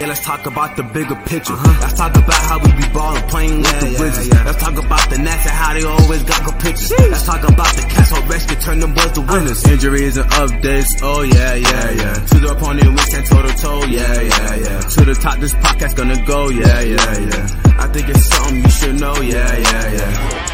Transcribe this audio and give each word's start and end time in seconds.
Yeah, 0.00 0.08
let's 0.08 0.24
talk 0.24 0.46
about 0.46 0.76
the 0.76 0.82
bigger 0.82 1.14
picture. 1.14 1.52
Uh-huh. 1.52 1.78
Let's 1.80 1.94
talk 1.94 2.16
about 2.16 2.34
how 2.34 2.58
we 2.58 2.70
be 2.72 2.88
ballin', 2.92 3.22
playing 3.28 3.58
with 3.58 3.80
the 3.80 3.90
Wizards. 4.00 4.28
Let's 4.44 4.58
talk 4.58 4.76
about 4.76 5.10
the 5.10 5.18
Nats 5.18 5.46
and 5.46 5.54
how 5.54 5.74
they 5.74 5.84
always 5.84 6.22
got 6.24 6.44
good 6.44 6.58
pictures. 6.60 6.92
Let's 6.98 7.24
talk 7.24 7.42
about 7.44 7.72
the 7.76 7.82
cats 7.88 8.12
on 8.12 8.28
rest 8.28 8.48
to 8.48 8.56
turn 8.56 8.80
them 8.80 8.92
boys 8.94 9.12
to 9.12 9.20
uh-huh. 9.20 9.32
winners. 9.32 9.64
Injuries 9.64 10.16
and 10.16 10.30
updates, 10.30 10.90
oh 11.02 11.22
yeah, 11.22 11.54
yeah, 11.54 11.90
yeah. 11.90 12.14
To 12.14 12.36
the 12.40 12.48
opponent, 12.50 12.90
we 12.90 12.98
stand 12.98 13.26
toe 13.26 13.42
to 13.42 13.54
toe, 13.56 13.84
yeah, 13.84 14.20
yeah, 14.20 14.54
yeah. 14.56 14.80
To 14.80 15.04
the 15.04 15.14
top, 15.14 15.38
this 15.38 15.54
podcast 15.54 15.96
gonna 15.96 16.26
go, 16.26 16.48
yeah, 16.48 16.80
yeah, 16.80 17.18
yeah. 17.18 17.74
I 17.78 17.86
think 17.88 18.08
it's 18.08 18.26
something 18.26 18.62
you 18.62 18.70
should 18.70 19.00
know, 19.00 19.14
yeah, 19.20 19.56
yeah, 19.56 19.92
yeah. 19.94 20.53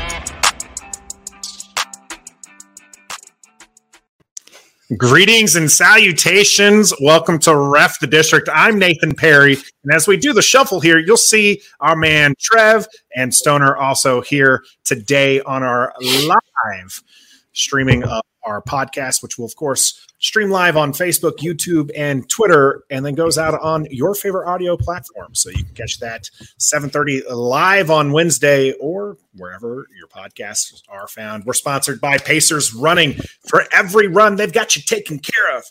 Greetings 4.96 5.54
and 5.54 5.70
salutations. 5.70 6.92
Welcome 7.00 7.38
to 7.40 7.54
Ref 7.54 8.00
the 8.00 8.08
District. 8.08 8.48
I'm 8.52 8.76
Nathan 8.76 9.14
Perry. 9.14 9.56
And 9.84 9.94
as 9.94 10.08
we 10.08 10.16
do 10.16 10.32
the 10.32 10.42
shuffle 10.42 10.80
here, 10.80 10.98
you'll 10.98 11.16
see 11.16 11.62
our 11.78 11.94
man 11.94 12.34
Trev 12.40 12.88
and 13.14 13.32
Stoner 13.32 13.76
also 13.76 14.20
here 14.20 14.64
today 14.82 15.42
on 15.42 15.62
our 15.62 15.94
live 16.00 17.04
streaming 17.52 18.04
of 18.04 18.22
our 18.44 18.62
podcast, 18.62 19.22
which 19.22 19.38
will, 19.38 19.44
of 19.44 19.54
course, 19.56 20.06
stream 20.18 20.50
live 20.50 20.76
on 20.76 20.92
Facebook, 20.92 21.38
YouTube, 21.38 21.90
and 21.96 22.28
Twitter, 22.28 22.84
and 22.90 23.04
then 23.04 23.14
goes 23.14 23.36
out 23.36 23.58
on 23.60 23.86
your 23.90 24.14
favorite 24.14 24.48
audio 24.48 24.76
platform. 24.76 25.34
So 25.34 25.50
you 25.50 25.64
can 25.64 25.74
catch 25.74 25.98
that 26.00 26.30
7:30 26.58 27.22
live 27.30 27.90
on 27.90 28.12
Wednesday 28.12 28.72
or 28.80 29.18
wherever 29.34 29.86
your 29.96 30.08
podcasts 30.08 30.82
are 30.88 31.06
found. 31.08 31.44
We're 31.44 31.52
sponsored 31.52 32.00
by 32.00 32.18
Pacers 32.18 32.74
Running. 32.74 33.14
For 33.46 33.66
every 33.72 34.08
run, 34.08 34.36
they've 34.36 34.52
got 34.52 34.74
you 34.76 34.82
taken 34.82 35.18
care 35.18 35.56
of. 35.56 35.64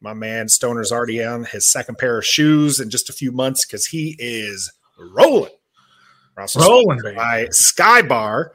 My 0.00 0.14
man 0.14 0.48
Stoner's 0.48 0.90
already 0.90 1.22
on 1.22 1.44
his 1.44 1.70
second 1.70 1.98
pair 1.98 2.18
of 2.18 2.26
shoes 2.26 2.80
in 2.80 2.90
just 2.90 3.08
a 3.08 3.12
few 3.12 3.30
months 3.30 3.64
because 3.64 3.86
he 3.86 4.16
is 4.18 4.72
rolling. 4.98 5.52
Rolling, 6.56 7.00
by 7.14 7.48
Sky 7.50 8.02
Bar. 8.02 8.52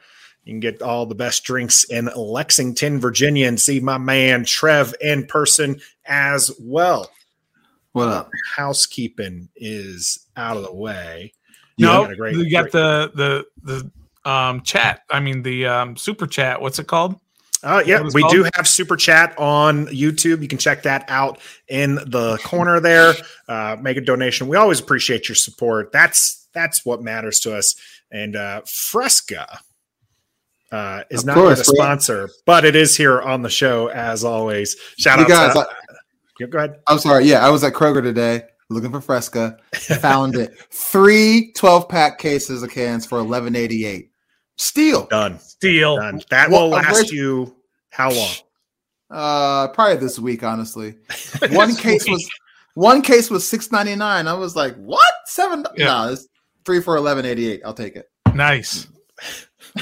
You 0.48 0.54
can 0.54 0.60
get 0.62 0.82
all 0.82 1.06
the 1.06 1.14
best 1.14 1.44
drinks 1.44 1.84
in 1.84 2.10
Lexington, 2.16 3.02
Virginia, 3.02 3.50
and 3.50 3.60
see 3.60 3.82
my 3.82 3.98
man 3.98 4.46
Trev 4.46 4.96
in 5.02 5.26
person 5.26 5.82
as 6.06 6.50
well. 6.58 7.12
What 7.92 8.08
up? 8.08 8.32
Housekeeping 8.56 9.50
is 9.58 10.26
out 10.38 10.56
of 10.56 10.64
the 10.64 10.74
way. 10.74 11.34
No, 11.78 12.06
got 12.16 12.28
a 12.30 12.34
you 12.34 12.50
got 12.50 12.62
great- 12.62 12.72
the 12.72 13.12
the 13.14 13.92
the 14.24 14.30
um 14.30 14.62
chat. 14.62 15.02
I 15.10 15.20
mean 15.20 15.44
the 15.44 15.66
um 15.66 15.98
super 15.98 16.26
chat. 16.26 16.62
What's 16.62 16.80
it 16.80 16.88
called? 16.88 17.20
Uh, 17.62 17.84
yeah, 17.86 18.02
we 18.14 18.22
called? 18.22 18.32
do 18.32 18.50
have 18.56 18.66
super 18.66 18.96
chat 18.96 19.38
on 19.38 19.88
YouTube. 19.88 20.42
You 20.42 20.48
can 20.48 20.60
check 20.60 20.84
that 20.84 21.04
out 21.10 21.40
in 21.68 21.96
the 21.96 22.40
corner 22.46 22.80
there. 22.80 23.16
Uh, 23.50 23.76
make 23.82 23.98
a 23.98 24.02
donation. 24.02 24.48
We 24.48 24.56
always 24.56 24.80
appreciate 24.80 25.28
your 25.28 25.36
support. 25.36 25.92
That's 25.92 26.48
that's 26.54 26.86
what 26.86 27.02
matters 27.02 27.42
to 27.42 27.54
us. 27.58 27.76
And 28.12 28.38
uh, 28.38 28.62
Fresca 28.66 29.60
uh, 30.72 31.04
is 31.10 31.22
Of 31.22 31.28
not 31.28 31.36
course, 31.36 31.68
a 31.68 31.72
we- 31.72 31.78
sponsor, 31.78 32.30
but 32.46 32.66
it 32.66 32.76
is 32.76 32.96
here 32.96 33.22
on 33.22 33.42
the 33.42 33.50
show 33.50 33.88
as 33.88 34.24
always. 34.24 34.76
Shout 34.98 35.20
You 35.20 35.26
out, 35.26 35.30
guys, 35.30 35.54
to, 35.54 35.60
I, 35.62 35.66
yeah, 36.40 36.48
go 36.48 36.58
ahead. 36.60 36.80
I'm 36.88 37.00
sorry. 37.00 37.26
Yeah, 37.26 37.46
I 37.46 37.50
was 37.50 37.64
at 37.64 37.74
Kroger 37.74 38.02
today 38.04 38.44
looking 38.70 38.92
for 38.92 39.00
Fresca. 39.02 39.58
Found 40.02 40.36
it. 40.36 40.52
Three 40.72 41.52
12 41.56 41.88
pack 41.88 42.20
cases 42.20 42.64
of 42.64 42.70
cans 42.70 43.06
for 43.06 43.20
11.88. 43.20 44.10
Steal. 44.58 45.06
Done, 45.08 45.40
Steel. 45.40 45.98
done. 45.98 46.22
That 46.30 46.50
Well, 46.50 46.64
will 46.64 46.70
last 46.78 47.12
you 47.12 47.56
how 47.90 48.12
long? 48.12 48.32
Uh, 49.10 49.68
probably 49.70 49.96
this 49.98 50.20
week, 50.20 50.44
honestly. 50.44 50.96
One 51.52 51.76
case 51.76 52.08
was 52.10 52.28
one 52.74 53.02
case 53.02 53.30
was 53.32 53.44
6.99. 53.46 54.02
I 54.28 54.34
was 54.34 54.56
like, 54.56 54.76
what? 54.76 55.06
Seven? 55.26 55.66
Yeah. 55.76 55.86
No, 55.86 56.12
it's 56.14 56.28
three 56.66 56.82
for 56.82 56.96
11.88. 56.98 57.62
I'll 57.66 57.74
take 57.74 57.96
it. 57.96 58.10
Nice. 58.36 58.88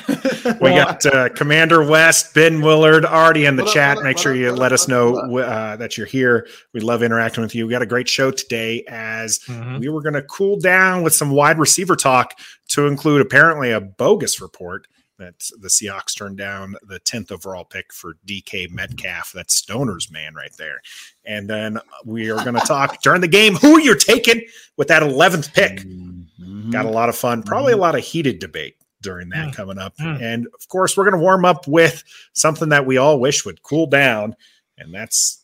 We 0.62 0.70
got 0.70 1.04
uh, 1.08 1.30
Commander 1.30 1.84
West, 1.84 2.34
Ben 2.36 2.62
Willard 2.62 3.04
already 3.06 3.46
in 3.46 3.56
the 3.56 3.64
What 3.64 3.74
chat. 3.74 3.98
up, 3.98 4.04
Make 4.04 4.18
what 4.18 4.22
sure 4.24 4.36
you 4.36 4.50
what 4.52 4.60
let 4.60 4.72
up, 4.72 4.74
us 4.74 4.88
know 4.88 5.16
uh, 5.40 5.76
that 5.78 5.98
you're 5.98 6.06
here. 6.06 6.48
We 6.74 6.82
love 6.82 7.02
interacting 7.02 7.42
with 7.42 7.56
you. 7.56 7.66
We 7.66 7.72
got 7.72 7.82
a 7.82 7.86
great 7.88 8.08
show 8.08 8.30
today 8.32 8.84
as 8.88 9.40
Mhm. 9.48 9.80
we 9.80 9.90
were 9.90 10.02
going 10.02 10.14
to 10.14 10.22
cool 10.22 10.60
down 10.60 11.02
with 11.04 11.14
some 11.16 11.32
wide 11.32 11.58
receiver 11.58 11.96
talk 11.96 12.38
to 12.70 12.86
include 12.88 13.22
apparently 13.22 13.72
a 13.72 13.82
bogus 13.82 14.40
report 14.40 14.88
that 15.18 15.36
the 15.62 15.70
Seahawks 15.70 16.16
turned 16.16 16.38
down 16.38 16.76
the 16.86 17.00
10th 17.00 17.32
overall 17.32 17.64
pick 17.64 17.94
for 17.94 18.18
DK 18.26 18.68
Metcalf. 18.70 19.32
That's 19.34 19.56
Stoner's 19.56 20.12
man 20.12 20.36
right 20.36 20.52
there. 20.58 20.82
And 21.26 21.50
then 21.50 21.80
we 22.04 22.30
are 22.30 22.44
going 22.44 22.56
to 22.60 22.66
talk 22.68 23.02
during 23.02 23.22
the 23.22 23.28
game 23.28 23.56
who 23.56 23.80
you're 23.80 23.96
taking 23.96 24.42
with 24.78 24.90
that 24.90 25.02
11th 25.04 25.54
pick 25.54 25.80
Mhm. 25.88 26.72
got 26.72 26.86
a 26.86 26.90
lot 26.90 27.08
of 27.10 27.16
fun 27.16 27.42
probably 27.44 27.72
a 27.74 27.78
lot 27.78 27.96
of 27.96 28.04
heated 28.04 28.40
debate 28.40 28.76
during 29.02 29.30
that 29.30 29.50
Mm. 29.50 29.54
coming 29.56 29.78
up 29.78 29.96
Mm. 29.98 30.22
and 30.22 30.48
of 30.48 30.68
course 30.68 30.96
we're 30.98 31.04
going 31.04 31.14
to 31.20 31.20
warm 31.24 31.46
up 31.46 31.68
with 31.68 32.04
something 32.34 32.70
that 32.70 32.86
we 32.86 32.98
all 32.98 33.20
wish 33.20 33.46
would 33.46 33.62
cool 33.64 33.86
down 33.88 34.36
and 34.78 34.94
that's 34.94 35.44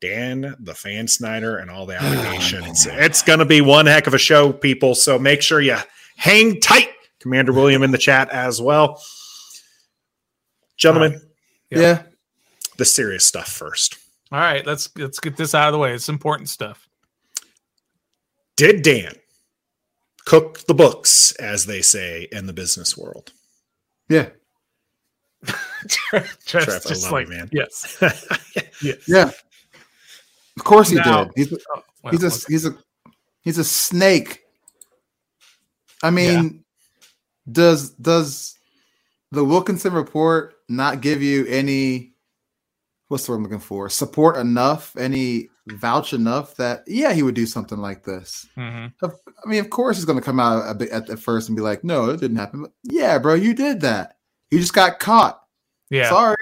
dan 0.00 0.56
the 0.60 0.74
fan 0.74 1.06
snyder 1.06 1.58
and 1.58 1.70
all 1.70 1.84
the 1.86 1.96
allegations 2.02 2.86
it's 2.86 3.22
going 3.22 3.38
to 3.38 3.44
be 3.44 3.60
one 3.60 3.86
heck 3.86 4.06
of 4.06 4.14
a 4.14 4.18
show 4.18 4.52
people 4.52 4.94
so 4.94 5.18
make 5.18 5.42
sure 5.42 5.60
you 5.60 5.76
hang 6.16 6.58
tight 6.60 6.90
commander 7.20 7.52
william 7.52 7.82
in 7.82 7.90
the 7.90 7.98
chat 7.98 8.28
as 8.30 8.60
well 8.62 9.02
gentlemen 10.76 11.20
Yeah. 11.70 11.78
Yeah. 11.80 12.02
the 12.78 12.84
serious 12.84 13.24
stuff 13.26 13.48
first 13.48 13.98
All 14.32 14.38
right, 14.40 14.66
let's 14.66 14.88
let's 14.96 15.20
get 15.20 15.36
this 15.36 15.54
out 15.54 15.68
of 15.68 15.72
the 15.72 15.78
way. 15.78 15.92
It's 15.92 16.08
important 16.08 16.48
stuff. 16.48 16.88
did 18.56 18.82
dan 18.82 19.12
cook 20.24 20.60
the 20.66 20.74
books 20.74 21.32
as 21.32 21.66
they 21.66 21.82
say 21.82 22.28
in 22.32 22.46
the 22.46 22.52
business 22.52 22.96
world 22.96 23.32
Yeah. 24.08 24.28
Just, 25.86 26.46
Trev, 26.46 26.68
I 26.68 26.78
just 26.88 27.02
love 27.04 27.12
like 27.12 27.28
you, 27.28 27.34
man. 27.34 27.50
yes, 27.52 27.98
yes. 28.82 29.08
Yeah. 29.08 29.30
Of 30.56 30.64
course 30.64 30.90
he 30.90 30.96
Now- 30.96 31.24
did. 31.24 31.32
He's, 31.34 31.52
Oh, 31.74 31.82
well, 32.04 32.12
he's 32.12 32.22
a 32.22 32.26
okay. 32.28 32.44
he's 32.48 32.66
a 32.66 32.76
he's 33.42 33.58
a 33.58 33.64
snake. 33.64 34.40
I 36.02 36.10
mean, 36.10 36.62
does 37.50 37.90
does 37.90 38.56
the 39.32 39.44
Wilkinson 39.44 39.92
report 39.94 40.54
not 40.68 41.00
give 41.00 41.22
you 41.22 41.46
any 41.46 42.11
what's 43.12 43.26
the 43.26 43.32
word 43.32 43.36
I'm 43.36 43.42
looking 43.44 43.58
for? 43.60 43.88
Support 43.88 44.36
enough, 44.38 44.96
any 44.96 45.48
vouch 45.68 46.12
enough 46.12 46.56
that 46.56 46.82
yeah, 46.88 47.12
he 47.12 47.22
would 47.22 47.36
do 47.36 47.46
something 47.46 47.78
like 47.78 48.02
this. 48.02 48.46
Mhm. 48.58 48.92
I 49.02 49.08
mean, 49.48 49.60
of 49.60 49.70
course 49.70 49.96
he's 49.96 50.04
gonna 50.04 50.20
come 50.20 50.40
out 50.40 50.68
a 50.68 50.74
bit 50.74 50.90
at, 50.90 51.08
at 51.08 51.18
first 51.20 51.48
and 51.48 51.54
be 51.56 51.62
like, 51.62 51.84
no, 51.84 52.10
it 52.10 52.18
didn't 52.20 52.38
happen. 52.38 52.62
But 52.62 52.72
yeah, 52.82 53.18
bro, 53.18 53.34
you 53.34 53.54
did 53.54 53.82
that. 53.82 54.16
You 54.50 54.58
just 54.58 54.74
got 54.74 54.98
caught. 54.98 55.40
Yeah. 55.90 56.08
Sorry. 56.08 56.36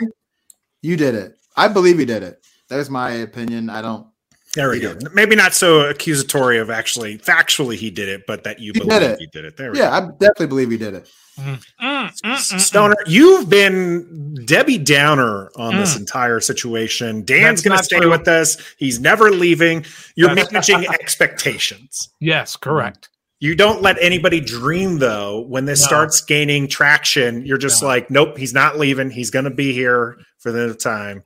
You 0.82 0.96
did 0.96 1.14
it. 1.14 1.36
I 1.56 1.68
believe 1.68 1.98
he 1.98 2.04
did 2.06 2.22
it. 2.22 2.42
There's 2.68 2.88
my 2.88 3.10
opinion. 3.10 3.68
I 3.68 3.82
don't 3.82 4.06
There 4.54 4.70
we 4.70 4.80
go. 4.80 4.94
did 4.94 5.12
Maybe 5.12 5.36
not 5.36 5.52
so 5.54 5.80
accusatory 5.90 6.58
of 6.58 6.70
actually 6.70 7.18
factually 7.18 7.74
he 7.76 7.90
did 7.90 8.08
it, 8.08 8.22
but 8.26 8.44
that 8.44 8.58
you 8.60 8.72
He 8.74 8.80
did 8.80 8.88
believe 8.88 9.02
it. 9.02 9.18
he 9.18 9.26
did 9.26 9.44
it. 9.44 9.56
There 9.56 9.72
we 9.72 9.78
yeah, 9.78 9.90
I 9.96 10.00
definitely 10.00 10.46
believe 10.46 10.70
he 10.70 10.78
did 10.78 10.94
it. 10.94 11.10
Mm, 11.40 11.64
mm, 11.80 12.10
mm, 12.24 12.34
mm, 12.34 12.60
Stoner, 12.60 12.96
you've 13.06 13.48
been 13.48 14.34
Debbie 14.44 14.78
Downer 14.78 15.50
on 15.56 15.76
this 15.76 15.94
Mm. 15.94 16.00
entire 16.00 16.40
situation. 16.40 17.24
Dan's 17.24 17.62
going 17.62 17.76
to 17.76 17.82
stay 17.84 17.98
true. 18.00 18.10
with 18.10 18.28
us. 18.28 18.56
He's 18.78 19.00
never 19.00 19.30
leaving. 19.30 19.84
You're 20.16 20.34
managing 20.34 20.86
expectations. 20.88 22.08
Yes, 22.20 22.56
correct. 22.56 23.08
You 23.38 23.54
don't 23.54 23.80
let 23.80 23.96
anybody 24.02 24.40
dream, 24.40 24.98
though, 24.98 25.40
when 25.40 25.64
this 25.64 25.80
No. 25.82 25.86
starts 25.86 26.20
gaining 26.20 26.68
traction. 26.68 27.44
You're 27.46 27.56
just 27.58 27.80
No. 27.80 27.88
like, 27.88 28.10
nope, 28.10 28.36
he's 28.36 28.52
not 28.52 28.78
leaving. 28.78 29.10
He's 29.10 29.30
going 29.30 29.46
to 29.46 29.50
be 29.50 29.72
here 29.72 30.16
for 30.38 30.52
the 30.52 30.74
time. 30.74 31.22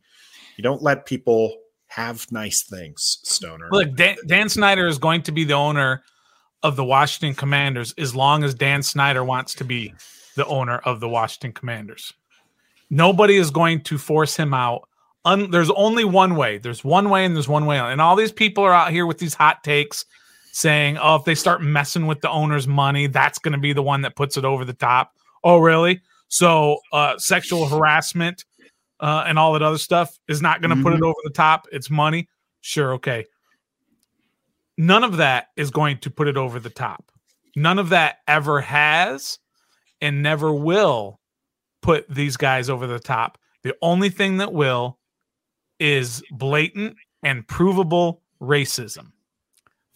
You 0.56 0.62
don't 0.62 0.80
let 0.82 1.06
people 1.06 1.56
have 1.88 2.26
nice 2.30 2.62
things, 2.62 3.18
Stoner. 3.24 3.68
Look, 3.70 3.96
Dan, 3.96 4.16
Dan 4.26 4.48
Snyder 4.48 4.86
is 4.86 4.98
going 4.98 5.22
to 5.22 5.32
be 5.32 5.42
the 5.44 5.54
owner 5.54 6.02
of 6.64 6.76
the 6.76 6.84
Washington 6.84 7.36
Commanders 7.36 7.94
as 7.98 8.16
long 8.16 8.42
as 8.42 8.54
Dan 8.54 8.82
Snyder 8.82 9.22
wants 9.22 9.54
to 9.54 9.64
be 9.64 9.94
the 10.34 10.46
owner 10.46 10.78
of 10.78 10.98
the 10.98 11.08
Washington 11.08 11.52
Commanders. 11.52 12.12
Nobody 12.90 13.36
is 13.36 13.50
going 13.50 13.82
to 13.82 13.98
force 13.98 14.34
him 14.34 14.54
out. 14.54 14.88
Un, 15.26 15.50
there's 15.50 15.70
only 15.70 16.04
one 16.04 16.36
way. 16.36 16.58
There's 16.58 16.82
one 16.82 17.10
way, 17.10 17.24
and 17.24 17.36
there's 17.36 17.48
one 17.48 17.66
way. 17.66 17.78
And 17.78 18.00
all 18.00 18.16
these 18.16 18.32
people 18.32 18.64
are 18.64 18.72
out 18.72 18.90
here 18.90 19.06
with 19.06 19.18
these 19.18 19.34
hot 19.34 19.62
takes 19.62 20.06
saying, 20.52 20.98
"Oh, 20.98 21.16
if 21.16 21.24
they 21.24 21.34
start 21.34 21.62
messing 21.62 22.06
with 22.06 22.20
the 22.20 22.30
owner's 22.30 22.66
money, 22.66 23.06
that's 23.06 23.38
going 23.38 23.52
to 23.52 23.58
be 23.58 23.72
the 23.72 23.82
one 23.82 24.02
that 24.02 24.16
puts 24.16 24.36
it 24.36 24.44
over 24.44 24.64
the 24.64 24.74
top." 24.74 25.12
Oh, 25.42 25.58
really? 25.58 26.00
So, 26.28 26.78
uh, 26.92 27.18
sexual 27.18 27.66
harassment 27.66 28.44
uh, 29.00 29.24
and 29.26 29.38
all 29.38 29.52
that 29.52 29.62
other 29.62 29.78
stuff 29.78 30.18
is 30.28 30.40
not 30.40 30.62
going 30.62 30.76
to 30.76 30.82
put 30.82 30.94
it 30.94 31.02
over 31.02 31.18
the 31.24 31.30
top. 31.30 31.66
It's 31.72 31.90
money. 31.90 32.28
Sure, 32.60 32.94
okay. 32.94 33.26
None 34.76 35.04
of 35.04 35.18
that 35.18 35.48
is 35.56 35.70
going 35.70 35.98
to 35.98 36.10
put 36.10 36.28
it 36.28 36.36
over 36.36 36.58
the 36.58 36.70
top. 36.70 37.10
None 37.56 37.78
of 37.78 37.90
that 37.90 38.18
ever 38.26 38.60
has 38.60 39.38
and 40.00 40.22
never 40.22 40.52
will 40.52 41.20
put 41.82 42.08
these 42.08 42.36
guys 42.36 42.68
over 42.68 42.86
the 42.86 42.98
top. 42.98 43.38
The 43.62 43.76
only 43.80 44.10
thing 44.10 44.38
that 44.38 44.52
will 44.52 44.98
is 45.78 46.22
blatant 46.30 46.96
and 47.22 47.46
provable 47.46 48.22
racism. 48.40 49.12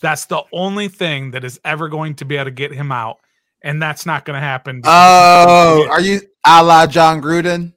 That's 0.01 0.27
the 0.27 0.43
only 0.53 0.89
thing 0.89 1.33
that 1.33 1.45
is 1.45 1.61
ever 1.65 1.89
going 1.89 2.15
to 2.17 2.25
be 2.25 2.37
able 2.37 2.47
to 2.47 2.51
get 2.53 2.73
him 2.73 2.93
out, 2.93 3.19
and 3.63 3.83
that's 3.83 4.07
not 4.07 4.25
going 4.25 4.35
to 4.37 4.47
happen. 4.47 4.81
Oh, 4.85 5.89
are 5.91 6.01
you 6.01 6.21
a 6.47 6.63
la 6.63 6.87
Jon 6.87 7.21
Gruden? 7.21 7.75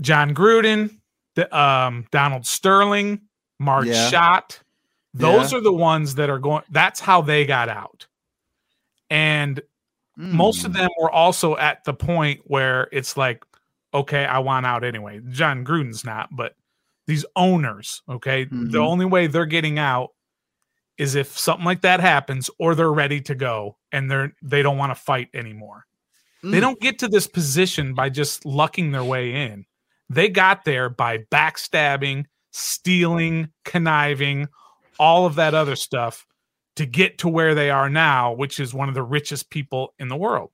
Jon 0.00 0.34
Gruden, 0.34 0.98
the, 1.34 1.54
um, 1.56 2.06
Donald 2.10 2.46
Sterling, 2.46 3.20
Marge 3.58 3.88
Yeah. 3.88 4.08
Schott. 4.08 4.60
Those 5.14 5.52
Yeah. 5.52 5.58
are 5.58 5.60
the 5.60 5.72
ones 5.72 6.14
that 6.16 6.30
are 6.30 6.38
going. 6.38 6.62
That's 6.70 7.00
how 7.00 7.20
they 7.20 7.44
got 7.44 7.68
out, 7.68 8.06
and 9.10 9.60
most 10.16 10.60
Hmm. 10.60 10.66
of 10.66 10.72
them 10.74 10.90
were 11.00 11.10
also 11.10 11.56
at 11.56 11.84
the 11.84 11.94
point 11.94 12.40
where 12.44 12.88
it's 12.92 13.16
like, 13.16 13.44
okay, 13.94 14.24
I 14.24 14.38
want 14.38 14.66
out 14.66 14.84
anyway. 14.84 15.20
Jon 15.30 15.64
Gruden's 15.64 16.04
not, 16.04 16.28
but 16.32 16.54
these 17.06 17.24
owners, 17.36 18.02
okay, 18.08 18.44
the 18.44 18.78
Mhm. 18.78 18.86
only 18.86 19.04
way 19.06 19.26
they're 19.26 19.46
getting 19.46 19.78
out 19.78 20.10
is 20.98 21.14
if 21.14 21.36
something 21.38 21.64
like 21.64 21.80
that 21.80 21.98
happens 22.00 22.50
or 22.58 22.74
they're 22.74 22.92
ready 22.92 23.20
to 23.22 23.34
go 23.34 23.78
and 23.90 24.10
they're 24.10 24.32
they 24.42 24.62
don't 24.62 24.76
want 24.76 24.90
to 24.90 24.94
fight 24.94 25.28
anymore. 25.34 25.86
They 26.42 26.58
Mm. 26.58 26.60
don't 26.60 26.80
get 26.80 26.98
to 27.00 27.08
this 27.08 27.26
position 27.26 27.94
by 27.94 28.10
just 28.10 28.44
lucking 28.44 28.92
their 28.92 29.04
way 29.04 29.34
in. 29.34 29.64
They 30.10 30.28
got 30.28 30.64
there 30.64 30.88
by 30.90 31.18
backstabbing, 31.32 32.26
stealing, 32.50 33.48
conniving, 33.64 34.48
all 34.98 35.26
of 35.26 35.34
that 35.36 35.54
other 35.54 35.76
stuff 35.76 36.26
to 36.76 36.86
get 36.86 37.18
to 37.18 37.28
where 37.28 37.54
they 37.54 37.70
are 37.70 37.90
now, 37.90 38.32
which 38.32 38.60
is 38.60 38.72
one 38.74 38.88
of 38.88 38.94
the 38.94 39.02
richest 39.02 39.50
people 39.50 39.94
in 39.98 40.08
the 40.08 40.16
world. 40.16 40.50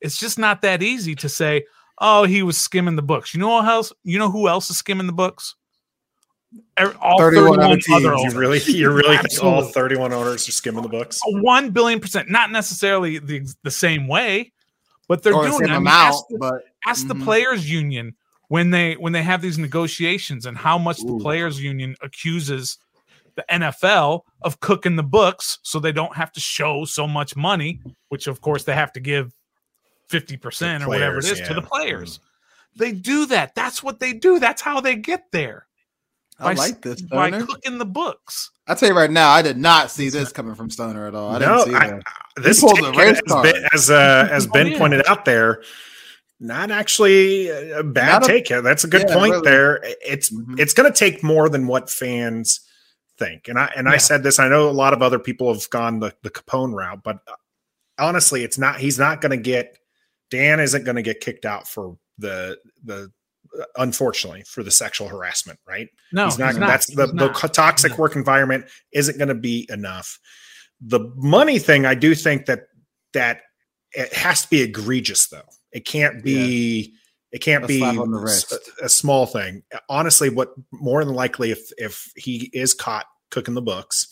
It's 0.00 0.18
just 0.18 0.38
not 0.38 0.62
that 0.62 0.82
easy 0.82 1.14
to 1.16 1.28
say, 1.28 1.64
"Oh, 1.98 2.24
he 2.24 2.42
was 2.42 2.58
skimming 2.58 2.96
the 2.96 3.02
books." 3.02 3.34
You 3.34 3.40
know 3.40 3.60
who 3.62 3.68
else? 3.68 3.92
You 4.02 4.18
know 4.18 4.30
who 4.30 4.48
else 4.48 4.68
is 4.70 4.76
skimming 4.78 5.06
the 5.06 5.12
books? 5.12 5.54
All 7.00 7.18
31 7.18 7.54
31 7.56 7.60
other 7.60 7.64
other 7.64 7.76
teams. 7.76 8.02
You 8.02 8.08
owners. 8.10 8.34
really, 8.34 8.60
you 8.66 8.90
really 8.90 9.16
think 9.16 9.42
all 9.42 9.62
31 9.62 10.12
owners 10.12 10.48
are 10.48 10.52
skimming 10.52 10.82
the 10.82 10.88
books? 10.88 11.20
one 11.26 11.70
billion 11.70 11.98
percent, 12.00 12.30
not 12.30 12.50
necessarily 12.50 13.18
the 13.18 13.46
the 13.62 13.70
same 13.70 14.06
way, 14.08 14.52
but 15.08 15.22
they're 15.22 15.34
or 15.34 15.44
doing 15.46 15.58
same 15.60 15.62
it. 15.68 15.70
I 15.70 15.78
mean, 15.78 15.86
amount, 15.86 16.14
ask 16.14 16.24
the- 16.28 16.38
but 16.38 16.64
ask 16.86 17.06
the 17.06 17.14
Mhm. 17.14 17.24
players 17.24 17.70
union 17.70 18.14
when 18.48 18.70
they 18.70 18.94
when 18.94 19.12
they 19.12 19.22
have 19.22 19.40
these 19.40 19.56
negotiations 19.56 20.44
and 20.44 20.58
how 20.58 20.76
much 20.76 20.98
the 20.98 21.18
players 21.22 21.62
union 21.62 21.96
accuses 22.02 22.76
the 23.48 23.54
NFL 23.58 24.22
of 24.42 24.60
cooking 24.60 24.96
the 24.96 25.02
books 25.02 25.58
so 25.62 25.78
they 25.78 25.92
don't 25.92 26.14
have 26.16 26.32
to 26.32 26.40
show 26.40 26.84
so 26.84 27.06
much 27.06 27.36
money, 27.36 27.80
which 28.08 28.26
of 28.26 28.40
course 28.40 28.64
they 28.64 28.74
have 28.74 28.92
to 28.92 29.00
give 29.00 29.32
50% 30.10 30.78
The 30.78 30.84
or 30.84 30.88
whatever 30.88 31.18
it 31.18 31.24
is 31.24 31.30
players, 31.30 31.40
is 31.40 31.48
to 31.48 31.54
the 31.54 31.60
yeah. 31.62 31.68
players. 31.70 32.20
They 32.76 32.92
do 32.92 33.26
that. 33.26 33.54
That's 33.54 33.82
what 33.82 34.00
they 34.00 34.12
do. 34.12 34.38
That's 34.38 34.62
how 34.62 34.80
they 34.80 34.96
get 34.96 35.24
there. 35.32 35.66
I 36.38 36.54
By- 36.54 36.60
like 36.60 36.82
this. 36.82 37.00
By 37.02 37.28
Stoner. 37.30 37.46
cooking 37.46 37.78
the 37.78 37.84
books. 37.86 38.50
I 38.66 38.74
tell 38.74 38.88
you 38.88 38.96
right 38.96 39.10
now, 39.10 39.30
I 39.30 39.42
did 39.42 39.58
not 39.58 39.90
see 39.90 40.08
this 40.08 40.32
coming 40.32 40.54
from 40.54 40.70
Stoner 40.70 41.06
at 41.06 41.14
all. 41.14 41.30
I 41.30 41.38
didn't 41.38 41.56
no, 41.56 41.64
see 41.64 41.74
I, 41.74 41.90
that. 41.90 42.02
this 42.36 42.60
pulled 42.60 42.78
the 42.78 42.90
ticket, 42.92 42.98
race 42.98 43.16
as 43.26 43.32
card. 43.32 43.42
Ben, 43.44 43.64
as, 43.72 43.90
uh, 43.90 44.28
as 44.32 44.46
Oh, 44.46 44.50
Ben 44.52 44.66
yeah. 44.68 44.78
pointed 44.78 45.06
out 45.08 45.24
there, 45.24 45.62
not 46.40 46.70
actually 46.70 47.48
a 47.48 47.80
a 47.80 47.84
bad 47.84 48.20
Not 48.22 48.24
a- 48.24 48.26
take. 48.26 48.48
That's 48.48 48.84
a 48.84 48.88
good 48.88 49.04
yeah, 49.08 49.14
point 49.14 49.32
really. 49.32 49.44
there. 49.50 49.80
It's 49.84 50.30
Mhm. 50.30 50.58
it's 50.58 50.74
going 50.74 50.90
to 50.92 50.96
take 50.98 51.22
more 51.22 51.48
than 51.48 51.66
what 51.66 51.88
fans 51.90 52.60
think. 53.18 53.48
And 53.48 53.58
I 53.58 53.70
and 53.76 53.88
I 53.88 53.96
said 53.96 54.22
this. 54.22 54.38
I 54.38 54.48
know 54.48 54.68
a 54.68 54.72
lot 54.72 54.92
of 54.92 55.02
other 55.02 55.18
people 55.18 55.52
have 55.52 55.68
gone 55.70 56.00
the 56.00 56.14
the 56.22 56.30
Capone 56.30 56.74
route, 56.74 57.02
but 57.02 57.18
uh, 57.28 57.34
honestly, 57.98 58.42
it's 58.44 58.58
not. 58.58 58.78
He's 58.80 58.98
not 58.98 59.20
going 59.20 59.30
to 59.30 59.36
get. 59.42 59.78
Dan 60.30 60.60
isn't 60.60 60.84
going 60.84 60.96
to 60.96 61.02
get 61.02 61.20
kicked 61.20 61.44
out 61.44 61.66
for 61.68 61.96
the 62.18 62.58
the. 62.84 63.10
uh, 63.58 63.64
Unfortunately, 63.76 64.42
for 64.46 64.62
the 64.62 64.70
sexual 64.70 65.08
harassment, 65.08 65.58
right? 65.68 65.88
No, 66.12 66.24
he's 66.24 66.38
not. 66.38 66.48
he's 66.52 66.58
not. 66.58 66.66
That's 66.68 66.86
the, 66.94 67.02
He's 67.04 67.12
the 67.12 67.26
not. 67.28 67.52
toxic 67.52 67.92
No. 67.92 67.98
work 67.98 68.16
environment 68.16 68.64
isn't 68.92 69.18
going 69.18 69.28
to 69.28 69.34
be 69.34 69.66
enough. 69.70 70.18
The 70.80 71.12
money 71.16 71.58
thing, 71.58 71.84
I 71.84 71.94
do 71.94 72.14
think 72.14 72.46
that 72.46 72.60
that 73.12 73.42
it 73.92 74.10
has 74.14 74.40
to 74.42 74.48
be 74.48 74.62
egregious, 74.62 75.28
though. 75.28 75.42
It 75.70 75.84
can't 75.84 76.24
be. 76.24 76.94
It 77.32 77.40
can't 77.40 77.64
A 77.64 77.66
be 77.66 77.82
on 77.82 78.10
the 78.10 78.18
wrist. 78.18 78.52
a, 78.52 78.84
a 78.84 78.88
small 78.88 79.26
thing. 79.26 79.62
Honestly, 79.88 80.28
what 80.28 80.50
more 80.70 81.04
than 81.04 81.14
likely, 81.14 81.50
if 81.50 81.70
if 81.78 82.12
he 82.16 82.50
is 82.52 82.74
caught 82.74 83.06
cooking 83.30 83.54
the 83.54 83.62
books, 83.62 84.06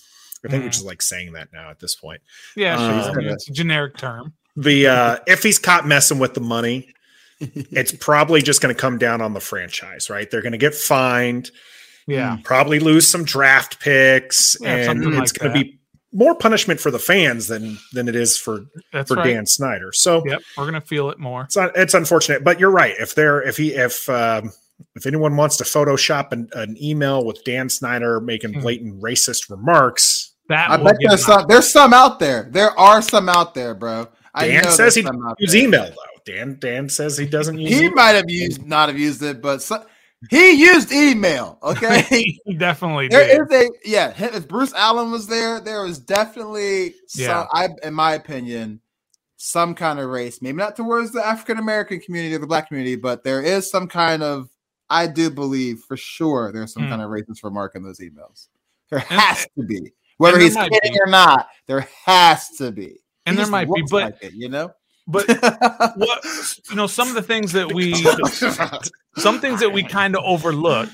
I 0.44 0.49
think 0.49 0.62
we're 0.62 0.70
Mhm. 0.70 0.72
just 0.72 0.84
like 0.87 1.02
saying 1.02 1.32
that 1.34 1.49
now 1.52 1.69
at 1.70 1.81
this 1.81 1.94
point. 1.94 2.22
Yeah. 2.56 2.76
Um, 2.76 2.90
I 3.11 3.14
mean, 3.14 3.26
it's 3.28 3.49
a 3.49 3.52
generic 3.52 3.99
term. 3.99 4.32
The 4.56 4.87
uh, 4.87 5.17
if 5.26 5.43
he's 5.43 5.58
caught 5.58 5.87
messing 5.87 6.19
with 6.19 6.32
the 6.34 6.40
money, 6.40 6.88
it's 7.40 7.93
probably 7.93 8.40
just 8.43 8.61
going 8.62 8.75
to 8.75 8.81
come 8.81 8.96
down 8.99 9.20
on 9.20 9.34
the 9.34 9.40
franchise, 9.40 10.08
right? 10.11 10.31
They're 10.31 10.43
going 10.43 10.52
to 10.52 10.58
get 10.58 10.75
fined 10.75 11.50
Yeah. 12.06 12.38
probably 12.43 12.81
lose 12.81 13.06
some 13.06 13.25
draft 13.25 13.81
picks, 13.81 14.56
Yeah, 14.61 14.90
and 14.90 15.05
it's 15.05 15.32
like 15.32 15.38
going 15.38 15.52
to 15.52 15.58
that. 15.58 15.64
be 15.64 15.80
more 16.12 16.34
punishment 16.34 16.80
for 16.80 16.90
the 16.90 16.98
fans 16.98 17.46
than 17.48 17.78
than 17.92 18.08
it 18.08 18.16
is 18.16 18.36
for 18.36 18.64
That's 18.92 19.08
for 19.08 19.16
right. 19.16 19.24
Dan 19.26 19.46
Snyder. 19.46 19.92
So 19.92 20.22
Yep, 20.26 20.42
we're 20.56 20.64
gonna 20.66 20.80
feel 20.80 21.10
it 21.10 21.18
more. 21.18 21.44
it's 21.44 21.56
un- 21.56 21.70
it's 21.74 21.94
unfortunate, 21.94 22.42
but 22.44 22.58
you're 22.60 22.70
right. 22.70 22.94
If 22.98 23.14
there 23.14 23.42
if 23.42 23.56
he 23.56 23.74
if 23.74 24.08
um, 24.08 24.52
if 24.96 25.06
anyone 25.06 25.36
wants 25.36 25.56
to 25.58 25.64
Photoshop 25.64 26.32
an, 26.32 26.48
an 26.54 26.76
email 26.82 27.24
with 27.24 27.44
Dan 27.44 27.68
Snyder 27.68 28.20
making 28.20 28.54
Hmm. 28.54 28.60
blatant 28.60 29.02
racist 29.02 29.50
remarks, 29.50 30.32
That 30.48 30.70
I 30.70 30.76
bet 30.78 30.96
there's 31.00 31.24
some. 31.24 31.44
There's 31.48 31.70
some 31.70 31.92
out 31.94 32.18
there. 32.18 32.48
There 32.50 32.76
are 32.78 33.00
some 33.02 33.28
out 33.28 33.54
there, 33.54 33.74
bro. 33.74 34.08
I 34.34 34.48
Dan 34.48 34.64
know 34.64 34.70
says 34.70 34.94
he 34.94 35.02
some 35.02 35.24
out 35.26 35.36
use 35.38 35.52
there. 35.52 35.62
email 35.64 35.84
though. 35.84 36.32
Dan 36.32 36.56
Dan 36.60 36.88
says 36.88 37.16
he 37.16 37.26
doesn't 37.26 37.58
use. 37.58 37.70
He 37.70 37.78
email. 37.84 37.92
might 37.94 38.10
have 38.16 38.28
used 38.30 38.66
not 38.66 38.88
have 38.88 38.98
used 38.98 39.22
it, 39.22 39.40
but 39.42 39.62
so, 39.62 39.84
he 40.28 40.50
used 40.52 40.93
email. 40.93 41.58
Okay. 41.62 42.02
he 42.44 42.55
definitely 42.58 43.08
There 43.08 43.26
did. 43.46 43.62
is 43.62 43.69
a 43.84 43.88
yeah. 43.88 44.12
If 44.19 44.46
Bruce 44.49 44.75
Allen 44.75 45.11
was 45.11 45.26
there, 45.26 45.61
there 45.61 45.82
was 45.84 45.99
definitely 45.99 46.94
Yeah. 47.14 47.26
some. 47.26 47.49
I, 47.52 47.69
in 47.87 47.94
my 47.94 48.14
opinion, 48.14 48.81
some 49.38 49.75
kind 49.75 49.99
of 49.99 50.11
race. 50.11 50.43
Maybe 50.43 50.58
not 50.58 50.76
towards 50.76 51.12
the 51.12 51.25
African 51.26 51.58
American 51.58 52.00
community 52.00 52.34
or 52.34 52.38
the 52.38 52.46
Black 52.46 52.69
community, 52.69 52.96
but 52.96 53.25
there 53.25 53.43
is 53.43 53.70
some 53.70 53.87
kind 53.88 54.22
of. 54.22 54.50
I 54.90 55.06
do 55.06 55.31
believe 55.31 55.81
for 55.87 55.96
sure 55.96 56.50
there's 56.52 56.72
some 56.72 56.82
Hmm. 56.82 56.88
kind 56.90 57.02
of 57.02 57.11
racist 57.11 57.44
remark 57.44 57.76
in 57.76 57.82
those 57.84 58.00
emails. 58.00 58.49
There 58.90 58.99
And- 58.99 59.20
has 59.20 59.46
to 59.56 59.62
be, 59.64 59.93
whether 60.19 60.38
he's 60.38 60.56
kidding 60.56 60.93
be. 60.93 61.00
or 61.00 61.06
not. 61.06 61.46
There 61.69 61.87
has 62.05 62.49
to 62.58 62.72
be, 62.72 62.99
And 63.25 63.37
He 63.37 63.43
there 63.43 63.50
might 63.52 63.72
be, 63.72 63.82
but- 63.88 64.02
like 64.14 64.22
it, 64.25 64.32
you 64.34 64.49
know. 64.49 64.72
But 65.10 65.26
what 65.96 66.24
you 66.68 66.76
know, 66.76 66.86
some 66.86 67.08
of 67.08 67.14
the 67.14 67.22
things 67.22 67.52
that 67.52 67.72
we 67.72 67.94
some 69.16 69.40
things 69.40 69.60
that 69.60 69.72
we 69.72 69.82
kind 69.82 70.16
of 70.16 70.24
overlook 70.24 70.88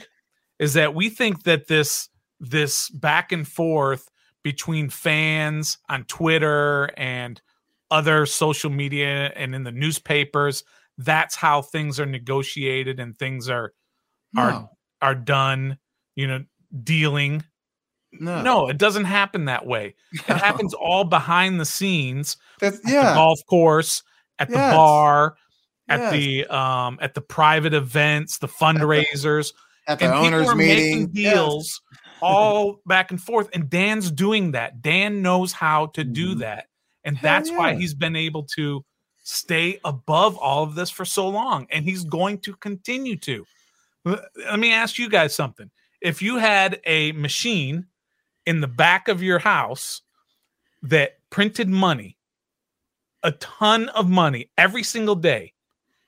is 0.58 0.74
that 0.74 0.94
we 0.94 1.08
think 1.08 1.44
that 1.44 1.68
this 1.68 2.08
this 2.40 2.88
back 2.90 3.32
and 3.32 3.46
forth 3.46 4.08
between 4.42 4.90
fans 4.90 5.78
on 5.88 6.04
Twitter 6.04 6.90
and 6.96 7.40
other 7.90 8.26
social 8.26 8.70
media 8.70 9.32
and 9.36 9.54
in 9.54 9.64
the 9.64 9.72
newspapers 9.72 10.64
that's 10.98 11.36
how 11.36 11.62
things 11.62 12.00
are 12.00 12.06
negotiated 12.06 12.98
and 12.98 13.18
things 13.18 13.48
are 13.48 13.72
are 14.36 14.50
No, 14.50 14.70
are 15.02 15.14
done 15.14 15.78
you 16.14 16.26
know 16.26 16.44
dealing 16.82 17.44
no, 18.20 18.42
no 18.42 18.68
it 18.68 18.78
doesn't 18.78 19.04
happen 19.04 19.44
that 19.46 19.66
way 19.66 19.94
it 20.12 20.22
happens 20.36 20.74
all 20.74 21.04
behind 21.04 21.60
the 21.60 21.64
scenes 21.64 22.36
That's, 22.60 22.76
at 22.78 22.82
the 22.84 22.92
yeah, 22.92 23.14
golf 23.14 23.40
course, 23.48 24.02
at 24.38 24.48
the 24.48 24.58
Yes. 24.58 24.70
bar, 24.72 25.36
at 25.88 26.00
Yes. 26.00 26.12
the 26.12 26.46
um 26.56 26.98
at 27.00 27.14
the 27.14 27.20
private 27.20 27.74
events, 27.74 28.38
the 28.38 28.48
fundraisers, 28.48 29.52
at 29.86 29.98
the 29.98 30.06
and 30.06 30.14
people 30.14 30.26
owners 30.26 30.54
meeting. 30.54 31.06
deals 31.08 31.80
all 32.20 32.80
back 32.86 33.10
and 33.10 33.22
forth. 33.22 33.48
And 33.52 33.68
Dan's 33.70 34.10
doing 34.10 34.52
that. 34.52 34.82
Dan 34.82 35.22
knows 35.22 35.52
how 35.52 35.86
to 35.94 36.02
do 36.04 36.34
Mhm. 36.34 36.38
that, 36.40 36.66
and 37.04 37.16
Hell 37.16 37.22
that's 37.30 37.50
why 37.50 37.74
he's 37.74 37.94
been 37.94 38.16
able 38.16 38.44
to 38.56 38.84
stay 39.22 39.78
above 39.84 40.36
all 40.36 40.62
of 40.62 40.74
this 40.74 40.90
for 40.90 41.04
so 41.04 41.28
long, 41.28 41.66
and 41.70 41.84
he's 41.84 42.04
going 42.04 42.38
to 42.40 42.54
continue 42.56 43.16
to. 43.16 43.44
Let 44.04 44.58
me 44.58 44.72
ask 44.72 44.98
you 44.98 45.08
guys 45.08 45.34
something. 45.34 45.68
If 46.00 46.22
you 46.22 46.36
had 46.36 46.80
a 46.84 47.10
machine 47.12 47.86
in 48.46 48.60
the 48.60 48.68
back 48.68 49.08
of 49.08 49.22
your 49.22 49.38
house 49.38 50.02
that 50.82 51.18
printed 51.30 51.68
money, 51.68 52.16
a 53.22 53.32
ton 53.32 53.88
of 53.90 54.08
money 54.08 54.50
every 54.56 54.82
single 54.82 55.16
day, 55.16 55.52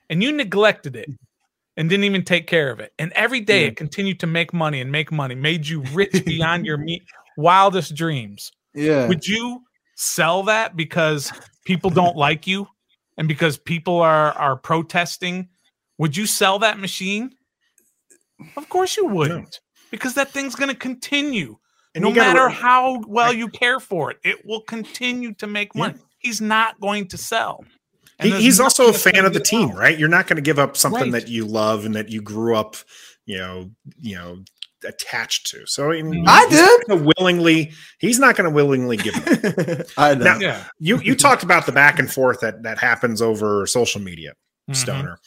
and 0.09 0.23
you 0.23 0.33
neglected 0.33 0.95
it 0.97 1.09
and 1.77 1.89
didn't 1.89 2.05
even 2.05 2.25
take 2.25 2.47
care 2.47 2.71
of 2.71 2.81
it, 2.81 2.93
and 2.99 3.13
every 3.13 3.41
day 3.41 3.63
Yeah. 3.63 3.69
it 3.69 3.77
continued 3.77 4.21
to 4.21 4.27
make 4.27 4.53
money 4.53 4.81
and 4.81 4.91
make 4.91 5.11
money, 5.13 5.35
made 5.35 5.67
you 5.67 5.83
rich 5.93 6.13
beyond 6.27 6.65
your 6.67 6.77
me- 6.79 7.03
wildest 7.37 7.95
dreams, 7.95 8.51
Yeah, 8.75 9.07
would 9.09 9.27
you 9.27 9.63
sell 9.97 10.45
that 10.45 10.77
because 10.77 11.33
people 11.65 11.91
don't 11.91 12.17
like 12.27 12.47
you 12.47 12.67
and 13.17 13.27
because 13.29 13.59
people 13.59 14.01
are 14.01 14.33
are 14.33 14.57
protesting? 14.57 15.49
Would 15.99 16.17
you 16.17 16.27
sell 16.27 16.61
that 16.61 16.79
machine? 16.79 17.31
Of 18.57 18.69
course 18.69 18.97
you 18.97 19.07
wouldn't, 19.07 19.59
because 19.91 20.15
that 20.15 20.31
thing's 20.31 20.55
going 20.55 20.69
to 20.69 20.77
continue 20.77 21.57
And 21.95 22.03
no 22.03 22.09
you 22.11 22.15
gotta 22.15 22.35
matter 22.35 22.47
re- 22.47 22.53
how 22.55 23.01
well 23.07 23.33
you 23.33 23.49
care 23.49 23.81
for 23.81 24.11
it, 24.11 24.19
it 24.25 24.45
will 24.47 24.61
continue 24.63 25.35
to 25.35 25.47
make 25.47 25.71
Yeah. 25.75 25.81
money. 25.89 25.99
He's 26.19 26.41
not 26.41 26.81
going 26.81 27.09
to 27.09 27.19
sell. 27.19 27.65
He, 28.21 28.31
he's 28.33 28.59
also 28.59 28.89
a 28.89 28.93
fan 28.93 29.25
of 29.25 29.33
the 29.33 29.39
team, 29.41 29.71
out. 29.71 29.77
right? 29.79 29.97
You're 29.99 30.09
not 30.09 30.27
going 30.27 30.37
to 30.37 30.43
give 30.43 30.59
up 30.59 30.77
something 30.77 31.13
Right. 31.13 31.23
that 31.25 31.29
you 31.29 31.45
love 31.47 31.85
and 31.87 31.95
that 31.95 32.09
you 32.09 32.21
grew 32.21 32.57
up, 32.57 32.75
you 33.27 33.39
know, 33.39 33.71
you 34.01 34.17
know, 34.17 34.43
attached 34.85 35.47
to. 35.53 35.65
So 35.67 35.93
I, 35.93 36.03
mean, 36.03 36.25
I 36.27 36.47
did. 36.89 37.01
willingly. 37.17 37.73
He's 38.01 38.19
not 38.19 38.37
going 38.37 38.49
to 38.51 38.55
willingly 38.55 38.97
give 38.97 39.15
it. 39.17 39.81
up. 39.81 39.87
I 39.97 40.15
know. 40.15 40.25
Now- 40.25 40.39
Yeah. 40.41 40.65
you 40.81 40.99
you 41.01 41.15
talked 41.15 41.43
about 41.45 41.67
the 41.67 41.73
back 41.73 41.99
and 42.01 42.11
forth 42.13 42.41
that 42.41 42.65
that 42.65 42.79
happens 42.79 43.23
over 43.23 43.67
social 43.67 44.01
media, 44.01 44.33
Mhm. 44.71 44.77
Stoner. 44.77 45.19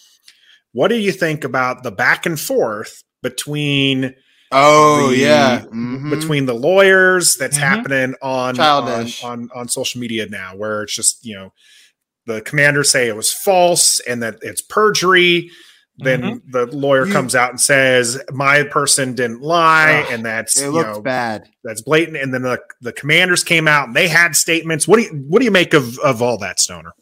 What 0.73 0.89
do 0.89 0.95
you 0.95 1.11
think 1.13 1.43
about 1.45 1.83
the 1.83 1.91
back 1.91 2.25
and 2.25 2.37
forth 2.39 3.03
between 3.23 4.15
oh 4.51 5.09
the- 5.09 5.17
yeah. 5.17 5.61
Mhm. 5.71 6.09
between 6.09 6.45
the 6.45 6.53
lawyers 6.53 7.35
that's 7.37 7.57
Mhm. 7.57 7.61
happening 7.61 8.15
on, 8.21 8.59
on 8.59 9.07
on 9.23 9.49
on 9.55 9.67
social 9.67 9.99
media 10.01 10.27
now, 10.27 10.55
where 10.55 10.83
it's 10.83 10.95
just 10.95 11.25
you 11.25 11.35
know 11.35 11.53
the 12.27 12.41
commanders 12.41 12.89
say 12.91 13.07
it 13.07 13.15
was 13.15 13.31
false 13.33 13.99
and 14.01 14.21
that 14.23 14.37
it's 14.41 14.61
perjury. 14.61 15.49
Then 15.97 16.41
the 16.49 16.65
lawyer 16.67 17.05
You- 17.05 17.13
comes 17.13 17.35
out 17.35 17.51
and 17.51 17.61
says 17.61 18.19
my 18.31 18.63
person 18.63 19.13
didn't 19.13 19.41
lie, 19.41 20.03
Ugh, 20.07 20.13
and 20.13 20.25
that's 20.25 20.59
it 20.59 20.63
you 20.65 20.71
looks 20.71 20.87
know 20.97 21.01
bad. 21.01 21.47
that's 21.63 21.81
blatant. 21.81 22.17
And 22.17 22.33
then 22.33 22.41
the 22.41 22.59
the 22.81 22.91
commanders 22.93 23.43
came 23.43 23.67
out 23.67 23.87
and 23.87 23.95
they 23.95 24.07
had 24.07 24.35
statements. 24.35 24.87
What 24.87 24.97
do 24.97 25.03
you 25.03 25.09
what 25.27 25.39
do 25.39 25.45
you 25.45 25.51
make 25.51 25.73
of 25.75 25.99
of 25.99 26.21
all 26.21 26.37
that, 26.39 26.59
Stoner? 26.59 26.93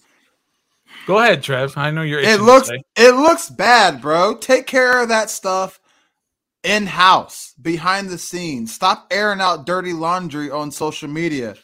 Go 1.07 1.17
ahead, 1.19 1.41
Trev. 1.43 1.77
I 1.77 1.91
know 1.91 2.01
you're. 2.01 2.19
It 2.19 2.41
looks 2.41 2.69
it 2.97 3.15
looks 3.15 3.49
bad, 3.49 4.01
bro. 4.01 4.35
Take 4.35 4.67
care 4.67 5.01
of 5.01 5.07
that 5.09 5.29
stuff 5.29 5.78
in 6.63 6.85
house, 6.85 7.53
behind 7.61 8.09
the 8.09 8.17
scenes. 8.17 8.73
Stop 8.73 9.07
airing 9.11 9.41
out 9.41 9.65
dirty 9.65 9.93
laundry 9.93 10.51
on 10.51 10.71
social 10.71 11.07
media. 11.07 11.55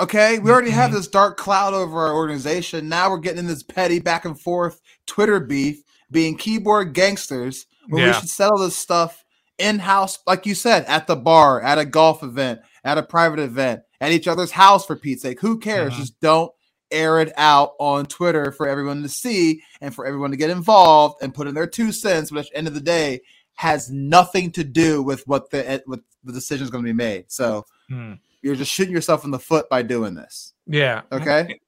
Okay, 0.00 0.38
we 0.38 0.50
already 0.50 0.70
have 0.70 0.92
this 0.92 1.08
dark 1.08 1.36
cloud 1.36 1.74
over 1.74 1.98
our 2.00 2.14
organization. 2.14 2.88
Now 2.88 3.10
we're 3.10 3.18
getting 3.18 3.40
in 3.40 3.46
this 3.46 3.62
petty 3.62 4.00
back 4.00 4.24
and 4.24 4.40
forth 4.40 4.80
Twitter 5.06 5.40
beef, 5.40 5.82
being 6.10 6.36
keyboard 6.36 6.94
gangsters. 6.94 7.66
When 7.88 8.04
we 8.06 8.12
should 8.20 8.28
settle 8.28 8.58
this 8.58 8.76
stuff 8.76 9.24
in 9.58 9.78
house, 9.78 10.18
like 10.26 10.46
you 10.46 10.54
said, 10.54 10.84
at 10.86 11.06
the 11.06 11.16
bar, 11.16 11.60
at 11.60 11.78
a 11.78 11.84
golf 11.84 12.22
event, 12.22 12.60
at 12.84 12.98
a 12.98 13.02
private 13.02 13.40
event, 13.40 13.82
at 14.00 14.12
each 14.12 14.26
other's 14.28 14.52
house. 14.52 14.86
For 14.86 14.96
Pete's 14.96 15.22
sake, 15.22 15.40
who 15.40 15.58
cares? 15.58 15.92
Mhm. 15.92 15.96
Just 15.96 16.20
don't 16.20 16.50
air 16.90 17.20
it 17.20 17.32
out 17.36 17.72
on 17.78 18.06
Twitter 18.06 18.52
for 18.52 18.66
everyone 18.66 19.02
to 19.02 19.08
see 19.08 19.62
and 19.80 19.94
for 19.94 20.06
everyone 20.06 20.30
to 20.30 20.36
get 20.36 20.50
involved 20.50 21.16
and 21.22 21.34
put 21.34 21.46
in 21.46 21.54
their 21.54 21.66
two 21.66 21.92
cents, 21.92 22.30
But 22.30 22.46
at 22.46 22.50
the 22.50 22.56
end 22.56 22.68
of 22.68 22.74
the 22.74 22.80
day 22.80 23.20
has 23.60 23.90
nothing 23.90 24.50
to 24.50 24.64
do 24.64 25.02
with 25.02 25.22
what 25.28 25.50
the 25.50 25.82
what 25.84 26.00
the 26.24 26.32
decision 26.32 26.64
is 26.64 26.70
going 26.70 26.82
to 26.82 26.88
be 26.88 26.94
made. 26.96 27.30
So 27.30 27.66
Hmm. 27.90 28.14
you're 28.40 28.54
just 28.56 28.72
shooting 28.72 28.94
yourself 28.94 29.22
in 29.22 29.30
the 29.32 29.38
foot 29.38 29.68
by 29.68 29.82
doing 29.82 30.14
this. 30.14 30.54
Yeah. 30.66 31.02
Okay. 31.12 31.60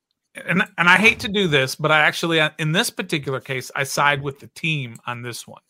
And 0.46 0.62
and 0.78 0.88
I 0.88 0.96
hate 0.96 1.20
to 1.20 1.28
do 1.28 1.48
this, 1.48 1.74
but 1.74 1.92
I 1.92 1.98
actually 2.00 2.40
uh, 2.40 2.48
in 2.58 2.72
this 2.72 2.88
particular 2.88 3.40
case 3.40 3.70
I 3.76 3.84
side 3.84 4.22
with 4.22 4.38
the 4.40 4.46
team 4.54 4.96
on 5.06 5.20
this 5.20 5.46
one. 5.46 5.60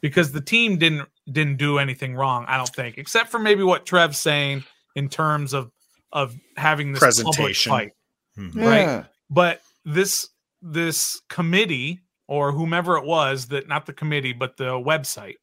Because 0.00 0.30
the 0.30 0.40
team 0.40 0.78
didn't 0.78 1.08
didn't 1.30 1.56
do 1.56 1.78
anything 1.78 2.14
wrong, 2.14 2.44
I 2.46 2.56
don't 2.56 2.68
think, 2.74 2.96
except 2.96 3.28
for 3.28 3.40
maybe 3.40 3.64
what 3.64 3.84
Trev's 3.86 4.18
saying 4.18 4.62
in 4.94 5.08
terms 5.08 5.52
of 5.52 5.72
of 6.12 6.36
having 6.56 6.92
this 6.92 7.00
public 7.00 7.24
Presentation. 7.24 7.70
fight. 7.70 7.92
Hmm. 8.36 8.50
Right. 8.60 9.04
But 9.28 9.62
this 9.84 10.28
this 10.62 11.20
committee 11.28 11.98
or 12.30 12.52
whomever 12.52 12.96
it 12.96 13.04
was 13.04 13.48
that 13.48 13.66
not 13.66 13.86
the 13.86 13.92
committee 13.92 14.32
but 14.32 14.56
the 14.56 14.70
website, 14.70 15.34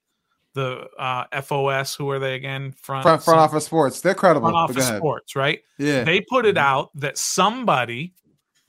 the 0.54 0.88
uh, 0.98 1.26
FOS, 1.42 1.94
who 1.94 2.10
are 2.10 2.18
they 2.18 2.34
again? 2.34 2.72
Front 2.72 3.04
Front, 3.04 3.24
front 3.24 3.40
office 3.40 3.66
sports, 3.66 4.00
they're 4.00 4.16
credible. 4.16 4.50
front 4.50 4.72
office 4.72 4.88
sports, 4.88 5.36
right? 5.36 5.60
Yeah. 5.78 6.06
They 6.06 6.22
put 6.22 6.46
it 6.46 6.58
out 6.58 6.90
that 6.96 7.18
somebody 7.18 8.14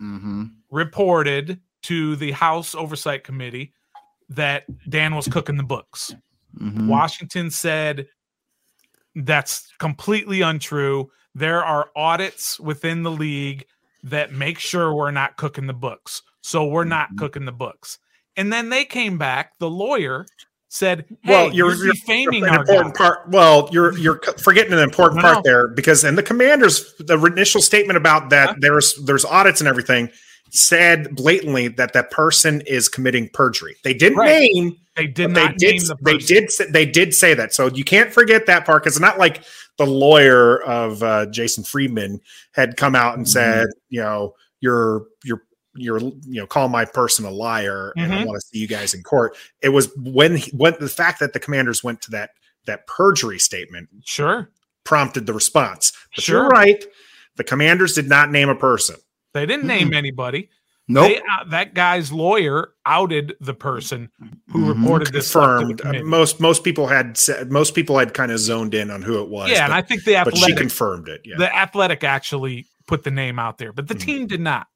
mm-hmm. 0.03 0.47
reported 0.69 1.61
to 1.83 2.17
the 2.17 2.33
House 2.33 2.75
Oversight 2.75 3.23
Committee 3.23 3.73
that 4.29 4.65
Dan 4.91 5.15
was 5.15 5.29
cooking 5.29 5.57
the 5.57 5.63
books. 5.63 6.13
Mm-hmm. 6.61 6.89
Washington 6.89 7.53
said 7.53 8.09
that's 9.15 9.73
completely 9.79 10.41
untrue. 10.41 11.09
There 11.37 11.65
are 11.65 11.91
audits 11.95 12.59
within 12.59 13.05
the 13.05 13.13
league 13.13 13.65
that 14.03 14.33
make 14.33 14.59
sure 14.59 14.93
we're 14.93 15.13
not 15.13 15.37
cooking 15.37 15.69
the 15.69 15.73
books. 15.73 16.23
So 16.41 16.67
we're 16.67 16.85
not 16.85 17.11
Mhm. 17.13 17.19
cooking 17.19 17.45
the 17.45 17.53
books. 17.53 17.99
And 18.38 18.50
then 18.52 18.71
they 18.71 18.85
came 18.87 19.18
back, 19.18 19.52
the 19.59 19.68
lawyer 19.68 20.25
said, 20.71 21.04
Hey, 21.23 21.33
Well, 21.33 21.52
you're, 21.52 21.73
you're- 21.75 21.78
you're- 21.87 21.92
defaming 21.95 22.45
an 22.45 22.50
our 22.50 22.61
important 22.61 22.95
guy. 22.95 23.04
part. 23.04 23.28
Well, 23.30 23.68
you're 23.73 23.97
you're 23.99 24.21
forgetting 24.42 24.73
an 24.73 24.78
important 24.78 25.23
No, 25.23 25.33
part 25.33 25.45
there 25.45 25.68
because 25.68 26.04
in 26.04 26.14
the 26.14 26.23
commanders, 26.23 26.95
the 26.99 27.18
initial 27.25 27.61
statement 27.61 27.97
about 27.97 28.30
that 28.30 28.49
Huh? 28.50 28.54
there's 28.61 28.95
there's 29.04 29.25
audits 29.25 29.61
and 29.61 29.68
everything 29.68 30.09
said 30.50 31.14
blatantly 31.14 31.68
that 31.68 31.92
that 31.92 32.11
person 32.11 32.62
is 32.62 32.88
committing 32.88 33.28
perjury. 33.35 33.76
They 33.85 33.92
didn't 33.92 34.16
Right. 34.18 34.50
name, 34.54 34.76
They 34.97 35.07
did 35.07 35.30
not 35.30 35.59
they 35.59 35.73
did. 35.73 35.80
the 35.83 35.97
They 36.02 36.16
did. 36.18 36.50
Say, 36.50 36.66
they 36.71 36.87
did 36.87 37.14
say 37.14 37.35
that. 37.35 37.52
So 37.52 37.68
you 37.68 37.85
can't 37.85 38.12
forget 38.12 38.47
that 38.47 38.64
part 38.64 38.83
because 38.83 38.97
it's 38.97 39.00
not 39.02 39.18
like 39.18 39.42
the 39.78 39.87
lawyer 39.87 40.62
of 40.62 41.02
uh, 41.02 41.26
Jason 41.26 41.64
Friedman 41.64 42.21
had 42.52 42.76
come 42.76 42.95
out 42.95 43.16
and 43.16 43.26
Mhm. 43.26 43.30
said, 43.30 43.66
you 43.90 44.00
know, 44.00 44.35
you're 44.61 45.02
you're 45.25 45.42
you're 45.81 46.01
you 46.01 46.15
know 46.41 46.47
call 46.47 46.69
my 46.69 46.85
person 46.85 47.25
a 47.25 47.31
liar 47.31 47.93
and 47.97 48.13
I 48.13 48.19
Mhm. 48.23 48.27
want 48.27 48.41
to 48.41 48.47
see 48.47 48.59
you 48.59 48.67
guys 48.69 48.95
in 48.95 49.03
court. 49.03 49.37
It 49.63 49.71
was 49.71 49.91
when 49.97 50.37
he, 50.37 50.51
when 50.53 50.75
the 50.81 50.89
fact 50.89 51.21
that 51.21 51.33
the 51.33 51.41
commanders 51.41 51.83
went 51.85 52.03
to 52.03 52.11
that 52.13 52.31
that 52.67 52.87
perjury 52.87 53.39
statement 53.39 53.89
Sure. 54.05 54.51
prompted 54.85 55.27
the 55.27 55.33
response. 55.33 55.93
But 56.15 56.25
Sure. 56.25 56.41
you're 56.43 56.49
right. 56.49 56.85
The 57.37 57.45
commanders 57.45 57.95
did 57.95 58.09
not 58.09 58.31
name 58.31 58.49
a 58.49 58.55
person. 58.55 58.97
They 59.35 59.47
didn't 59.47 59.67
name 59.67 59.95
anybody. 59.95 60.51
Nope. 60.91 61.07
They, 61.09 61.19
uh, 61.19 61.45
that 61.51 61.75
guy's 61.75 62.11
lawyer 62.11 62.71
outed 62.87 63.37
the 63.43 63.53
person 63.53 64.11
who 64.51 64.61
Mhm. 64.65 64.69
reported 64.81 65.13
this 65.13 65.31
the 65.33 65.39
Confirmed. 65.39 65.83
Uh, 65.85 66.03
most 66.05 66.41
most 66.41 66.65
people 66.65 66.87
had 66.87 67.17
said 67.19 67.53
most 67.53 67.75
people 67.75 67.99
had 67.99 68.15
kind 68.15 68.33
of 68.33 68.39
zoned 68.39 68.75
in 68.75 68.91
on 68.91 69.03
who 69.03 69.21
it 69.23 69.29
was. 69.29 69.51
yeah, 69.51 69.65
and 69.67 69.75
I 69.75 69.83
think 69.83 70.05
the 70.05 70.15
but 70.25 70.35
she 70.35 70.45
athletic, 70.45 70.57
confirmed 70.57 71.09
it. 71.09 71.21
Yeah. 71.27 71.37
the 71.37 71.55
athletic 71.55 72.05
actually 72.05 72.67
put 72.87 73.05
the 73.05 73.11
name 73.11 73.39
out 73.39 73.59
there, 73.59 73.71
but 73.73 73.87
the 73.87 73.95
Mhm. 73.95 74.01
team 74.01 74.27
did 74.27 74.41
not. 74.41 74.67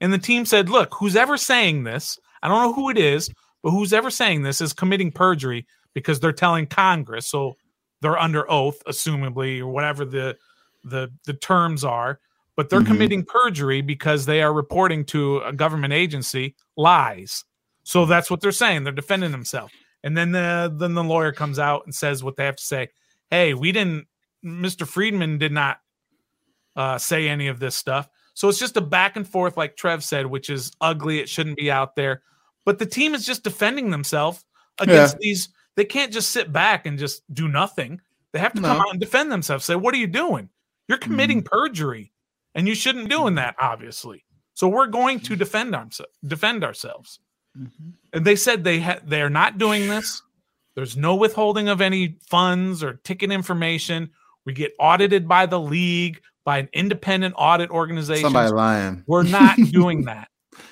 And 0.00 0.12
the 0.12 0.18
team 0.18 0.44
said, 0.44 0.68
"Look, 0.68 0.94
who's 0.94 1.16
ever 1.16 1.36
saying 1.36 1.84
this? 1.84 2.18
I 2.42 2.48
don't 2.48 2.62
know 2.62 2.72
who 2.72 2.90
it 2.90 2.98
is, 2.98 3.30
but 3.62 3.70
who's 3.70 3.92
ever 3.92 4.10
saying 4.10 4.42
this 4.42 4.60
is 4.60 4.72
committing 4.72 5.10
perjury 5.12 5.66
because 5.94 6.20
they're 6.20 6.32
telling 6.32 6.66
Congress, 6.66 7.26
so 7.26 7.56
they're 8.02 8.18
under 8.18 8.48
oath, 8.50 8.82
assumably, 8.86 9.60
or 9.60 9.68
whatever 9.68 10.04
the 10.04 10.36
the 10.84 11.10
the 11.24 11.34
terms 11.34 11.84
are." 11.84 12.20
But 12.56 12.70
they're 12.70 12.80
Mhm. 12.80 12.86
committing 12.86 13.24
perjury 13.24 13.82
because 13.82 14.24
they 14.24 14.40
are 14.42 14.52
reporting 14.52 15.04
to 15.06 15.38
a 15.40 15.52
government 15.52 15.92
agency 15.92 16.54
lies. 16.76 17.44
So 17.82 18.06
that's 18.06 18.30
what 18.30 18.40
they're 18.40 18.50
saying. 18.52 18.84
They're 18.84 18.92
defending 18.94 19.30
themselves. 19.30 19.72
And 20.02 20.16
then 20.16 20.32
the 20.32 20.74
then 20.78 20.94
the 20.94 21.04
lawyer 21.04 21.32
comes 21.32 21.58
out 21.58 21.82
and 21.84 21.94
says 21.94 22.22
what 22.24 22.36
they 22.36 22.44
have 22.46 22.56
to 22.56 22.64
say. 22.64 22.88
Hey, 23.30 23.54
we 23.54 23.72
didn't. 23.72 24.06
Mr. 24.44 24.86
Friedman 24.86 25.38
did 25.38 25.52
not 25.52 25.80
uh, 26.76 26.98
say 26.98 27.28
any 27.28 27.48
of 27.48 27.58
this 27.58 27.74
stuff. 27.74 28.08
So 28.36 28.50
it's 28.50 28.58
just 28.58 28.76
a 28.76 28.82
back 28.82 29.16
and 29.16 29.26
forth, 29.26 29.56
like 29.56 29.76
Trev 29.76 30.04
said, 30.04 30.26
which 30.26 30.50
is 30.50 30.70
ugly. 30.82 31.20
It 31.20 31.28
shouldn't 31.28 31.56
be 31.56 31.70
out 31.70 31.96
there. 31.96 32.20
But 32.66 32.78
the 32.78 32.84
team 32.84 33.14
is 33.14 33.24
just 33.24 33.42
defending 33.42 33.90
themselves 33.90 34.44
against 34.78 35.16
these. 35.18 35.48
They 35.74 35.86
can't 35.86 36.12
just 36.12 36.28
sit 36.28 36.52
back 36.52 36.84
and 36.84 36.98
just 36.98 37.22
do 37.32 37.48
nothing. 37.48 37.98
They 38.32 38.38
have 38.38 38.52
to 38.52 38.60
come 38.60 38.78
out 38.78 38.90
and 38.90 39.00
defend 39.00 39.32
themselves. 39.32 39.64
Say, 39.64 39.74
what 39.74 39.94
are 39.94 39.98
you 39.98 40.06
doing? 40.06 40.50
You're 40.86 40.98
committing 40.98 41.42
mm. 41.42 41.46
perjury, 41.46 42.12
and 42.54 42.68
you 42.68 42.74
shouldn't 42.74 43.08
be 43.08 43.14
doing 43.14 43.36
that, 43.36 43.56
obviously. 43.58 44.26
So 44.52 44.68
we're 44.68 44.86
going 44.86 45.20
to 45.20 45.34
defend 45.34 45.74
ourselves. 45.74 46.12
Defend 46.22 46.62
ourselves. 46.62 47.20
Mm-hmm. 47.58 47.90
And 48.12 48.24
they 48.26 48.36
said 48.36 48.64
they 48.64 48.80
ha- 48.80 49.00
they 49.02 49.22
are 49.22 49.30
not 49.30 49.56
doing 49.56 49.88
this. 49.88 50.20
There's 50.74 50.94
no 50.94 51.14
withholding 51.14 51.68
of 51.68 51.80
any 51.80 52.18
funds 52.28 52.82
or 52.84 53.00
ticket 53.02 53.32
information. 53.32 54.10
We 54.44 54.52
get 54.52 54.74
audited 54.78 55.26
by 55.26 55.46
the 55.46 55.58
league, 55.58 56.20
by 56.46 56.58
an 56.58 56.68
independent 56.72 57.34
audit 57.36 57.70
organization. 57.70 58.22
Somebody 58.22 58.52
lying. 58.52 59.04
We're 59.06 59.24
not 59.24 59.56
doing 59.72 60.04
that. 60.04 60.28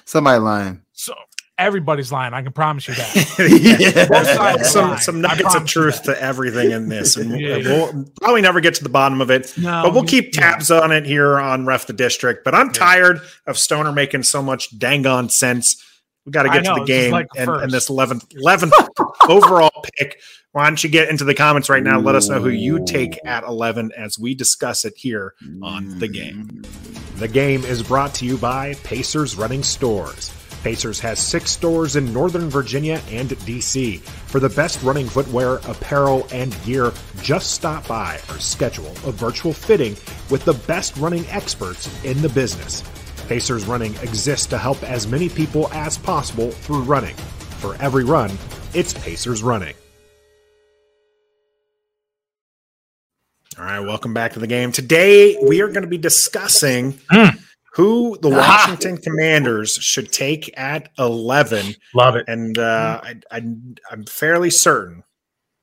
Somebody 0.07 0.39
lying. 0.39 0.81
So 0.93 1.13
everybody's 1.59 2.13
lying. 2.13 2.33
I 2.33 2.43
can 2.43 2.53
promise 2.53 2.89
you 2.89 2.95
that. 2.95 3.15
Yeah. 4.41 4.63
some 4.63 4.89
lying. 4.89 5.01
some 5.01 5.21
nuggets 5.21 5.55
of 5.55 5.67
truth 5.67 6.05
to 6.05 6.23
everything 6.23 6.71
in 6.71 6.89
this, 6.89 7.17
and 7.17 7.39
Yeah, 7.41 7.57
we'll 7.59 8.07
probably 8.23 8.41
never 8.41 8.61
get 8.61 8.75
to 8.77 8.85
the 8.85 8.89
bottom 8.89 9.21
of 9.21 9.31
it. 9.31 9.53
No, 9.59 9.83
but 9.83 9.93
we'll 9.93 10.05
keep 10.05 10.35
yeah. 10.35 10.53
tabs 10.53 10.71
on 10.71 10.93
it 10.93 11.05
here 11.05 11.39
on 11.39 11.67
Ref 11.67 11.87
the 11.87 11.93
District. 11.93 12.45
But 12.45 12.55
I'm 12.55 12.73
tired 12.73 13.21
of 13.47 13.59
Stoner 13.59 13.93
making 13.93 14.23
so 14.23 14.43
much 14.43 14.79
dang 14.79 15.07
on 15.07 15.29
sense. 15.29 15.83
We 16.25 16.33
got 16.33 16.45
to 16.45 16.49
get 16.49 16.65
know, 16.65 16.77
to 16.77 16.81
the 16.81 16.87
game 16.87 17.11
like 17.11 17.27
and, 17.37 17.51
and 17.51 17.71
this 17.71 17.91
11th 17.91 18.33
11th 18.43 19.29
overall 19.29 19.85
pick. 19.99 20.21
Why 20.55 20.69
don't 20.69 20.85
you 20.85 20.89
get 20.89 21.09
into 21.09 21.25
the 21.25 21.35
comments 21.35 21.69
right 21.69 21.83
now? 21.83 21.99
Let 21.99 22.15
us 22.15 22.29
know 22.29 22.41
who 22.41 22.49
you 22.49 22.85
take 22.85 23.19
at 23.27 23.43
11 23.43 23.91
as 23.97 24.21
we 24.21 24.37
discuss 24.37 24.85
it 24.85 24.97
here 24.97 25.35
on 25.61 25.99
the 25.99 26.07
game. 26.07 26.47
Mm. 26.47 27.19
The 27.19 27.27
game 27.27 27.65
is 27.65 27.83
brought 27.83 28.15
to 28.15 28.25
you 28.25 28.39
by 28.39 28.75
Pacers 28.85 29.35
Running 29.35 29.65
Stores. 29.65 30.33
Pacers 30.63 31.01
has 31.01 31.19
six 31.19 31.51
stores 31.51 31.97
in 31.97 32.13
Northern 32.13 32.49
Virginia 32.49 33.03
and 33.11 33.31
DC. 33.31 34.01
For 34.01 34.39
the 34.39 34.49
best 34.49 34.81
running 34.85 35.09
footwear, 35.09 35.57
apparel, 35.67 36.25
and 36.31 36.57
gear, 36.63 36.93
just 37.21 37.51
stop 37.51 37.89
by 37.89 38.21
or 38.29 38.39
schedule 38.39 38.93
a 39.05 39.11
virtual 39.11 39.53
fitting 39.53 39.97
with 40.31 40.45
the 40.45 40.55
best 40.69 40.97
running 40.99 41.27
experts 41.31 41.91
in 42.05 42.23
the 42.23 42.29
business. 42.29 42.85
Pacers 43.27 43.67
Running 43.67 43.97
exists 43.97 44.47
to 44.47 44.59
help 44.59 44.81
as 44.85 45.09
many 45.09 45.29
people 45.29 45.69
as 45.73 45.99
possible 45.99 46.53
through 46.53 46.83
running. 46.83 47.17
For 47.59 47.75
every 47.83 48.05
run, 48.05 48.31
it's 48.73 48.95
Pacers 48.95 49.43
Running. 49.43 49.75
Right, 53.59 53.81
welcome 53.81 54.15
back 54.15 54.33
to 54.33 54.39
the 54.41 54.47
game. 54.47 54.73
Today 54.73 55.37
we 55.43 55.61
are 55.61 55.69
going 55.69 55.83
to 55.83 55.89
be 55.89 55.99
discussing 55.99 56.93
Mm. 57.13 57.39
who 57.75 58.19
the 58.23 58.29
Ah. 58.31 58.37
Washington 58.39 58.97
Commanders 58.99 59.75
should 59.75 60.13
take 60.13 60.53
at 60.59 60.91
eleven, 60.99 61.75
Love 61.95 62.17
it. 62.17 62.25
and 62.29 62.59
uh, 62.59 63.01
I, 63.03 63.15
I, 63.31 63.43
I'm 63.91 64.05
fairly 64.07 64.51
certain 64.51 65.03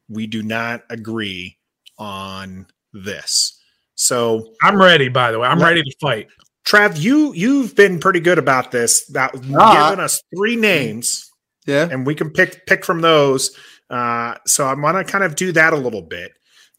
we 0.10 0.28
do 0.28 0.44
not 0.44 0.84
agree 0.90 1.58
on 1.98 2.68
this. 2.94 3.58
So, 3.96 4.54
I'm 4.62 4.82
ready. 4.82 5.08
By 5.10 5.32
the 5.32 5.40
way, 5.40 5.48
I'm 5.48 5.60
Let- 5.60 5.68
ready 5.70 5.84
to 5.84 5.96
fight. 6.02 6.28
Trav, 6.66 7.00
you 7.00 7.34
you've 7.34 7.76
been 7.76 8.00
pretty 8.00 8.20
good 8.20 8.38
about 8.38 8.72
this, 8.72 9.10
about 9.10 9.32
Ah. 9.56 9.90
giving 9.90 10.04
us 10.04 10.22
three 10.36 10.56
names, 10.56 11.30
Yeah. 11.66 11.88
and 11.92 12.06
we 12.06 12.14
can 12.16 12.30
pick 12.30 12.66
pick 12.68 12.86
from 12.86 13.02
those. 13.02 13.52
Uh, 13.90 14.36
so 14.46 14.68
I'm 14.68 14.82
gonna 14.82 15.04
kind 15.04 15.24
of 15.24 15.36
do 15.36 15.52
that 15.54 15.74
a 15.74 15.78
little 15.78 16.02
bit. 16.04 16.32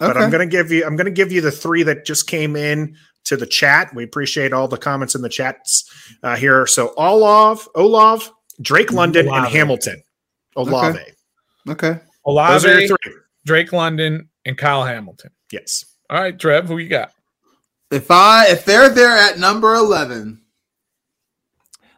But 0.08 0.16
I'm 0.16 0.30
going 0.30 0.48
to 0.48 0.50
give 0.50 0.70
you 0.72 0.84
I'm 0.84 0.96
going 0.96 1.06
to 1.06 1.12
give 1.12 1.32
you 1.32 1.40
the 1.40 1.50
three 1.50 1.82
that 1.84 2.04
just 2.04 2.26
came 2.26 2.56
in 2.56 2.96
to 3.24 3.36
the 3.36 3.46
chat. 3.46 3.94
We 3.94 4.04
appreciate 4.04 4.52
all 4.52 4.68
the 4.68 4.78
comments 4.78 5.14
in 5.14 5.22
the 5.22 5.28
chats 5.28 5.90
uh, 6.22 6.36
here. 6.36 6.66
So 6.66 6.92
Olaf, 6.96 7.68
Olaf, 7.74 8.30
Drake 8.60 8.92
London, 8.92 9.28
and 9.28 9.46
Hamilton. 9.46 10.02
Olave. 10.56 10.98
Okay. 11.68 11.98
Olave. 12.26 12.52
Those 12.52 12.64
are 12.64 12.68
Olave, 12.68 12.86
your 12.86 12.98
three. 13.02 13.14
Drake 13.44 13.72
London, 13.72 14.28
and 14.44 14.58
Kyle 14.58 14.84
Hamilton. 14.84 15.30
Yes. 15.50 15.84
All 16.10 16.20
right, 16.20 16.38
Trev, 16.38 16.66
who 16.66 16.78
you 16.78 16.88
got? 16.88 17.12
If 17.90 18.10
I 18.10 18.48
if 18.48 18.64
they're 18.64 18.88
there 18.88 19.16
at 19.16 19.38
number 19.38 19.74
eleven, 19.74 20.42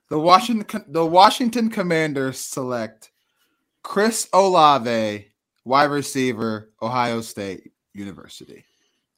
the 0.09 0.19
Washington 0.19 0.85
the 0.89 1.07
Washington 1.07 1.71
Commanders 1.71 2.39
select 2.39 3.11
Chris 3.83 4.29
Olave, 4.33 5.27
wide 5.65 5.91
receiver, 5.91 6.73
Ohio 6.83 7.21
State 7.21 7.71
University. 7.95 8.65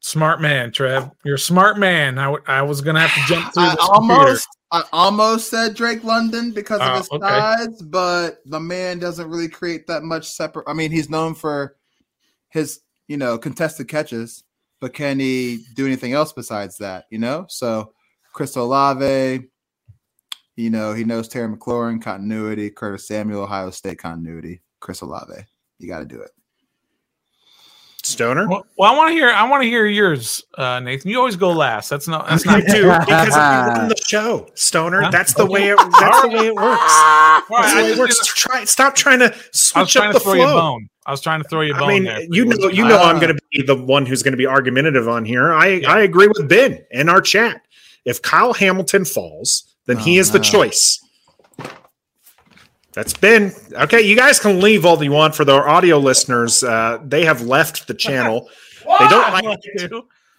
Smart 0.01 0.41
man, 0.41 0.71
Trev. 0.71 1.11
You're 1.25 1.35
a 1.37 1.39
smart 1.39 1.79
man. 1.79 2.19
I, 2.19 2.25
w- 2.27 2.45
I 2.47 2.63
was 2.63 2.81
gonna 2.81 3.01
have 3.01 3.15
to 3.15 3.35
jump 3.35 3.53
through 3.53 3.63
I 3.65 3.75
this 3.75 3.89
computer. 3.89 4.21
almost 4.21 4.49
I 4.73 4.83
almost 4.93 5.51
said 5.51 5.75
Drake 5.75 6.05
London 6.05 6.53
because 6.53 6.81
of 6.81 6.89
Oh, 6.89 6.97
his 6.99 7.09
okay. 7.11 7.27
size, 7.27 7.83
but 7.83 8.39
the 8.47 8.61
man 8.61 8.99
doesn't 8.99 9.29
really 9.29 9.49
create 9.49 9.87
that 9.87 10.03
much 10.03 10.29
separate. 10.29 10.69
I 10.69 10.75
mean, 10.75 10.91
he's 10.91 11.09
known 11.11 11.35
for 11.35 11.77
his 12.51 12.81
you 13.09 13.17
know 13.17 13.39
contested 13.39 13.89
catches, 13.89 14.45
but 14.81 14.93
can 14.93 15.19
he 15.19 15.65
do 15.75 15.87
anything 15.87 16.13
else 16.13 16.33
besides 16.33 16.77
that? 16.79 17.07
You 17.11 17.19
know, 17.19 17.47
so 17.49 17.93
Chris 18.33 18.55
Olave, 18.57 19.45
you 20.57 20.71
know, 20.71 20.93
he 20.93 21.05
knows 21.05 21.27
Terry 21.27 21.49
McLaurin 21.49 22.03
continuity, 22.03 22.71
Curtis 22.71 23.09
Samuel, 23.09 23.43
Ohio 23.45 23.71
State 23.71 23.99
continuity, 23.99 24.61
Chris 24.81 25.01
Olave. 25.01 25.35
You 25.79 25.89
got 25.89 26.01
to 26.01 26.05
do 26.05 26.21
it. 26.21 26.31
Stoner. 28.07 28.49
Well, 28.49 28.67
well, 28.79 28.93
I 28.93 28.97
want 28.97 29.09
to 29.09 29.15
hear. 29.15 29.31
I 29.31 29.49
want 29.49 29.63
to 29.63 29.69
hear 29.69 29.87
yours, 29.87 30.43
uh, 30.57 30.81
Nathan. 30.81 31.11
You 31.11 31.19
always 31.19 31.37
go 31.37 31.51
last. 31.53 31.89
That's 31.91 32.07
not. 32.09 32.29
That's 32.29 32.47
I 32.47 32.59
not. 32.61 32.67
do 32.67 32.83
because 33.01 33.27
you 33.29 33.35
run 33.35 33.89
the 33.89 33.97
show, 34.07 34.49
Stoner. 34.55 35.03
Huh? 35.03 35.11
That's 35.11 35.35
the 35.35 35.45
way. 35.47 35.69
It, 35.71 35.79
that's 36.01 36.23
the 36.23 36.29
way 36.29 36.47
it 36.47 36.55
works. 36.55 36.67
All 36.67 36.69
right, 36.69 37.43
That's 37.51 37.73
the 37.75 37.79
way 37.83 37.85
it 37.85 37.89
just 37.89 37.99
works. 38.01 38.17
didn't- 38.17 38.37
Try, 38.37 38.65
stop 38.65 38.95
trying 38.95 39.19
to 39.21 39.27
I 39.27 39.29
was 39.37 39.51
switch 39.53 39.93
trying 39.93 40.09
up 40.09 40.13
to 40.15 40.19
the 40.19 40.25
throw 40.25 40.35
you 40.35 40.43
a 40.43 40.47
flow. 40.47 40.61
bone. 40.61 40.89
I 41.07 41.11
was 41.11 41.21
trying 41.21 41.43
to 41.43 41.49
throw 41.49 41.61
you 41.63 41.75
a 41.75 41.79
bone. 41.79 41.85
I 41.85 41.93
mean, 41.95 42.05
there. 42.05 42.21
you 42.31 42.45
know, 42.45 42.69
you 42.69 42.85
know, 42.87 43.01
I'm 43.01 43.17
going 43.21 43.35
to 43.35 43.41
be 43.53 43.63
the 43.63 43.77
one 43.77 44.07
who's 44.07 44.23
going 44.23 44.33
to 44.33 44.39
be 44.39 44.47
argumentative 44.47 45.09
on 45.09 45.25
here. 45.25 45.53
I, 45.53 45.67
Yeah. 45.69 45.93
I 45.93 46.01
agree 46.01 46.27
with 46.29 46.49
Ben 46.49 46.85
in 46.91 47.09
our 47.09 47.21
chat. 47.21 47.61
If 48.05 48.23
Kyle 48.23 48.53
Hamilton 48.53 49.05
falls, 49.05 49.75
then 49.87 49.99
he 49.99 50.19
Oh, 50.19 50.21
is 50.21 50.33
the 50.33 50.39
choice. 50.41 51.01
That's 52.97 53.13
been 53.13 53.53
Okay, 53.73 54.01
you 54.01 54.17
guys 54.17 54.41
can 54.41 54.59
leave 54.59 54.87
all 54.87 55.05
you 55.05 55.13
want 55.13 55.35
for 55.35 55.45
the 55.45 55.53
audio 55.53 55.99
listeners. 55.99 56.65
Uh, 56.65 56.99
they 57.05 57.27
have 57.27 57.43
left 57.43 57.87
the 57.87 57.95
channel. 57.95 58.51
They 59.01 59.09
don't 59.09 59.33
like. 59.33 59.45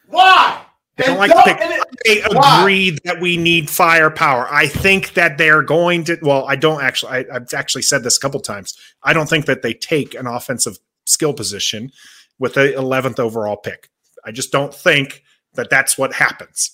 Why? 0.07 0.61
They 0.95 1.03
don't 1.03 1.17
like 1.17 1.31
to 1.31 1.43
pick. 1.43 1.59
They 2.05 2.21
agree 2.21 2.97
that 3.03 3.19
we 3.19 3.35
need 3.35 3.69
firepower. 3.69 4.47
I 4.49 4.67
think 4.67 5.15
that 5.15 5.37
they're 5.37 5.63
going 5.63 6.05
to. 6.05 6.17
Well, 6.21 6.47
I 6.47 6.55
don't 6.55 6.81
actually. 6.81 7.11
I, 7.11 7.25
I've 7.29 7.53
actually 7.53 7.81
said 7.81 8.03
this 8.03 8.15
a 8.15 8.21
couple 8.21 8.39
times. 8.39 8.73
I 9.03 9.11
don't 9.11 9.29
think 9.29 9.47
that 9.47 9.63
they 9.63 9.73
take 9.73 10.15
an 10.15 10.27
offensive 10.27 10.77
skill 11.05 11.33
position 11.33 11.91
with 12.39 12.53
the 12.53 12.73
11th 12.77 13.19
overall 13.19 13.57
pick. 13.57 13.89
I 14.23 14.31
just 14.31 14.53
don't 14.53 14.73
think 14.73 15.23
that 15.55 15.69
that's 15.69 15.97
what 15.97 16.13
happens. 16.13 16.71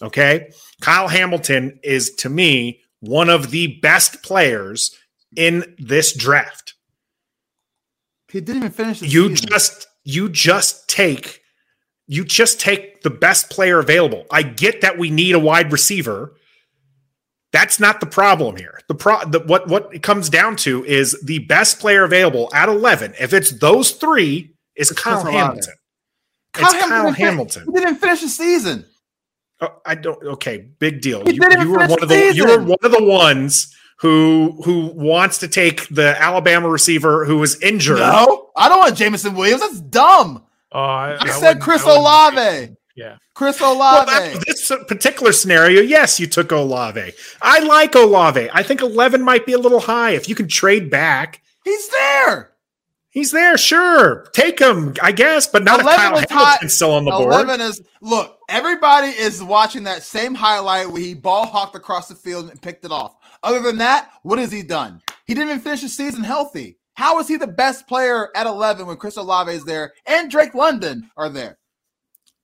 Okay, 0.00 0.52
Kyle 0.80 1.08
Hamilton 1.08 1.80
is 1.82 2.12
to 2.14 2.30
me 2.30 2.80
one 3.00 3.28
of 3.28 3.50
the 3.50 3.78
best 3.82 4.22
players 4.22 4.96
in 5.36 5.74
this 5.78 6.12
draft. 6.14 6.74
He 8.30 8.40
didn't 8.40 8.62
even 8.62 8.72
finish. 8.72 9.00
The 9.00 9.08
You 9.08 9.28
season. 9.30 9.48
just 9.48 9.86
you 10.04 10.28
just 10.28 10.88
take 10.88 11.40
you 12.06 12.24
just 12.24 12.60
take 12.60 13.02
the 13.02 13.10
best 13.10 13.50
player 13.50 13.78
available. 13.78 14.26
I 14.30 14.42
get 14.42 14.80
that 14.80 14.98
we 14.98 15.10
need 15.10 15.34
a 15.34 15.38
wide 15.38 15.72
receiver. 15.72 16.34
That's 17.52 17.80
not 17.80 18.00
the 18.00 18.06
problem 18.06 18.56
here. 18.56 18.80
The 18.88 18.94
pro 18.94 19.24
the, 19.24 19.40
what 19.40 19.68
what 19.68 19.94
it 19.94 20.02
comes 20.02 20.28
down 20.28 20.56
to 20.56 20.84
is 20.84 21.20
the 21.24 21.40
best 21.40 21.80
player 21.80 22.04
available 22.04 22.48
at 22.54 22.68
11. 22.68 23.14
If 23.18 23.32
it's 23.32 23.50
those 23.50 23.92
3 23.92 24.54
is 24.76 24.90
It's 24.90 25.00
Kyle 25.00 25.24
Hamilton. 25.24 25.74
Kyle 26.52 26.64
it's 26.66 26.74
Hamilton 26.74 26.88
Kyle 26.88 27.02
didn't 27.04 27.16
fin- 27.16 27.26
Hamilton. 27.26 27.64
He 27.74 27.80
didn't 27.80 27.96
finish 27.96 28.20
the 28.20 28.28
season. 28.28 28.86
Oh, 29.62 29.76
I 29.84 29.94
don't. 29.94 30.22
Okay, 30.24 30.68
big 30.78 31.00
deal. 31.02 31.22
You, 31.28 31.34
you 31.60 31.70
were 31.70 31.78
one 31.86 32.02
of 32.02 32.08
the 32.08 32.30
the 32.30 32.34
you 32.34 32.46
were 32.46 32.62
one 32.62 32.78
of 32.82 32.92
the 32.92 33.04
ones 33.04 33.76
who 34.00 34.60
who 34.64 34.86
wants 34.94 35.38
to 35.38 35.48
take 35.48 35.88
the 35.88 36.20
Alabama 36.20 36.68
receiver 36.68 37.24
who 37.24 37.38
was 37.38 37.60
injured. 37.62 37.98
No, 37.98 38.48
I 38.56 38.68
don't 38.68 38.78
want 38.78 38.96
Jameson 38.96 39.34
Williams. 39.34 39.60
That's 39.60 39.80
dumb. 39.80 40.44
Oh, 40.72 40.78
I, 40.80 41.12
I, 41.12 41.18
I 41.22 41.28
said 41.30 41.60
Chris 41.60 41.84
I 41.84 41.96
Olave. 41.96 42.76
Yeah. 42.96 43.16
Chris 43.34 43.60
Well, 43.60 43.74
Olave. 43.76 44.10
that, 44.10 44.44
this 44.46 44.70
particular 44.86 45.32
scenario, 45.32 45.80
yes, 45.80 46.20
you 46.20 46.26
took 46.26 46.52
Olave. 46.52 47.12
I 47.40 47.60
like 47.60 47.94
Olave. 47.94 48.50
I 48.52 48.62
think 48.62 48.82
11 48.82 49.22
might 49.22 49.46
be 49.46 49.54
a 49.54 49.58
little 49.58 49.80
high. 49.80 50.10
If 50.10 50.28
you 50.28 50.34
can 50.34 50.46
trade 50.48 50.90
back, 50.90 51.40
He's 51.64 51.88
there. 51.88 52.50
he's 53.10 53.30
there. 53.30 53.56
Sure, 53.56 54.26
take 54.32 54.58
him, 54.60 54.94
I 55.02 55.12
guess, 55.12 55.46
but 55.46 55.62
not 55.64 55.80
if 55.80 55.86
11 55.86 55.98
Kyle 56.00 56.12
was 56.12 56.20
Hamilton's 56.28 56.60
high- 56.60 56.66
still 56.68 56.92
on 56.94 57.04
the 57.04 57.10
board. 57.12 57.32
Eleven 57.32 57.60
is 57.60 57.80
look. 58.02 58.36
Everybody 58.48 59.08
is 59.08 59.42
watching 59.42 59.84
that 59.84 60.02
same 60.02 60.34
highlight 60.34 60.90
where 60.90 61.00
he 61.00 61.14
ball 61.14 61.46
hawked 61.46 61.76
across 61.76 62.08
the 62.08 62.14
field 62.16 62.50
and 62.50 62.60
picked 62.60 62.84
it 62.84 62.90
off. 62.90 63.14
Other 63.42 63.60
than 63.60 63.78
that, 63.78 64.10
what 64.22 64.38
has 64.38 64.52
he 64.52 64.62
done? 64.62 65.00
He 65.26 65.34
didn't 65.34 65.50
even 65.50 65.60
finish 65.60 65.82
the 65.82 65.88
season 65.88 66.24
healthy. 66.24 66.76
How 66.94 67.18
is 67.18 67.28
he 67.28 67.36
the 67.36 67.46
best 67.46 67.86
player 67.86 68.28
at 68.36 68.46
11 68.46 68.86
when 68.86 68.96
Chris 68.96 69.16
Olave 69.16 69.52
is 69.52 69.64
there 69.64 69.92
and 70.06 70.30
Drake 70.30 70.54
London 70.54 71.10
are 71.16 71.28
there? 71.30 71.58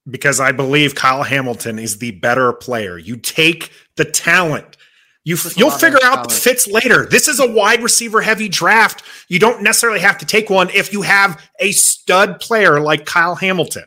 because 0.09 0.40
I 0.40 0.52
believe 0.52 0.94
Kyle 0.94 1.22
Hamilton 1.22 1.78
is 1.78 1.98
the 1.98 2.12
better 2.12 2.52
player. 2.52 2.98
You 2.98 3.16
take 3.16 3.72
the 3.96 4.04
talent. 4.04 4.76
You, 5.24 5.37
you'll 5.56 5.72
figure 5.72 5.98
out 6.04 6.28
the 6.28 6.35
fits 6.35 6.68
later. 6.68 7.04
This 7.04 7.26
is 7.26 7.40
a 7.40 7.50
wide 7.50 7.82
receiver 7.82 8.22
heavy 8.22 8.48
draft. 8.48 9.02
You 9.28 9.40
don't 9.40 9.62
necessarily 9.62 9.98
have 9.98 10.18
to 10.18 10.26
take 10.26 10.48
one 10.48 10.70
if 10.70 10.92
you 10.92 11.02
have 11.02 11.42
a 11.59 11.72
stud 11.72 12.38
player 12.38 12.78
like 12.78 13.06
Kyle 13.06 13.35
Hamilton. 13.35 13.85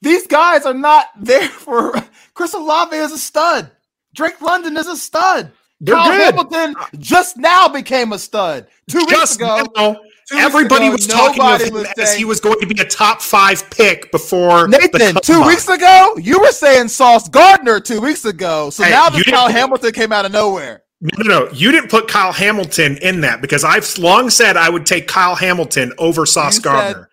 These 0.00 0.26
guys 0.26 0.64
are 0.64 0.74
not 0.74 1.08
there 1.16 1.48
for 1.48 1.92
Chris 2.34 2.54
Olave 2.54 2.96
is 2.96 3.12
a 3.12 3.18
stud. 3.18 3.70
Drake 4.14 4.40
London 4.40 4.76
is 4.78 4.88
a 4.88 4.96
stud. 4.96 5.52
They're 5.84 5.96
Kyle 5.96 6.10
good. 6.12 6.24
Hamilton 6.34 6.74
just 6.98 7.36
now 7.36 7.68
became 7.68 8.12
a 8.12 8.18
stud. 8.18 8.68
Two 8.88 8.98
weeks 9.00 9.34
ago, 9.36 9.64
now, 9.76 9.92
two 9.94 10.36
weeks 10.36 10.44
everybody 10.44 10.86
ago, 10.86 10.92
was 10.92 11.06
talking 11.08 11.42
of 11.42 11.46
nobody 11.60 11.64
him 11.66 11.74
was 11.74 11.84
as 11.98 12.08
saying- 12.08 12.18
he 12.18 12.24
was 12.24 12.38
going 12.40 12.58
to 12.60 12.66
be 12.66 12.80
a 12.80 12.84
top 12.84 13.20
five 13.20 13.68
pick 13.70 14.12
before 14.12 14.68
Nathan, 14.68 15.14
the 15.16 15.20
two 15.20 15.32
combine. 15.32 15.48
weeks 15.48 15.68
ago, 15.68 16.14
you 16.20 16.38
were 16.40 16.52
saying 16.52 16.86
Sauce 16.88 17.28
Gardner 17.28 17.80
two 17.80 18.00
weeks 18.00 18.24
ago. 18.24 18.70
So 18.70 18.84
Hey, 18.84 18.90
now 18.90 19.06
you 19.06 19.10
this 19.10 19.24
didn't 19.24 19.34
Kyle 19.34 19.46
put- 19.48 19.56
Hamilton 19.56 19.92
came 19.92 20.12
out 20.12 20.24
of 20.24 20.30
nowhere. 20.32 20.82
No, 21.00 21.10
no, 21.24 21.40
no. 21.46 21.50
You 21.52 21.72
didn't 21.72 21.90
put 21.90 22.06
Kyle 22.06 22.32
Hamilton 22.32 22.96
in 22.98 23.22
that 23.22 23.40
because 23.42 23.64
I've 23.64 23.98
long 23.98 24.30
said 24.30 24.56
I 24.56 24.68
would 24.70 24.86
take 24.86 25.08
Kyle 25.08 25.34
Hamilton 25.34 25.92
over 25.98 26.24
Sauce 26.26 26.58
You 26.58 26.62
Gardner. 26.62 27.08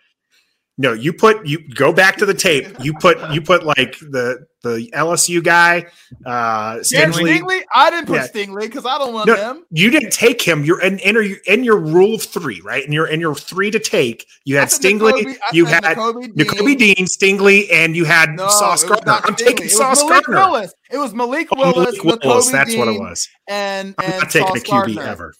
No, 0.82 0.94
you 0.94 1.12
put 1.12 1.46
you 1.46 1.60
go 1.76 1.92
back 1.92 2.15
to 2.18 2.26
the 2.26 2.34
tape. 2.34 2.68
You 2.82 2.94
put 2.94 3.18
you 3.34 3.42
put 3.42 3.63
like 3.65 4.00
the 4.00 4.48
the 4.63 4.89
LSU 4.94 5.44
guy, 5.44 5.86
uh 6.26 6.76
Stingley. 6.78 7.39
Stingley? 7.39 7.62
I 7.74 7.89
didn't 7.89 8.08
put 8.08 8.15
Yeah. 8.15 8.28
Stingley 8.28 8.62
because 8.62 8.86
I 8.86 8.98
don't 8.98 9.13
want 9.13 9.28
No, 9.28 9.36
him. 9.36 9.65
You 9.72 9.89
didn't 9.89 10.12
take 10.13 10.42
him. 10.42 10.63
You're 10.65 10.82
in, 10.82 11.00
in, 11.00 11.15
your, 11.15 11.38
in 11.48 11.63
your 11.65 11.78
rule 11.80 12.15
of 12.15 12.24
three, 12.24 12.62
right? 12.62 12.84
And 12.84 12.94
you're 12.94 13.08
in 13.08 13.20
your 13.20 13.36
three 13.36 13.72
to 13.72 13.80
take. 13.80 14.26
You 14.46 14.56
had 14.58 14.70
Stingley, 14.70 15.28
I 15.28 15.38
you 15.54 15.65
had 15.65 15.84
Nakobe 15.84 16.28
Nakobe 16.34 16.78
Dean, 16.78 17.06
Stingley, 17.08 17.72
and 17.72 17.96
you 17.96 18.06
had 18.06 18.32
No, 18.32 18.48
Sauce 18.50 18.84
Gardner. 18.86 19.13
I'm 19.13 19.36
Stingley. 19.36 19.38
taking 19.46 19.70
Sauce 19.70 20.02
Malik 20.04 20.26
Gardner. 20.26 20.52
Willis. 20.52 20.74
It 20.92 20.98
was 20.98 21.13
Malik 21.13 21.48
Oh, 21.52 21.58
Willis, 21.58 22.04
Malik 22.04 22.24
Willis, 22.24 22.52
that's 22.52 22.76
what 22.76 22.88
it 22.88 23.00
was. 23.00 23.28
And, 23.50 23.96
I'm 23.98 24.12
and 24.12 24.22
not 24.22 24.30
taking 24.30 24.56
a 24.56 24.60
Sauce 24.60 24.63
QB 24.63 24.96
Gardner. 24.96 25.02
ever. 25.04 25.34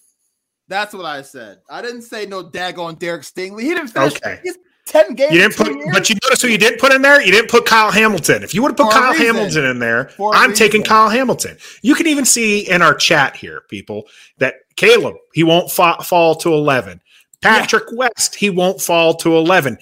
That's 0.68 0.94
what 0.94 1.04
I 1.06 1.22
said. 1.22 1.58
I 1.68 1.82
didn't 1.82 2.02
say 2.02 2.26
no 2.26 2.44
daggone 2.44 2.98
Derek 2.98 3.22
Stingley. 3.22 3.62
He 3.62 3.68
didn't 3.70 3.88
finish. 3.88 4.14
Okay. 4.16 4.40
He's 4.42 4.56
ten 4.90 5.14
games. 5.14 5.32
You 5.32 5.38
didn't 5.40 5.56
put, 5.56 5.68
years. 5.74 5.88
but 5.92 6.10
you 6.10 6.16
notice 6.22 6.42
who 6.42 6.48
you 6.48 6.58
didn't 6.58 6.80
put 6.80 6.92
in 6.92 7.00
there? 7.02 7.22
You 7.22 7.32
didn't 7.32 7.48
put 7.50 7.64
Kyle 7.64 7.90
Hamilton. 7.90 8.42
If 8.42 8.54
you 8.54 8.62
would 8.62 8.72
have 8.72 8.76
put 8.76 8.92
For 8.92 8.98
Kyle. 8.98 9.14
Hamilton 9.14 9.64
in 9.64 9.78
there, 9.78 10.08
For 10.16 10.34
a 10.34 10.36
I'm 10.38 10.52
taking. 10.52 10.82
Kyle 10.82 11.08
Hamilton. 11.08 11.56
You 11.82 11.94
can 11.94 12.06
even 12.06 12.24
see 12.24 12.68
in 12.68 12.82
our 12.82 12.94
chat 12.94 13.36
here, 13.36 13.62
people, 13.68 14.04
that 14.38 14.54
Caleb, 14.76 15.14
he 15.32 15.42
won't 15.44 15.70
fa- 15.70 16.02
fall 16.02 16.34
to 16.36 16.52
11. 16.52 17.00
Patrick 17.40 17.84
West, 17.92 18.34
he 18.34 18.50
won't 18.50 18.80
fall 18.82 19.14
to 19.14 19.34
11. 19.36 19.78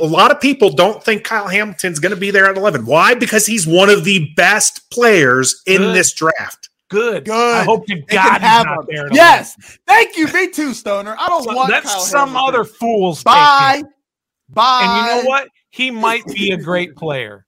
a 0.00 0.04
lot 0.06 0.30
of 0.30 0.40
people 0.40 0.70
don't 0.70 1.02
think 1.02 1.24
Kyle 1.24 1.48
Hamilton's 1.48 1.98
going 1.98 2.14
to 2.14 2.20
be 2.20 2.30
there 2.30 2.46
at 2.48 2.56
11. 2.56 2.86
Why? 2.86 3.14
Because 3.14 3.44
he's 3.46 3.66
one 3.66 3.90
of 3.90 4.04
the 4.04 4.30
best 4.36 4.88
players 4.90 5.60
in 5.66 5.78
Good. 5.78 5.96
this 5.96 6.12
draft. 6.14 6.68
Good. 6.88 7.24
Good. 7.24 7.56
I 7.56 7.64
hope 7.64 7.86
to 7.86 7.94
They 7.94 8.02
God 8.16 8.22
can 8.22 8.40
he's 8.40 8.48
have 8.50 8.66
not 8.66 8.78
him. 8.80 8.86
there. 8.90 9.06
at 9.06 9.14
Yes. 9.14 9.78
Thank 9.86 10.16
you. 10.16 10.26
Me 10.32 10.50
too, 10.50 10.72
Stoner. 10.74 11.16
I 11.18 11.26
don't 11.26 11.42
11. 11.44 11.54
want 11.56 11.70
That's 11.70 11.90
Kyle 11.90 12.00
some 12.02 12.28
Hamilton. 12.30 12.54
other 12.54 12.64
fool's 12.64 13.22
Bye. 13.24 13.82
Bye. 14.52 14.80
And 14.82 15.06
you 15.18 15.22
know 15.22 15.28
what? 15.28 15.48
He 15.70 15.90
might 15.90 16.26
be 16.26 16.50
a 16.52 16.56
great 16.56 16.96
player. 16.96 17.46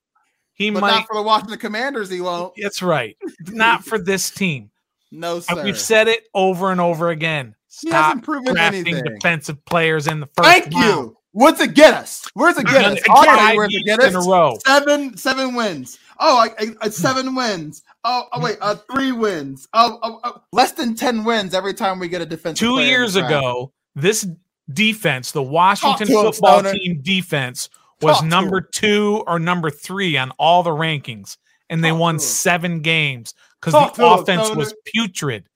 He 0.54 0.70
But 0.70 0.80
might. 0.80 0.90
not 0.90 1.06
for 1.06 1.16
the 1.16 1.22
Washington 1.22 1.58
Commanders, 1.58 2.08
he 2.08 2.20
won't. 2.20 2.54
That's 2.60 2.80
right. 2.82 3.16
Not 3.48 3.84
for 3.84 3.98
this 3.98 4.30
team. 4.30 4.70
No, 5.10 5.36
Uh, 5.38 5.40
sir. 5.40 5.64
We've 5.64 5.78
said 5.78 6.08
it 6.08 6.24
over 6.34 6.70
and 6.72 6.80
over 6.80 7.10
again. 7.10 7.54
He 7.80 7.88
Stop 7.88 8.04
hasn't 8.04 8.24
proven 8.24 8.54
drafting 8.54 8.86
anything. 8.86 9.04
defensive 9.14 9.64
players 9.64 10.06
in 10.06 10.20
the 10.20 10.26
first 10.36 10.48
Thank 10.48 10.72
round. 10.74 10.84
you. 11.08 11.16
What's 11.32 11.60
it 11.60 11.74
get 11.74 11.94
us? 11.94 12.24
Where's 12.34 12.56
it 12.56 12.66
get 12.66 12.84
us? 12.84 12.98
it 12.98 13.04
I'll 13.10 13.24
tell 13.24 13.36
five 13.36 13.52
you 13.54 13.58
where's 13.58 13.74
it 13.74 13.84
get 13.84 14.00
in 14.04 14.14
a 14.14 14.18
us. 14.20 14.28
row. 14.28 14.56
Seven, 14.64 15.16
seven 15.16 15.54
wins. 15.56 15.98
Oh, 16.20 16.36
I, 16.38 16.50
I, 16.62 16.66
I- 16.82 16.88
seven 16.90 17.34
wins. 17.34 17.82
Oh, 18.04 18.26
oh 18.32 18.40
wait, 18.40 18.58
uh, 18.60 18.76
three 18.92 19.10
wins. 19.10 19.66
Oh, 19.74 19.98
oh, 20.04 20.20
oh, 20.22 20.42
less 20.52 20.70
than 20.72 20.94
ten 20.94 21.24
wins 21.24 21.52
every 21.52 21.74
time 21.74 21.98
we 21.98 22.06
get 22.06 22.22
a 22.22 22.26
defensive. 22.26 22.60
Two 22.60 22.80
years 22.80 23.16
ago, 23.16 23.72
this 23.96 24.24
defense, 24.72 25.32
the 25.32 25.42
Washington 25.42 26.06
to 26.06 26.12
him, 26.12 26.32
football 26.32 26.60
Stoner. 26.60 26.72
team 26.72 27.00
defense, 27.02 27.68
was 28.00 28.18
Talk 28.18 28.26
number 28.26 28.60
two 28.60 29.22
or 29.26 29.38
number 29.38 29.70
three 29.70 30.16
on 30.16 30.30
all 30.32 30.62
the 30.62 30.70
rankings, 30.70 31.36
and 31.70 31.82
they 31.84 31.90
Talk 31.90 32.00
won 32.00 32.18
seven 32.18 32.80
games 32.80 33.34
because 33.60 33.72
the 33.72 33.86
to 34.02 34.06
him, 34.06 34.18
offense 34.20 34.44
Stoner. 34.46 34.58
was 34.58 34.74
putrid. 34.86 35.48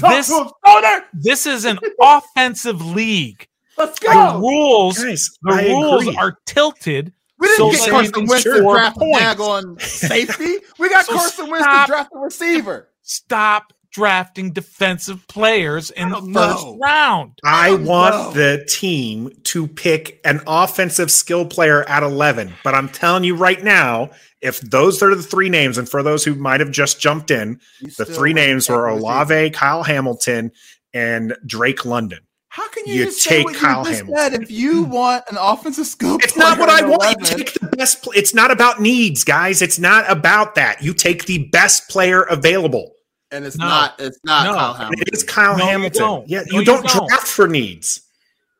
Talk 0.00 0.10
This 0.10 0.30
him, 0.30 1.02
this 1.12 1.46
is 1.46 1.64
an 1.64 1.78
offensive 2.00 2.80
league. 2.84 3.46
Let's 3.78 3.98
The 3.98 4.38
rules, 4.38 4.98
Guys, 5.02 5.30
the 5.42 5.52
I 5.54 5.66
rules 5.68 6.02
agree. 6.02 6.16
are 6.16 6.36
tilted. 6.46 7.12
We 7.38 7.48
didn't 7.48 7.72
so 7.72 7.78
get 7.86 7.90
Carson 7.90 8.26
Wentz 8.26 8.44
to 8.44 8.60
draft 8.62 8.96
a 8.96 9.00
points. 9.00 9.20
daggone 9.20 9.80
safety. 9.82 10.56
We 10.78 10.88
got 10.90 11.06
So 11.06 11.14
Carson 11.14 11.50
Wentz 11.50 11.66
to 11.66 11.84
draft 11.86 12.10
a 12.14 12.18
receiver. 12.18 12.88
Stop 13.02 13.72
drafting 13.92 14.52
defensive 14.52 15.26
players 15.28 15.90
in 15.90 16.08
the 16.08 16.16
don't 16.16 16.32
first 16.32 16.64
know. 16.64 16.78
round. 16.82 17.38
I 17.44 17.70
don't 17.70 17.84
want 17.84 18.14
know. 18.14 18.30
the 18.32 18.66
team 18.68 19.30
to 19.44 19.68
pick 19.68 20.20
an 20.24 20.40
offensive 20.46 21.10
skill 21.10 21.44
player 21.46 21.84
at 21.88 22.02
11. 22.02 22.52
But 22.64 22.74
I'm 22.74 22.88
telling 22.88 23.24
you 23.24 23.36
right 23.36 23.62
now, 23.62 24.10
if 24.40 24.60
those 24.60 25.02
are 25.02 25.14
the 25.14 25.22
three 25.22 25.48
names, 25.48 25.78
and 25.78 25.88
for 25.88 26.02
those 26.02 26.24
who 26.24 26.34
might 26.34 26.60
have 26.60 26.70
just 26.70 27.00
jumped 27.00 27.30
in, 27.30 27.60
You 27.80 27.90
the 27.98 28.04
three 28.04 28.32
names 28.32 28.68
were 28.68 28.88
a 28.88 28.94
receiver. 28.94 29.06
Olave, 29.06 29.50
Kyle 29.50 29.82
Hamilton, 29.84 30.50
and 30.92 31.36
Drake 31.46 31.84
London. 31.84 32.20
How 32.48 32.68
can 32.68 32.84
you, 32.86 32.94
You 32.94 33.04
just 33.06 33.24
take 33.24 33.38
say 33.38 33.44
what 33.44 33.54
Kyle 33.54 33.78
you 33.78 33.84
just 33.90 34.00
Hamilton. 34.00 34.32
said 34.32 34.42
if 34.42 34.50
you 34.50 34.84
hmm. 34.84 34.90
want 34.90 35.24
an 35.30 35.38
offensive 35.40 35.86
skill? 35.86 36.18
It's 36.20 36.36
not 36.36 36.58
what 36.58 36.68
I 36.68 36.80
at 36.80 36.88
want. 36.88 37.20
You 37.20 37.36
take 37.36 37.54
the 37.54 37.68
best. 37.68 38.02
Pl- 38.02 38.12
it's 38.14 38.34
not 38.34 38.50
about 38.50 38.80
needs, 38.80 39.24
guys. 39.24 39.62
It's 39.62 39.78
not 39.78 40.10
about 40.10 40.54
that. 40.56 40.82
You 40.82 40.92
take 40.92 41.24
the 41.24 41.48
best 41.48 41.88
player 41.88 42.22
available. 42.22 42.92
And 43.32 43.44
it's 43.44 43.56
No. 43.56 43.66
not. 43.66 43.94
It's 43.98 44.18
not 44.24 44.44
No. 44.46 44.54
Kyle 44.54 44.74
Hamilton. 44.74 45.02
it 45.08 45.14
is 45.14 45.24
Kyle 45.24 45.56
No, 45.56 45.64
you 45.64 45.70
Hamilton. 45.70 46.02
don't. 46.02 46.28
Yeah, 46.28 46.38
No, 46.40 46.44
you 46.52 46.58
you 46.60 46.64
don't 46.64 46.86
don't. 46.86 47.08
draft 47.08 47.26
for 47.26 47.48
needs. 47.48 48.02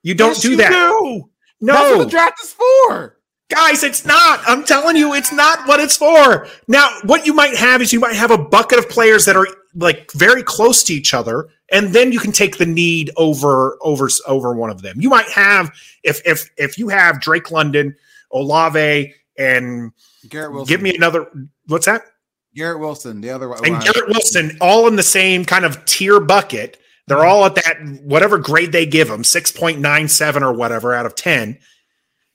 You 0.03 0.15
don't 0.15 0.31
Yes, 0.31 0.41
do 0.43 0.51
you 0.51 0.57
that. 0.57 0.71
do. 0.71 1.29
No, 1.61 1.73
That's 1.75 1.97
what 1.97 2.05
the 2.05 2.11
draft 2.11 2.43
is 2.43 2.53
for. 2.53 3.17
Guys, 3.49 3.85
it's 3.85 4.05
not. 4.07 4.41
I'm 4.47 4.65
telling 4.65 4.97
you, 4.97 5.13
it's 5.15 5.31
not 5.33 5.69
what 5.69 5.79
it's 5.79 5.97
for. 5.97 6.49
Now, 6.69 6.89
what 7.05 7.27
you 7.27 7.35
might 7.35 7.55
have 7.55 7.83
is 7.83 7.93
you 7.93 8.01
might 8.01 8.15
have 8.15 8.31
a 8.31 8.39
bucket 8.39 8.79
of 8.79 8.89
players 8.89 9.27
that 9.27 9.37
are 9.37 9.47
like 9.75 10.11
very 10.13 10.43
close 10.43 10.83
to 10.85 10.95
each 10.95 11.13
other, 11.15 11.49
and 11.71 11.93
then 11.93 12.13
you 12.13 12.19
can 12.19 12.33
take 12.33 12.57
the 12.57 12.67
need 12.67 13.11
over 13.17 13.77
over 13.83 14.09
over 14.27 14.55
one 14.55 14.71
of 14.71 14.81
them. 14.83 15.01
You 15.01 15.11
might 15.11 15.29
have 15.29 15.71
if 16.03 16.21
if 16.27 16.49
if 16.57 16.79
you 16.79 16.89
have 16.89 17.21
Drake 17.21 17.51
London, 17.51 17.95
Olave, 18.33 19.15
and 19.39 19.93
Garrett 20.29 20.53
Wilson. 20.53 20.73
give 20.73 20.81
me 20.83 20.95
another. 20.97 21.27
What's 21.67 21.87
that? 21.87 22.03
Garrett 22.55 22.81
Wilson. 22.81 23.21
The 23.21 23.31
other 23.31 23.49
one. 23.49 23.65
And 23.65 23.83
Garrett 23.83 24.09
Wilson, 24.09 24.57
all 24.61 24.87
in 24.89 24.97
the 24.97 25.03
same 25.03 25.45
kind 25.45 25.65
of 25.65 25.85
tier 25.85 26.21
bucket. 26.21 26.79
They're 27.09 27.25
all 27.25 27.45
at 27.45 27.57
that 27.57 28.01
whatever 28.03 28.39
grade 28.39 28.73
they 28.73 28.87
give 28.87 29.09
them, 29.09 29.25
six 29.25 29.51
point 29.51 29.81
nine 29.81 30.09
seven 30.09 30.43
or 30.43 30.53
whatever 30.53 30.95
out 30.95 31.07
of 31.07 31.15
ten. 31.15 31.59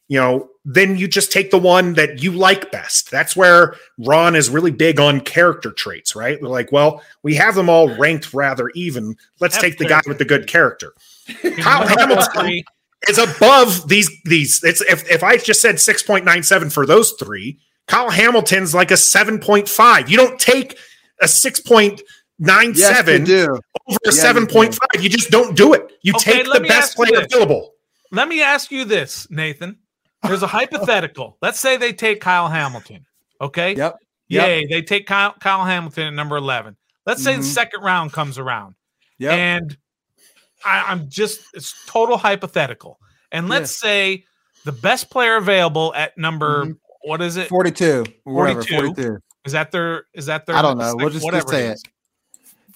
You 0.09 0.19
know, 0.19 0.49
then 0.63 0.97
you 0.97 1.07
just 1.07 1.31
take 1.31 1.51
the 1.51 1.57
one 1.57 1.93
that 1.93 2.21
you 2.23 2.31
like 2.31 2.71
best. 2.71 3.11
That's 3.11 3.35
where 3.35 3.75
Ron 3.97 4.35
is 4.35 4.49
really 4.49 4.71
big 4.71 4.99
on 4.99 5.21
character 5.21 5.71
traits, 5.71 6.15
right? 6.15 6.39
They're 6.39 6.49
like, 6.49 6.71
well, 6.71 7.01
we 7.23 7.35
have 7.35 7.55
them 7.55 7.69
all 7.69 7.93
ranked 7.97 8.33
rather 8.33 8.69
even. 8.69 9.15
Let's 9.39 9.55
Have 9.55 9.63
take 9.63 9.77
the 9.77 9.85
guy 9.85 10.01
character. 10.01 10.09
with 10.09 10.17
the 10.17 10.25
good 10.25 10.47
character. 10.47 10.93
Kyle 11.59 11.85
Number 11.85 11.99
Hamilton 11.99 12.63
is 13.09 13.17
above 13.17 13.87
these 13.87 14.09
these. 14.25 14.61
It's 14.63 14.81
if 14.81 15.09
if 15.09 15.23
I 15.23 15.37
just 15.37 15.61
said 15.61 15.79
six 15.79 16.03
point 16.03 16.25
nine 16.25 16.43
seven 16.43 16.69
for 16.69 16.85
those 16.85 17.13
three, 17.13 17.59
Kyle 17.87 18.09
Hamilton's 18.09 18.73
like 18.75 18.91
a 18.91 18.97
seven 18.97 19.39
point 19.39 19.67
five. 19.69 20.09
You 20.09 20.17
don't 20.17 20.39
take 20.39 20.77
a 21.21 21.25
6.97 21.25 22.01
Yes, 22.39 22.77
seven 22.95 23.21
you 23.21 23.25
do. 23.25 23.43
over 23.87 23.97
a 24.05 24.07
you 24.07 24.11
seven 24.11 24.45
point 24.47 24.75
five. 24.75 25.01
You 25.03 25.09
just 25.09 25.29
don't 25.31 25.55
do 25.55 25.73
it. 25.73 25.91
You 26.03 26.13
Okay, 26.15 26.33
take 26.33 26.47
let 26.47 26.55
the 26.57 26.61
me 26.63 26.67
best 26.69 26.91
ask 26.91 26.97
you 26.99 27.05
player 27.05 27.21
this. 27.23 27.33
available. 27.33 27.73
Let 28.11 28.27
me 28.27 28.41
ask 28.41 28.71
you 28.71 28.85
this, 28.85 29.27
Nathan. 29.31 29.79
There's 30.23 30.43
a 30.43 30.47
hypothetical. 30.57 31.37
Let's 31.41 31.59
say 31.59 31.77
they 31.77 31.93
take 31.93 32.21
Kyle 32.21 32.47
Hamilton. 32.49 33.05
Okay. 33.41 33.75
Yep. 33.75 33.95
Yep. 34.29 34.47
Yay. 34.47 34.65
They 34.67 34.81
take 34.81 35.07
Kyle, 35.07 35.33
Kyle 35.39 35.63
Hamilton 35.65 36.07
at 36.07 36.13
number 36.13 36.35
11. 36.37 36.75
Let's 37.05 37.23
say 37.23 37.35
the 37.35 37.41
Mhm. 37.41 37.45
second 37.45 37.81
round 37.83 38.11
comes 38.11 38.37
around. 38.37 38.75
Yeah. 39.17 39.31
And 39.33 39.77
I, 40.65 40.83
I'm 40.89 41.09
just, 41.09 41.39
it's 41.53 41.73
total 41.85 42.17
hypothetical. 42.17 42.99
And 43.31 43.47
let's 43.47 43.71
say 43.79 44.25
the 44.65 44.71
best 44.73 45.09
player 45.09 45.35
available 45.37 45.93
at 45.95 46.17
number, 46.17 46.65
Mhm. 46.65 46.77
What 47.07 47.21
is 47.21 47.37
it? 47.37 47.47
42. 47.49 48.05
Whatever. 48.23 48.61
42. 48.63 48.75
42. 48.93 49.17
Is 49.45 49.53
that 49.53 49.71
their, 49.71 50.03
is 50.13 50.25
that 50.25 50.45
their, 50.45 50.55
I 50.55 50.61
don't 50.61 50.77
know. 50.77 50.93
We'll 50.95 51.09
just, 51.09 51.25
just 51.25 51.49
say 51.49 51.67
it 51.67 51.69
it. 51.69 51.73
is. 51.73 51.83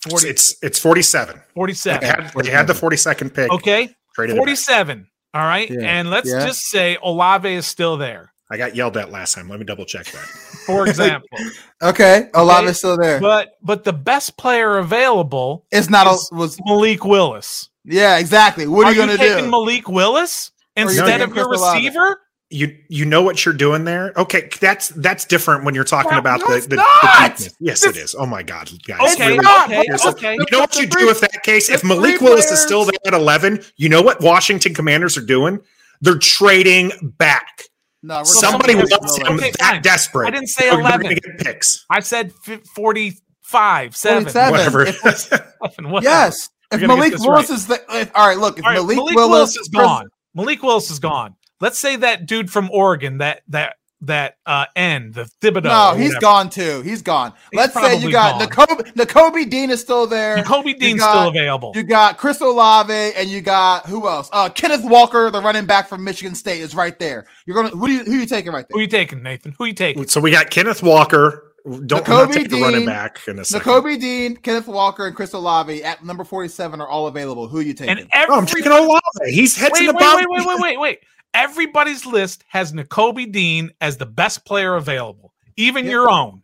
40, 0.09 0.27
It's 0.29 0.55
it's 0.63 0.79
forty 0.79 1.01
seven. 1.03 1.39
47. 1.53 1.99
They 2.01 2.07
had, 2.07 2.31
they 2.43 2.49
had 2.49 2.65
the 2.67 2.73
forty 2.73 2.97
second 2.97 3.31
pick. 3.35 3.51
Okay. 3.51 3.93
Traded 4.15 4.35
it 4.35 4.39
back. 4.39 4.45
47. 4.45 5.07
All 5.35 5.41
right. 5.43 5.69
Yeah. 5.69 5.79
And 5.81 6.09
let's 6.09 6.27
Yeah. 6.29 6.45
just 6.45 6.61
say 6.63 6.97
Olave 7.03 7.53
is 7.53 7.65
still 7.67 7.97
there, 7.97 8.33
I 8.49 8.57
got 8.57 8.75
yelled 8.75 8.97
at 8.97 9.11
last 9.11 9.35
time. 9.35 9.47
Let 9.47 9.59
me 9.59 9.65
double 9.65 9.85
check 9.85 10.05
that. 10.07 10.25
for 10.65 10.87
example. 10.87 11.27
Okay. 11.83 12.29
Olave 12.33 12.65
Okay, 12.67 12.73
still 12.73 12.97
there. 12.97 13.19
but 13.19 13.53
but 13.61 13.83
the 13.83 13.93
best 13.93 14.37
player 14.37 14.77
available 14.79 15.65
it's 15.71 15.89
not 15.89 16.07
a, 16.07 16.11
is- 16.11 16.29
was 16.31 16.57
Malik 16.65 17.05
Willis. 17.05 17.69
yeah, 17.85 18.17
exactly. 18.17 18.67
What 18.67 18.87
are, 18.87 18.93
you 18.93 18.97
gonna 18.99 19.17
taking 19.17 19.45
do? 19.45 19.51
Malik 19.51 19.87
Willis 19.87 20.51
instead 20.75 21.05
taking 21.05 21.29
of 21.29 21.35
your 21.35 21.45
Chris 21.47 21.61
Olave? 21.61 21.77
receiver? 21.85 22.19
You 22.51 22.77
you 22.89 23.05
know 23.05 23.21
what 23.21 23.45
you're 23.45 23.53
doing 23.53 23.85
there? 23.85 24.11
Okay, 24.17 24.49
that's 24.59 24.89
that's 24.89 25.23
different 25.25 25.63
when 25.63 25.73
you're 25.73 25.83
talking 25.85 26.11
No, 26.11 26.17
about 26.19 26.41
the, 26.41 26.59
the, 26.67 26.75
the 26.75 26.85
deepness. 27.01 27.55
Yes, 27.59 27.85
it 27.85 27.95
is. 27.97 28.13
Oh 28.13 28.25
my 28.25 28.43
god, 28.43 28.69
guys. 28.85 29.13
Okay, 29.15 29.37
really? 29.37 29.47
okay, 29.63 29.85
okay. 30.05 30.33
You 30.33 30.45
know 30.51 30.59
what 30.59 30.75
you 30.77 30.85
do 30.85 31.09
if 31.09 31.21
that 31.21 31.43
case? 31.43 31.69
If 31.69 31.83
Malik 31.83 32.17
three 32.19 32.27
Willis 32.27 32.51
is 32.51 32.61
still 32.61 32.83
there 32.83 32.93
at 33.07 33.13
11, 33.13 33.63
you 33.77 33.87
know 33.89 34.01
what 34.01 34.19
Washington 34.21 34.73
Commanders 34.73 35.17
are 35.17 35.25
doing? 35.25 35.59
They're 36.01 36.17
trading 36.17 36.91
back. 37.17 37.63
no, 38.03 38.17
we're 38.17 38.23
Somebody 38.25 38.73
somebody- 38.73 38.91
wants 38.99 39.17
him 39.17 39.27
Okay, 39.37 39.51
that 39.59 39.71
fine. 39.73 39.81
desperate. 39.81 40.27
I 40.27 40.31
didn't 40.31 40.47
say 40.47 40.69
So 40.69 40.79
11. 40.79 41.07
get 41.07 41.37
picks. 41.39 41.85
I 41.89 41.99
said 42.01 42.33
fi- 42.43 42.59
45, 42.75 43.95
7. 43.95 44.23
47. 44.23 44.51
Whatever. 44.51 44.85
If- 44.87 45.01
Whatever. 45.79 45.99
Yes. 46.03 46.49
If 46.71 46.81
Malik 46.81 47.13
Willis 47.17 47.27
right. 47.27 47.49
is 47.49 47.67
the 47.67 47.81
if, 47.91 48.11
all 48.15 48.27
right, 48.27 48.37
look, 48.37 48.57
if 48.59 48.65
All 48.65 48.71
right, 48.71 48.77
Malik, 48.79 48.97
Malik, 48.97 49.15
Willis, 49.15 49.29
Willis 49.29 49.57
is 49.57 49.67
gone. 49.67 50.07
Malik 50.33 50.63
Willis 50.63 50.89
is 50.89 50.99
gone. 50.99 51.35
Let's 51.61 51.79
say 51.79 51.95
that 51.97 52.25
dude 52.25 52.51
from 52.51 52.69
Oregon, 52.71 53.19
that 53.19 53.43
that 53.49 53.75
that 54.01 54.37
uh 54.47 54.65
end, 54.75 55.13
the 55.13 55.29
Thibodeaux. 55.41 55.63
No, 55.63 55.93
he's 55.95 56.15
gone 56.15 56.49
too. 56.49 56.81
He's 56.81 57.01
gone. 57.01 57.33
He's 57.51 57.57
Let's 57.59 57.73
say 57.73 57.97
you 57.97 58.11
got 58.11 58.39
gone. 58.39 58.49
Nakobe, 58.49 58.93
Nakobe 58.93 59.49
Dean 59.49 59.69
is 59.69 59.79
still 59.79 60.07
there. 60.07 60.43
Kobe 60.43 60.73
Dean's 60.73 60.99
got- 60.99 61.11
still 61.11 61.29
available. 61.29 61.71
You 61.75 61.83
got 61.83 62.17
Chris 62.17 62.41
Olave 62.41 62.91
and 62.91 63.29
you 63.29 63.41
got 63.41 63.85
who 63.85 64.07
else? 64.07 64.29
Uh, 64.33 64.49
Kenneth 64.49 64.83
Walker, 64.83 65.29
the 65.29 65.41
running 65.41 65.65
back 65.67 65.87
from 65.87 66.03
Michigan 66.03 66.33
State, 66.33 66.61
is 66.61 66.73
right 66.73 66.97
there. 66.97 67.27
You're 67.45 67.55
gonna 67.55 67.69
who 67.69 67.87
do 67.87 67.93
you 67.93 68.03
who 68.03 68.13
you 68.13 68.25
taking 68.25 68.51
right 68.51 68.65
there? 68.67 68.73
Who 68.73 68.79
there? 68.79 68.81
you 68.81 69.05
taking, 69.05 69.21
Nathan? 69.21 69.53
Who 69.57 69.65
are 69.65 69.67
you 69.67 69.73
taking? 69.73 70.07
So 70.07 70.19
we 70.19 70.31
got 70.31 70.49
Kenneth 70.49 70.81
Walker. 70.81 71.53
Don't 71.63 72.03
Nakobe 72.03 72.07
not 72.07 72.31
take 72.33 72.49
the 72.49 72.59
running 72.59 72.79
Dean, 72.79 72.85
back 72.87 73.19
in 73.27 73.37
a 73.37 73.45
second. 73.45 73.71
Nakobe 73.71 73.99
Dean, 73.99 74.35
Kenneth 74.35 74.67
Walker, 74.67 75.05
and 75.05 75.15
Chris 75.15 75.33
Olave 75.33 75.83
at 75.83 76.03
number 76.03 76.23
47 76.23 76.81
are 76.81 76.87
all 76.87 77.05
available. 77.05 77.47
Who 77.47 77.59
are 77.59 77.61
you 77.61 77.75
taking? 77.75 77.99
And 77.99 78.09
every 78.13 78.33
Oh, 78.33 78.39
I'm 78.39 78.47
taking 78.47 78.71
Olave. 78.71 78.99
He's 79.25 79.55
heads 79.55 79.73
wait, 79.73 79.81
in 79.81 79.85
the 79.85 79.93
wait, 79.93 79.99
bottom. 79.99 80.25
wait, 80.27 80.39
wait, 80.39 80.47
wait, 80.47 80.59
wait, 80.59 80.79
wait. 80.79 80.99
Everybody's 81.33 82.05
list 82.05 82.43
has 82.49 82.73
Nakobe 82.73 83.31
Dean 83.31 83.71
as 83.81 83.97
the 83.97 84.05
best 84.05 84.45
player 84.45 84.75
available, 84.75 85.33
even 85.57 85.85
Yep. 85.85 85.91
your 85.91 86.09
own. 86.09 86.43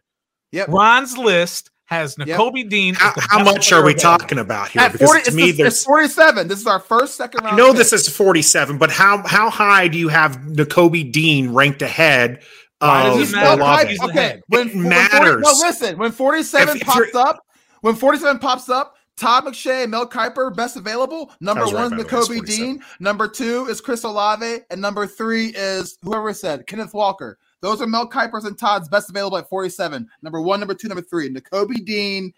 Yep. 0.51 0.69
Ron's 0.69 1.17
list 1.17 1.71
has 1.85 2.15
Nakobe 2.15 2.69
Dean. 2.69 2.93
How, 2.95 3.13
how 3.17 3.43
much 3.43 3.71
are 3.71 3.83
we 3.83 3.93
available. 3.93 4.19
talking 4.19 4.39
about 4.39 4.69
here? 4.69 4.81
At 4.81 4.91
Because 4.93 5.07
40, 5.09 5.23
to 5.23 5.31
me, 5.31 5.49
it's 5.49 5.57
there's 5.57 5.83
47. 5.83 6.47
This 6.47 6.59
is 6.59 6.67
our 6.67 6.79
first 6.79 7.15
second 7.15 7.43
round. 7.43 7.53
I 7.55 7.57
know 7.57 7.69
pick. 7.69 7.77
this 7.77 7.93
is 7.93 8.07
47, 8.09 8.77
but 8.77 8.89
how 8.91 9.25
how 9.25 9.49
high 9.49 9.87
do 9.87 9.97
you 9.97 10.07
have 10.09 10.37
Nakobe 10.37 11.11
Dean 11.11 11.53
ranked 11.53 11.81
ahead 11.81 12.43
Why 12.79 13.03
does 13.03 13.29
of 13.29 13.29
it 13.29 13.35
matter? 13.37 13.61
Olave? 13.61 13.97
Okay, 14.03 14.41
when, 14.47 14.67
It 14.69 14.75
when 14.75 14.83
40 14.83 14.89
matters. 14.89 15.41
no, 15.43 15.51
listen. 15.67 15.97
When 15.97 16.11
47 16.11 16.75
If- 16.77 16.81
if 16.81 16.87
pops 16.87 17.15
up, 17.15 17.39
when 17.81 17.95
47 17.95 18.39
pops 18.39 18.69
up, 18.69 18.95
Todd 19.17 19.45
McShay, 19.45 19.89
Mel 19.89 20.07
Kiper, 20.07 20.55
best 20.55 20.77
available. 20.77 21.31
Number 21.41 21.63
right, 21.63 21.73
one 21.73 21.99
is 21.99 22.05
Kobe 22.05 22.39
Dean. 22.41 22.81
Number 22.99 23.27
two 23.27 23.65
is 23.65 23.81
Chris 23.81 24.03
Olave, 24.03 24.59
and 24.69 24.79
number 24.79 25.07
three 25.07 25.47
is 25.47 25.97
whoever 26.03 26.33
said 26.33 26.67
Kenneth 26.67 26.93
Walker. 26.93 27.39
Those 27.61 27.81
are 27.81 27.87
Mel 27.87 28.07
Kiper's 28.07 28.45
and 28.45 28.57
Todd's 28.57 28.87
best 28.87 29.09
available 29.09 29.37
at 29.37 29.49
47. 29.49 30.07
Number 30.21 30.41
one, 30.41 30.59
number 30.59 30.75
two, 30.75 30.87
number 30.87 31.01
three. 31.01 31.33
Kobe 31.51 31.75
Dean, 31.75 32.31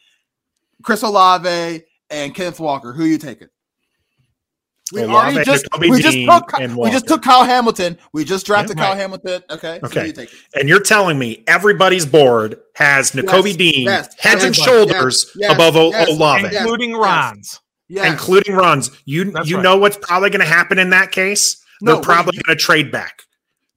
Chris 0.81 1.01
Olave, 1.03 1.83
and 2.09 2.33
Kenneth 2.33 2.61
Walker. 2.61 2.93
Who 2.93 3.03
you 3.03 3.17
taking? 3.17 3.49
We 4.91 5.01
Olave, 5.03 5.35
already 5.35 5.45
just 5.45 5.67
we 5.79 6.01
just 6.01 6.17
took 6.17 6.57
we 6.77 6.89
just 6.89 7.07
took 7.07 7.21
Kyle 7.21 7.43
Hamilton. 7.43 7.97
We 8.11 8.25
just 8.25 8.45
drafted 8.45 8.77
Yeah, 8.77 8.85
Kyle. 8.85 8.95
Hamilton. 8.95 9.43
Okay. 9.49 9.79
Okay. 9.83 9.99
who 10.01 10.07
you 10.07 10.13
taking? 10.13 10.39
And 10.55 10.67
you're 10.67 10.81
telling 10.81 11.19
me 11.19 11.43
everybody's 11.47 12.05
board 12.07 12.59
has 12.75 13.11
Nakobe 13.11 13.47
Yes, 13.47 13.55
Dean 13.57 13.85
yes, 13.85 14.15
heads 14.19 14.43
and 14.43 14.55
shoulders 14.55 15.31
yes, 15.35 15.49
yes, 15.49 15.53
above 15.53 15.75
O- 15.75 15.91
Olave, 16.11 16.55
including 16.55 16.91
yes. 16.91 16.99
Ron's. 16.99 17.59
Yes. 17.87 18.11
including 18.11 18.55
runs. 18.55 18.91
You 19.05 19.31
That's 19.31 19.49
you 19.49 19.57
right. 19.57 19.63
know 19.63 19.77
what's 19.77 19.97
probably 19.97 20.29
going 20.29 20.41
to 20.41 20.45
happen 20.45 20.77
in 20.79 20.91
that 20.91 21.11
case? 21.11 21.63
No, 21.81 21.93
They're 21.95 22.01
probably 22.03 22.39
going 22.45 22.55
to 22.57 22.61
trade 22.63 22.91
back 22.91 23.23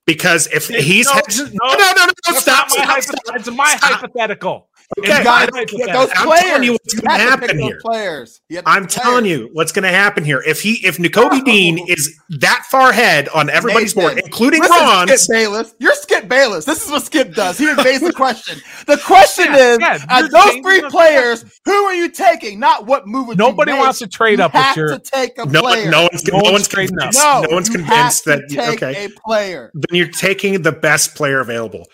because 0.07 0.47
if 0.49 0.69
he's 0.69 1.07
No, 1.07 1.13
heads, 1.15 1.39
no, 1.39 1.45
no, 1.53 1.75
no, 1.75 1.77
no, 1.77 2.07
no, 2.07 2.13
That's 2.27 2.41
stop, 2.43 2.69
my 2.71 2.75
stop, 2.77 2.87
hypo- 2.89 3.43
stop. 3.43 3.55
My 3.55 3.77
hypothetical. 3.81 4.69
Okay, 4.99 5.09
It's 5.09 5.19
You 5.19 5.25
my 5.25 5.25
gotta 5.25 5.53
pick 5.53 5.71
those 5.93 6.11
I'm 6.15 6.27
players. 6.27 6.41
telling 6.43 6.63
you 6.65 6.73
what's 6.73 6.95
gonna 6.95 7.19
have 7.19 7.33
to 7.35 7.41
pick 7.41 7.51
happen 7.51 7.59
here. 7.59 7.79
Players. 7.83 8.41
You 8.49 8.57
have 8.57 8.65
to 8.65 8.71
I'm 8.71 8.83
pick 8.83 8.91
telling 8.91 9.25
you 9.27 9.51
what's 9.53 9.73
going 9.73 9.83
to 9.85 9.89
happen 9.89 10.25
here. 10.25 10.43
If 10.47 10.61
he 10.61 10.85
if 10.87 10.99
Nakobe 10.99 11.45
Dean 11.45 11.79
is 11.89 12.19
that 12.41 12.67
far 12.71 12.91
ahead 12.91 13.29
on 13.31 13.49
everybody's 13.51 13.95
board, 13.95 14.19
including 14.19 14.61
listen, 14.61 14.77
Ron's, 14.77 15.11
Skip 15.13 15.29
Bayless. 15.35 15.75
You're 15.79 15.95
Skip 15.95 16.29
Bayless. 16.29 16.65
This 16.65 16.85
is 16.85 16.91
what 16.91 17.03
Skip 17.03 17.35
does. 17.35 17.59
He 17.59 17.65
evades 17.67 18.03
the 18.03 18.13
question. 18.17 18.59
The 18.87 18.97
question 18.99 19.47
Yeah, 19.47 19.73
is, 19.73 19.79
yeah, 19.81 19.99
uh, 20.11 20.23
out 20.25 20.31
those 20.31 20.61
three 20.63 20.83
players, 20.91 21.45
who 21.65 21.73
are 21.73 21.95
you 21.95 22.09
taking? 22.11 22.59
Not 22.61 22.87
what 22.87 23.07
move 23.07 23.29
would 23.29 23.39
Nobody 23.39 23.71
you 23.73 23.77
make. 23.79 23.85
wants 23.85 23.99
to 24.01 24.07
trade 24.09 24.39
You 24.39 24.45
up 24.45 24.53
with 24.55 24.63
have 24.63 24.77
your. 24.77 24.89
to 24.89 24.99
take 24.99 25.39
a 25.39 25.47
no, 25.47 25.63
player. 25.63 25.91
no 25.91 26.03
one's 26.13 26.25
No 26.27 26.39
no, 26.39 26.43
one's 26.45 26.53
one's 26.53 26.69
trading 26.69 26.97
up. 26.99 27.13
convinced. 27.13 27.19
no, 27.23 27.43
No, 27.49 27.55
one's 27.55 27.69
you 27.69 27.75
convinced 27.77 28.25
have 28.27 28.41
that 28.41 28.49
to 28.49 28.55
take 28.57 28.83
okay. 28.83 29.05
a 29.07 29.09
player. 29.27 29.71
then 29.75 29.97
you're 29.97 30.09
taking 30.09 30.63
the 30.63 30.73
best 30.73 31.15
player 31.15 31.41
available. 31.41 31.87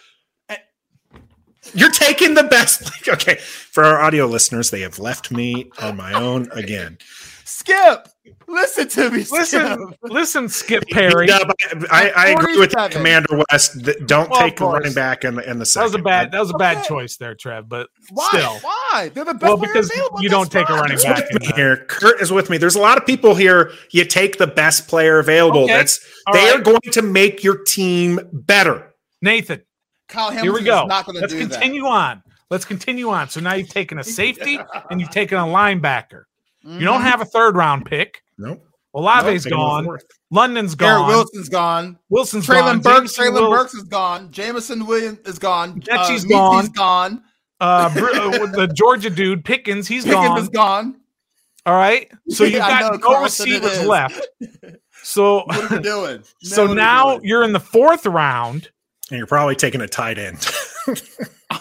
You're 1.74 1.90
taking 1.90 2.34
the 2.34 2.44
best. 2.44 2.90
Okay, 3.08 3.36
for 3.36 3.84
our 3.84 4.00
audio 4.02 4.26
listeners, 4.26 4.70
they 4.70 4.80
have 4.82 4.98
left 4.98 5.30
me 5.30 5.70
on 5.80 5.96
my 5.96 6.12
own 6.12 6.48
again. 6.52 6.98
Skip, 7.44 8.06
listen 8.46 8.86
to 8.88 9.10
me. 9.10 9.24
Listen, 9.30 9.44
Skip. 9.46 9.98
listen, 10.02 10.48
Skip 10.50 10.84
Perry. 10.90 11.26
Yeah, 11.28 11.38
but 11.46 11.56
I, 11.90 12.10
I 12.10 12.26
agree 12.28 12.58
with 12.58 12.72
47. 12.72 12.90
Commander 12.92 13.42
West. 13.50 13.82
that 13.84 14.06
Don't 14.06 14.28
Well, 14.30 14.40
take 14.40 14.60
a 14.60 14.66
running 14.66 14.92
back 14.92 15.24
in 15.24 15.36
the 15.36 15.50
in 15.50 15.58
the 15.58 15.64
second. 15.64 15.80
That 15.92 15.96
was 15.96 16.00
a 16.00 16.04
bad. 16.04 16.32
That 16.32 16.40
was 16.40 16.50
a 16.50 16.58
bad 16.58 16.76
Okay. 16.78 16.86
choice 16.88 17.16
there, 17.16 17.34
Trev. 17.34 17.66
But 17.68 17.88
Why? 18.10 18.28
still, 18.28 18.58
Why? 18.60 19.10
They're 19.14 19.24
the 19.24 19.32
best 19.32 19.44
Well, 19.44 19.56
because 19.56 19.90
available 19.90 20.22
you 20.22 20.28
don't 20.28 20.52
take 20.52 20.68
a 20.68 20.74
running 20.74 20.98
back. 20.98 21.24
with 21.32 21.40
me 21.40 21.46
here. 21.56 21.86
Kurt 21.88 22.20
is 22.20 22.30
with 22.30 22.50
me. 22.50 22.58
There's 22.58 22.76
a 22.76 22.80
lot 22.80 22.98
of 22.98 23.06
people 23.06 23.34
here. 23.34 23.72
You 23.92 24.04
take 24.04 24.36
the 24.36 24.46
best 24.46 24.86
player 24.88 25.18
available. 25.18 25.64
Okay. 25.64 25.72
That's 25.72 26.00
All 26.26 26.34
they 26.34 26.50
right. 26.50 26.60
are 26.60 26.62
going 26.62 26.80
to 26.92 27.00
make 27.02 27.42
your 27.42 27.56
team 27.64 28.20
better. 28.32 28.94
Nathan, 29.22 29.62
Kyle 30.08 30.30
here 30.30 30.52
we 30.52 30.62
go. 30.62 30.82
is 30.82 30.88
not 30.88 31.04
going 31.06 31.14
to 31.16 31.20
Let's 31.22 31.32
do 31.34 31.40
continue 31.40 31.86
on. 31.86 32.22
Let's 32.50 32.64
continue 32.64 33.10
on. 33.10 33.28
So 33.28 33.40
now 33.40 33.54
you've 33.54 33.68
taken 33.68 33.98
a 33.98 34.04
safety 34.04 34.58
and 34.90 35.00
you've 35.00 35.10
taken 35.10 35.38
a 35.38 35.42
linebacker. 35.42 36.22
that. 36.64 36.80
You 36.80 36.84
don't 36.86 37.02
have 37.02 37.20
a 37.20 37.24
third 37.26 37.56
round 37.56 37.84
pick. 37.86 38.22
Nope. 38.38 38.64
Olave's 38.94 39.24
Nope, 39.26 39.34
taking 39.44 39.50
the 39.50 39.56
gone. 39.56 39.84
fourth. 39.84 40.04
London's 40.30 40.74
Garrett 40.74 41.00
gone. 41.02 41.08
Wilson's 41.08 41.48
gone. 41.50 41.98
Wilson's 42.08 42.46
gone. 42.46 42.56
Treylon 42.80 42.82
Burks. 42.82 43.14
Jameson 43.14 43.24
Treylon 43.24 43.40
Wills- 43.40 43.54
Burks 43.62 43.74
is 43.74 43.82
gone. 43.84 44.30
Jameson 44.32 44.86
Williams 44.86 45.18
is 45.26 45.38
gone. 45.38 45.80
Metchie's 45.82 46.24
uh, 46.24 46.28
gone. 46.28 46.56
Meese's 46.56 46.68
gone. 46.70 47.22
Uh, 47.60 47.92
Br- 47.92 48.06
uh, 48.14 48.46
the 48.56 48.66
Georgia 48.74 49.10
dude 49.10 49.44
Pickens, 49.44 49.86
he's 49.86 50.04
Pickens 50.04 50.14
gone. 50.24 50.28
Pickens 50.36 50.42
is 50.48 50.48
gone. 50.50 51.00
All 51.66 51.74
right. 51.74 52.10
So 52.28 52.44
you've 52.44 52.58
got 52.60 52.80
know, 52.80 52.88
no 52.96 52.98
Carlson 52.98 53.48
it 53.48 53.62
receivers 53.62 53.86
left. 53.86 54.26
So 55.02 55.42
What 55.44 55.70
are 55.70 55.76
we 55.76 55.82
doing? 55.82 56.22
so 56.42 56.62
what 56.62 56.70
are 56.72 56.74
now 56.74 57.10
doing? 57.16 57.20
you're 57.24 57.42
in 57.44 57.52
the 57.52 57.60
fourth 57.60 58.06
round, 58.06 58.70
And 59.10 59.16
you're 59.18 59.26
probably 59.26 59.56
taking 59.56 59.80
a 59.80 59.88
tight 59.88 60.18
end. 60.18 60.46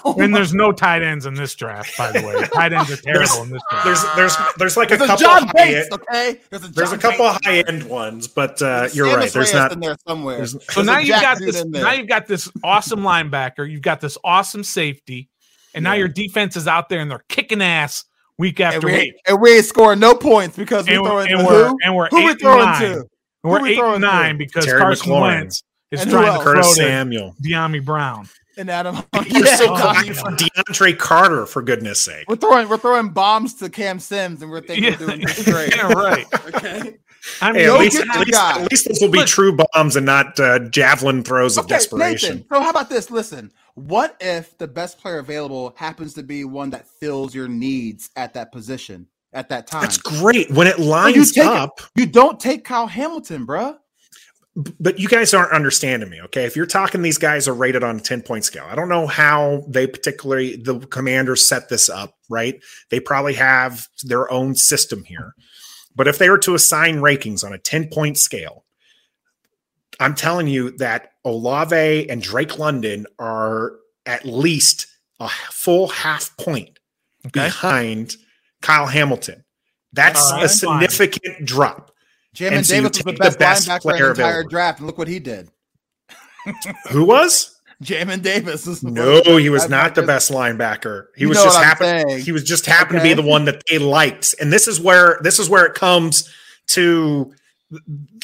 Oh 0.05 0.15
and 0.19 0.31
my- 0.33 0.37
there's 0.39 0.53
no 0.53 0.73
tight 0.73 1.01
ends 1.01 1.25
in 1.25 1.33
this 1.33 1.55
draft. 1.55 1.97
By 1.97 2.11
the 2.11 2.25
way, 2.25 2.45
tight 2.53 2.73
ends 2.73 2.91
are 2.91 2.97
terrible 2.97 3.43
in 3.43 3.49
this 3.51 3.61
draft. 3.71 3.85
there's 3.85 4.03
there's 4.15 4.35
there's 4.57 4.77
like 4.77 4.91
a 4.91 4.97
There's 4.97 5.09
a 5.09 5.13
couple 5.13 5.25
John 5.25 5.47
high 5.47 5.53
Bates, 5.53 5.89
end, 5.91 5.93
okay? 5.93 6.41
There's 6.49 6.63
a, 6.65 6.67
there's 6.67 6.91
a 6.91 6.97
couple 6.97 7.25
Bates. 7.25 7.39
high 7.45 7.63
end 7.67 7.83
ones, 7.83 8.27
but 8.27 8.61
uh, 8.61 8.89
you're 8.93 9.07
Sammis 9.07 9.15
right. 9.15 9.31
There's 9.31 9.35
Reyes 9.35 9.53
not 9.53 9.71
in 9.71 9.79
there 9.79 9.95
somewhere. 10.05 10.35
there's- 10.35 10.51
So 10.51 10.59
There's 10.75 10.85
now 10.87 10.97
you've 10.99 11.21
got 11.21 11.39
this. 11.39 11.63
Now 11.65 11.91
you've 11.93 12.07
got 12.09 12.27
this 12.27 12.49
awesome 12.65 12.99
linebacker. 12.99 13.69
You've 13.69 13.81
got 13.81 14.01
this 14.01 14.17
awesome 14.25 14.63
safety, 14.65 15.29
and 15.73 15.85
now 15.85 15.93
Yeah. 15.93 15.99
your 15.99 16.07
defense 16.09 16.57
is 16.57 16.67
out 16.67 16.89
there 16.89 16.99
and 16.99 17.09
they're 17.09 17.23
kicking 17.29 17.61
ass 17.61 18.03
week 18.37 18.59
and, 18.59 18.75
after 18.75 18.87
we 18.87 18.93
week. 18.93 19.13
and 19.25 19.39
we 19.41 19.55
ain't 19.55 19.65
scoring 19.65 19.99
no 19.99 20.15
points 20.15 20.57
because 20.57 20.85
we're 20.85 20.97
And, 20.97 21.05
throwing 21.05 21.31
and 21.31 21.39
to 21.39 21.45
we're 21.45 21.67
who? 21.69 21.77
and 21.83 21.95
we're 21.95 22.07
Who 22.09 22.17
eight 22.17 22.23
we 22.25 22.31
and 22.31 22.39
throwing 22.41 22.65
nine. 22.65 22.81
to? 22.81 23.03
We're 23.43 23.67
eight 23.67 23.77
throwing 23.77 23.95
and 23.95 24.03
to? 24.03 24.07
nine 24.07 24.37
because 24.37 24.65
Terry 24.65 24.79
Carson 24.81 25.11
McLaurin. 25.11 25.21
Wentz 25.21 25.63
is 25.91 26.01
And 26.01 26.11
trying 26.11 26.25
to 26.25 26.31
else? 26.31 26.43
throw 26.43 26.53
Curtis 26.53 26.75
Samuel. 26.75 27.35
Dyami 27.41 27.83
Brown. 27.83 28.27
And 28.57 28.69
Adam. 28.71 28.95
You're 29.27 29.45
Yeah. 29.45 29.55
so 29.55 29.65
Oh, 29.73 29.79
quiet 29.79 30.07
yeah. 30.07 30.13
for 30.13 30.31
DeAndre 30.31 30.97
Carter, 30.97 31.45
for 31.45 31.61
goodness 31.61 31.99
sake. 32.01 32.25
We're 32.27 32.37
throwing 32.37 32.67
we're 32.67 32.77
throwing 32.77 33.09
bombs 33.09 33.53
to 33.55 33.69
Cam 33.69 33.99
Sims 33.99 34.41
and 34.41 34.49
we're 34.49 34.61
thinking 34.61 34.85
Yeah, 34.85 34.97
we're 34.99 35.07
doing 35.07 35.21
this 35.21 35.43
great. 35.45 35.75
yeah, 35.75 35.91
right. 35.93 36.25
Okay. 36.55 36.97
I 37.41 37.51
mean, 37.51 37.59
Hey, 37.61 37.65
Go 37.67 37.75
at, 37.75 37.79
least, 37.81 37.99
at, 37.99 38.19
least, 38.19 38.31
guy. 38.31 38.61
at 38.61 38.71
least 38.71 38.87
this 38.87 38.99
will 39.01 39.09
be 39.09 39.19
Look. 39.19 39.27
true 39.27 39.55
bombs 39.73 39.95
and 39.97 40.05
not 40.05 40.39
uh, 40.39 40.59
javelin 40.69 41.23
throws 41.23 41.57
of 41.57 41.65
Okay, 41.65 41.75
desperation. 41.75 42.35
Nathan. 42.37 42.47
So 42.51 42.61
how 42.61 42.69
about 42.69 42.89
this? 42.89 43.11
Listen, 43.11 43.51
what 43.75 44.15
if 44.21 44.57
the 44.57 44.67
best 44.67 44.97
player 44.97 45.19
available 45.19 45.73
happens 45.77 46.13
to 46.15 46.23
be 46.23 46.43
one 46.45 46.69
that 46.71 46.87
fills 46.87 47.35
your 47.35 47.47
needs 47.49 48.09
at 48.15 48.33
that 48.35 48.51
position 48.53 49.07
at 49.33 49.49
that 49.49 49.67
time? 49.67 49.81
That's 49.81 49.97
great 49.97 50.49
when 50.51 50.67
it 50.67 50.79
you 50.79 50.85
lines 50.85 51.37
it. 51.37 51.45
up. 51.45 51.81
You 51.95 52.05
don't 52.07 52.39
take 52.39 52.63
Kyle 52.63 52.87
Hamilton, 52.87 53.45
bruh. 53.45 53.77
But 54.79 54.97
you 54.97 55.07
guys 55.07 55.35
aren't 55.35 55.51
understanding 55.51 56.09
me, 56.09 56.19
okay? 56.23 56.45
If 56.45 56.55
you're 56.55 56.65
talking, 56.65 57.03
these 57.03 57.19
guys 57.19 57.47
are 57.47 57.53
rated 57.53 57.83
on 57.83 57.97
a 57.97 57.99
10 57.99 58.23
point 58.23 58.43
scale. 58.43 58.65
I 58.67 58.73
don't 58.73 58.89
know 58.89 59.05
how 59.05 59.63
they 59.67 59.85
particularly, 59.85 60.55
the 60.55 60.79
commanders 60.79 61.47
set 61.47 61.69
this 61.69 61.89
up, 61.89 62.15
right? 62.27 62.59
They 62.89 62.99
probably 62.99 63.35
have 63.35 63.87
their 64.03 64.31
own 64.31 64.55
system 64.55 65.03
here. 65.03 65.35
But 65.95 66.07
if 66.07 66.17
they 66.17 66.29
were 66.29 66.39
to 66.39 66.55
assign 66.55 66.97
rankings 66.97 67.43
on 67.43 67.53
a 67.53 67.59
10 67.59 67.89
point 67.89 68.17
scale, 68.17 68.65
I'm 69.99 70.15
telling 70.15 70.47
you 70.47 70.71
that 70.77 71.11
Olave 71.23 72.09
and 72.09 72.21
Drake 72.21 72.57
London 72.57 73.05
are 73.19 73.73
at 74.07 74.25
least 74.25 74.87
a 75.19 75.29
full 75.51 75.87
half 75.87 76.35
point 76.37 76.79
Okay. 77.25 77.45
behind 77.45 78.15
Kyle 78.61 78.85
Hamilton. 78.87 79.43
That's 79.93 80.31
All 80.31 80.37
right, 80.37 80.45
a 80.45 80.49
fine. 80.49 80.57
significant 80.89 81.45
drop. 81.45 81.91
Jamin 82.37 82.63
so 82.65 82.75
Davis 82.75 83.03
was 83.03 83.05
the 83.05 83.13
best, 83.13 83.33
the 83.33 83.39
best 83.39 83.67
linebacker 83.67 83.81
in 83.81 83.97
the 83.97 84.09
entire 84.09 84.11
available. 84.11 84.49
draft, 84.49 84.79
and 84.79 84.87
look 84.87 84.97
what 84.97 85.07
he 85.07 85.19
did. 85.19 85.49
Who 86.91 87.05
was? 87.05 87.59
Jamin 87.83 88.21
Davis 88.21 88.65
is 88.65 88.83
No, 88.83 89.37
he 89.37 89.49
was 89.49 89.69
not 89.69 89.95
the 89.95 90.01
best 90.01 90.31
linebacker. 90.31 91.07
He 91.15 91.21
You 91.21 91.29
was 91.29 91.37
just 91.37 91.55
what 91.55 91.57
I'm 91.57 91.63
happen. 91.63 92.19
He 92.19 92.31
was 92.31 92.43
just 92.43 92.65
happened 92.65 92.99
to 92.99 93.03
be 93.03 93.13
the 93.13 93.21
one 93.21 93.45
that 93.45 93.63
they 93.69 93.77
liked, 93.77 94.33
and 94.39 94.51
this 94.51 94.67
is 94.67 94.79
where 94.79 95.19
this 95.21 95.39
is 95.39 95.49
where 95.49 95.65
it 95.65 95.73
comes 95.73 96.31
to. 96.67 97.33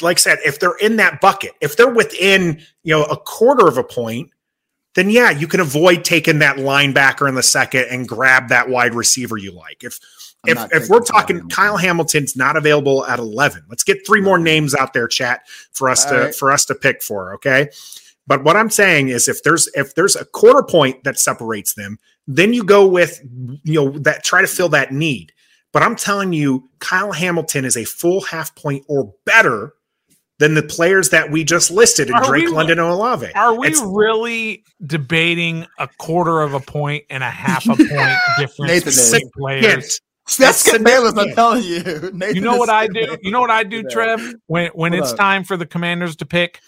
Like 0.00 0.16
I 0.16 0.20
said, 0.20 0.38
if 0.44 0.58
they're 0.58 0.76
in 0.80 0.96
that 0.96 1.20
bucket, 1.20 1.52
if 1.60 1.76
they're 1.76 1.92
within 1.92 2.62
you 2.82 2.94
know 2.94 3.04
a 3.04 3.16
quarter 3.16 3.68
of 3.68 3.78
a 3.78 3.84
point, 3.84 4.30
then 4.94 5.10
yeah, 5.10 5.30
you 5.30 5.46
can 5.46 5.60
avoid 5.60 6.04
taking 6.04 6.38
that 6.38 6.56
linebacker 6.56 7.28
in 7.28 7.34
the 7.34 7.42
second 7.42 7.86
and 7.90 8.08
grab 8.08 8.48
that 8.48 8.68
wide 8.68 8.94
receiver 8.94 9.36
you 9.36 9.52
like. 9.52 9.84
If 9.84 10.00
I'm 10.48 10.58
if 10.70 10.82
if 10.84 10.88
we're 10.88 10.98
Kyle 11.00 11.04
talking 11.20 11.36
Hamilton. 11.36 11.50
Kyle 11.56 11.76
Hamilton's 11.76 12.36
not 12.36 12.56
available 12.56 13.04
at 13.06 13.18
11. 13.18 13.62
Let's 13.68 13.84
get 13.84 14.06
three 14.06 14.20
more 14.20 14.38
names 14.38 14.74
out 14.74 14.92
there 14.92 15.08
chat 15.08 15.42
for 15.72 15.88
us 15.90 16.04
All 16.06 16.12
to 16.12 16.18
right. 16.26 16.34
for 16.34 16.50
us 16.52 16.64
to 16.66 16.74
pick 16.74 17.02
for, 17.02 17.34
okay? 17.34 17.68
But 18.26 18.42
what 18.44 18.56
I'm 18.56 18.70
saying 18.70 19.08
is 19.08 19.28
if 19.28 19.42
there's 19.42 19.68
if 19.74 19.94
there's 19.94 20.16
a 20.16 20.24
quarter 20.24 20.62
point 20.62 21.04
that 21.04 21.18
separates 21.18 21.74
them, 21.74 21.98
then 22.26 22.54
you 22.54 22.64
go 22.64 22.86
with 22.86 23.20
you 23.64 23.74
know 23.74 23.90
that 23.98 24.24
try 24.24 24.40
to 24.40 24.48
fill 24.48 24.68
that 24.70 24.92
need. 24.92 25.32
But 25.72 25.82
I'm 25.82 25.96
telling 25.96 26.32
you 26.32 26.68
Kyle 26.78 27.12
Hamilton 27.12 27.64
is 27.64 27.76
a 27.76 27.84
full 27.84 28.20
half 28.22 28.54
point 28.54 28.84
or 28.88 29.12
better 29.26 29.74
than 30.38 30.54
the 30.54 30.62
players 30.62 31.10
that 31.10 31.30
we 31.30 31.44
just 31.44 31.70
listed 31.70 32.08
in 32.08 32.14
Are 32.14 32.24
Drake 32.24 32.46
we- 32.46 32.50
London 32.52 32.78
and 32.78 32.88
Olave. 32.88 33.30
Are 33.34 33.54
we 33.58 33.68
It's- 33.68 33.82
really 33.84 34.64
debating 34.84 35.66
a 35.78 35.88
quarter 35.98 36.40
of 36.40 36.54
a 36.54 36.60
point 36.60 37.04
and 37.10 37.22
a 37.22 37.30
half 37.30 37.64
a 37.66 37.76
point 37.76 37.88
difference 38.38 38.70
Nathan 38.72 38.88
is. 38.88 39.12
between 39.12 39.30
players? 39.36 40.00
Hint. 40.26 40.38
That's 40.38 40.38
That's 40.38 40.58
Skip 40.60 40.84
Bayless, 40.84 41.14
I'm 41.16 41.34
telling 41.34 41.62
you. 41.62 41.82
Nathan 42.14 42.34
You 42.34 42.40
know 42.40 42.56
what 42.56 42.68
I 42.70 42.86
do? 42.86 43.16
You 43.22 43.30
know 43.30 43.40
what 43.40 43.50
I 43.50 43.62
do, 43.62 43.82
Trev? 43.84 44.20
When 44.46 44.70
when 44.74 44.92
What 44.92 44.98
it's 45.00 45.12
up? 45.12 45.18
time 45.18 45.44
for 45.44 45.56
the 45.56 45.66
commanders 45.66 46.16
to 46.16 46.26
pick 46.26 46.60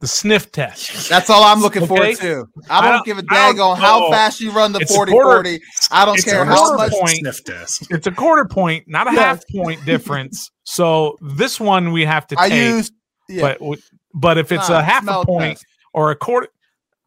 the 0.00 0.06
sniff 0.08 0.50
test. 0.52 1.08
That's 1.08 1.30
all 1.30 1.44
I'm 1.44 1.60
looking 1.60 1.84
Okay. 1.84 1.88
forward 2.14 2.16
to. 2.18 2.46
I 2.68 2.78
I 2.78 2.82
don't, 2.82 2.92
don't- 2.92 3.06
give 3.06 3.18
a 3.18 3.22
dag 3.22 3.56
don't 3.56 3.70
on 3.70 3.76
how 3.78 4.10
fast 4.10 4.40
you 4.40 4.50
run 4.50 4.72
the 4.72 4.80
It's 4.80 4.94
40 4.94 5.12
quarter- 5.12 5.28
40. 5.42 5.60
I 5.90 6.04
don't 6.04 6.22
care 6.24 6.44
how 6.44 6.76
much. 6.76 6.92
point. 6.92 7.18
sniff 7.18 7.44
test. 7.44 7.86
It's 7.90 8.06
a 8.06 8.10
quarter 8.12 8.44
point, 8.44 8.84
not 8.88 9.06
a 9.06 9.12
Yes. 9.12 9.20
half 9.20 9.42
point 9.54 9.84
difference. 9.86 10.50
So 10.64 11.16
this 11.20 11.58
one 11.60 11.92
we 11.92 12.04
have 12.04 12.26
to 12.28 12.36
I 12.38 12.48
take. 12.48 12.58
use, 12.58 12.90
yeah. 13.28 13.54
but 13.60 13.78
but 14.14 14.38
if 14.38 14.50
it's 14.52 14.68
Nah, 14.68 14.80
a 14.80 14.82
half 14.82 15.06
a 15.08 15.24
point 15.24 15.56
test. 15.58 15.66
or 15.94 16.10
a 16.10 16.16
quarter, 16.16 16.48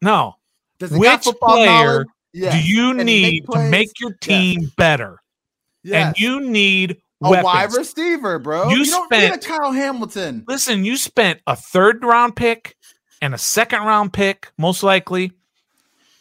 no. 0.02 0.34
Does 0.78 0.90
he 0.90 0.98
got 1.00 1.18
Which 1.20 1.24
football 1.24 1.56
player 1.56 1.68
knowledge? 1.68 2.06
Yeah. 2.36 2.52
Do 2.52 2.58
you 2.62 2.94
Can 2.94 3.06
he 3.08 3.22
make 3.22 3.32
need 3.32 3.46
to 3.52 3.70
make 3.70 4.00
your 4.00 4.12
team 4.20 4.70
better? 4.76 5.18
Yes. 5.82 6.06
and 6.08 6.18
you 6.18 6.40
need 6.40 6.98
a 7.22 7.30
wide 7.30 7.44
weapons. 7.44 7.78
receiver, 7.78 8.38
bro. 8.38 8.68
You 8.68 8.78
You, 8.78 8.84
don't 8.86 9.10
need 9.10 9.18
a 9.24 9.26
spent- 9.28 9.44
Kyle 9.44 9.72
Hamilton. 9.72 10.44
Listen, 10.46 10.84
you 10.84 10.96
spent 10.96 11.40
a 11.46 11.56
third 11.56 12.04
round 12.04 12.36
pick 12.36 12.76
and 13.22 13.32
a 13.34 13.38
second 13.38 13.82
round 13.84 14.12
pick, 14.12 14.50
most 14.58 14.82
likely, 14.82 15.32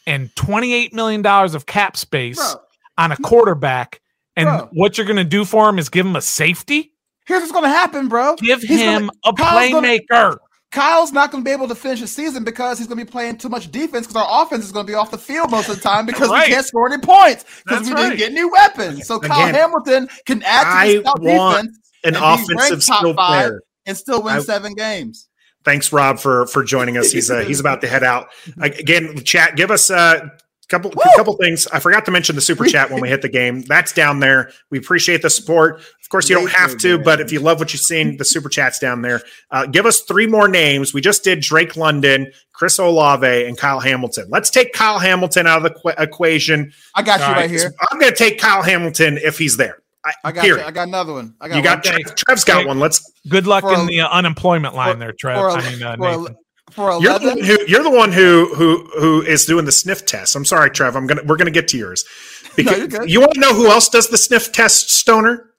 and 0.07 0.29
$28 0.35 0.93
million 0.93 1.25
of 1.25 1.65
cap 1.65 1.97
space 1.97 2.37
Bro, 2.37 2.61
on 2.97 3.11
a 3.11 3.17
quarterback. 3.17 4.01
And 4.37 4.45
Bro. 4.47 4.69
what 4.73 4.97
you're 4.97 5.07
going 5.07 5.17
to 5.17 5.23
do 5.23 5.43
for 5.45 5.67
him 5.67 5.79
is 5.79 5.89
give 5.89 6.05
him 6.05 6.15
a 6.15 6.21
safety? 6.21 6.91
here's 7.27 7.41
what's 7.41 7.51
gonna 7.51 7.67
happen, 7.67 8.07
bro. 8.07 8.35
Give 8.35 8.61
He's 8.61 8.79
him 8.79 9.07
gonna- 9.07 9.11
a 9.25 9.33
Kyle's 9.33 9.71
gonna- 9.71 9.87
playmaker. 9.87 10.37
Kyle's 10.71 11.13
not 11.13 11.31
going 11.31 11.43
to 11.43 11.47
be 11.47 11.51
able 11.53 11.67
to 11.69 11.75
finish 11.75 12.01
the 12.01 12.07
season 12.07 12.43
because 12.43 12.77
he's 12.77 12.87
going 12.87 12.99
to 12.99 13.05
be 13.05 13.09
playing 13.09 13.37
too 13.37 13.47
much 13.49 13.71
defense 13.71 14.07
because 14.07 14.21
our 14.21 14.43
offense 14.43 14.65
is 14.65 14.71
going 14.73 14.85
to 14.85 14.91
be 14.91 14.95
off 14.95 15.09
the 15.11 15.17
field 15.17 15.49
most 15.51 15.69
of 15.69 15.75
the 15.77 15.81
time 15.81 16.05
because 16.05 16.29
Right. 16.29 16.47
we 16.49 16.53
can't 16.53 16.65
score 16.65 16.91
any 16.91 17.01
points 17.01 17.45
because 17.65 17.87
we 17.87 17.93
right. 17.93 18.09
didn't 18.09 18.17
get 18.17 18.31
any 18.31 18.43
weapons. 18.43 19.07
So 19.07 19.19
Kyle 19.19 19.53
Hamilton 19.53 20.09
can 20.25 20.43
add 20.43 20.63
to 20.63 20.69
I 20.69 20.87
the 20.97 21.19
defense 21.21 21.77
An 22.03 22.13
and 22.13 22.13
be 22.15 22.19
offensive 22.21 22.55
ranked 22.57 22.87
top 22.87 22.99
skill 22.99 23.13
five. 23.13 23.45
player. 23.47 23.61
and 23.85 23.95
still 23.97 24.21
win 24.21 24.35
I- 24.35 24.39
seven 24.39 24.73
games. 24.73 25.29
Thanks, 25.63 25.91
Rob, 25.91 26.19
for 26.19 26.45
for 26.47 26.63
joining 26.63 26.95
us. 26.97 27.11
He's 27.11 27.31
uh, 27.31 27.39
he's 27.39 27.59
about 27.59 27.81
to 27.81 27.87
head 27.87 28.03
out 28.03 28.27
again. 28.61 29.23
Chat, 29.23 29.55
give 29.55 29.71
us 29.71 29.89
a 29.89 30.29
couple 30.69 30.91
couple 31.15 31.33
things. 31.37 31.67
I 31.67 31.79
forgot 31.79 32.05
to 32.05 32.11
mention 32.11 32.35
the 32.35 32.41
super 32.41 32.65
chat 32.65 32.89
when 32.91 33.01
we 33.01 33.07
hit 33.09 33.21
the 33.21 33.29
game. 33.29 33.61
That's 33.61 33.91
down 33.93 34.19
there. 34.19 34.51
We 34.71 34.77
appreciate 34.77 35.21
the 35.21 35.29
support. 35.29 35.79
Of 35.79 36.09
course, 36.09 36.29
you 36.29 36.35
don't 36.35 36.51
have 36.51 36.77
to, 36.79 36.99
but 36.99 37.19
if 37.19 37.31
you 37.31 37.39
love 37.39 37.59
what 37.59 37.73
you've 37.73 37.81
seen, 37.81 38.17
the 38.17 38.25
super 38.25 38.49
chat's 38.49 38.77
down 38.79 39.01
there. 39.01 39.21
Uh, 39.51 39.65
give 39.65 39.85
us 39.85 40.01
three 40.01 40.27
more 40.27 40.47
names. 40.47 40.93
We 40.93 41.01
just 41.01 41.23
did 41.23 41.41
Drake 41.41 41.75
London, 41.75 42.31
Chris 42.53 42.77
Olave, 42.79 43.25
and 43.47 43.57
Kyle 43.57 43.79
Hamilton. 43.79 44.27
Let's 44.29 44.49
take 44.49 44.73
Kyle 44.73 44.99
Hamilton 44.99 45.47
out 45.47 45.57
of 45.57 45.63
the 45.63 45.71
qu- 45.79 46.01
equation. 46.03 46.71
I 46.93 47.01
got 47.01 47.19
you 47.19 47.25
All 47.25 47.31
right, 47.31 47.37
right, 47.41 47.49
here. 47.49 47.73
I'm 47.91 47.99
going 47.99 48.11
to 48.11 48.17
take 48.17 48.39
Kyle 48.39 48.61
Hamilton 48.61 49.17
if 49.17 49.37
he's 49.37 49.57
there. 49.57 49.79
I, 50.05 50.13
I 50.25 50.31
got 50.31 50.41
period. 50.43 50.61
you. 50.61 50.67
I 50.67 50.71
got 50.71 50.87
another 50.87 51.13
one. 51.13 51.33
I 51.41 51.47
got 51.47 51.57
you 51.57 51.63
got 51.63 51.83
one. 51.85 51.93
Trev, 52.03 52.15
Trev's 52.15 52.43
got 52.43 52.57
Okay. 52.59 52.67
one. 52.67 52.79
Let's. 52.79 53.11
Good 53.27 53.47
luck 53.47 53.63
For 53.63 53.73
in 53.73 53.79
a- 53.81 53.85
the 53.87 54.01
uh, 54.01 54.09
unemployment 54.09 54.75
line 54.75 54.99
there, 54.99 55.13
Trev. 55.13 55.37
for 55.39 55.47
a- 55.49 55.53
I 55.53 55.69
mean, 55.71 55.81
uh, 55.81 55.95
for 55.97 56.07
a- 56.29 56.35
Nathan. 56.69 56.73
for 56.73 57.01
You're 57.01 57.19
the 57.19 57.27
one 57.27 57.37
eleven. 57.39 57.45
who 57.45 57.57
you're 57.67 57.83
the 57.83 57.89
one 57.91 58.11
who 58.11 58.53
who 58.55 58.89
who 58.99 59.21
is 59.21 59.45
doing 59.45 59.65
the 59.65 59.71
sniff 59.71 60.05
test. 60.05 60.35
I'm 60.35 60.45
sorry, 60.45 60.69
Trev. 60.71 60.95
I'm 60.95 61.07
gonna 61.07 61.23
we're 61.25 61.37
gonna 61.37 61.51
get 61.51 61.67
to 61.69 61.77
yours 61.77 62.05
because 62.55 62.77
you're 62.77 62.87
good. 62.87 63.09
you 63.09 63.19
want 63.19 63.33
to 63.33 63.39
know 63.39 63.53
who 63.53 63.67
else 63.69 63.89
does 63.89 64.07
the 64.09 64.17
sniff 64.17 64.51
test, 64.51 64.91
Stoner. 64.91 65.51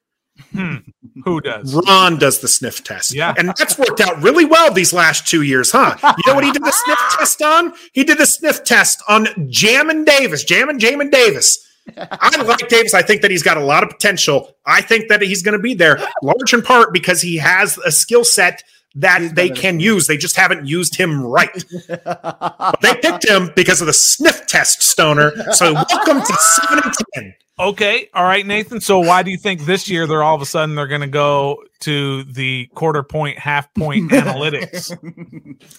Hmm. 0.52 0.76
Who 1.24 1.40
does? 1.40 1.74
Ron 1.74 2.18
does 2.18 2.40
the 2.40 2.48
sniff 2.48 2.84
test. 2.84 3.14
Yeah. 3.14 3.32
and 3.38 3.48
that's 3.48 3.78
worked 3.78 4.00
out 4.00 4.22
really 4.22 4.44
well 4.44 4.70
these 4.72 4.92
last 4.92 5.26
two 5.26 5.40
years, 5.42 5.72
huh? 5.72 5.96
You 6.02 6.22
know 6.26 6.34
what 6.34 6.44
he 6.44 6.52
did 6.52 6.62
the 6.62 6.70
sniff 6.72 6.98
test 7.18 7.40
on? 7.42 7.72
He 7.94 8.04
did 8.04 8.18
the 8.18 8.26
sniff 8.26 8.62
test 8.62 9.02
on 9.08 9.28
Jammin 9.50 10.04
Davis, 10.04 10.44
Jammin 10.44 10.78
Jamin 10.78 11.10
Davis. 11.10 11.58
I 11.96 12.42
like 12.42 12.68
Davis. 12.68 12.92
I 12.94 13.00
think 13.02 13.22
that 13.22 13.30
he's 13.30 13.42
got 13.42 13.56
a 13.56 13.64
lot 13.64 13.82
of 13.82 13.88
potential. 13.88 14.56
I 14.66 14.82
think 14.82 15.08
that 15.08 15.22
he's 15.22 15.42
going 15.42 15.56
to 15.56 15.62
be 15.62 15.72
there, 15.72 15.98
large 16.22 16.52
in 16.52 16.60
part 16.60 16.92
because 16.92 17.22
he 17.22 17.36
has 17.38 17.78
a 17.78 17.90
skill 17.90 18.24
set 18.24 18.62
that 18.96 19.20
He's 19.20 19.32
they 19.34 19.48
better. 19.48 19.60
can 19.60 19.80
use. 19.80 20.06
They 20.06 20.16
just 20.16 20.36
haven't 20.36 20.66
used 20.66 20.96
him 20.96 21.24
right. 21.24 21.64
But 22.04 22.80
they 22.80 22.94
picked 22.94 23.28
him 23.28 23.50
because 23.54 23.80
of 23.80 23.86
the 23.86 23.92
sniff 23.92 24.46
test, 24.46 24.82
Stoner. 24.82 25.32
So 25.52 25.72
welcome 25.74 26.20
to 26.20 26.34
seven 26.34 26.80
and 26.84 26.94
ten. 27.14 27.34
Okay, 27.58 28.10
all 28.12 28.24
right, 28.24 28.44
Nathan. 28.44 28.80
So 28.80 28.98
why 28.98 29.22
do 29.22 29.30
you 29.30 29.38
think 29.38 29.62
this 29.64 29.88
year 29.88 30.06
they're 30.06 30.22
all 30.22 30.34
of 30.34 30.42
a 30.42 30.46
sudden 30.46 30.74
they're 30.74 30.86
going 30.86 31.00
to 31.00 31.06
go 31.06 31.62
to 31.80 32.24
the 32.24 32.66
quarter 32.74 33.02
point, 33.02 33.38
half 33.38 33.72
point 33.74 34.10
analytics? 34.12 34.88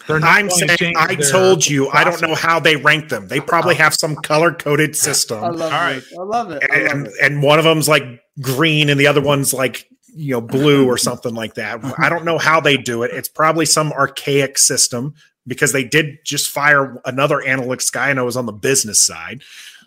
They're 0.07 0.19
not 0.19 0.29
I'm 0.29 0.49
saying 0.49 0.95
I 0.97 1.15
told 1.15 1.67
you 1.67 1.89
I 1.89 2.03
don't 2.03 2.21
know 2.21 2.33
how 2.33 2.59
they 2.59 2.77
rank 2.77 3.09
them. 3.09 3.27
They 3.27 3.39
probably 3.39 3.75
oh. 3.75 3.79
have 3.79 3.93
some 3.93 4.15
color 4.15 4.53
coded 4.53 4.95
system. 4.95 5.43
I 5.43 5.49
love 5.49 5.71
All 5.73 5.79
right. 5.79 5.97
it. 5.97 6.03
I 6.17 6.23
love 6.23 6.51
it. 6.51 6.63
I 6.63 6.77
love 6.77 6.91
and 6.91 7.07
it. 7.07 7.13
and 7.21 7.43
one 7.43 7.59
of 7.59 7.65
them's 7.65 7.87
like 7.87 8.03
green 8.41 8.89
and 8.89 8.99
the 8.99 9.07
other 9.07 9.21
one's 9.21 9.53
like 9.53 9.87
you 10.13 10.31
know 10.33 10.41
blue 10.41 10.87
or 10.87 10.97
something 10.97 11.33
like 11.35 11.55
that. 11.55 11.79
I 11.97 12.09
don't 12.09 12.25
know 12.25 12.37
how 12.37 12.59
they 12.59 12.77
do 12.77 13.03
it. 13.03 13.11
It's 13.13 13.29
probably 13.29 13.65
some 13.65 13.91
archaic 13.93 14.57
system 14.57 15.13
because 15.45 15.71
they 15.71 15.83
did 15.83 16.19
just 16.25 16.49
fire 16.49 16.99
another 17.05 17.37
analytics 17.45 17.91
guy 17.91 18.09
and 18.09 18.19
I 18.19 18.23
was 18.23 18.35
on 18.37 18.45
the 18.45 18.51
business 18.53 18.99
side. 18.99 19.41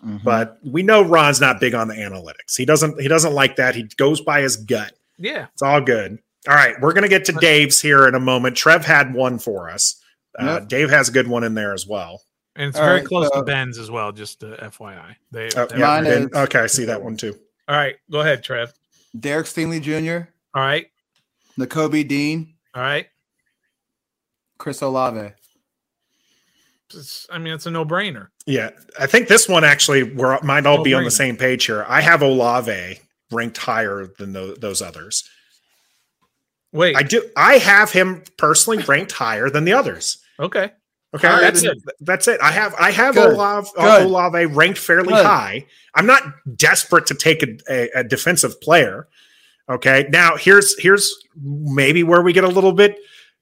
Mhm. 0.05 0.23
But 0.23 0.57
we 0.63 0.81
know 0.83 1.03
Ron's 1.03 1.39
not 1.39 1.59
big 1.59 1.75
on 1.75 1.87
the 1.87 1.93
analytics. 1.95 2.57
He 2.57 2.65
doesn't 2.65 2.99
he 3.01 3.07
doesn't 3.07 3.33
like 3.33 3.57
that. 3.57 3.75
He 3.75 3.83
goes 3.97 4.21
by 4.21 4.41
his 4.41 4.55
gut. 4.57 4.93
Yeah, 5.17 5.47
It's 5.53 5.61
all 5.61 5.81
good. 5.81 6.17
All 6.47 6.55
right, 6.55 6.73
we're 6.81 6.93
gonna 6.93 7.07
get 7.07 7.25
to 7.25 7.33
Dave's 7.33 7.79
here 7.79 8.07
in 8.07 8.15
a 8.15 8.19
moment. 8.19 8.57
Trev 8.57 8.83
had 8.85 9.13
one 9.13 9.37
for 9.37 9.69
us. 9.69 10.01
Uh, 10.39 10.59
Yep. 10.61 10.67
Dave 10.69 10.89
has 10.89 11.09
a 11.09 11.11
good 11.11 11.27
one 11.27 11.43
in 11.43 11.53
there 11.55 11.73
as 11.73 11.85
well. 11.85 12.21
and 12.55 12.67
it's 12.69 12.77
All 12.77 12.83
very 12.85 12.97
right, 12.99 13.07
close 13.07 13.29
so- 13.31 13.39
to 13.39 13.43
Ben's 13.45 13.77
as 13.77 13.89
well. 13.89 14.11
Just 14.11 14.43
uh, 14.43 14.57
FYI. 14.59 15.15
They, 15.31 15.49
Oh, 15.55 15.67
they- 15.67 15.77
yeah, 15.77 15.85
Mine 15.87 16.03
Ben- 16.03 16.23
is- 16.23 16.33
okay, 16.35 16.59
I 16.59 16.67
see 16.67 16.83
that 16.85 17.01
one 17.01 17.15
too. 17.15 17.37
all 17.69 17.77
right, 17.77 17.95
go 18.11 18.19
ahead, 18.21 18.43
Trev. 18.43 18.73
Derek 19.19 19.45
Stingley 19.47 19.81
Jr., 19.81 20.29
All 20.53 20.63
right, 20.63 20.87
Nakobe 21.59 22.07
Dean, 22.07 22.55
all 22.73 22.81
right. 22.81 23.07
Chris 24.57 24.81
Olave. 24.81 25.33
It's, 26.93 27.25
I 27.31 27.37
mean, 27.37 27.53
it's 27.53 27.65
a 27.65 27.71
no 27.71 27.85
brainer. 27.85 28.27
Yeah, 28.45 28.71
I 28.99 29.07
think 29.07 29.27
this 29.29 29.47
one 29.47 29.63
actually 29.63 30.03
we 30.03 30.23
might 30.43 30.65
all 30.65 30.83
be 30.83 30.93
on 30.93 31.03
the 31.03 31.11
same 31.11 31.37
page 31.37 31.65
here. 31.65 31.85
I 31.87 32.01
have 32.01 32.21
Olave 32.21 32.99
ranked 33.31 33.57
higher 33.57 34.07
than 34.17 34.33
tho- 34.33 34.55
those 34.55 34.81
others. 34.81 35.23
Wait, 36.73 36.95
I 36.95 37.03
do. 37.03 37.29
I 37.35 37.57
have 37.57 37.91
him 37.91 38.23
personally 38.37 38.83
ranked 38.83 39.13
higher 39.13 39.49
than 39.49 39.63
the 39.65 39.73
others. 39.73 40.17
okay. 40.39 40.71
Okay, 41.13 41.27
Higher 41.27 41.41
that's 41.41 41.63
it. 41.63 41.77
That's 41.99 42.27
it. 42.27 42.39
I 42.41 42.51
have 42.51 42.73
I 42.79 42.91
have 42.91 43.15
Good. 43.15 43.33
Olave, 43.33 43.69
Good. 43.75 44.03
Olave 44.03 44.45
ranked 44.45 44.79
fairly 44.79 45.09
Good. 45.13 45.25
high. 45.25 45.65
I'm 45.93 46.05
not 46.05 46.23
desperate 46.55 47.05
to 47.07 47.15
take 47.15 47.43
a, 47.43 47.57
a, 47.69 47.99
a 47.99 48.03
defensive 48.03 48.61
player. 48.61 49.07
Okay, 49.69 50.07
now 50.09 50.37
here's 50.37 50.77
here's 50.79 51.13
maybe 51.41 52.03
where 52.03 52.21
we 52.21 52.31
get 52.33 52.43
a 52.45 52.49
little 52.49 52.71
bit 52.71 52.97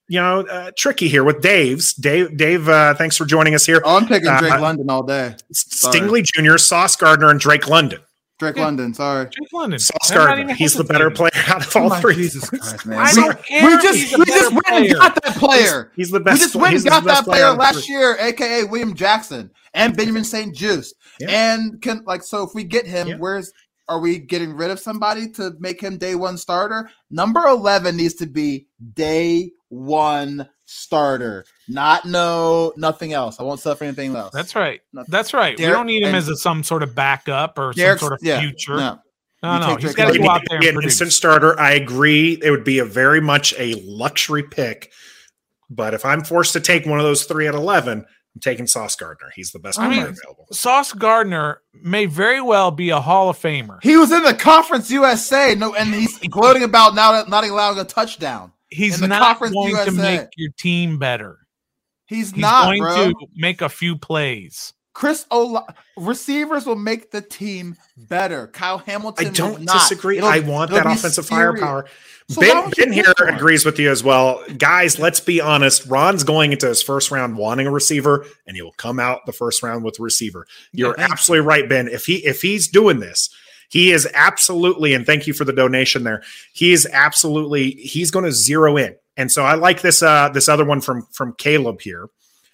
you 0.08 0.20
know 0.20 0.42
uh, 0.42 0.72
tricky 0.76 1.08
here 1.08 1.24
with 1.24 1.42
Dave's. 1.42 1.94
Dave 1.94 2.36
Dave, 2.38 2.68
uh, 2.68 2.96
thanks 2.96 3.16
for 3.16 3.26
joining 3.26 3.54
us 3.54 3.66
here. 3.68 3.82
Oh, 3.86 3.98
I'm 3.98 4.08
picking 4.08 4.36
Drake 4.38 4.54
Uh, 4.54 4.62
London 4.62 4.90
all 4.90 5.04
day. 5.04 5.36
Sorry. 5.54 6.00
Stingley 6.00 6.24
Jr., 6.24 6.58
Sauce 6.58 6.96
Gardner, 6.96 7.30
and 7.30 7.40
Drake 7.40 7.68
London. 7.68 8.00
Drake 8.40 8.56
Yeah. 8.56 8.64
London. 8.66 8.94
Sorry. 8.94 9.26
Jake 9.26 9.52
London. 9.54 9.78
Sauce 9.80 10.12
Gardner. 10.12 10.44
even 10.46 10.56
He's 10.56 10.74
the 10.74 10.84
better 10.84 11.12
player 11.12 11.30
out 11.48 11.66
of 11.68 11.76
all 11.76 11.86
Oh 11.86 11.90
my 11.90 12.00
three. 12.02 12.16
Jesus 12.16 12.50
Christ, 12.50 12.86
man. 12.86 12.98
I 13.00 13.12
We- 13.14 13.22
don't 13.22 13.44
care. 13.46 13.66
We 13.68 13.82
just 13.84 14.18
we 14.18 14.26
just 14.26 14.40
better 14.44 14.50
went 14.56 14.68
and 14.90 14.96
got 14.96 15.16
that 15.24 15.36
player. 15.36 15.92
He's 15.96 16.10
the 16.10 16.20
best. 16.20 16.40
We 16.40 16.46
just 16.46 16.56
went 16.56 16.74
he's 16.74 16.86
and 16.86 16.92
got 16.92 17.04
that 17.04 17.26
player 17.26 17.44
out 17.46 17.52
of 17.52 17.58
the 17.58 17.62
last 17.64 17.90
year, 17.90 18.16
aka 18.20 18.64
William 18.64 18.96
Jackson 18.96 19.52
and 19.74 19.96
Benjamin 19.96 20.24
St-Juste. 20.24 20.96
Yeah. 21.20 21.28
And 21.30 21.82
can 21.82 22.02
like 22.06 22.24
so 22.24 22.44
if 22.44 22.52
we 22.56 22.64
get 22.64 22.88
him, 22.88 23.08
Yeah. 23.10 23.18
where's 23.18 23.52
are 23.90 24.00
we 24.00 24.20
getting 24.20 24.54
rid 24.54 24.70
of 24.72 24.80
somebody 24.80 25.30
to 25.32 25.54
make 25.60 25.82
him 25.82 25.98
day 25.98 26.16
one 26.16 26.38
starter? 26.38 26.90
Number 27.12 27.42
eleven 27.48 27.98
needs 27.98 28.14
to 28.16 28.26
be 28.28 28.68
day 28.94 29.52
one 29.70 30.50
starter. 30.66 31.46
Not 31.68 32.06
no 32.06 32.74
nothing 32.78 33.14
else. 33.14 33.40
I 33.40 33.44
won't 33.44 33.60
suffer 33.60 33.84
anything 33.86 34.16
else. 34.16 34.34
That's 34.34 34.56
right. 34.56 34.82
Nothing. 34.94 35.12
That's 35.12 35.34
right. 35.34 35.58
we 35.58 35.66
don't 35.66 35.86
need 35.86 36.04
him 36.04 36.14
as 36.16 36.28
a, 36.28 36.36
some 36.36 36.64
sort 36.64 36.84
of 36.84 36.94
backup 36.96 37.58
or 37.58 37.72
Derek's- 37.74 38.02
some 38.02 38.08
sort 38.10 38.22
of 38.22 38.26
yeah, 38.28 38.40
future. 38.42 38.76
no. 38.78 39.00
No, 39.42 39.54
You 39.54 39.60
no, 39.62 39.68
take 39.68 39.80
he's 39.80 39.94
Drake 39.94 40.08
got 40.08 40.14
to 40.14 40.20
go 40.20 40.30
out 40.30 40.42
there 40.50 40.60
be 40.60 40.68
and 40.68 40.76
an 40.76 40.82
produce. 40.82 40.94
instant 40.94 41.14
starter. 41.14 41.58
I 41.58 41.72
agree. 41.72 42.38
It 42.44 42.52
would 42.52 42.66
be 42.66 42.80
a 42.80 42.86
very 42.86 43.22
much 43.22 43.54
a 43.58 43.76
luxury 43.86 44.44
pick. 44.44 44.92
But 45.70 45.94
if 45.94 46.04
I'm 46.04 46.26
forced 46.26 46.52
to 46.54 46.60
take 46.60 46.86
one 46.86 47.00
of 47.00 47.06
those 47.06 47.24
three 47.24 47.48
at 47.48 47.54
11, 47.56 48.00
I'm 48.00 48.06
taking 48.42 48.68
Sauce 48.68 48.98
Gardner. 48.98 49.32
He's 49.36 49.52
the 49.52 49.60
best 49.60 49.80
I 49.80 49.88
player 49.88 50.02
mean- 50.08 50.18
available. 50.20 50.48
Sauce 50.52 50.92
Gardner 50.92 51.62
may 51.74 52.06
very 52.06 52.42
well 52.42 52.70
be 52.72 52.90
a 52.90 53.00
Hall 53.00 53.30
of 53.30 53.38
Famer. 53.38 53.78
He 53.82 53.96
was 53.96 54.12
in 54.12 54.24
the 54.24 54.34
conference 54.34 54.92
USA, 54.92 55.56
no, 55.56 55.74
and 55.74 55.94
he's 55.94 56.18
gloating 56.20 56.64
about 56.64 56.94
now 56.96 57.24
not 57.30 57.46
allowing 57.46 57.80
a 57.80 57.86
touchdown. 57.86 58.52
He's 58.70 58.96
in 58.96 59.02
the 59.02 59.08
not 59.08 59.22
Conference 59.22 59.54
going 59.54 59.86
to 59.86 59.92
make 59.92 60.30
your 60.38 60.52
team 60.58 61.00
better. 61.00 61.40
He's, 62.08 62.32
He's 62.32 62.42
not, 62.42 62.66
going 62.66 62.82
bro. 62.82 63.10
to 63.12 63.16
make 63.36 63.62
a 63.62 63.70
few 63.70 63.96
plays. 63.96 64.74
Chris 64.94 65.26
Ola 65.32 65.66
receivers 65.96 66.66
will 66.66 66.76
make 66.76 67.12
the 67.12 67.22
team 67.22 67.76
better. 67.96 68.48
Kyle 68.48 68.80
Hamilton. 68.80 69.28
I 69.28 69.30
don't 69.30 69.62
not. 69.62 69.74
disagree. 69.74 70.18
It'll- 70.18 70.30
I 70.30 70.40
want 70.40 70.72
that 70.72 70.86
offensive 70.86 71.26
serious. 71.26 71.60
firepower. 71.60 71.86
So 72.28 72.42
ben 72.42 72.70
ben 72.76 72.92
here 72.92 73.06
pick 73.06 73.20
one? 73.20 73.36
agrees 73.36 73.66
with 73.66 73.80
you 73.80 73.90
as 73.90 74.04
well. 74.04 74.44
Guys, 74.58 75.00
let's 75.00 75.20
be 75.20 75.40
honest. 75.40 75.86
Ron's 75.86 76.24
going 76.24 76.52
into 76.52 76.68
his 76.68 76.84
first 76.84 77.12
round 77.12 77.38
wanting 77.38 77.66
a 77.66 77.72
receiver, 77.72 78.26
and 78.46 78.56
he 78.56 78.62
will 78.62 78.74
come 78.74 79.00
out 79.00 79.26
the 79.26 79.32
first 79.32 79.64
round 79.64 79.84
with 79.84 80.00
a 80.00 80.04
receiver. 80.04 80.46
You're 80.74 80.96
thank 80.96 81.12
absolutely 81.12 81.48
right, 81.48 81.70
Ben. 81.70 81.88
If 81.88 82.06
he 82.06 82.18
if 82.26 82.42
he's 82.42 82.68
doing 82.68 83.00
this, 83.00 83.30
he 83.70 83.92
is 83.92 84.08
absolutely, 84.14 84.94
and 84.94 85.06
thank 85.06 85.26
you 85.28 85.34
for 85.34 85.46
the 85.46 85.54
donation 85.54 86.04
there. 86.04 86.22
He 86.54 86.74
is 86.74 86.88
absolutely 86.92 87.72
he's 87.72 88.12
going 88.12 88.26
to 88.26 88.32
zero 88.32 88.76
in. 88.78 88.96
And 89.16 89.32
so 89.32 89.44
I 89.44 89.56
like 89.56 89.82
this 89.82 90.04
uh 90.04 90.30
this 90.30 90.50
other 90.50 90.66
one 90.66 90.82
from 90.82 91.08
from 91.12 91.34
Caleb 91.38 91.82
here. 91.82 92.08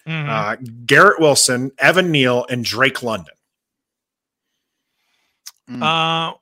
Mhm. 0.06 0.28
Uh 0.28 0.56
Garrett 0.86 1.18
Wilson, 1.20 1.72
Evan 1.78 2.10
Neal, 2.10 2.46
and 2.48 2.64
Drake 2.64 3.02
London. 3.02 3.34
Mm, 5.70 5.82
uh, 5.82 6.34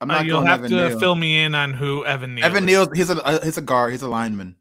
I'm 0.00 0.10
uh, 0.10 0.14
not 0.14 0.26
you'll 0.26 0.38
going 0.38 0.46
have 0.46 0.60
Evan 0.64 0.70
to 0.70 0.88
Neal. 0.90 0.98
fill 1.00 1.14
me 1.16 1.42
in 1.42 1.54
on 1.54 1.72
who 1.74 2.04
Evan 2.04 2.34
Neal. 2.36 2.44
Evan 2.44 2.64
is. 2.64 2.66
Neal. 2.66 2.90
He's 2.94 3.10
a 3.10 3.24
uh, 3.24 3.42
he's 3.44 3.58
a 3.58 3.62
guard. 3.62 3.92
He's 3.92 4.02
a 4.02 4.08
lineman. 4.08 4.54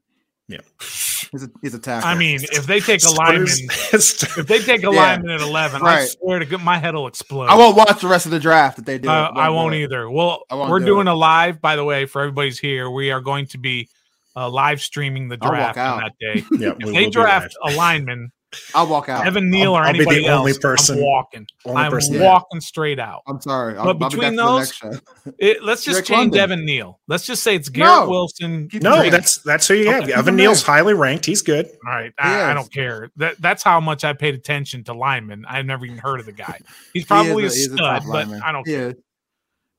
He's 1.31 1.43
a, 1.43 1.49
he's 1.61 1.73
a 1.75 1.79
tackle. 1.79 2.09
I 2.09 2.15
mean, 2.15 2.39
if 2.41 2.65
they 2.65 2.79
take 2.79 3.03
a 3.03 3.09
lineman, 3.11 3.47
if 3.93 4.47
they 4.47 4.59
take 4.59 4.79
a 4.83 4.83
Yeah. 4.83 4.89
lineman 4.89 5.29
at 5.31 5.41
eleven, 5.41 5.81
I 5.83 6.05
swear 6.05 6.39
to 6.39 6.45
God, 6.45 6.63
my 6.63 6.77
head 6.77 6.95
will 6.95 7.05
explode. 7.07 7.45
I 7.49 7.55
won't 7.55 7.75
watch 7.77 8.01
the 8.01 8.07
rest 8.07 8.25
of 8.25 8.31
the 8.31 8.39
draft 8.39 8.77
that 8.77 8.85
they 8.85 8.97
do. 8.97 9.09
Uh, 9.09 9.31
I 9.35 9.49
won't 9.49 9.73
do 9.73 9.79
either. 9.79 10.09
Well, 10.09 10.43
won't 10.49 10.69
we're 10.71 10.79
do 10.79 10.85
doing 10.87 11.07
it. 11.07 11.11
a 11.11 11.13
live, 11.13 11.61
by 11.61 11.75
the 11.75 11.83
way, 11.83 12.05
for 12.05 12.21
everybody's 12.21 12.57
here. 12.57 12.89
We 12.89 13.11
are 13.11 13.21
going 13.21 13.45
to 13.47 13.57
be 13.59 13.89
uh, 14.35 14.49
live 14.49 14.81
streaming 14.81 15.27
the 15.27 15.37
draft 15.37 15.77
on 15.77 15.99
that 15.99 16.13
day. 16.19 16.43
yeah, 16.59 16.73
If 16.79 16.93
they 16.93 17.09
draft 17.09 17.55
live. 17.63 17.73
a 17.75 17.77
lineman, 17.77 18.31
I'll 18.73 18.87
walk 18.87 19.09
out. 19.09 19.27
Evan 19.27 19.49
Neal 19.51 19.73
or 19.73 19.81
I'll 19.83 19.93
be 19.93 19.99
the 19.99 20.05
anybody 20.09 20.25
else, 20.27 20.39
only 20.39 20.53
person- 20.57 20.97
I'm 20.97 21.03
walking. 21.03 21.47
Only 21.65 21.81
I'm 21.83 21.91
person- 21.91 22.15
Yeah. 22.15 22.23
walking 22.25 22.59
straight 22.61 22.97
out. 22.99 23.21
I'm 23.27 23.39
sorry. 23.41 23.77
I'll, 23.77 23.83
But 23.93 24.03
I'll 24.03 24.09
be 24.09 24.15
between 24.15 24.35
back 24.35 24.45
those- 24.45 25.01
It, 25.39 25.63
let's 25.63 25.83
just 25.83 25.97
Drake 25.97 26.05
change 26.05 26.19
London. 26.31 26.39
Evan 26.39 26.65
Neal. 26.65 26.99
Let's 27.07 27.25
just 27.25 27.43
say 27.43 27.55
it's 27.55 27.69
Garrett 27.69 28.05
No. 28.05 28.09
Wilson. 28.09 28.67
Keep 28.69 28.81
No, 28.81 28.97
Drake. 28.97 29.11
that's 29.11 29.37
that's 29.43 29.67
who 29.67 29.75
you 29.75 29.91
have. 29.91 30.03
Okay. 30.03 30.13
Evan 30.13 30.35
Neal's 30.35 30.63
highly 30.63 30.93
ranked. 30.95 31.25
He's 31.25 31.41
good. 31.43 31.67
All 31.85 31.91
right, 31.93 32.11
I, 32.17 32.51
I 32.51 32.53
don't 32.55 32.71
care. 32.73 33.09
That 33.17 33.39
that's 33.39 33.61
how 33.61 33.79
much 33.79 34.03
I 34.03 34.13
paid 34.13 34.33
attention 34.33 34.83
to 34.85 34.93
linemen. 34.93 35.45
I've 35.47 35.65
never 35.67 35.85
even 35.85 35.99
heard 35.99 36.19
of 36.19 36.25
the 36.25 36.31
guy. 36.31 36.59
He's 36.93 37.03
He 37.03 37.05
probably 37.05 37.43
is 37.45 37.53
a, 37.53 37.55
he's 37.55 37.67
top 37.79 38.01
stud, 38.01 38.11
but 38.11 38.27
lineman. 38.27 38.41
I 38.41 38.51
don't. 38.51 38.67
He 38.67 38.73
is. 38.73 38.95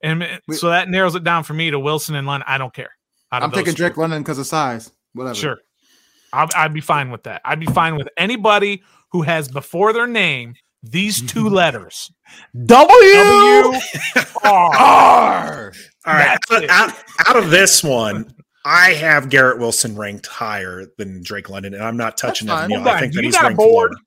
And 0.02 0.22
uh, 0.22 0.26
We- 0.46 0.56
so 0.56 0.68
that 0.70 0.88
narrows 0.88 1.14
it 1.16 1.24
down 1.24 1.42
for 1.44 1.54
me 1.54 1.70
to 1.72 1.78
Wilson 1.80 2.14
and 2.14 2.26
Lund. 2.26 2.44
I 2.46 2.56
don't 2.58 2.72
care. 2.72 2.90
I'm 3.32 3.42
those 3.50 3.58
taking 3.58 3.72
two. 3.74 3.78
Drake 3.78 3.96
London 3.96 4.22
because 4.22 4.38
of 4.38 4.46
size. 4.46 4.92
Whatever. 5.12 5.34
Sure. 5.34 5.58
I'll, 6.32 6.48
I'd 6.54 6.72
be 6.74 6.80
fine 6.80 7.10
with 7.10 7.24
that. 7.24 7.40
I'd 7.44 7.60
be 7.60 7.66
fine 7.66 7.96
with 7.96 8.08
anybody 8.16 8.82
who 9.10 9.22
has 9.22 9.48
before 9.48 9.92
their 9.92 10.06
name 10.06 10.54
these 10.82 11.20
two 11.20 11.48
letters. 11.50 12.10
W 12.66 12.88
W 12.88 13.80
R. 14.44 14.74
R. 14.76 15.72
All 16.06 16.14
right, 16.14 16.38
out, 16.50 16.70
out, 16.70 16.94
out 17.26 17.36
of 17.36 17.50
this 17.50 17.84
one, 17.84 18.32
I 18.64 18.92
have 18.94 19.28
Garrett 19.28 19.58
Wilson 19.58 19.96
ranked 19.96 20.26
higher 20.26 20.86
than 20.96 21.22
Drake 21.22 21.50
London, 21.50 21.74
and 21.74 21.82
I'm 21.82 21.96
not 21.96 22.16
touching 22.16 22.46
That's 22.46 22.60
Evan 22.64 22.70
fine. 22.70 22.84
Neal. 22.84 22.84
Hold 22.84 22.96
I 22.96 23.00
think 23.00 23.14
that 23.14 23.20
you 23.22 23.26
he's 23.26 23.34
got 23.34 23.42
a 23.42 23.46
ranked 23.48 23.58
board? 23.58 23.90
lower. 23.90 24.00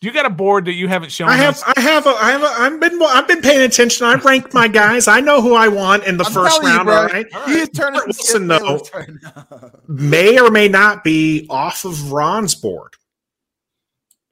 Do 0.00 0.08
you 0.08 0.14
got 0.14 0.24
a 0.24 0.30
board 0.30 0.64
that 0.64 0.72
you 0.72 0.88
haven't 0.88 1.12
shown 1.12 1.28
I 1.28 1.36
have, 1.36 1.56
us? 1.56 1.62
I 1.76 1.78
have, 1.80 2.06
a, 2.06 2.10
I 2.10 2.30
have, 2.30 2.42
a, 2.42 2.46
I've 2.46 2.80
been, 2.80 3.02
I've 3.02 3.28
been 3.28 3.42
paying 3.42 3.60
attention. 3.60 4.06
I've 4.06 4.24
ranked 4.24 4.54
my 4.54 4.66
guys. 4.66 5.06
I 5.06 5.20
know 5.20 5.42
who 5.42 5.54
I 5.54 5.68
want 5.68 6.04
in 6.04 6.16
the 6.16 6.24
I'm 6.24 6.32
first 6.32 6.62
telling 6.62 6.72
you, 6.72 6.78
round. 6.78 6.88
All 6.88 7.06
right. 7.06 7.26
He 7.46 7.52
is 7.52 7.68
turning 7.68 8.00
Garrett 8.00 8.06
Wilson, 8.06 8.46
though, 8.46 8.80
Bayless 8.92 9.74
may 9.88 10.40
or 10.40 10.50
may 10.50 10.68
not 10.68 11.04
be 11.04 11.46
off 11.50 11.84
of 11.84 12.12
Ron's 12.12 12.54
board. 12.54 12.94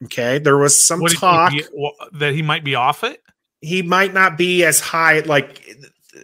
Okay, 0.05 0.39
there 0.39 0.57
was 0.57 0.83
some 0.87 1.01
Would 1.01 1.13
he 1.13 1.19
talk 1.19 1.51
be- 1.51 1.67
that 2.13 2.33
he 2.33 2.41
might 2.41 2.65
be 2.65 2.75
off 2.75 3.05
it? 3.05 3.23
he 3.61 3.83
might 3.83 4.15
not 4.15 4.39
be 4.39 4.65
as 4.65 4.81
high. 4.81 5.21
Like 5.21 5.68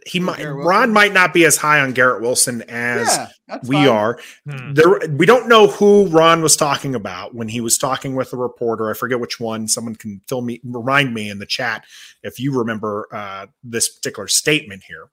he 0.07 0.19
might, 0.19 0.43
Ron 0.43 0.93
might 0.93 1.13
not 1.13 1.35
be 1.35 1.45
as 1.45 1.57
high 1.57 1.81
on 1.81 1.93
Garrett 1.93 2.23
Wilson 2.23 2.63
as 2.69 3.09
Yeah, 3.49 3.59
we 3.65 3.77
fine. 3.77 3.89
are. 3.89 4.19
Hmm. 4.49 4.73
There, 4.73 4.99
we 5.11 5.27
don't 5.27 5.49
know 5.49 5.67
who 5.67 6.07
Ron 6.07 6.43
was 6.43 6.57
talking 6.57 6.95
about 6.95 7.35
when 7.35 7.49
he 7.49 7.61
was 7.61 7.77
talking 7.77 8.15
with 8.15 8.33
a 8.33 8.37
reporter. 8.37 8.91
I 8.91 8.95
forget 8.95 9.21
which 9.21 9.39
one. 9.39 9.69
Someone 9.69 9.95
can 9.97 10.21
fill 10.27 10.41
me, 10.41 10.61
remind 10.65 11.13
me 11.13 11.29
in 11.29 11.39
the 11.39 11.47
chat 11.47 11.85
if 12.23 12.41
you 12.41 12.57
remember 12.57 13.09
uh, 13.13 13.47
this 13.63 13.89
particular 13.89 14.29
statement 14.29 14.85
here. 14.89 15.09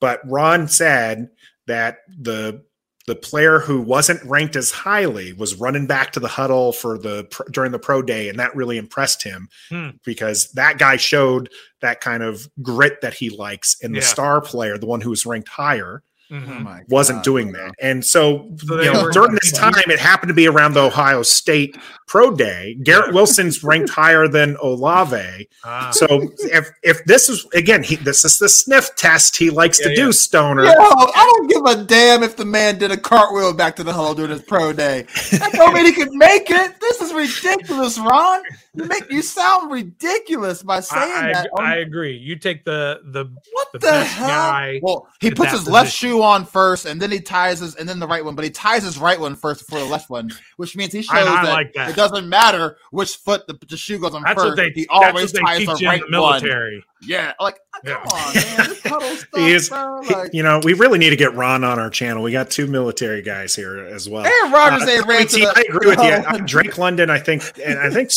But 0.00 0.20
Ron 0.24 0.68
said 0.68 1.28
that 1.66 1.98
the 2.08 2.64
the 3.06 3.14
player 3.14 3.60
who 3.60 3.80
wasn't 3.80 4.22
ranked 4.24 4.56
as 4.56 4.70
highly 4.72 5.32
was 5.32 5.54
running 5.54 5.86
back 5.86 6.12
to 6.12 6.20
the 6.20 6.28
huddle 6.28 6.72
for 6.72 6.98
the 6.98 7.26
during 7.52 7.70
the 7.72 7.78
pro 7.78 8.02
day, 8.02 8.28
and 8.28 8.38
that 8.38 8.54
really 8.56 8.78
impressed 8.78 9.22
him 9.22 9.48
Hmm. 9.68 9.90
because 10.04 10.50
that 10.52 10.78
guy 10.78 10.96
showed 10.96 11.48
that 11.80 12.00
kind 12.00 12.22
of 12.22 12.48
grit 12.62 13.00
that 13.02 13.14
he 13.14 13.30
likes. 13.30 13.76
And 13.82 13.94
the 13.94 14.00
Yeah. 14.00 14.06
star 14.06 14.40
player, 14.40 14.76
the 14.76 14.86
one 14.86 15.00
who 15.00 15.10
was 15.10 15.24
ranked 15.24 15.48
higher, 15.48 16.02
Oh 16.30 16.78
wasn't 16.88 17.18
God, 17.18 17.24
doing 17.24 17.52
that. 17.52 17.72
And 17.80 18.04
so, 18.04 18.50
So 18.56 18.80
you 18.82 18.92
know, 18.92 19.10
during 19.10 19.32
this 19.40 19.52
time, 19.52 19.74
it 19.86 19.98
happened 19.98 20.28
to 20.28 20.34
be 20.34 20.48
around 20.48 20.74
the 20.74 20.80
Ohio 20.80 21.22
State 21.22 21.76
Pro 22.08 22.34
Day. 22.34 22.74
Garrett 22.82 23.14
Wilson's 23.14 23.62
ranked 23.64 23.90
higher 23.90 24.26
than 24.28 24.56
Olave. 24.62 25.48
Ah. 25.64 25.90
So 25.92 26.06
if 26.38 26.70
if 26.82 27.04
this 27.04 27.28
is 27.28 27.46
again, 27.54 27.82
he, 27.82 27.96
this 27.96 28.24
is 28.24 28.38
the 28.38 28.48
sniff 28.48 28.94
test 28.96 29.36
he 29.36 29.50
likes 29.50 29.78
to 29.78 29.90
Yeah, 29.90 29.96
do. 29.96 30.12
Stoner. 30.12 30.64
Yo, 30.64 30.70
I 30.70 31.32
don't 31.36 31.46
give 31.48 31.80
a 31.80 31.84
damn 31.84 32.22
if 32.22 32.36
the 32.36 32.44
man 32.44 32.78
did 32.78 32.90
a 32.90 32.96
cartwheel 32.96 33.52
back 33.52 33.76
to 33.76 33.84
the 33.84 33.92
huddle 33.92 34.14
during 34.14 34.30
his 34.32 34.42
pro 34.42 34.72
day. 34.72 35.02
That 35.32 35.52
don't 35.52 35.74
mean 35.74 35.84
he 35.86 35.92
could 35.92 36.12
make 36.12 36.50
it. 36.50 36.80
This 36.80 37.00
is 37.00 37.12
ridiculous, 37.12 37.98
Ron. 37.98 38.42
You 38.74 38.84
make 38.84 39.10
you 39.10 39.22
sound 39.22 39.70
ridiculous 39.70 40.62
by 40.62 40.80
saying 40.80 41.12
I, 41.12 41.28
I, 41.28 41.32
that. 41.32 41.50
I 41.58 41.76
agree. 41.76 42.16
You 42.16 42.36
take 42.36 42.64
the 42.64 43.00
the 43.04 43.24
what 43.52 43.68
the 43.72 43.78
the, 43.78 43.86
best 43.86 44.14
hell? 44.14 44.28
guy 44.28 44.80
well, 44.82 45.08
he 45.20 45.30
puts 45.30 45.52
that 45.52 45.58
his 45.58 45.68
left 45.68 45.86
position. 45.88 46.15
Shoe 46.16 46.22
on 46.22 46.44
first, 46.44 46.86
and 46.86 47.00
then 47.00 47.10
he 47.10 47.20
ties 47.20 47.60
his, 47.60 47.74
and 47.76 47.88
then 47.88 47.98
the 47.98 48.06
right 48.06 48.24
one. 48.24 48.34
But 48.34 48.44
he 48.44 48.50
ties 48.50 48.82
his 48.82 48.98
right 48.98 49.18
one 49.18 49.36
first 49.36 49.66
before 49.66 49.80
the 49.80 49.86
left 49.90 50.10
one, 50.10 50.30
which 50.56 50.76
means 50.76 50.92
he 50.92 51.02
shows 51.02 51.24
that, 51.24 51.44
like 51.48 51.72
that. 51.74 51.90
it 51.90 51.96
doesn't 51.96 52.28
matter 52.28 52.76
which 52.90 53.16
foot 53.16 53.46
the, 53.46 53.58
the 53.68 53.76
shoe 53.76 53.98
goes 53.98 54.14
on 54.14 54.22
that's 54.22 54.34
first. 54.34 54.48
what 54.50 54.56
they 54.56 54.70
he 54.70 54.86
that's 54.90 55.06
always 55.06 55.32
what 55.32 55.42
ties 55.46 55.58
they 55.58 55.64
the 55.66 55.86
right 55.86 56.02
in 56.02 56.10
the 56.10 56.20
one. 56.20 56.42
military. 56.42 56.84
Yeah, 57.02 57.32
like 57.40 57.58
come 57.74 57.82
Yeah. 57.84 57.96
on, 57.96 58.34
man. 58.34 58.74
Stuff, 58.74 59.26
is- 59.36 59.68
bro. 59.68 60.02
He- 60.02 60.36
you 60.38 60.42
know, 60.42 60.60
we 60.64 60.72
really 60.72 60.98
need 60.98 61.10
to 61.10 61.16
get 61.16 61.34
Ron 61.34 61.62
on 61.64 61.78
our 61.78 61.90
channel. 61.90 62.22
We 62.22 62.32
got 62.32 62.50
two 62.50 62.66
military 62.66 63.22
guys 63.22 63.54
here 63.54 63.78
as 63.78 64.08
well. 64.08 64.24
Aaron 64.24 64.52
Rodgers 64.52 64.88
Uh, 64.88 64.92
ain't 64.92 65.06
ran 65.06 65.26
to 65.26 65.36
the- 65.40 65.52
I 65.54 65.64
agree 65.68 65.88
with 65.88 66.00
you. 66.40 66.46
Drake 66.46 66.78
London, 66.78 67.10
I 67.10 67.18
think, 67.18 67.42
and 67.64 67.78
I 67.78 67.90
think 67.90 68.10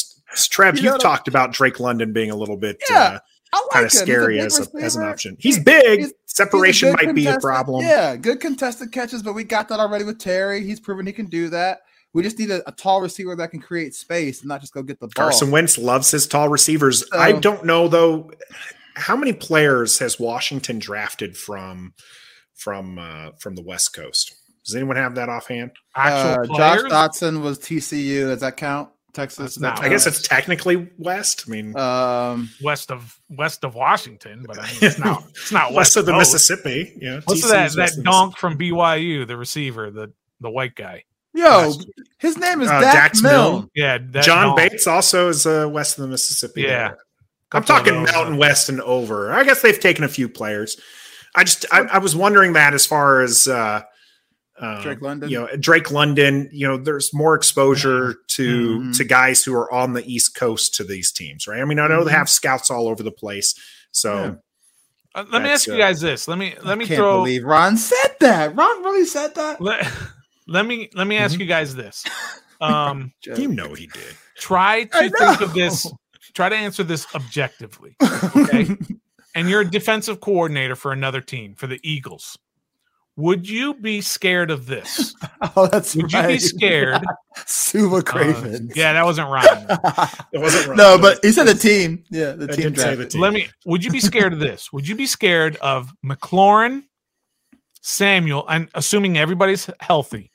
Trev, 0.49 0.77
You 0.77 0.83
you've 0.83 0.93
know- 0.93 0.97
talked 0.97 1.27
about 1.27 1.51
Drake 1.51 1.79
London 1.79 2.13
being 2.13 2.31
a 2.31 2.35
little 2.35 2.57
bit 2.57 2.81
Yeah, 2.89 2.99
uh, 2.99 3.19
like 3.53 3.69
kind 3.71 3.85
of 3.85 3.91
scary 3.91 4.39
as, 4.39 4.59
a, 4.59 4.77
as 4.83 4.95
an 4.95 5.03
option. 5.03 5.35
He's 5.39 5.59
big. 5.59 5.99
he's- 5.99 6.13
Separation 6.25 6.89
He's 6.89 7.05
might 7.07 7.15
be 7.15 7.25
a 7.27 7.39
problem. 7.39 7.83
Yeah, 7.83 8.15
good 8.15 8.39
contested 8.39 8.91
catches, 8.93 9.23
but 9.23 9.33
we 9.33 9.43
got 9.43 9.67
that 9.69 9.79
already 9.79 10.05
with 10.05 10.19
Terry. 10.19 10.63
He's 10.63 10.79
proven 10.79 11.05
he 11.05 11.11
can 11.11 11.25
do 11.25 11.49
that. 11.49 11.81
We 12.13 12.23
just 12.23 12.39
need 12.39 12.49
a, 12.49 12.67
a 12.67 12.71
tall 12.71 13.01
receiver 13.01 13.35
that 13.35 13.51
can 13.51 13.59
create 13.59 13.93
space 13.93 14.39
and 14.41 14.47
not 14.47 14.61
just 14.61 14.73
go 14.73 14.81
get 14.81 14.99
the 14.99 15.07
ball. 15.07 15.25
Carson 15.25 15.51
Wentz 15.51 15.77
loves 15.77 16.09
his 16.11 16.27
tall 16.27 16.47
receivers. 16.47 17.03
I 17.11 17.33
don't 17.33 17.65
know 17.65 17.87
though. 17.87 18.31
How 18.95 19.15
many 19.17 19.33
players 19.33 19.99
has 19.99 20.19
Washington 20.19 20.79
drafted 20.79 21.35
from 21.35 21.93
from 22.55 22.97
uh, 22.99 23.31
from 23.39 23.55
the 23.55 23.63
West 23.63 23.93
Coast? 23.93 24.33
Does 24.65 24.75
anyone 24.75 24.95
have 24.95 25.15
that 25.15 25.29
offhand? 25.29 25.71
Uh, 25.95 26.45
Josh 26.45 26.77
players. 26.79 26.83
Dotson 26.93 27.41
was 27.41 27.59
TCU. 27.59 28.27
Does 28.27 28.41
that 28.41 28.55
count? 28.55 28.89
Texas. 29.19 29.55
That's 29.55 29.59
not- 29.59 29.83
I 29.83 29.89
guess 29.89 30.07
it's 30.07 30.21
technically 30.27 30.89
West. 30.97 31.45
I 31.47 31.51
mean, 31.51 31.77
Um, 31.77 32.49
west 32.61 32.91
of 32.91 33.19
west 33.29 33.63
of 33.63 33.75
Washington, 33.75 34.45
but 34.47 34.59
I 34.59 34.63
mean, 34.67 34.77
it's 34.81 34.99
not 35.05 35.23
it's 35.29 35.51
not 35.51 35.67
west 35.73 35.75
west 35.75 35.97
of 35.97 36.05
the 36.05 36.11
Coast. 36.13 36.33
Mississippi. 36.33 36.93
Yeah, 37.01 37.19
What's 37.25 37.49
that 37.49 37.73
that 37.73 37.91
donk 38.03 38.37
from 38.37 38.57
BYU, 38.57 39.27
the 39.27 39.37
receiver, 39.37 39.91
the 39.91 40.11
the 40.41 40.49
white 40.49 40.75
guy? 40.75 41.03
yo, 41.33 41.73
his 42.17 42.37
name 42.37 42.61
is 42.61 42.69
Uh, 42.69 42.81
Dax, 42.81 42.93
Dax 42.95 43.21
Milne. 43.21 43.33
Milne. 43.53 43.69
Yeah, 43.75 43.97
that 44.11 44.23
John 44.23 44.47
donk. 44.47 44.57
Bates 44.71 44.87
also 44.87 45.29
is 45.29 45.45
uh, 45.45 45.67
west 45.71 45.97
of 45.97 46.01
the 46.03 46.07
Mississippi. 46.09 46.63
Yeah. 46.63 46.67
there. 46.89 46.97
I'm 47.51 47.63
talking 47.63 47.93
those, 47.93 48.11
Mountain 48.11 48.33
uh, 48.35 48.37
West 48.37 48.69
and 48.69 48.81
over. 48.81 49.31
I 49.31 49.43
guess 49.43 49.61
they've 49.61 49.79
taken 49.79 50.03
a 50.03 50.07
few 50.07 50.27
players. 50.29 50.77
I 51.35 51.43
just 51.43 51.65
I, 51.71 51.81
I 51.81 51.97
was 51.99 52.15
wondering 52.15 52.53
that 52.53 52.73
as 52.73 52.85
far 52.85 53.21
as 53.21 53.47
uh, 53.47 53.81
uh, 54.59 54.81
Drake 54.81 55.01
London? 55.01 55.29
You 55.29 55.39
know, 55.41 55.47
Drake 55.59 55.89
London. 55.91 56.49
You 56.51 56.67
know, 56.67 56.77
there's 56.77 57.13
more 57.13 57.33
exposure 57.35 58.15
to 58.29 58.79
Mhm. 58.79 58.97
to 58.97 59.03
guys 59.03 59.43
who 59.43 59.53
are 59.55 59.71
on 59.73 59.93
the 59.93 60.03
East 60.05 60.35
Coast 60.35 60.75
to 60.75 60.83
these 60.83 61.11
teams, 61.11 61.47
right? 61.47 61.61
I 61.61 61.65
mean, 61.65 61.79
I 61.79 61.87
know 61.87 62.03
they 62.03 62.11
Mhm. 62.11 62.15
have 62.17 62.29
scouts 62.29 62.69
all 62.69 62.87
over 62.87 63.01
the 63.03 63.11
place. 63.11 63.53
So 63.91 64.13
Yeah. 64.15 64.33
Uh, 65.15 65.25
let 65.31 65.41
me 65.41 65.49
That's, 65.49 65.63
ask 65.63 65.67
you 65.67 65.77
guys 65.77 66.01
this. 66.01 66.27
Let 66.27 66.37
me 66.37 66.53
let 66.63 66.77
me 66.77 66.85
Can't 66.85 66.99
throw 66.99 67.17
believe 67.17 67.43
Ron 67.43 67.77
said 67.77 68.15
that. 68.19 68.55
Ron 68.55 68.83
really 68.83 69.05
said 69.05 69.33
that. 69.35 69.59
let, 69.61 69.87
let 70.47 70.65
me 70.67 70.89
let 70.93 71.07
me 71.07 71.17
ask 71.17 71.33
Mm-hmm. 71.33 71.41
you 71.41 71.47
guys 71.47 71.75
this. 71.75 72.03
Um 72.61 73.13
you 73.37 73.47
know 73.47 73.73
he 73.73 73.87
did. 73.87 74.15
try 74.37 74.83
to 74.83 75.09
think 75.09 75.39
of 75.41 75.53
this 75.53 75.89
try 76.35 76.49
to 76.49 76.55
answer 76.55 76.83
this 76.83 77.07
objectively. 77.15 77.95
Okay. 78.35 78.75
and 79.33 79.49
you're 79.49 79.61
a 79.61 79.65
defensive 79.71 80.19
coordinator 80.19 80.75
for 80.75 80.91
another 80.91 81.21
team, 81.21 81.55
for 81.55 81.67
the 81.67 81.79
Eagles. 81.83 82.37
Would 83.19 83.49
you 83.49 83.73
be 83.73 83.99
scared 83.99 84.49
of 84.49 84.65
this? 84.65 85.13
oh, 85.57 85.67
that's 85.67 85.93
Would 85.93 86.13
you 86.13 86.23
be 86.25 86.39
scared? 86.39 87.03
Suva 87.45 87.97
Uh, 87.97 88.59
yeah, 88.73 88.93
that 88.93 89.03
wasn't 89.03 89.29
rhyme. 89.29 89.67
It 90.31 90.37
wasn't 90.37 90.67
wrong. 90.67 90.77
no, 90.77 90.97
but 90.97 91.19
he 91.21 91.33
said 91.33 91.43
the 91.43 91.53
team. 91.53 92.05
Yeah, 92.09 92.31
the 92.31 92.45
I 92.49 92.55
team 92.55 92.63
did 92.71 92.79
say 92.79 92.95
the 92.95 93.07
team. 93.07 93.19
Let 93.19 93.33
me. 93.33 93.49
Would 93.65 93.83
you 93.83 93.91
be 93.91 93.99
scared 93.99 94.31
of 94.31 94.39
this? 94.39 94.71
Would 94.71 94.87
you 94.87 94.95
be 94.95 95.05
scared 95.05 95.57
of 95.57 95.91
McLaurin, 96.05 96.83
Samuel, 97.81 98.45
and 98.47 98.69
assuming 98.73 99.17
everybody's 99.17 99.69
healthy, 99.81 100.31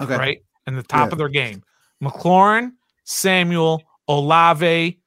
Okay. 0.00 0.16
right, 0.16 0.42
and 0.68 0.78
the 0.78 0.84
top 0.84 1.08
Yeah. 1.08 1.12
of 1.12 1.18
their 1.18 1.28
game, 1.28 1.64
McLaurin, 2.00 2.74
Samuel, 3.02 3.82
Olave, 4.06 5.00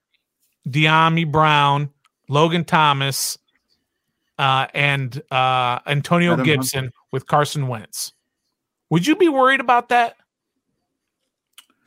Dyami 0.67 1.31
Brown, 1.31 1.89
Logan 2.27 2.65
Thomas, 2.65 3.37
uh, 4.37 4.67
and 4.73 5.21
uh, 5.31 5.79
Antonio 5.87 6.33
Adam 6.33 6.45
Gibson 6.45 6.91
with 7.13 7.25
Carson 7.27 7.69
Wentz. 7.69 8.11
Would 8.89 9.07
you 9.07 9.15
be 9.15 9.29
worried 9.29 9.61
about 9.61 9.87
that? 9.89 10.15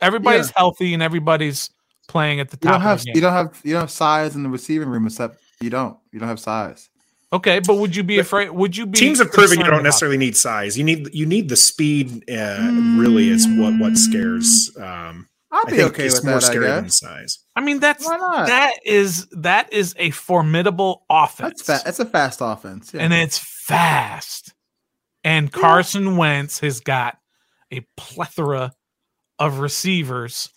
Everybody's 0.01 0.51
healthy 0.51 0.93
and 0.93 1.01
everybody's 1.03 1.69
playing 2.07 2.39
at 2.39 2.49
the 2.49 2.57
You 2.61 2.69
top 2.69 2.73
don't 2.73 2.81
have 2.81 2.99
of 2.99 2.99
the 3.01 3.05
game. 3.05 3.15
you 3.15 3.21
don't 3.21 3.33
have 3.33 3.61
you 3.63 3.73
don't 3.73 3.81
have 3.81 3.91
size 3.91 4.35
in 4.35 4.43
the 4.43 4.49
receiving 4.49 4.87
room 4.89 5.05
except 5.05 5.39
you 5.59 5.69
don't 5.69 5.97
you 6.11 6.19
don't 6.19 6.29
have 6.29 6.39
size. 6.39 6.89
Okay, 7.33 7.59
but 7.59 7.75
would 7.75 7.93
you 7.95 8.03
be 8.03 8.19
afraid? 8.19 8.51
Would 8.51 8.77
you 8.77 8.85
be 8.85 8.97
Teams 8.97 9.19
have 9.19 9.31
proven 9.31 9.59
you 9.59 9.65
don't 9.65 9.83
necessarily 9.83 10.17
need 10.17 10.37
size. 10.37 10.77
You 10.77 10.83
need 10.85 11.13
you 11.13 11.25
need 11.25 11.49
the 11.49 11.57
speed. 11.57 12.23
Uh, 12.29 12.71
Really, 12.97 13.29
is 13.29 13.45
what 13.47 13.73
what 13.79 13.97
scares. 13.97 14.71
Um, 14.79 15.27
I'll 15.51 15.65
be 15.65 15.81
okay 15.83 16.05
it's 16.05 16.15
with 16.15 16.25
more 16.25 16.35
that. 16.35 16.43
I 16.43 16.47
scary 16.47 16.67
than 16.67 16.83
guess. 16.85 16.99
size. 16.99 17.39
I 17.55 17.61
mean, 17.61 17.79
that's 17.79 18.05
Why 18.05 18.17
not? 18.17 18.47
that 18.47 18.73
is 18.85 19.25
that 19.31 19.73
is 19.73 19.93
a 19.97 20.11
formidable 20.11 21.05
offense. 21.09 21.63
That's 21.63 21.83
fa- 21.83 21.89
It's 21.89 21.99
a 21.99 22.05
fast 22.05 22.39
offense. 22.41 22.91
Yeah. 22.93 23.01
and 23.01 23.13
it's 23.13 23.39
fast. 23.39 24.53
And 25.27 25.51
Carson 25.51 26.15
Wentz 26.15 26.61
has 26.61 26.79
got 26.79 27.17
a 27.69 27.85
plethora 27.97 28.71
of 29.37 29.59
receivers 29.59 30.49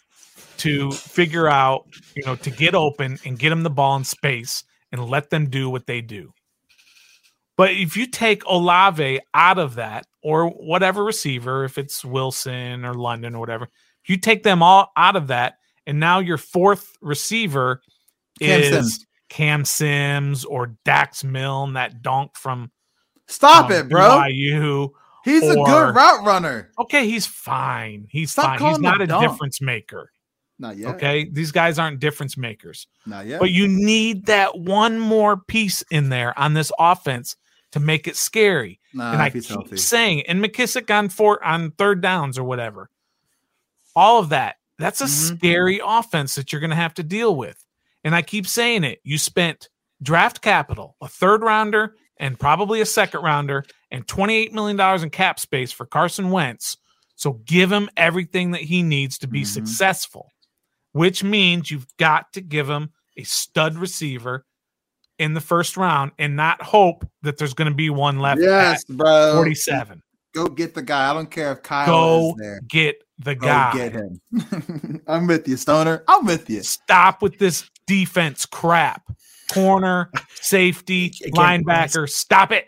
to 0.58 0.92
figure 0.92 1.48
out, 1.48 1.86
you 2.14 2.22
know, 2.24 2.36
to 2.36 2.50
get 2.50 2.76
open 2.76 3.18
and 3.24 3.36
get 3.36 3.50
them 3.50 3.64
the 3.64 3.70
ball 3.70 3.96
in 3.96 4.04
space 4.04 4.62
and 4.92 5.04
let 5.04 5.28
them 5.30 5.50
do 5.50 5.68
what 5.68 5.88
they 5.88 6.00
do. 6.00 6.32
But 7.56 7.72
if 7.72 7.96
you 7.96 8.06
take 8.06 8.44
Olave 8.44 9.18
out 9.34 9.58
of 9.58 9.74
that, 9.74 10.06
or 10.22 10.48
whatever 10.48 11.02
receiver, 11.02 11.64
if 11.64 11.76
it's 11.76 12.04
Wilson 12.04 12.84
or 12.84 12.94
London 12.94 13.34
or 13.34 13.40
whatever, 13.40 13.66
you 14.06 14.18
take 14.18 14.44
them 14.44 14.62
all 14.62 14.92
out 14.96 15.16
of 15.16 15.26
that, 15.26 15.54
and 15.84 15.98
now 15.98 16.20
your 16.20 16.38
fourth 16.38 16.92
receiver 17.00 17.82
Cam 18.40 18.60
is 18.60 18.68
Sims. 18.68 19.06
Cam 19.30 19.64
Sims 19.64 20.44
or 20.44 20.76
Dax 20.84 21.24
Milne, 21.24 21.72
that 21.72 22.02
donk 22.02 22.36
from 22.36 22.70
Stop 23.30 23.66
um, 23.66 23.72
it, 23.72 23.88
bro. 23.88 24.02
BYU. 24.02 24.90
He's 25.24 25.42
a 25.42 25.54
good 25.54 25.94
route 25.94 26.24
runner. 26.24 26.70
Okay, 26.78 27.06
he's 27.08 27.26
fine. 27.26 28.06
He's 28.10 28.30
Stop 28.32 28.58
fine. 28.58 28.68
He's 28.70 28.78
not 28.80 29.00
a 29.00 29.06
dunk. 29.06 29.30
difference 29.30 29.60
maker. 29.60 30.10
Not 30.58 30.76
yet. 30.76 30.94
Okay, 30.96 31.28
these 31.30 31.52
guys 31.52 31.78
aren't 31.78 32.00
difference 32.00 32.36
makers. 32.36 32.86
Not 33.06 33.26
yet. 33.26 33.40
But 33.40 33.50
you 33.50 33.68
need 33.68 34.26
that 34.26 34.58
one 34.58 34.98
more 34.98 35.36
piece 35.36 35.82
in 35.90 36.08
there 36.08 36.38
on 36.38 36.54
this 36.54 36.72
offense 36.78 37.36
to 37.72 37.80
make 37.80 38.08
it 38.08 38.16
scary. 38.16 38.80
nah, 38.92 39.12
and 39.12 39.22
I 39.22 39.30
keep 39.30 39.44
healthy. 39.46 39.76
saying, 39.76 40.22
and 40.26 40.42
McKissic 40.42 40.90
on 40.94 41.08
four 41.08 41.42
on 41.44 41.70
third 41.72 42.00
downs 42.00 42.36
or 42.36 42.44
whatever, 42.44 42.90
all 43.94 44.18
of 44.18 44.30
that. 44.30 44.56
That's 44.78 45.00
a 45.00 45.04
Mhm. 45.04 45.36
scary 45.38 45.80
offense 45.84 46.34
that 46.34 46.52
you're 46.52 46.60
going 46.60 46.70
to 46.70 46.76
have 46.76 46.94
to 46.94 47.02
deal 47.02 47.36
with. 47.36 47.64
And 48.02 48.14
I 48.14 48.22
keep 48.22 48.46
saying 48.46 48.84
it. 48.84 49.00
You 49.04 49.18
spent 49.18 49.68
draft 50.02 50.40
capital, 50.42 50.96
a 51.00 51.08
third 51.08 51.42
rounder, 51.42 51.94
and 52.20 52.38
probably 52.38 52.80
a 52.80 52.86
second 52.86 53.22
rounder, 53.22 53.64
and 53.90 54.06
$28 54.06 54.52
million 54.52 54.78
in 55.02 55.10
cap 55.10 55.40
space 55.40 55.72
for 55.72 55.86
Carson 55.86 56.30
Wentz. 56.30 56.76
So 57.16 57.32
give 57.44 57.72
him 57.72 57.90
everything 57.96 58.52
that 58.52 58.60
he 58.60 58.82
needs 58.84 59.18
to 59.18 59.26
be 59.26 59.42
Mhm. 59.42 59.46
successful, 59.46 60.30
which 60.92 61.24
means 61.24 61.70
you've 61.70 61.88
got 61.98 62.32
to 62.34 62.40
give 62.40 62.68
him 62.70 62.90
a 63.16 63.24
stud 63.24 63.76
receiver 63.76 64.44
in 65.18 65.34
the 65.34 65.40
first 65.40 65.76
round 65.76 66.12
and 66.18 66.36
not 66.36 66.62
hope 66.62 67.06
that 67.22 67.36
there's 67.36 67.52
going 67.54 67.68
to 67.70 67.74
be 67.76 67.90
one 67.90 68.20
left 68.20 68.40
yes, 68.40 68.84
at 68.88 68.96
bro. 68.96 69.34
47. 69.34 70.02
Go 70.34 70.46
get 70.46 70.74
the 70.74 70.82
guy. 70.82 71.10
I 71.10 71.12
don't 71.12 71.30
care 71.30 71.52
if 71.52 71.62
Kyle 71.62 71.86
Go 71.86 72.28
is 72.30 72.34
there. 72.38 72.60
get 72.68 73.02
the 73.18 73.34
Go 73.34 73.46
guy. 73.48 73.72
get 73.74 73.92
him. 73.92 74.20
I'm 75.06 75.26
with 75.26 75.46
you, 75.48 75.56
Stoner. 75.56 76.04
I'm 76.08 76.24
with 76.24 76.48
you. 76.48 76.62
Stop 76.62 77.20
with 77.20 77.38
this 77.38 77.68
defense 77.86 78.46
crap. 78.46 79.02
Corner, 79.52 80.10
safety, 80.40 81.12
Again, 81.24 81.64
linebacker. 81.64 82.08
Stop 82.08 82.52
it. 82.52 82.66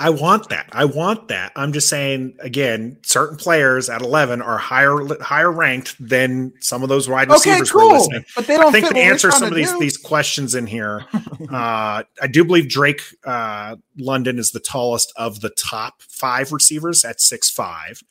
I 0.00 0.10
want 0.10 0.48
that. 0.48 0.68
I 0.72 0.86
want 0.86 1.28
that. 1.28 1.52
I'm 1.54 1.72
just 1.72 1.88
saying 1.88 2.36
again, 2.40 2.98
certain 3.04 3.36
players 3.36 3.88
at 3.88 4.02
11 4.02 4.42
are 4.42 4.58
higher 4.58 4.96
higher 5.22 5.52
ranked 5.52 5.94
than 6.04 6.52
some 6.60 6.82
of 6.82 6.88
those 6.88 7.08
wide 7.08 7.28
Okay, 7.30 7.34
receivers 7.60 7.72
we're 7.72 7.80
cool. 7.82 7.92
listening. 7.92 8.24
But 8.34 8.46
they 8.48 8.56
don't 8.56 8.66
I 8.66 8.72
think 8.72 8.86
fit 8.88 8.94
to 8.94 9.00
answer 9.00 9.30
some 9.30 9.44
of 9.44 9.54
these 9.54 9.70
do. 9.70 9.78
these 9.78 9.96
questions 9.96 10.56
in 10.56 10.66
here, 10.66 11.06
uh, 11.48 12.02
I 12.20 12.26
do 12.28 12.44
believe 12.44 12.68
Drake 12.68 13.02
uh, 13.24 13.76
London 13.96 14.40
is 14.40 14.50
the 14.50 14.58
tallest 14.58 15.12
of 15.16 15.40
the 15.42 15.50
top 15.50 16.02
five 16.02 16.50
receivers 16.50 17.04
at 17.04 17.20
six 17.20 17.48
five. 17.48 18.02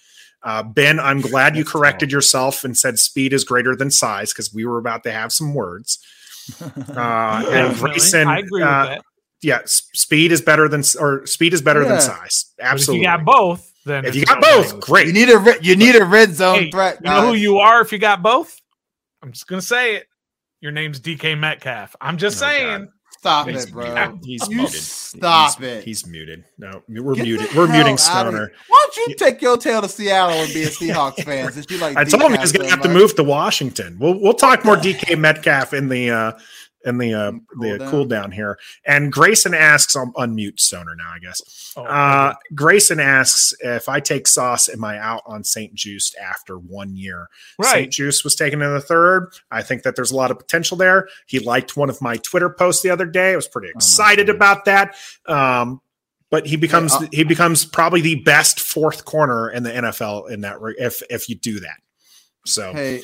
Uh, 0.41 0.63
ben, 0.63 1.01
I'm 1.01 1.19
glad 1.19 1.57
you 1.57 1.65
corrected 1.65 2.13
yourself 2.13 2.63
and 2.63 2.77
said 2.77 2.97
speed 2.97 3.33
is 3.33 3.43
greater 3.43 3.75
than 3.75 3.91
size 3.91 4.31
because 4.31 4.53
we 4.53 4.63
were 4.63 4.77
about 4.77 5.03
to 5.03 5.11
have 5.11 5.33
some 5.33 5.53
words. 5.53 5.99
Uh, 6.61 7.43
and 7.45 7.69
Definitely. 7.69 7.89
Grayson, 7.91 8.27
I 8.27 8.39
agree 8.39 8.61
uh, 8.61 8.81
with 8.81 8.89
that. 8.89 9.01
yeah, 9.41 9.59
speed 9.65 10.31
is 10.31 10.41
better 10.41 10.67
than 10.67 10.83
or 10.99 11.25
speed 11.25 11.53
is 11.53 11.61
better 11.61 11.83
Yeah. 11.83 11.89
than 11.89 12.01
size. 12.01 12.53
But 12.57 12.65
Absolutely. 12.65 13.05
if 13.05 13.11
you 13.11 13.17
got 13.17 13.25
both, 13.25 13.71
then 13.85 14.05
If 14.05 14.15
you 14.15 14.25
got 14.25 14.41
both, 14.41 14.73
news. 14.73 14.83
great. 14.85 15.07
you 15.07 15.13
need 15.13 15.29
a 15.29 15.37
re- 15.37 15.57
you 15.61 15.75
need 15.75 15.95
a 15.95 16.05
red 16.05 16.33
zone 16.33 16.55
Hey, 16.59 16.71
threat. 16.71 16.99
You 17.03 17.09
know 17.11 17.27
who 17.27 17.33
you 17.33 17.57
are 17.59 17.81
if 17.81 17.91
you 17.91 17.97
got 17.99 18.21
both? 18.21 18.59
I'm 19.21 19.31
just 19.31 19.47
gonna 19.47 19.61
say 19.61 19.95
it. 19.95 20.07
Your 20.61 20.71
name's 20.71 20.99
DK 21.01 21.37
Metcalf. 21.37 21.95
I'm 21.99 22.17
just 22.17 22.37
Oh, 22.37 22.47
saying. 22.47 22.79
God. 22.85 22.87
Stop 23.23 23.47
He's 23.47 23.63
it, 23.63 23.71
bro. 23.71 24.19
He's 24.21 24.49
You 24.49 24.57
muted. 24.57 24.81
stop 24.81 25.57
He's- 25.57 25.77
it. 25.77 25.83
He's 25.85 26.05
muted. 26.05 26.43
No, 26.57 26.83
we're 26.89 27.15
Get 27.15 27.23
muted. 27.23 27.53
We're 27.55 27.69
muting 27.69 27.97
Stoner. 27.97 28.51
Why 28.67 28.87
don't 28.93 29.07
you 29.07 29.15
take 29.15 29.41
your 29.41 29.55
tail 29.55 29.81
to 29.81 29.87
Seattle 29.87 30.35
and 30.43 30.53
be 30.53 30.63
a 30.63 30.67
Seahawks 30.67 31.23
fan? 31.23 31.49
Since 31.53 31.71
you 31.71 31.77
like 31.77 31.95
I 31.95 32.03
told 32.03 32.21
him 32.23 32.31
he 32.31 32.37
decaf 32.37 32.41
was 32.41 32.51
going 32.51 32.63
to 32.63 32.69
so 32.69 32.75
have 32.75 32.83
to 32.83 32.89
move 32.89 33.15
to 33.15 33.23
Washington. 33.23 33.95
We'll 33.97 34.19
we'll 34.19 34.33
talk 34.33 34.65
more 34.65 34.75
DK 34.75 35.17
Metcalf 35.17 35.73
in 35.73 35.87
the 35.87 36.09
uh, 36.09 36.31
in 36.85 36.97
the 36.97 37.13
uh, 37.13 37.31
Cool 37.31 37.41
the 37.61 37.79
down. 37.79 37.89
cool 37.91 38.05
down 38.05 38.31
here. 38.31 38.57
And 38.85 39.11
Grayson 39.11 39.53
asks, 39.53 39.95
I'll 39.95 40.11
unmute 40.13 40.59
Stoner 40.59 40.95
now, 40.95 41.11
I 41.15 41.19
guess. 41.19 41.73
Oh, 41.77 41.83
Uh, 41.83 42.33
Grayson 42.53 42.99
asks 42.99 43.53
if 43.61 43.87
I 43.89 43.99
take 43.99 44.27
Sauce, 44.27 44.69
am 44.69 44.83
I 44.83 44.97
out 44.97 45.21
on 45.25 45.43
St-Juste 45.43 46.15
after 46.17 46.57
one 46.57 46.95
year? 46.95 47.29
St. 47.61 47.73
right. 47.73 47.91
Juice 47.91 48.23
was 48.23 48.35
taken 48.35 48.61
in 48.61 48.73
the 48.73 48.81
third. 48.81 49.29
I 49.51 49.61
think 49.61 49.83
that 49.83 49.95
there's 49.95 50.11
a 50.11 50.15
lot 50.15 50.31
of 50.31 50.37
potential 50.37 50.77
there. 50.77 51.07
He 51.27 51.39
liked 51.39 51.77
one 51.77 51.89
of 51.89 52.01
my 52.01 52.17
Twitter 52.17 52.49
posts 52.49 52.81
the 52.83 52.89
other 52.89 53.05
day. 53.05 53.33
I 53.33 53.35
was 53.35 53.47
pretty 53.47 53.69
excited 53.69 54.27
God. 54.27 54.35
about 54.35 54.65
that. 54.65 54.95
Um, 55.27 55.81
but 56.29 56.47
he 56.47 56.55
becomes 56.55 56.91
uh, 56.93 57.05
he 57.11 57.23
becomes 57.23 57.63
probably 57.63 58.01
the 58.01 58.15
best 58.15 58.59
fourth 58.59 59.05
corner 59.05 59.51
in 59.51 59.61
the 59.61 59.69
NFL 59.69 60.31
in 60.31 60.41
that 60.41 60.57
if 60.79 61.03
if 61.11 61.29
you 61.29 61.35
do 61.35 61.59
that. 61.59 61.77
So 62.43 62.73
Hey, 62.73 63.03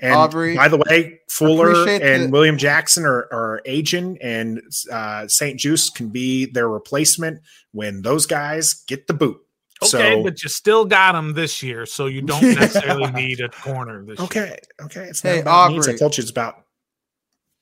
and 0.00 0.14
Aubrey, 0.14 0.56
by 0.56 0.68
the 0.68 0.76
way, 0.76 1.20
Fuller 1.28 1.88
and 1.88 2.24
the- 2.24 2.28
William 2.30 2.56
Jackson 2.56 3.04
are, 3.04 3.28
are 3.32 3.60
aging, 3.64 4.18
and 4.20 4.60
uh, 4.92 5.26
St-Juste 5.26 5.94
can 5.94 6.08
be 6.08 6.46
their 6.46 6.68
replacement 6.68 7.40
when 7.72 8.02
those 8.02 8.26
guys 8.26 8.84
get 8.86 9.06
the 9.06 9.14
boot. 9.14 9.40
Okay, 9.82 10.14
so, 10.16 10.22
but 10.24 10.42
you 10.42 10.48
still 10.48 10.84
got 10.84 11.12
them 11.12 11.34
this 11.34 11.62
year, 11.62 11.86
so 11.86 12.06
you 12.06 12.22
don't 12.22 12.42
necessarily 12.58 13.10
need 13.12 13.40
a 13.40 13.48
corner 13.48 14.04
this 14.04 14.18
year. 14.18 14.24
okay, 14.26 14.58
okay, 14.82 15.02
it's 15.04 15.20
Hey, 15.22 15.36
not 15.36 15.42
about 15.42 15.72
needs. 15.72 15.88
I 15.88 15.96
told 15.96 16.16
you 16.16 16.22
it's 16.22 16.30
about 16.30 16.64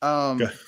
um, 0.03 0.39
Go. 0.39 0.49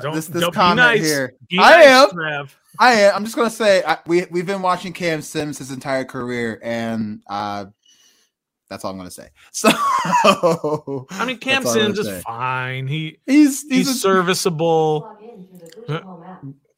Don't, 0.00 0.14
this 0.14 0.28
this 0.28 0.40
don't 0.40 0.52
be 0.52 0.54
comment 0.54 0.76
nice. 0.76 1.00
here. 1.04 1.34
Be 1.48 1.58
I 1.58 1.78
nice, 1.78 1.86
am. 1.86 2.10
Trev. 2.10 2.56
I 2.78 2.92
am. 2.92 3.14
I'm 3.16 3.24
just 3.24 3.34
gonna 3.34 3.50
say 3.50 3.82
I, 3.84 3.98
we 4.06 4.24
we've 4.30 4.46
been 4.46 4.62
watching 4.62 4.92
Cam 4.92 5.20
Sims 5.20 5.58
his 5.58 5.72
entire 5.72 6.04
career, 6.04 6.60
and 6.62 7.20
uh, 7.26 7.66
that's 8.74 8.84
all 8.84 8.90
I'm 8.90 8.96
gonna 8.96 9.10
say. 9.10 9.28
So 9.52 11.06
I 11.10 11.24
mean, 11.24 11.38
Cam 11.38 11.62
That's 11.62 11.76
all 11.76 11.82
I'm 11.82 11.94
Sims 11.94 11.98
is 12.06 12.22
fine. 12.24 12.88
He 12.88 13.18
he's 13.24 13.62
he's 13.62 13.70
he's, 13.70 13.88
a, 13.90 13.94
serviceable. 13.94 15.06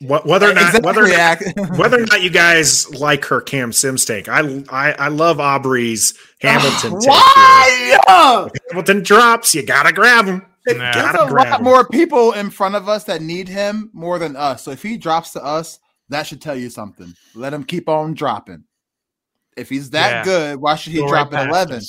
whether 0.00 0.50
or 0.50 0.54
not 0.54 0.74
exactly 0.74 0.80
whether 0.82 1.08
not, 1.08 1.78
whether 1.78 2.02
or 2.02 2.06
not 2.06 2.22
you 2.22 2.28
guys 2.28 2.92
like 2.94 3.24
her 3.26 3.40
Cam 3.40 3.72
Sims 3.72 4.04
take. 4.04 4.28
I 4.28 4.62
I, 4.68 4.92
I 4.92 5.08
love 5.08 5.40
Aubrey's 5.40 6.12
Hamilton 6.40 7.00
take. 7.00 7.10
here. 7.10 7.98
Why? 8.06 8.48
Hamilton 8.68 9.02
drops, 9.02 9.54
you 9.54 9.62
gotta 9.64 9.92
grab 9.92 10.26
him. 10.26 10.42
You 10.66 10.74
Nah. 10.74 10.92
There's 10.92 11.12
gotta 11.12 11.24
a 11.24 11.28
grab 11.28 11.48
lot 11.50 11.60
him. 11.60 11.64
more 11.64 11.88
people 11.88 12.32
in 12.32 12.50
front 12.50 12.74
of 12.74 12.88
us 12.88 13.04
that 13.04 13.22
need 13.22 13.48
him 13.48 13.90
more 13.94 14.18
than 14.18 14.36
us. 14.36 14.64
So 14.64 14.70
if 14.70 14.82
he 14.82 14.96
drops 14.98 15.32
to 15.32 15.42
us, 15.44 15.78
that 16.10 16.24
should 16.24 16.42
tell 16.42 16.56
you 16.56 16.68
something. 16.70 17.14
Let 17.34 17.54
him 17.54 17.64
keep 17.64 17.88
on 17.88 18.14
dropping. 18.14 18.64
If 19.56 19.68
he's 19.68 19.90
that 19.90 20.10
Yeah. 20.10 20.24
good, 20.24 20.56
why 20.60 20.74
should 20.76 20.92
he 20.92 21.00
Go 21.00 21.08
drop 21.08 21.32
right 21.32 21.42
at 21.42 21.48
eleven? 21.48 21.82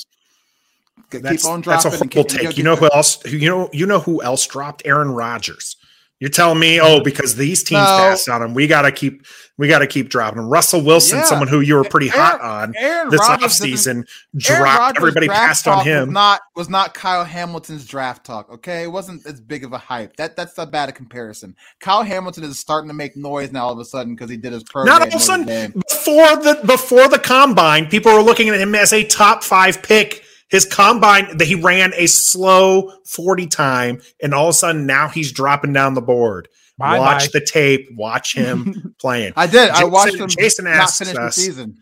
Keep 1.10 1.44
on 1.44 1.62
that's 1.62 1.84
a 1.84 1.90
horrible 1.90 2.24
take. 2.24 2.58
You 2.58 2.64
know 2.64 2.76
who 2.76 2.88
else? 2.92 3.24
You 3.24 3.48
know 3.48 3.70
you 3.72 3.86
know 3.86 4.00
who 4.00 4.22
else 4.22 4.46
dropped? 4.46 4.82
Aaron 4.84 5.10
Rodgers. 5.10 5.76
You're 6.20 6.30
telling 6.30 6.58
me, 6.58 6.80
oh, 6.80 7.00
because 7.00 7.36
these 7.36 7.62
teams 7.62 7.78
No. 7.82 7.96
passed 7.98 8.28
on 8.28 8.42
him, 8.42 8.52
we 8.54 8.66
gotta 8.66 8.90
keep 8.90 9.24
we 9.56 9.66
gotta 9.66 9.88
keep 9.88 10.08
dropping 10.08 10.38
him. 10.40 10.48
Russell 10.48 10.80
Wilson, 10.82 11.18
Yeah. 11.18 11.24
someone 11.24 11.48
who 11.48 11.58
you 11.60 11.74
were 11.74 11.82
pretty 11.84 12.10
Aaron- 12.10 12.20
hot 12.20 12.40
on 12.40 12.74
Aaron 12.76 13.10
this 13.10 13.18
Rodgers 13.20 13.58
offseason, 13.58 14.04
dropped. 14.36 14.78
Rodgers' 14.78 14.96
Everybody 14.98 15.26
passed 15.28 15.66
on 15.66 15.78
talk 15.78 15.84
Was 15.86 15.92
him. 15.94 16.12
not 16.12 16.40
was 16.56 16.68
not 16.68 16.94
Kyle 16.94 17.24
Hamilton's 17.24 17.84
draft 17.84 18.24
talk. 18.24 18.50
Okay, 18.52 18.84
it 18.84 18.92
wasn't 18.92 19.26
as 19.26 19.40
big 19.40 19.64
of 19.64 19.72
a 19.72 19.78
hype. 19.78 20.16
That 20.16 20.36
that's 20.36 20.56
not 20.56 20.70
bad 20.70 20.88
a 20.88 20.92
comparison. 20.92 21.56
Kyle 21.80 22.02
Hamilton 22.04 22.44
is 22.44 22.58
starting 22.58 22.88
to 22.88 22.94
make 22.94 23.16
noise 23.16 23.50
now 23.52 23.66
all 23.66 23.72
of 23.72 23.78
a 23.80 23.84
sudden 23.84 24.14
because 24.14 24.30
he 24.30 24.36
did 24.36 24.52
his 24.52 24.62
pro. 24.64 24.84
Not 24.84 25.02
all 25.02 25.08
of 25.08 25.14
a 25.14 25.18
sudden, 25.20 25.46
before 25.88 26.36
the 26.36 26.60
before 26.64 27.08
the 27.08 27.18
combine, 27.18 27.86
people 27.86 28.12
were 28.12 28.22
looking 28.22 28.48
at 28.48 28.60
him 28.60 28.74
as 28.76 28.92
a 28.92 29.02
top 29.04 29.42
five 29.44 29.82
pick. 29.82 30.24
His 30.50 30.64
combine 30.64 31.36
that 31.36 31.46
he 31.46 31.54
ran 31.54 31.92
a 31.94 32.06
slow 32.06 32.90
40 33.06 33.46
time, 33.48 34.00
and 34.22 34.32
all 34.32 34.46
of 34.46 34.50
a 34.50 34.52
sudden 34.54 34.86
now 34.86 35.08
he's 35.08 35.30
dropping 35.32 35.72
down 35.72 35.94
the 35.94 36.00
board. 36.02 36.48
Bye 36.78 36.98
watch 37.00 37.32
bye. 37.32 37.40
the 37.40 37.44
tape, 37.44 37.88
watch 37.96 38.34
him 38.36 38.94
playing. 39.00 39.32
I 39.34 39.48
did. 39.48 39.68
I 39.70 39.82
watched 39.82 40.14
him. 40.14 40.28
Jason 40.28 40.64
not 40.66 40.74
asks 40.74 40.98
finish 41.00 41.14
the 41.14 41.22
us- 41.22 41.34
season. 41.34 41.76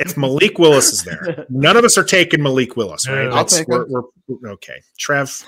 if 0.00 0.16
Malik 0.16 0.58
Willis 0.58 0.92
is 0.92 1.04
there, 1.04 1.46
none 1.48 1.76
of 1.76 1.84
us 1.84 1.96
are 1.96 2.02
taking 2.02 2.42
Malik 2.42 2.76
Willis, 2.76 3.08
right? 3.08 3.24
Yeah. 3.26 3.34
I'll 3.34 3.44
take 3.44 3.68
we're, 3.68 3.86
him. 3.86 4.02
we're, 4.26 4.50
okay. 4.50 4.82
Trev, 4.98 5.44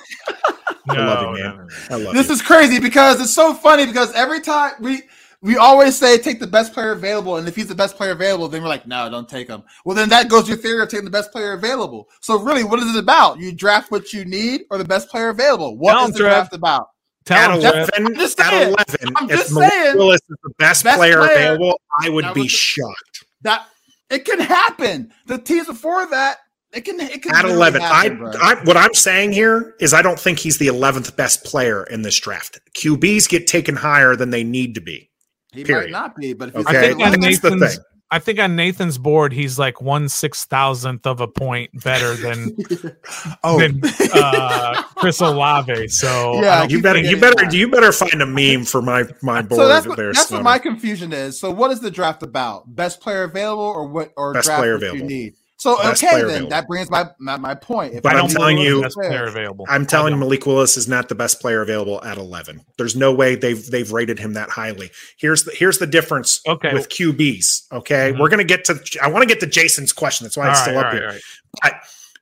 No, 0.87 0.95
love 0.95 1.37
you, 1.37 1.43
man. 1.43 1.57
no, 1.57 1.63
no. 1.65 1.69
I 1.91 1.95
love 1.97 2.03
you. 2.07 2.13
This 2.13 2.29
you. 2.29 2.35
is 2.35 2.43
crazy 2.43 2.79
because 2.79 3.21
it's 3.21 3.35
so 3.35 3.53
funny 3.53 3.85
because 3.85 4.13
every 4.13 4.41
time 4.41 4.75
we 4.81 5.03
we 5.45 5.59
always 5.59 5.95
say 5.95 6.17
take 6.17 6.41
the 6.41 6.47
best 6.47 6.73
player 6.73 6.93
available, 6.93 7.37
and 7.37 7.47
if 7.47 7.55
he's 7.55 7.67
the 7.67 7.75
best 7.75 7.97
player 7.97 8.13
available, 8.13 8.49
then 8.49 8.63
we're 8.63 8.69
like, 8.69 8.87
no, 8.87 9.11
don't 9.11 9.29
take 9.29 9.47
him. 9.47 9.63
Well, 9.85 9.95
then 9.95 10.09
that 10.09 10.31
goes 10.31 10.49
your 10.49 10.57
theory 10.57 10.83
of 10.83 10.89
taking 10.89 11.05
the 11.05 11.11
best 11.11 11.33
player 11.33 11.53
available. 11.53 12.09
So 12.23 12.39
really, 12.39 12.65
what 12.65 12.79
is 12.81 12.97
it 12.97 12.99
about? 12.99 13.39
You 13.39 13.53
draft 13.53 13.91
what 13.91 14.11
you 14.15 14.25
need 14.25 14.63
or 14.71 14.79
the 14.79 14.87
best 14.87 15.11
player 15.11 15.29
available? 15.29 15.77
What 15.77 15.93
Tell 15.93 16.07
is 16.07 16.13
the 16.15 16.19
draft 16.21 16.55
about? 16.55 16.89
Tell 17.27 17.53
at. 17.53 17.59
11, 17.59 17.91
I'm 17.95 18.15
just 18.15 18.41
at 18.41 18.49
saying. 18.49 18.69
11 18.69 19.17
I'm 19.17 19.31
if 19.31 19.37
just 19.37 19.53
Malik 19.53 19.71
saying. 19.71 19.97
Willis 19.99 20.21
is 20.31 20.37
the 20.43 20.51
best, 20.59 20.83
Best 20.83 20.97
player, 20.97 21.19
player. 21.19 21.33
available, 21.33 21.79
I 22.01 22.09
would 22.09 22.33
be 22.33 22.49
shocked. 22.49 23.27
That 23.43 23.67
it 24.09 24.25
can 24.25 24.41
happen. 24.41 25.13
The 25.27 25.37
teams 25.37 25.67
before 25.67 26.07
that, 26.07 26.39
it 26.73 26.87
can 26.87 26.99
it 27.01 27.23
can 27.23 27.35
At 27.35 27.45
11, 27.45 27.83
happen, 27.83 28.27
I. 28.27 28.55
I 28.61 28.65
what 28.65 28.79
I'm 28.79 28.95
saying 28.95 29.33
here 29.33 29.75
is 29.79 29.93
I 29.93 30.01
don't 30.01 30.19
think 30.19 30.39
he's 30.39 30.57
the 30.57 30.69
11th 30.69 31.17
best 31.17 31.45
player 31.45 31.85
in 31.85 32.01
this 32.01 32.19
draft. 32.19 32.61
QBs 32.79 33.29
get 33.29 33.47
taken 33.47 33.77
higher 33.77 34.17
than 34.17 34.31
they 34.31 34.43
need 34.43 34.75
to 34.77 34.81
be. 34.81 35.11
He 35.55 35.65
period. 35.65 35.91
might 35.91 35.99
not 35.99 36.17
be, 36.17 36.33
but 36.33 36.49
if 36.51 36.57
he's 36.57 36.67
Okay, 36.67 36.79
I 36.79 36.89
think 36.89 37.01
on 37.01 37.21
Nathan's. 37.21 37.81
I 38.11 38.19
think 38.21 38.39
on 38.39 38.55
Nathan's 38.55 38.97
board, 38.97 39.33
he's 39.33 39.59
like 39.59 39.81
one 39.81 40.09
six 40.09 40.45
thousandth 40.45 41.07
of 41.07 41.21
a 41.21 41.27
point 41.27 41.71
better 41.83 42.15
than 42.15 42.57
oh, 43.45 43.59
than 43.59 43.81
uh, 44.15 44.83
Chris 44.95 45.21
Olave. 45.21 45.89
So 45.89 46.41
Yeah, 46.41 46.61
I 46.63 46.65
You 46.67 46.81
better, 46.81 47.01
you 47.01 47.19
better, 47.19 47.35
that. 47.45 47.53
you 47.53 47.69
better 47.69 47.91
find 47.91 48.23
a 48.23 48.27
meme 48.27 48.67
for 48.67 48.83
my 48.83 49.05
my 49.23 49.43
board 49.43 49.59
so 49.59 49.67
that's 49.69 49.87
what 49.87 49.97
there. 49.97 50.13
that's 50.13 50.31
what 50.31 50.43
my 50.43 50.59
confusion 50.59 51.13
is. 51.13 51.41
So 51.41 51.51
what 51.51 51.71
is 51.73 51.81
the 51.81 51.91
draft 51.91 52.23
about? 52.23 52.73
Best 52.77 53.01
player 53.01 53.25
available 53.25 53.65
or 53.65 53.89
what 53.89 54.13
or 54.17 54.35
Best 54.35 54.47
draft 54.47 54.61
player 54.61 54.75
available. 54.75 54.99
you 55.01 55.07
need? 55.07 55.35
So 55.65 55.79
Best 55.83 56.05
okay, 56.05 56.17
then 56.17 56.25
available. 56.27 56.51
that 56.51 56.67
brings 56.69 56.91
my 56.91 57.07
my, 57.19 57.39
my 57.39 57.55
point. 57.55 57.95
If 57.95 58.03
But 58.03 58.17
I 58.17 58.21
I'm 58.21 58.29
telling 58.29 58.59
you- 58.59 58.75
who's 58.83 58.83
best 58.83 58.97
there- 59.01 59.09
player 59.11 59.25
available. 59.27 59.65
I'm 59.69 59.87
telling 59.87 60.13
I. 60.13 60.17
Malik 60.19 60.45
Willis 60.45 60.77
is 60.77 60.87
not 60.87 61.09
the 61.09 61.15
best 61.15 61.41
player 61.41 61.63
available 61.63 62.05
at 62.05 62.19
11. 62.19 62.61
There's 62.77 62.95
no 62.95 63.15
way 63.15 63.35
they've 63.35 63.65
they've 63.71 63.91
rated 63.91 64.19
him 64.19 64.35
that 64.35 64.51
highly. 64.51 64.91
Here's 65.17 65.45
the 65.45 65.53
here's 65.53 65.79
the 65.79 65.87
difference 65.87 66.41
Okay. 66.47 66.75
with 66.75 66.91
QBs. 66.91 67.63
Okay, 67.73 68.13
Mhm. 68.13 68.21
we're 68.21 68.29
gonna 68.29 68.45
get 68.45 68.65
to. 68.67 68.79
I 69.03 69.09
want 69.09 69.23
to 69.23 69.27
get 69.27 69.41
to 69.41 69.47
Jason's 69.47 69.93
question. 69.95 70.27
That's 70.27 70.37
why 70.37 70.45
All 70.47 70.51
it's 70.53 70.61
still 70.61 70.75
all 70.75 70.81
up 70.81 70.85
right, 70.87 70.95
here. 70.95 71.07
all 71.07 71.13
right. 71.15 71.23
But 71.63 71.75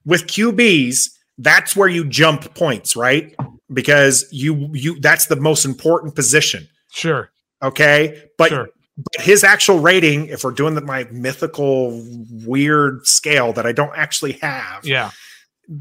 with 0.04 0.26
QBs, 0.28 1.10
that's 1.38 1.74
where 1.74 1.88
you 1.88 2.04
jump 2.04 2.54
points, 2.54 2.94
right? 2.94 3.34
Because 3.72 4.24
you 4.30 4.70
you 4.72 5.00
that's 5.00 5.26
the 5.26 5.36
most 5.36 5.64
important 5.64 6.14
position. 6.14 6.68
Sure, 6.92 7.30
Okay, 7.62 8.22
but 8.38 8.50
sure. 8.50 8.68
But 8.96 9.24
his 9.24 9.42
actual 9.44 9.78
rating, 9.80 10.26
if 10.26 10.44
we're 10.44 10.50
doing 10.52 10.74
the, 10.74 10.80
my 10.82 11.04
mythical 11.10 12.04
weird 12.44 13.06
scale 13.06 13.52
that 13.54 13.66
I 13.66 13.72
don't 13.72 13.96
actually 13.96 14.32
have, 14.42 14.84
Yeah, 14.86 15.10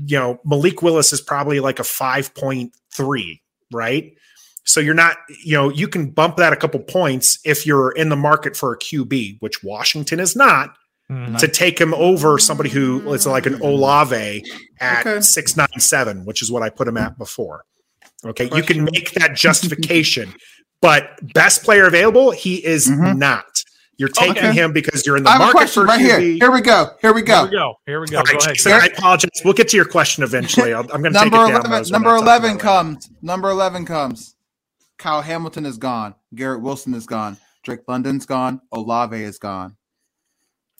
you 0.05 0.17
know, 0.17 0.39
Malik 0.45 0.81
Willis 0.81 1.11
is 1.11 1.21
probably 1.21 1.59
like 1.59 1.79
a 1.79 1.83
5.3, 1.83 3.41
right? 3.73 4.13
So 4.63 4.79
you're 4.79 4.93
not, 4.93 5.17
you 5.43 5.53
know, 5.57 5.69
you 5.69 5.87
can 5.87 6.11
bump 6.11 6.37
that 6.37 6.53
a 6.53 6.55
couple 6.55 6.79
points 6.81 7.39
if 7.43 7.65
you're 7.65 7.91
in 7.91 8.09
the 8.09 8.15
market 8.15 8.55
for 8.55 8.73
a 8.73 8.77
QB, 8.77 9.37
which 9.41 9.63
Washington 9.63 10.19
is 10.19 10.35
not, 10.35 10.75
Mhm. 11.09 11.37
to 11.39 11.47
take 11.49 11.79
him 11.81 11.93
over 11.95 12.37
somebody 12.39 12.69
who 12.69 13.11
is 13.11 13.25
like 13.27 13.45
an 13.45 13.55
Olave 13.61 14.43
at 14.79 15.05
Okay. 15.05 15.19
697, 15.19 16.23
which 16.25 16.41
is 16.41 16.49
what 16.51 16.63
I 16.63 16.69
put 16.69 16.87
him 16.87 16.95
at 16.95 17.17
before. 17.17 17.65
Okay, 18.23 18.49
you 18.55 18.61
can 18.63 18.83
make 18.85 19.11
that 19.15 19.35
justification, 19.35 20.33
but 20.81 21.17
best 21.33 21.63
player 21.63 21.85
available, 21.87 22.31
he 22.31 22.55
is 22.65 22.87
Mhm. 22.87 23.17
not. 23.17 23.45
You're 23.97 24.09
taking 24.09 24.37
Okay. 24.37 24.53
him 24.53 24.73
because 24.73 25.05
you're 25.05 25.15
in 25.15 25.23
the 25.23 25.29
I 25.29 25.33
have 25.33 25.41
a 25.41 25.43
market 25.45 25.57
question 25.57 25.83
for 25.83 25.87
right 25.87 25.99
here. 26.01 26.17
QB. 26.19 26.39
Here 26.39 26.51
we 26.51 26.61
go. 26.61 26.89
Here 27.01 27.13
we 27.13 27.21
go. 27.21 27.41
Here 27.41 27.45
go. 27.45 27.45
we 27.45 27.51
go. 27.51 27.75
Here 27.85 28.01
we 28.01 28.07
go. 28.07 28.17
All 28.17 28.23
right, 28.23 28.31
Go 28.33 28.37
ahead. 28.39 28.55
Jason, 28.55 28.71
I 28.71 28.85
apologize. 28.87 29.29
We'll 29.45 29.53
get 29.53 29.67
to 29.69 29.75
your 29.75 29.85
question 29.85 30.23
eventually. 30.23 30.73
I'll, 30.73 30.81
I'm 30.91 31.01
going 31.03 31.13
to 31.13 31.19
take 31.19 31.27
it 31.27 31.31
Number 31.31 31.51
down. 31.53 31.65
eleven. 31.65 31.91
Number 31.91 32.09
when 32.09 32.15
I 32.15 32.19
talk 32.19 32.25
eleven 32.27 32.51
about 32.51 32.59
it. 32.59 32.61
comes. 32.63 33.09
Number 33.21 33.49
eleven 33.51 33.85
comes. 33.85 34.35
Kyle 34.97 35.21
Hamilton 35.21 35.65
is 35.67 35.77
gone. 35.77 36.15
Garrett 36.33 36.61
Wilson 36.61 36.95
is 36.95 37.05
gone. 37.05 37.37
Drake 37.63 37.81
London's 37.87 38.25
gone. 38.25 38.61
Olave 38.71 39.15
is 39.21 39.37
gone. 39.37 39.75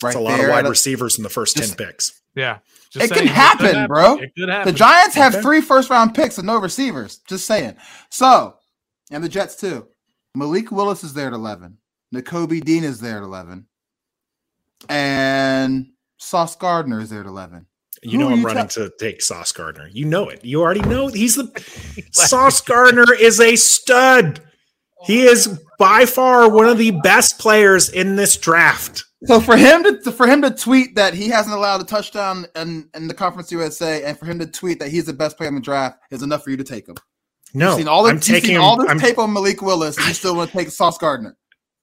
Right 0.02 0.10
It's 0.10 0.16
a 0.16 0.20
lot 0.20 0.40
of 0.40 0.50
wide 0.50 0.68
receivers 0.68 1.18
in 1.18 1.24
the 1.24 1.30
first 1.30 1.58
Just- 1.58 1.78
10 1.78 1.88
picks. 1.88 2.14
Yeah, 2.34 2.58
It 2.96 3.00
can 3.10 3.10
saying, 3.18 3.28
happen, 3.28 3.88
bro. 3.88 4.16
It 4.18 4.32
could 4.36 4.48
happen. 4.48 4.48
The 4.48 4.52
happen. 4.54 4.76
Giants 4.76 5.16
have 5.16 5.34
Okay. 5.36 5.42
three 5.44 5.62
first 5.62 5.90
round 5.92 6.16
picks 6.16 6.38
and 6.40 6.48
no 6.48 6.58
receivers. 6.58 7.20
Just 7.28 7.46
saying. 7.46 7.76
So, 8.10 8.56
and 9.12 9.24
the 9.24 9.30
Jets 9.30 9.56
too. 9.56 9.88
Malik 10.36 10.72
Willis 10.72 11.04
is 11.04 11.14
there 11.14 11.28
at 11.28 11.34
11. 11.34 11.78
Nakobe 12.16 12.64
Dean 12.64 12.84
is 12.84 13.00
there 13.00 13.18
at 13.18 13.24
11. 13.24 13.68
And 14.90 15.88
Sauce 16.18 16.56
Gardner 16.56 17.00
is 17.00 17.10
there 17.10 17.22
at 17.22 17.26
11. 17.26 17.66
You 18.04 18.12
Who 18.12 18.18
know 18.18 18.30
I'm 18.32 18.40
you 18.40 18.46
running 18.46 18.68
ta- 18.68 18.86
to 18.86 18.92
take 19.00 19.22
Sauce 19.22 19.52
Gardner. 19.52 19.88
You 19.92 20.06
know 20.06 20.30
it. 20.30 20.44
You 20.44 20.62
already 20.62 20.82
know 20.82 21.08
he's 21.08 21.36
the 21.36 21.52
Sauce 22.12 22.62
Gardner 22.62 23.14
is 23.14 23.40
a 23.40 23.56
stud. 23.56 24.42
He 25.04 25.24
is 25.24 25.60
by 25.78 26.06
far 26.06 26.50
one 26.50 26.68
of 26.68 26.78
the 26.78 26.92
best 27.04 27.40
players 27.40 27.90
in 27.90 28.16
this 28.16 28.38
draft. 28.38 29.06
So 29.26 29.40
for 29.40 29.56
him 29.56 29.84
to 29.84 30.12
for 30.12 30.26
him 30.26 30.42
to 30.42 30.50
tweet 30.50 30.96
that 30.96 31.14
he 31.14 31.28
hasn't 31.28 31.56
allowed 31.56 31.82
a 31.82 31.84
touchdown 31.84 32.48
in, 32.56 32.90
in 32.96 33.08
the 33.08 33.14
conference 33.14 33.52
USA, 33.52 34.04
and 34.04 34.18
for 34.18 34.26
him 34.26 34.40
to 34.40 34.48
tweet 34.48 34.80
that 34.80 34.90
he's 34.90 35.06
the 35.06 35.14
best 35.14 35.38
player 35.38 35.50
in 35.50 35.56
the 35.56 35.62
draft 35.62 36.00
is 36.10 36.24
enough 36.24 36.44
for 36.44 36.50
you 36.50 36.58
to 36.58 36.64
take 36.64 36.88
him. 36.88 36.96
No, 37.54 37.70
you've 37.70 37.78
seen 37.80 37.88
all, 37.88 38.04
the, 38.04 38.10
I'm 38.10 38.16
you've 38.16 38.24
taking 38.24 38.50
seen 38.52 38.58
all 38.58 38.78
this 38.78 38.88
I'm- 38.90 39.00
tape 39.00 39.18
on 39.18 39.34
Malik 39.34 39.62
Willis, 39.62 39.98
and 39.98 40.08
you 40.08 40.14
still 40.14 40.36
want 40.36 40.52
to 40.52 40.58
take 40.58 40.70
Sauce 40.70 40.98
Gardner. 40.98 41.36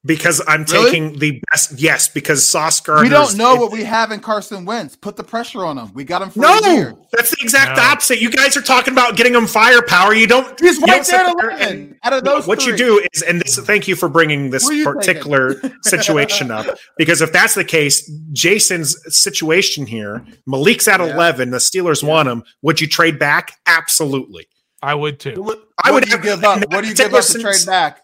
because 0.05 0.41
I'm 0.47 0.63
Really? 0.63 0.85
taking 0.91 1.19
the 1.19 1.41
best. 1.51 1.73
Yes, 1.77 2.07
because 2.07 2.45
Sauce 2.47 2.79
Gardner. 2.79 3.03
we 3.03 3.09
don't 3.09 3.35
know 3.35 3.55
what 3.55 3.69
we 3.73 3.83
have 3.83 4.11
in 4.13 4.21
Carson 4.21 4.63
Wentz. 4.63 4.95
Put 4.95 5.17
the 5.17 5.25
pressure 5.25 5.65
on 5.65 5.77
him. 5.77 5.91
We 5.93 6.05
got 6.05 6.21
him 6.21 6.29
for 6.29 6.39
No, 6.39 6.57
a 6.57 6.73
year. 6.73 6.95
that's 7.11 7.31
the 7.31 7.37
exact 7.41 7.75
No. 7.75 7.83
opposite. 7.83 8.21
You 8.21 8.29
guys 8.31 8.55
are 8.55 8.61
talking 8.61 8.93
about 8.93 9.17
getting 9.17 9.35
him 9.35 9.45
firepower. 9.45 10.13
You 10.15 10.25
don't. 10.25 10.57
He's 10.57 10.77
you 10.79 10.85
right 10.85 11.05
don't 11.05 11.07
there 11.07 11.19
at 11.19 11.37
there 11.37 11.49
11. 11.67 11.77
and- 11.81 11.95
Out 12.05 12.13
of 12.13 12.23
No, 12.23 12.35
those 12.37 12.47
what 12.47 12.65
you 12.65 12.77
do 12.77 13.05
is, 13.11 13.21
and 13.23 13.41
this, 13.41 13.57
thank 13.59 13.89
you 13.89 13.95
for 13.97 14.07
bringing 14.07 14.51
this 14.51 14.63
Who 14.63 14.69
are 14.69 14.73
you 14.73 14.83
particular 14.85 15.61
situation 15.83 16.49
up, 16.49 16.65
because 16.97 17.21
if 17.21 17.33
that's 17.33 17.55
the 17.55 17.65
case, 17.65 18.09
Jason's 18.31 18.95
situation 19.13 19.85
here, 19.85 20.25
Malik's 20.47 20.87
at 20.87 21.01
Yeah. 21.01 21.13
11, 21.13 21.49
the 21.51 21.57
Steelers 21.57 22.01
want 22.03 22.29
him. 22.29 22.43
Would 22.61 22.79
you 22.79 22.87
trade 22.87 23.19
back? 23.19 23.51
Absolutely. 23.65 24.47
I 24.81 24.95
would 24.95 25.19
too. 25.19 25.41
What 25.41 25.57
What, 25.57 25.65
I 25.83 25.91
would 25.91 26.03
do 26.03 26.09
you 26.09 26.15
have- 26.17 26.23
give 26.23 26.43
up? 26.43 26.59
What 26.71 26.81
do 26.83 26.87
you 26.87 26.95
give 26.95 27.13
up 27.13 27.23
to 27.25 27.39
trade 27.39 27.65
back? 27.65 28.01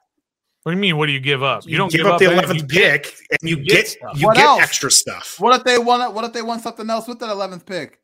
What 0.64 0.72
do 0.72 0.78
you 0.78 0.82
mean? 0.82 0.98
What 0.98 1.06
do 1.06 1.12
you 1.12 1.20
give 1.20 1.44
up? 1.44 1.64
You 1.68 1.78
don't 1.78 1.92
give, 1.92 2.06
up, 2.08 2.18
the 2.20 2.26
11th 2.26 2.56
you 2.56 2.64
get- 2.64 3.04
pick, 3.04 3.14
and 3.30 3.50
you 3.50 3.58
you 3.58 3.64
get, 3.64 3.72
get 3.76 3.88
stuff. 3.88 4.20
you 4.20 4.26
What 4.28 4.36
get 4.36 4.46
else? 4.46 4.62
extra 4.62 4.90
stuff. 4.90 5.36
What 5.40 5.56
if 5.60 5.64
they 5.64 5.78
want? 5.78 6.14
What 6.14 6.26
if 6.26 6.34
they 6.34 6.42
want 6.42 6.64
something 6.64 6.90
else 6.90 7.08
with 7.08 7.20
that 7.20 7.30
eleventh 7.30 7.66
pick? 7.66 8.00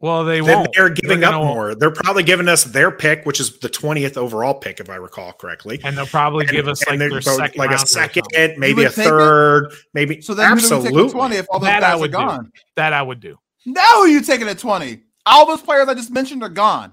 Well, 0.00 0.24
they 0.24 0.40
Then 0.40 0.58
won't. 0.58 0.68
they're 0.76 0.90
giving 0.90 1.20
They're 1.20 1.30
up 1.30 1.34
gonna- 1.36 1.44
more. 1.46 1.74
They're 1.74 1.90
probably 1.90 2.22
giving 2.22 2.46
us 2.46 2.62
their 2.62 2.90
pick, 2.92 3.24
which 3.24 3.40
is 3.40 3.58
the 3.58 3.68
20th 3.68 4.16
overall 4.16 4.54
pick, 4.54 4.78
if 4.78 4.88
I 4.90 4.94
recall 4.96 5.32
correctly. 5.32 5.80
and 5.82 5.96
they'll 5.98 6.06
probably 6.06 6.44
And- 6.44 6.52
give 6.54 6.68
us 6.68 6.86
like 6.86 6.98
their 7.00 7.08
both- 7.10 7.24
second 7.24 7.58
like 7.58 7.70
a 7.70 7.72
round 7.72 7.82
or 7.82 7.86
second, 7.86 8.24
something. 8.32 8.60
maybe 8.60 8.82
a 8.82 8.84
would 8.88 8.94
take 8.94 9.06
it? 9.06 9.08
third, 9.08 9.72
maybe. 9.94 10.20
So 10.20 10.34
then 10.34 10.50
who 10.50 10.60
do 10.60 10.68
we 10.68 10.76
absolutely. 10.76 11.10
twenty 11.10 11.36
if 11.36 11.46
all 11.50 11.58
those 11.58 11.66
That 11.68 11.78
I 11.78 11.80
guys 11.80 11.94
are 11.96 12.00
would 12.00 12.10
do. 12.12 12.16
gone? 12.18 12.52
That 12.76 12.92
I 12.92 13.02
would 13.02 13.18
do. 13.20 13.38
Now 13.66 14.02
who 14.02 14.06
you 14.06 14.20
taking 14.20 14.46
at 14.46 14.58
twenty? 14.58 15.00
All 15.26 15.46
those 15.46 15.62
players 15.62 15.88
I 15.88 15.94
just 15.94 16.12
mentioned 16.12 16.42
are 16.44 16.48
gone. 16.48 16.92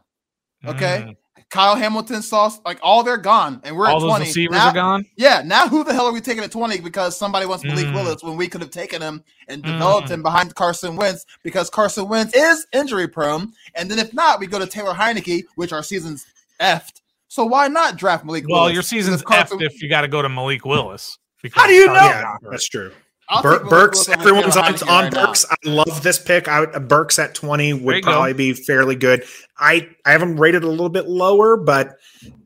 Okay. 0.68 1.06
Mm. 1.08 1.16
Kyle 1.52 1.76
Hamilton, 1.76 2.22
Sauce, 2.24 2.60
like 2.66 2.80
all 2.82 3.04
they're 3.04 3.18
gone, 3.18 3.62
and 3.64 3.78
we're 3.78 3.86
All 3.88 3.98
at 3.98 4.00
those 4.00 4.10
twenty. 4.10 4.26
receivers 4.26 4.58
now, 4.58 4.70
are 4.70 4.74
gone. 4.74 5.06
Yeah, 5.16 5.42
now 5.46 5.68
who 5.68 5.84
the 5.84 5.94
hell 5.94 6.06
are 6.08 6.12
we 6.12 6.20
taking 6.20 6.44
at 6.44 6.52
twenty 6.52 6.80
because 6.82 7.16
somebody 7.16 7.46
wants 7.46 7.64
Malik 7.64 7.86
Mm. 7.86 7.94
Willis 7.94 8.24
when 8.24 8.36
we 8.36 8.48
could 8.48 8.62
have 8.62 8.72
taken 8.72 9.02
him 9.02 9.24
and 9.48 9.64
Mm. 9.64 9.74
developed 9.74 10.10
him 10.10 10.24
behind 10.24 10.56
Carson 10.56 10.96
Wentz 10.96 11.26
because 11.44 11.70
Carson 11.70 12.08
Wentz 12.10 12.36
is 12.36 12.66
injury 12.74 13.08
prone, 13.08 13.54
and 13.76 13.90
then 13.92 14.00
if 14.00 14.12
not, 14.14 14.40
we 14.40 14.48
go 14.48 14.58
to 14.60 14.66
Taylor 14.66 14.94
Heinicke, 14.96 15.44
which 15.56 15.72
our 15.72 15.84
season's 15.84 16.26
effed. 16.60 17.02
So 17.28 17.46
why 17.46 17.68
not 17.68 17.96
draft 17.96 18.26
Malik 18.26 18.46
Well, 18.50 18.62
Willis? 18.62 18.74
your 18.74 18.84
season's 18.84 19.22
Because 19.22 19.50
Carson- 19.50 19.60
effed 19.60 19.66
if 19.76 19.82
you 19.84 19.88
got 19.88 20.02
to 20.02 20.08
go 20.08 20.22
to 20.22 20.30
Malik 20.30 20.66
Willis. 20.66 21.18
How 21.54 21.68
do 21.68 21.74
you 21.74 21.86
know? 21.88 21.94
Yeah, 21.94 22.36
that's 22.50 22.68
true. 22.68 22.92
I'll 23.30 23.42
Bur- 23.42 23.64
Burks, 23.68 24.08
everyone's 24.08 24.56
on, 24.56 24.64
Heinicke 24.74 24.88
on 24.88 25.04
right 25.06 25.14
now. 25.14 25.34
I 25.34 25.56
love 25.70 26.04
this 26.04 26.20
pick. 26.20 26.48
I 26.48 26.60
would, 26.62 26.88
Burks 26.88 27.18
at 27.18 27.34
20 27.34 27.74
would 27.74 27.96
you 27.96 28.02
go. 28.02 28.12
probably 28.12 28.34
be 28.34 28.54
fairly 28.54 28.96
good. 28.96 29.24
I, 29.58 29.90
I 30.06 30.12
have 30.12 30.22
him 30.22 30.40
rated 30.40 30.64
a 30.64 30.68
little 30.68 30.90
bit 30.90 31.08
lower, 31.08 31.58
but 31.58 31.98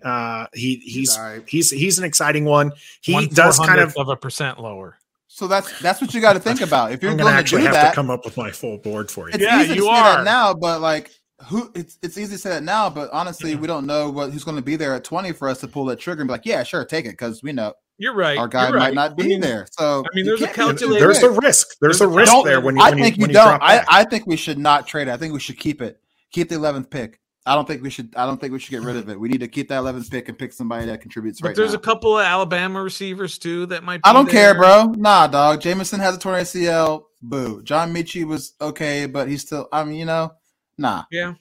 uh, 0.03 0.45
he 0.53 0.75
he's 0.77 1.17
all 1.17 1.23
right. 1.25 1.43
he's 1.47 1.69
he's 1.69 1.97
an 1.99 2.05
exciting 2.05 2.45
one. 2.45 2.71
He 3.01 3.13
One 3.13 3.27
does 3.27 3.59
kind 3.59 3.79
of. 3.81 3.93
of 3.97 4.07
a 4.09 4.15
percent 4.15 4.59
lower. 4.59 4.97
So 5.27 5.47
that's 5.47 5.79
that's 5.81 6.01
what 6.01 6.13
you 6.13 6.21
got 6.21 6.33
to 6.33 6.39
think 6.39 6.61
about. 6.61 6.91
If 6.91 7.01
you're 7.01 7.11
going 7.11 7.23
gonna 7.25 7.35
actually 7.37 7.61
do 7.61 7.65
have 7.67 7.73
that, 7.75 7.89
to 7.89 7.95
come 7.95 8.09
up 8.09 8.25
with 8.25 8.35
my 8.37 8.51
full 8.51 8.77
board 8.77 9.09
for 9.11 9.27
you. 9.29 9.35
It's 9.35 9.43
Yeah, 9.43 9.61
easy 9.61 9.69
you 9.75 9.81
to 9.81 9.81
say 9.85 9.89
are. 9.89 10.17
that 10.17 10.23
now, 10.25 10.53
but 10.53 10.81
like 10.81 11.11
who 11.45 11.71
it's 11.75 11.97
it's 12.01 12.17
easy 12.17 12.33
to 12.35 12.37
say 12.37 12.49
that 12.49 12.63
now, 12.63 12.89
but 12.89 13.09
honestly, 13.11 13.55
we 13.55 13.67
don't 13.67 13.85
know 13.85 14.09
what 14.09 14.31
who's 14.31 14.43
going 14.43 14.57
to 14.57 14.63
be 14.63 14.75
there 14.75 14.93
at 14.95 15.03
20 15.03 15.31
for 15.33 15.47
us 15.49 15.59
to 15.61 15.67
pull 15.67 15.85
that 15.85 15.99
trigger 15.99 16.21
and 16.21 16.27
be 16.27 16.31
like, 16.33 16.45
yeah, 16.45 16.63
sure, 16.63 16.83
take 16.85 17.05
it 17.05 17.11
because 17.11 17.41
we 17.43 17.53
know 17.53 17.73
You're 17.99 18.15
right. 18.15 18.37
our 18.37 18.47
guy 18.47 18.71
right. 18.71 18.79
might 18.79 18.93
not 18.93 19.15
be 19.17 19.23
I 19.23 19.27
mean, 19.27 19.41
there. 19.41 19.67
So 19.71 20.03
I 20.05 20.15
mean, 20.15 20.25
there's 20.25 20.41
a 20.41 20.45
can't 20.45 20.55
calculated- 20.55 21.03
There's 21.05 21.21
a 21.21 21.29
risk. 21.31 21.67
There's 21.81 21.99
a 21.99 21.99
There's 21.99 22.01
a 22.01 22.07
risk 22.07 22.31
Don't- 22.31 22.45
there 22.45 22.61
when 22.61 22.75
you 22.77 22.81
I 22.81 22.89
when 22.91 22.99
think 22.99 23.17
you, 23.17 23.21
when 23.23 23.29
you 23.29 23.33
don't. 23.35 23.47
drop 23.47 23.61
I. 23.61 23.83
I 23.89 24.03
think 24.05 24.25
we 24.25 24.37
should 24.37 24.57
not 24.57 24.87
trade 24.87 25.07
it. 25.07 25.11
I 25.11 25.17
think 25.17 25.33
we 25.33 25.39
should 25.39 25.59
keep 25.59 25.81
it. 25.81 25.99
Keep 26.31 26.49
the 26.49 26.55
11th 26.55 26.89
pick. 26.89 27.19
I 27.45 27.55
don't 27.55 27.67
think 27.67 27.81
we 27.81 27.89
should. 27.89 28.13
I 28.15 28.25
don't 28.25 28.39
think 28.39 28.53
we 28.53 28.59
should 28.59 28.69
get 28.71 28.81
rid 28.83 28.95
of 28.95 29.09
it. 29.09 29.19
We 29.19 29.27
need 29.27 29.39
to 29.39 29.47
keep 29.47 29.69
that 29.69 29.81
11th 29.81 30.11
pick 30.11 30.29
and 30.29 30.37
pick 30.37 30.53
somebody 30.53 30.85
that 30.85 31.01
contributes 31.01 31.41
But 31.41 31.47
right 31.49 31.55
there's 31.55 31.71
now. 31.71 31.77
a 31.77 31.81
couple 31.81 32.17
of 32.19 32.23
Alabama 32.25 32.81
receivers 32.83 33.37
too 33.39 33.65
that 33.67 33.83
might. 33.83 33.97
Be 33.97 34.01
I 34.09 34.13
don't 34.13 34.29
care, 34.29 34.53
bro. 34.53 34.93
Nah, 34.95 35.27
dog. 35.27 35.59
Jameson 35.61 35.99
has 35.99 36.15
a 36.15 36.19
torn 36.19 36.39
ACL. 36.39 37.03
Boo. 37.21 37.63
John 37.63 37.93
Metchie 37.93 38.23
was 38.25 38.53
okay, 38.61 39.07
but 39.07 39.27
he's 39.27 39.41
still. 39.41 39.67
I 39.73 39.83
mean, 39.83 39.95
you 39.95 40.05
know, 40.05 40.33
nah. 40.77 41.03
Yeah, 41.11 41.33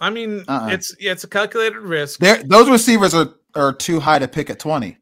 I 0.00 0.10
mean, 0.10 0.44
Uh-uh. 0.48 0.68
it's 0.72 0.94
yeah, 0.98 1.12
it's 1.12 1.24
a 1.24 1.28
calculated 1.28 1.78
risk. 1.78 2.18
There, 2.20 2.42
those 2.42 2.68
receivers 2.68 3.14
are 3.14 3.28
are 3.54 3.72
too 3.72 4.00
high 4.00 4.18
to 4.18 4.26
pick 4.28 4.50
at 4.50 4.58
20. 4.58 4.96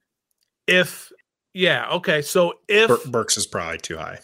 If 0.68 1.10
Yeah. 1.54 1.88
Okay. 1.94 2.22
So 2.22 2.54
if 2.68 2.88
Bur- 2.88 3.10
Burks 3.10 3.36
is 3.36 3.46
probably 3.46 3.78
too 3.78 3.96
high. 3.96 4.20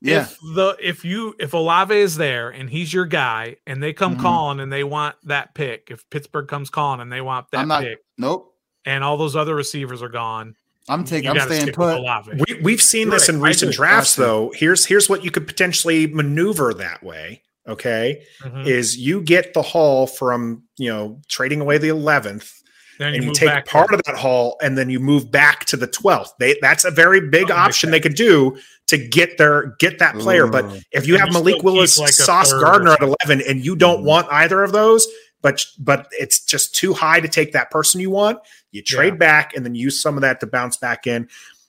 Yeah. 0.00 0.22
if 0.22 0.38
the 0.54 0.76
if 0.80 1.04
you 1.04 1.34
if 1.40 1.52
Olave 1.54 1.94
is 1.94 2.16
there 2.16 2.50
and 2.50 2.70
he's 2.70 2.92
your 2.94 3.04
guy 3.04 3.56
and 3.66 3.82
they 3.82 3.92
come 3.92 4.16
Mhm. 4.16 4.20
calling 4.22 4.60
and 4.60 4.72
they 4.72 4.84
want 4.84 5.16
that 5.24 5.54
pick, 5.54 5.88
if 5.90 6.08
Pittsburgh 6.08 6.46
comes 6.46 6.70
calling 6.70 7.00
and 7.00 7.10
they 7.12 7.20
want 7.20 7.50
that 7.50 7.58
I'm 7.58 7.68
not- 7.68 7.82
pick, 7.82 7.98
Nope. 8.16 8.54
and 8.84 9.02
all 9.02 9.16
those 9.16 9.34
other 9.34 9.56
receivers 9.56 10.00
are 10.00 10.08
gone, 10.08 10.54
I'm 10.88 11.02
taking. 11.04 11.28
I'm 11.30 11.40
staying 11.40 11.72
put. 11.72 11.98
Olave. 11.98 12.30
We, 12.48 12.60
we've 12.62 12.80
seen 12.80 13.10
this 13.10 13.28
Right, 13.28 13.34
in 13.34 13.40
recent 13.42 13.72
drafts, 13.74 14.14
though. 14.14 14.52
Here's 14.54 14.86
here's 14.86 15.08
what 15.08 15.24
you 15.24 15.30
could 15.32 15.46
potentially 15.48 16.06
maneuver 16.06 16.72
that 16.74 17.02
way. 17.02 17.42
Okay, 17.66 18.22
Mhm. 18.42 18.66
is 18.66 18.96
you 18.96 19.20
get 19.20 19.52
the 19.52 19.60
haul 19.62 20.06
from 20.06 20.62
you 20.78 20.88
know 20.90 21.20
trading 21.28 21.60
away 21.60 21.76
the 21.76 21.88
eleventh, 21.88 22.57
Then 22.98 23.14
and 23.14 23.22
you 23.22 23.28
move 23.28 23.36
take 23.36 23.48
back 23.48 23.66
part 23.66 23.90
there. 23.90 23.98
of 23.98 24.04
that 24.04 24.16
haul, 24.16 24.56
and 24.60 24.76
then 24.76 24.90
you 24.90 24.98
move 25.00 25.30
back 25.30 25.64
to 25.66 25.76
the 25.76 25.86
twelfth. 25.86 26.32
They 26.38 26.56
that's 26.60 26.84
a 26.84 26.90
very 26.90 27.20
big 27.20 27.42
Something 27.48 27.56
option 27.56 27.90
they 27.90 28.00
could 28.00 28.16
do 28.16 28.58
to 28.88 28.98
get 28.98 29.38
their 29.38 29.76
get 29.78 29.98
that 30.00 30.16
player. 30.16 30.46
But 30.46 30.64
if 30.92 31.06
you 31.06 31.14
And 31.14 31.20
have 31.20 31.28
you 31.28 31.34
Malik 31.34 31.62
Willis, 31.62 31.98
like 31.98 32.10
a 32.10 32.12
Sauce 32.12 32.52
Gardner 32.52 32.92
at 32.92 33.02
eleven, 33.02 33.40
and 33.48 33.64
you 33.64 33.76
don't 33.76 34.00
Mhm. 34.00 34.04
want 34.04 34.28
either 34.32 34.62
of 34.62 34.72
those, 34.72 35.06
but 35.42 35.64
but 35.78 36.08
it's 36.12 36.40
just 36.44 36.74
too 36.74 36.92
high 36.92 37.20
to 37.20 37.28
take 37.28 37.52
that 37.52 37.70
person 37.70 38.00
you 38.00 38.10
want, 38.10 38.38
you 38.72 38.82
trade 38.82 39.14
Yeah. 39.14 39.18
back 39.18 39.54
and 39.54 39.64
then 39.64 39.74
use 39.74 40.02
some 40.02 40.16
of 40.16 40.22
that 40.22 40.40
to 40.40 40.46
bounce 40.46 40.76
back 40.76 41.06
in. 41.06 41.28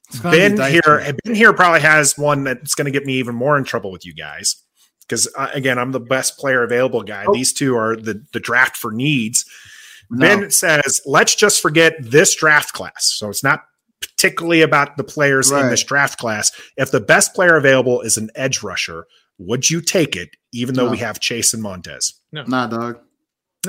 It's 0.10 0.20
be 0.22 0.32
Ben 0.32 0.72
here, 0.72 1.14
Ben 1.24 1.36
here 1.36 1.54
probably 1.54 1.82
has 1.82 2.18
one 2.18 2.44
that's 2.44 2.74
going 2.74 2.86
to 2.86 2.92
get 2.92 3.06
me 3.06 3.14
even 3.20 3.36
more 3.36 3.58
in 3.60 3.64
trouble 3.64 3.92
with 3.92 4.04
you 4.08 4.14
guys 4.16 4.56
because 5.02 5.28
uh, 5.38 5.50
again, 5.54 5.78
I'm 5.78 5.92
the 5.92 6.00
best 6.00 6.40
player 6.40 6.64
available 6.64 7.04
guy. 7.04 7.26
Oh. 7.28 7.34
These 7.34 7.54
two 7.54 7.76
are 7.76 7.96
the 7.96 8.24
the 8.34 8.40
draft 8.40 8.76
for 8.76 8.92
needs. 8.92 9.46
No. 10.10 10.28
Ben 10.28 10.52
says, 10.52 11.02
let's 11.06 11.36
just 11.36 11.62
forget 11.62 11.96
this 12.00 12.36
draft 12.36 12.74
class. 12.74 13.14
So 13.18 13.30
it's 13.30 13.44
not 13.44 13.64
particularly 14.02 14.62
about 14.62 14.98
the 14.98 15.04
players 15.04 15.52
in 15.52 15.70
this 15.70 15.84
draft 15.84 16.18
class. 16.20 16.52
If 16.78 16.92
the 16.92 17.00
best 17.02 17.34
player 17.34 17.56
available 17.58 18.02
is 18.02 18.18
an 18.18 18.30
edge 18.36 18.64
rusher, 18.64 19.06
would 19.38 19.70
you 19.70 19.82
take 19.82 20.16
it, 20.16 20.30
even 20.52 20.76
though 20.76 20.86
No. 20.86 20.92
we 20.92 20.98
have 20.98 21.20
Chase 21.20 21.54
and 21.54 21.62
Montez? 21.62 22.14
No. 22.32 22.44
Nah, 22.44 22.68
dog. 22.68 23.00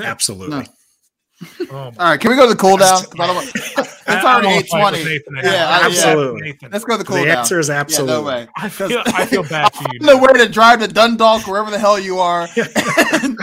Absolutely. 0.01 0.57
No. 0.59 1.67
Oh, 1.71 1.75
All 1.75 1.91
right, 1.97 2.19
can 2.19 2.29
we 2.31 2.37
go 2.37 2.43
to 2.47 2.53
the 2.53 2.59
cool 2.59 2.77
down? 2.77 3.03
'Cause 3.03 3.15
I 3.77 4.00
don't 4.05 4.15
It's 4.17 4.25
I- 4.25 4.29
I 4.29 4.33
already 4.33 4.47
don't 4.47 4.57
eight 4.57 4.69
fight 4.69 4.91
with 4.91 5.01
twenty. 5.01 5.03
Nathan 5.09 5.35
Yeah, 5.35 5.41
anymore. 5.41 5.57
I- 5.61 5.79
I'm 5.79 5.85
Absolutely. 5.91 6.41
Nathan. 6.41 6.69
Let's 6.71 6.85
go 6.85 6.93
to 6.93 6.97
the 6.99 7.03
cool 7.05 7.17
the 7.17 7.25
down. 7.25 7.37
answer 7.37 7.59
is 7.59 7.69
Yeah, 7.69 7.79
absolutely. 7.79 8.13
no 8.15 8.21
way. 8.23 8.47
I 8.55 8.69
feel 8.69 9.03
I 9.07 9.25
feel 9.25 9.43
bad 9.43 9.73
for 9.73 9.83
you. 9.93 9.99
No 9.99 10.17
way 10.17 10.33
to 10.33 10.47
drive 10.49 10.79
to 10.79 10.87
Dundalk, 10.87 11.47
wherever 11.47 11.69
the 11.71 11.79
hell 11.79 11.99
you 11.99 12.19
are. 12.19 12.47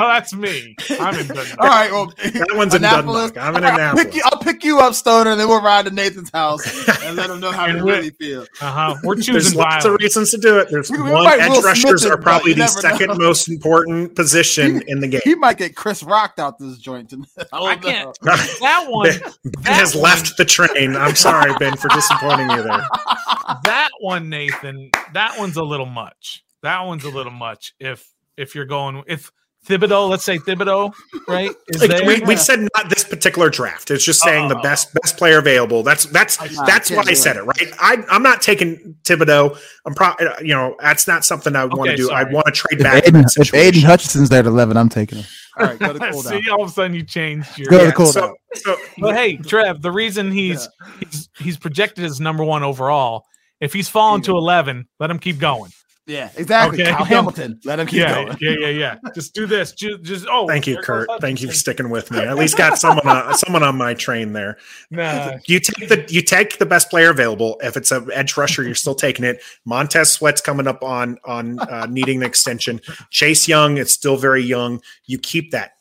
Oh, 0.01 0.07
that's 0.09 0.35
me. 0.35 0.77
I'm 0.99 1.15
in 1.19 1.27
Dundalk. 1.29 1.59
All 1.61 1.67
right, 1.69 1.91
well, 1.91 2.07
That 2.07 2.49
one's 2.55 2.75
in 2.75 2.85
Annapolis. 2.85 3.31
Dundalk. 3.33 3.45
I'm 3.47 3.57
in 3.57 3.65
All 3.65 3.71
right, 3.71 3.81
I'll 3.81 3.91
Annapolis. 3.93 4.05
pick, 4.05 4.15
you, 4.15 4.23
I'll 4.25 4.39
pick 4.39 4.65
you 4.65 4.79
up, 4.81 4.95
Stoner, 4.95 5.31
and 5.31 5.41
then 5.41 5.49
we'll 5.49 5.63
ride 5.63 5.87
to 5.87 5.91
Nathan's 5.93 6.31
house 6.31 6.65
and 7.05 7.17
let 7.17 7.31
him 7.31 7.41
know 7.41 7.51
how 7.53 7.67
And 7.67 7.79
you 7.79 7.85
we- 7.85 7.93
really 7.93 8.11
feel. 8.11 8.43
Uh-huh. 8.61 8.97
We're 9.05 9.15
There's 9.15 9.27
choosing 9.27 9.59
lots 9.59 9.85
violence. 9.85 9.85
of 9.87 9.93
reasons 10.03 10.31
to 10.33 10.39
do 10.39 10.59
it. 10.59 10.69
There's 10.71 10.91
We- 10.91 11.01
we 11.03 11.11
one 11.11 11.27
edge 11.41 11.51
Will 11.51 11.63
rushers 11.63 12.03
Smith 12.03 12.13
are 12.13 12.17
probably 12.17 12.53
the 12.55 12.67
second 12.67 13.09
know. 13.09 13.15
most 13.15 13.49
important 13.49 14.15
position 14.15 14.83
in 14.87 15.01
the 15.01 15.09
game. 15.09 15.21
He 15.25 15.35
might 15.35 15.59
get 15.59 15.75
Chris 15.77 16.03
rocked 16.03 16.39
out 16.39 16.59
this 16.59 16.79
joint. 16.79 17.13
I, 17.53 17.57
I 17.57 17.75
don't 17.77 17.83
can't. 17.83 18.19
That 18.23 18.87
one. 18.89 19.09
Ben, 19.11 19.21
Ben 19.45 19.53
that 19.63 19.73
has 19.75 19.95
one- 19.95 20.05
left 20.05 20.37
the 20.37 20.45
train. 20.49 20.97
I'm 20.97 21.15
sorry, 21.15 21.53
Ben, 21.59 21.77
for 21.77 21.89
disappointing 21.89 22.51
you 22.51 22.63
there. 22.63 22.87
that 23.65 23.91
one, 24.01 24.29
Nathan, 24.29 24.91
that 25.15 25.39
one's 25.39 25.57
a 25.57 25.63
little 25.63 25.87
much. 25.87 26.45
That 26.63 26.83
one's 26.83 27.05
a 27.05 27.11
little 27.11 27.33
much. 27.33 27.75
If 27.79 28.09
if 28.37 28.55
you're 28.55 28.65
going 28.65 29.03
if 29.07 29.31
Thibodeaux, 29.67 30.09
let's 30.09 30.25
say 30.25 30.39
Thibodeaux, 30.39 30.93
right? 31.29 31.51
Is 31.69 31.87
Like, 31.87 32.03
we, 32.05 32.21
we 32.21 32.37
said 32.37 32.61
not 32.75 32.89
this 32.89 33.05
particular 33.05 33.51
draft. 33.51 33.91
It's 33.91 34.05
just 34.05 34.23
saying 34.23 34.49
the 34.49 34.57
Oh. 34.59 34.63
best 34.63 34.95
best 34.95 35.19
player 35.19 35.39
available. 35.39 35.83
That's 35.83 36.07
that's 36.07 36.41
I- 36.41 36.49
that's 36.65 36.91
I 36.91 36.97
why 36.97 37.03
I 37.07 37.13
said 37.13 37.37
it. 37.37 37.41
it, 37.41 37.43
right? 37.45 37.73
I 37.79 38.03
I'm 38.09 38.23
not 38.23 38.41
taking 38.41 38.97
Thibodeaux. 39.05 39.59
I'm 39.85 39.95
probably 39.95 40.27
you 40.41 40.55
know 40.55 40.75
that's 40.81 41.07
not 41.07 41.25
something 41.25 41.55
I 41.55 41.65
want 41.67 41.85
to 41.89 41.93
Okay, 41.93 41.97
do. 41.97 42.11
I 42.11 42.25
want 42.25 42.47
to 42.47 42.53
trade 42.53 42.79
If 42.81 42.83
back. 42.85 43.03
in 43.05 43.17
Aidan, 43.17 43.23
that 43.23 43.37
if 43.39 43.53
Aidan. 43.55 43.83
Hutchinson's 43.83 44.29
there 44.31 44.39
at 44.41 44.47
11, 44.47 44.77
I'm 44.77 44.89
taking 44.89 45.19
him. 45.19 45.27
All 45.59 45.67
right, 45.67 45.79
go 45.79 45.93
to 45.93 45.99
cool 46.13 46.23
down. 46.23 46.43
See, 46.43 46.49
all 46.51 46.63
of 46.63 46.71
a 46.71 46.73
sudden 46.73 46.95
you 46.95 47.03
changed 47.03 47.59
your. 47.59 47.69
Go 47.69 47.79
to 47.79 47.85
Yeah, 47.85 47.91
the 47.91 47.97
cool 47.97 48.07
so, 48.07 48.37
so 48.55 48.77
But 48.99 49.17
hey, 49.17 49.37
Trev, 49.37 49.83
the 49.83 49.93
reason 49.93 50.31
he's 50.33 50.67
he's 51.01 51.29
he's 51.39 51.57
projected 51.59 52.05
as 52.05 52.21
number 52.21 52.43
one 52.45 52.63
overall. 52.63 53.25
If 53.61 53.73
he's 53.75 53.89
fallen 53.89 54.23
to 54.23 54.31
eleven, 54.33 54.87
let 55.01 55.11
him 55.11 55.19
keep 55.19 55.39
going. 55.39 55.73
Yeah, 56.09 56.31
exactly. 56.37 56.83
Okay. 56.83 56.91
Kyle 56.91 57.05
Hamilton. 57.05 57.61
Let 57.65 57.79
him 57.79 57.87
keep 57.87 58.01
yeah, 58.01 58.25
going. 58.25 58.37
yeah, 58.41 58.57
yeah, 58.59 58.69
yeah. 58.69 58.97
Just 59.15 59.35
do 59.35 59.47
this. 59.47 59.73
Just, 59.73 60.03
just 60.03 60.27
oh. 60.31 60.49
thank 60.49 60.67
you, 60.67 60.79
Kurt. 60.79 61.07
Thank 61.21 61.43
you 61.43 61.49
for 61.49 61.55
sticking 61.55 61.91
with 61.91 62.11
me. 62.11 62.19
At 62.21 62.37
least 62.37 62.57
got 62.57 62.79
someone 62.79 63.07
on, 63.07 63.35
someone 63.39 63.63
on 63.63 63.77
my 63.77 63.93
train 63.93 64.33
there. 64.33 64.57
Nah, 64.91 65.37
You 65.47 65.61
take 65.61 65.89
the 65.89 66.07
you 66.09 66.23
take 66.23 66.59
the 66.59 66.65
best 66.67 66.89
player 66.89 67.11
available. 67.11 67.59
If 67.63 67.77
it's 67.77 67.93
an 67.93 68.09
edge 68.13 68.39
rusher, 68.39 68.63
you're 68.63 68.75
still 68.75 68.95
taking 68.95 69.27
it. 69.27 69.43
Montez 69.67 70.11
Sweat's 70.11 70.41
coming 70.41 70.67
up 70.67 70.83
on 70.83 71.19
on 71.27 71.59
uh, 71.61 71.87
needing 71.91 72.23
an 72.23 72.27
extension. 72.27 72.81
Chase 73.11 73.47
Young 73.47 73.77
it's 73.77 73.93
still 73.93 74.17
very 74.17 74.43
young. 74.43 74.81
You 75.05 75.19
keep 75.19 75.51
that. 75.51 75.73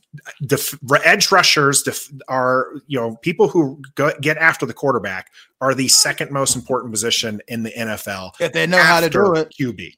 Def- 0.45 0.78
edge 1.05 1.32
rushers 1.32 1.84
def- 1.84 2.11
are 2.28 2.71
you 2.88 2.99
know 2.99 3.15
people 3.17 3.47
who 3.47 3.82
go, 3.95 4.11
get 4.19 4.36
after 4.38 4.65
the 4.65 4.73
quarterback 4.73 5.30
are 5.61 5.73
the 5.73 5.88
second 5.88 6.32
most 6.32 6.55
important 6.55 6.91
position 6.91 7.39
in 7.47 7.63
the 7.63 7.71
NFL. 7.71 8.32
If 8.41 8.51
they 8.51 8.67
know 8.67 8.82
how 8.82 8.99
to 8.99 9.09
do 9.09 9.34
it. 9.36 9.53
QB. 9.57 9.93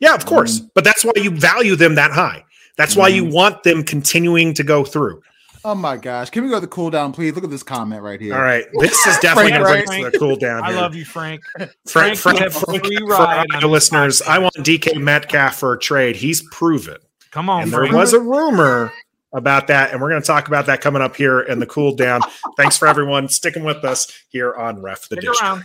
Yeah, 0.00 0.14
of 0.14 0.26
course, 0.26 0.60
mm-hmm. 0.60 0.68
but 0.74 0.84
that's 0.84 1.04
why 1.04 1.12
you 1.16 1.30
value 1.30 1.76
them 1.76 1.94
that 1.96 2.12
high. 2.12 2.44
That's 2.76 2.94
why 2.94 3.08
you 3.08 3.24
mm-hmm. 3.24 3.34
want 3.34 3.62
them 3.64 3.82
continuing 3.82 4.54
to 4.54 4.62
go 4.62 4.84
through. 4.84 5.20
Oh 5.64 5.74
my 5.74 5.96
gosh. 5.96 6.30
Can 6.30 6.44
we 6.44 6.50
go 6.50 6.56
to 6.56 6.60
the 6.60 6.66
cool 6.68 6.88
down, 6.88 7.12
please? 7.12 7.34
Look 7.34 7.44
at 7.44 7.50
this 7.50 7.64
comment 7.64 8.02
right 8.02 8.20
here. 8.20 8.34
All 8.34 8.40
right, 8.40 8.64
this 8.80 9.06
is 9.06 9.18
definitely 9.22 9.52
going 9.52 9.64
Frank, 9.64 9.84
to 9.84 9.86
bring 9.86 10.02
right? 10.04 10.06
us 10.06 10.12
to 10.12 10.18
the 10.18 10.24
cool 10.24 10.36
down. 10.36 10.62
I 10.62 10.68
here. 10.68 10.80
love 10.80 10.94
you, 10.94 11.04
Frank. 11.04 11.42
Frank, 11.58 11.72
Frank, 11.86 12.18
Frank, 12.18 12.38
you 12.38 12.44
have 12.44 12.56
a 12.56 12.60
Frank, 12.60 12.86
free 12.86 12.96
for 12.96 13.14
our 13.14 13.68
listeners. 13.68 14.22
I 14.22 14.38
want 14.38 14.54
DK 14.54 15.00
Metcalf 15.00 15.56
for 15.56 15.72
a 15.72 15.78
trade. 15.78 16.16
He's 16.16 16.42
proven. 16.50 16.98
Come 17.30 17.50
on, 17.50 17.64
And 17.64 17.72
there 17.72 17.80
Frank. 17.80 17.94
was 17.94 18.12
a 18.12 18.20
rumor 18.20 18.92
about 19.32 19.66
that, 19.66 19.92
and 19.92 20.00
we're 20.00 20.08
going 20.10 20.22
to 20.22 20.26
talk 20.26 20.48
about 20.48 20.66
that 20.66 20.80
coming 20.80 21.02
up 21.02 21.16
here 21.16 21.40
in 21.40 21.58
the 21.58 21.66
cool 21.66 21.94
down. 21.94 22.20
Thanks 22.56 22.76
for 22.78 22.88
everyone 22.88 23.28
sticking 23.28 23.64
with 23.64 23.84
us 23.84 24.10
here 24.28 24.54
on 24.54 24.80
Ref 24.80 25.08
the 25.08 25.16
Stick 25.16 25.42
around. 25.42 25.64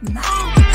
District. 0.00 0.73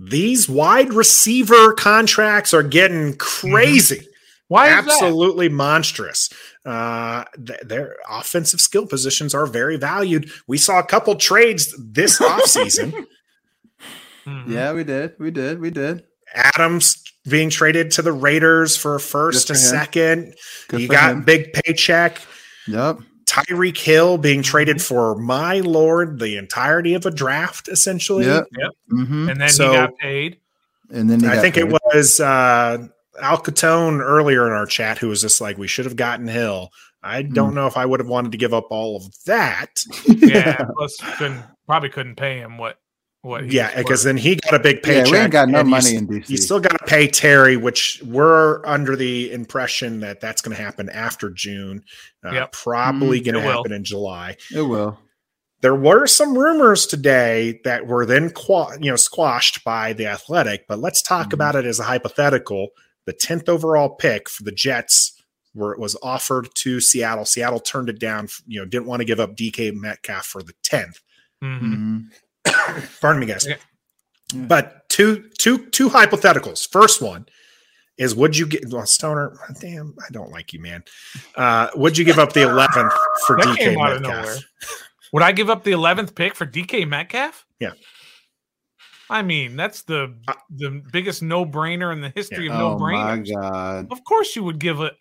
These 0.00 0.48
wide 0.48 0.92
receiver 0.92 1.72
contracts 1.72 2.54
are 2.54 2.62
getting 2.62 3.16
crazy. 3.16 4.06
Why 4.48 4.68
is 4.68 4.84
that? 4.86 4.92
absolutely 4.92 5.48
monstrous. 5.48 6.30
Uh, 6.64 7.24
th- 7.44 7.60
their 7.62 7.96
offensive 8.08 8.60
skill 8.60 8.86
positions 8.86 9.34
are 9.34 9.46
very 9.46 9.76
valued. 9.76 10.30
We 10.46 10.56
saw 10.58 10.78
a 10.78 10.84
couple 10.84 11.14
trades 11.16 11.74
this 11.78 12.18
offseason. 12.20 13.06
Mhm. 14.26 14.48
Yeah, 14.48 14.72
we 14.72 14.84
did. 14.84 15.14
We 15.18 15.30
did. 15.30 15.60
We 15.60 15.70
did. 15.70 16.04
Adams 16.34 17.02
being 17.28 17.50
traded 17.50 17.90
to 17.92 18.02
the 18.02 18.12
Raiders 18.12 18.76
for 18.76 18.94
a 18.94 19.00
first, 19.00 19.50
a 19.50 19.54
him. 19.54 19.58
second. 19.58 20.34
Good 20.68 20.80
you 20.82 20.88
got 20.88 21.12
him. 21.12 21.24
big 21.24 21.52
paycheck. 21.52 22.20
Yep. 22.66 22.98
Tyreek 23.28 23.76
Hill 23.76 24.16
being 24.16 24.42
traded 24.42 24.80
for 24.80 25.14
my 25.16 25.60
lord, 25.60 26.18
the 26.18 26.36
entirety 26.38 26.94
of 26.94 27.04
a 27.04 27.10
draft, 27.10 27.68
essentially. 27.68 28.24
Yep. 28.24 28.46
Yep. 28.58 28.70
Mm-hmm. 28.92 29.28
And 29.28 29.40
then 29.40 29.48
So- 29.50 29.70
he 29.70 29.76
got 29.76 29.96
paid. 29.98 30.38
And 30.90 31.10
then 31.10 31.20
he 31.20 31.26
I 31.26 31.34
got 31.34 31.42
think 31.42 31.58
it 31.58 31.68
was 31.68 32.18
uh, 32.18 32.78
Al 33.20 33.36
Capone 33.42 34.00
earlier 34.00 34.46
in 34.46 34.52
our 34.54 34.64
chat 34.64 34.96
who 34.96 35.08
was 35.08 35.20
just 35.20 35.38
like, 35.38 35.58
we 35.58 35.68
should 35.68 35.84
have 35.84 35.96
gotten 35.96 36.26
Hill. 36.26 36.70
I 37.02 37.22
Hmm. 37.22 37.34
don't 37.34 37.54
know 37.54 37.66
if 37.66 37.76
I 37.76 37.84
would 37.84 38.00
have 38.00 38.08
wanted 38.08 38.32
to 38.32 38.38
give 38.38 38.54
up 38.54 38.68
all 38.70 38.96
of 38.96 39.04
that. 39.26 39.82
Yeah, 40.06 40.64
plus 40.76 40.96
couldn't 41.18 41.44
probably 41.66 41.90
couldn't 41.90 42.16
pay 42.16 42.38
him 42.38 42.56
what 42.56 42.78
what. 43.22 43.44
he 43.44 43.56
Yeah, 43.56 43.76
because 43.76 44.02
then 44.04 44.16
he 44.16 44.36
got 44.36 44.54
a 44.54 44.58
big 44.58 44.82
paycheck. 44.82 44.86
Yeah, 44.86 45.02
paycheck. 45.04 45.12
we 45.12 45.18
ain't 45.18 45.32
got 45.32 45.48
no 45.48 45.58
and 45.60 45.68
you 45.68 45.70
money 45.70 45.94
in 45.96 46.06
DC. 46.06 46.28
You 46.30 46.36
still 46.36 46.60
got 46.60 46.78
to 46.78 46.84
pay 46.86 47.06
Terry, 47.08 47.56
which 47.56 48.00
we're 48.04 48.64
under 48.66 48.96
the 48.96 49.32
impression 49.32 50.00
that 50.00 50.20
that's 50.20 50.40
going 50.42 50.56
to 50.56 50.62
happen 50.62 50.88
after 50.90 51.30
June. 51.30 51.82
Uh, 52.24 52.30
Yep. 52.32 52.52
Probably 52.52 53.20
Mm, 53.20 53.24
going 53.24 53.34
to 53.34 53.40
it 53.40 53.44
will. 53.46 53.52
happen 53.56 53.72
in 53.72 53.84
July. 53.84 54.36
it 54.54 54.62
will. 54.62 54.98
There 55.60 55.74
were 55.74 56.06
some 56.06 56.38
rumors 56.38 56.86
today 56.86 57.60
that 57.64 57.86
were 57.88 58.06
then 58.06 58.30
qua- 58.30 58.74
you 58.80 58.90
know 58.90 58.96
squashed 58.96 59.64
by 59.64 59.92
the 59.92 60.06
Athletic, 60.06 60.66
but 60.68 60.78
let's 60.78 61.02
talk 61.02 61.30
Mhm. 61.30 61.32
about 61.34 61.56
it 61.56 61.64
as 61.64 61.80
a 61.80 61.84
hypothetical. 61.84 62.68
The 63.06 63.12
tenth 63.12 63.48
overall 63.48 63.88
pick 63.96 64.28
for 64.28 64.44
the 64.44 64.52
Jets, 64.52 65.20
where 65.54 65.72
it 65.72 65.80
was 65.80 65.96
offered 66.02 66.48
to 66.58 66.80
Seattle, 66.80 67.24
Seattle 67.24 67.58
turned 67.58 67.88
it 67.88 67.98
down. 67.98 68.28
You 68.46 68.60
know, 68.60 68.66
didn't 68.66 68.86
want 68.86 69.00
to 69.00 69.04
give 69.04 69.18
up 69.18 69.34
DK 69.34 69.72
Metcalf 69.72 70.26
for 70.26 70.42
the 70.44 70.52
tenth. 70.62 71.00
Mhm. 71.42 72.04
Pardon 73.00 73.20
me, 73.20 73.26
guys. 73.26 73.46
Yeah. 73.46 73.56
Yeah. 74.34 74.44
But 74.46 74.88
two, 74.88 75.28
two, 75.38 75.66
two 75.70 75.88
hypotheticals. 75.88 76.68
First 76.70 77.00
one 77.00 77.26
is: 77.96 78.14
Would 78.14 78.36
you 78.36 78.46
get 78.46 78.62
well, 78.70 78.84
Stoner? 78.86 79.36
Damn, 79.60 79.94
I 80.06 80.10
don't 80.12 80.30
like 80.30 80.52
you, 80.52 80.60
man. 80.60 80.84
Uh, 81.34 81.68
would 81.74 81.96
you 81.96 82.04
give 82.04 82.18
up 82.18 82.32
the 82.34 82.42
eleventh 82.42 82.92
for 83.26 83.36
That 83.36 83.46
DK 83.46 83.56
came 83.56 83.78
out 83.80 83.92
of 83.92 84.02
Metcalf? 84.02 84.24
nowhere. 84.24 84.36
Would 85.14 85.22
I 85.22 85.32
give 85.32 85.48
up 85.48 85.64
the 85.64 85.72
eleventh 85.72 86.14
pick 86.14 86.34
for 86.34 86.44
DK 86.46 86.86
Metcalf? 86.86 87.46
Yeah. 87.58 87.72
I 89.10 89.22
mean, 89.22 89.56
that's 89.56 89.82
the 89.82 90.14
Uh, 90.28 90.34
the 90.50 90.82
biggest 90.92 91.22
no 91.22 91.46
brainer 91.46 91.92
in 91.94 92.02
the 92.02 92.12
history 92.14 92.48
of 92.48 92.52
Oh 92.54 92.58
no 92.76 92.78
my 92.78 92.92
brainers. 92.92 93.32
god. 93.34 93.86
Of 93.90 94.04
course, 94.04 94.36
you 94.36 94.44
would 94.44 94.58
give 94.58 94.80
it 94.80 94.94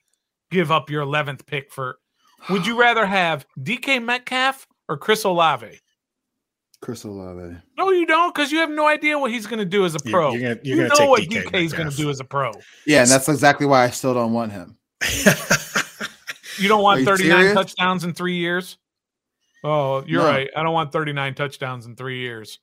give 0.52 0.72
up 0.72 0.90
your 0.90 1.02
eleventh 1.02 1.46
pick 1.46 1.74
for. 1.74 1.98
Would 2.50 2.66
you 2.66 2.80
rather 2.80 3.06
have 3.06 3.46
DK 3.60 4.02
Metcalf 4.02 4.66
or 4.88 4.96
Chris 4.98 5.26
Olave? 5.26 5.82
Chris 6.82 7.04
Olave. 7.04 7.56
Eh? 7.56 7.58
No, 7.78 7.90
you 7.92 8.06
don't, 8.06 8.34
because 8.34 8.52
you 8.52 8.60
have 8.60 8.70
no 8.70 8.86
idea 8.88 9.18
what 9.18 9.32
he's 9.32 9.48
going 9.48 9.60
to 9.60 9.66
do 9.66 9.84
as 9.86 9.96
a 9.96 10.00
You- 10.06 10.12
pro. 10.12 10.32
you're 10.34 10.42
gonna- 10.42 10.60
you 10.64 10.76
you're 10.76 10.88
gonna 10.88 11.00
know 11.04 11.10
what 11.10 11.24
DK 11.24 11.44
DK 11.46 11.64
is 11.66 11.74
going 11.74 11.90
to 11.90 11.96
do 11.98 12.10
as 12.10 12.20
a 12.20 12.24
pro. 12.24 12.52
Yeah, 12.86 13.02
and 13.02 13.10
that's 13.10 13.28
exactly 13.30 13.66
why 13.66 13.84
I 13.84 13.90
still 13.90 14.14
don't 14.14 14.34
want 14.34 14.52
him. 14.52 14.78
You 16.60 16.68
don't 16.68 16.82
want 16.82 17.02
you 17.02 17.06
39 17.06 17.38
serious? 17.38 17.54
touchdowns 17.54 18.04
in 18.04 18.14
three 18.16 18.38
years? 18.38 18.80
Oh, 19.64 20.04
you're 20.08 20.24
No. 20.24 20.28
right. 20.28 20.50
I 20.56 20.64
don't 20.64 20.74
want 20.74 20.92
39 20.92 21.36
touchdowns 21.36 21.86
in 21.86 21.96
three 21.96 22.20
years. 22.20 22.58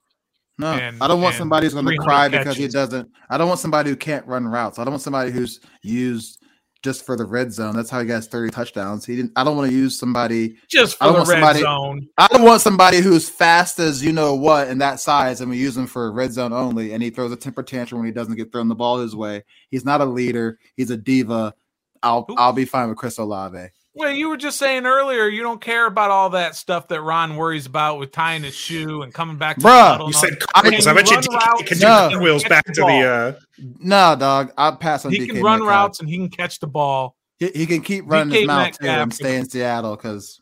No, 0.58 0.66
And- 0.72 1.00
I 1.00 1.06
don't 1.06 1.20
want 1.20 1.36
somebody 1.36 1.66
who's 1.66 1.74
going 1.74 1.84
to 1.86 1.90
300 1.90 2.04
cry 2.04 2.28
because 2.28 2.56
he 2.56 2.66
doesn't. 2.66 3.08
I 3.30 3.38
don't 3.38 3.46
want 3.46 3.60
somebody 3.60 3.90
who 3.90 3.96
can't 3.96 4.26
run 4.26 4.48
routes. 4.48 4.80
I 4.80 4.84
don't 4.84 4.94
want 4.94 5.02
somebody 5.02 5.30
who's 5.30 5.60
used 5.82 6.42
just 6.84 7.04
for 7.06 7.16
the 7.16 7.24
red 7.24 7.50
zone. 7.52 7.74
That's 7.74 7.88
how 7.88 7.98
he 8.00 8.06
gets 8.06 8.26
30 8.26 8.50
touchdowns. 8.50 9.06
He 9.06 9.16
didn't. 9.16 9.32
I 9.34 9.42
don't 9.42 9.56
want 9.56 9.70
to 9.70 9.76
use 9.76 9.98
somebody. 9.98 10.56
Just 10.68 10.96
I 11.00 11.06
for 11.08 11.12
don't 11.12 11.12
the 11.14 11.18
want 11.18 11.28
red 11.30 11.34
somebody- 11.40 11.60
zone. 11.60 12.08
I 12.18 12.26
don't 12.28 12.42
want 12.42 12.60
somebody 12.60 12.98
who's 12.98 13.28
fast 13.28 13.78
as 13.80 14.04
you 14.04 14.12
know 14.12 14.34
what 14.34 14.68
and 14.68 14.80
that 14.82 15.00
size, 15.00 15.40
and 15.40 15.50
we 15.50 15.56
use 15.56 15.76
him 15.76 15.86
for 15.86 16.12
red 16.12 16.32
zone 16.32 16.52
only. 16.52 16.92
And 16.92 17.02
he 17.02 17.08
throws 17.10 17.32
a 17.32 17.36
temper 17.36 17.62
tantrum 17.62 18.00
when 18.00 18.06
he 18.06 18.12
doesn't 18.12 18.36
get 18.36 18.52
thrown 18.52 18.68
the 18.68 18.74
ball 18.74 18.98
his 19.00 19.16
way. 19.16 19.42
He's 19.70 19.84
not 19.84 20.02
a 20.02 20.04
leader. 20.04 20.58
He's 20.76 20.90
a 20.90 20.96
diva. 20.96 21.54
I'll 22.02 22.26
Who- 22.28 22.36
I'll 22.36 22.52
be 22.52 22.66
fine 22.66 22.90
with 22.90 22.98
Chris 22.98 23.16
Olave. 23.18 23.68
Well, 23.96 24.10
you 24.10 24.28
were 24.28 24.36
just 24.36 24.58
saying 24.58 24.86
earlier 24.86 25.28
you 25.28 25.42
don't 25.42 25.60
care 25.60 25.86
about 25.86 26.10
all 26.10 26.30
that 26.30 26.56
stuff 26.56 26.88
that 26.88 27.00
Ron 27.02 27.36
worries 27.36 27.66
about 27.66 27.98
with 28.00 28.10
tying 28.10 28.42
his 28.42 28.54
shoe 28.54 29.02
and 29.02 29.14
coming 29.14 29.36
back 29.36 29.56
to 29.56 29.62
the 29.62 29.68
Bruh, 29.68 30.06
you 30.06 30.12
said 30.12 30.30
that. 30.30 30.40
cartwheels. 30.52 30.86
I 30.88 30.94
Can 30.94 31.04
bet 31.04 31.10
you 31.10 31.16
run 31.16 31.22
DK 31.22 31.34
routes? 31.46 31.62
can 31.68 31.78
do 31.78 31.84
No. 31.84 32.08
cartwheels 32.10 32.42
Catch 32.42 32.50
back 32.50 32.66
the 32.66 32.72
to 32.72 32.80
the. 32.80 32.86
Uh, 32.86 33.32
No, 33.78 34.16
dog. 34.18 34.52
I'll 34.58 34.76
pass 34.76 35.04
on. 35.04 35.12
He 35.12 35.20
DK 35.20 35.26
can 35.34 35.42
run 35.42 35.60
Metcalf. 35.60 35.68
routes 35.68 36.00
and 36.00 36.08
he 36.08 36.16
can 36.16 36.28
catch 36.28 36.58
the 36.58 36.66
ball. 36.66 37.14
He, 37.38 37.50
he 37.54 37.66
can 37.66 37.82
keep 37.82 38.04
running 38.06 38.32
DK 38.34 38.38
his 38.40 38.46
mouth 38.48 38.66
too 38.78 38.84
Metcalf 38.86 39.02
and 39.02 39.10
can- 39.12 39.16
stay 39.16 39.36
in 39.36 39.48
Seattle 39.48 39.96
because 39.96 40.40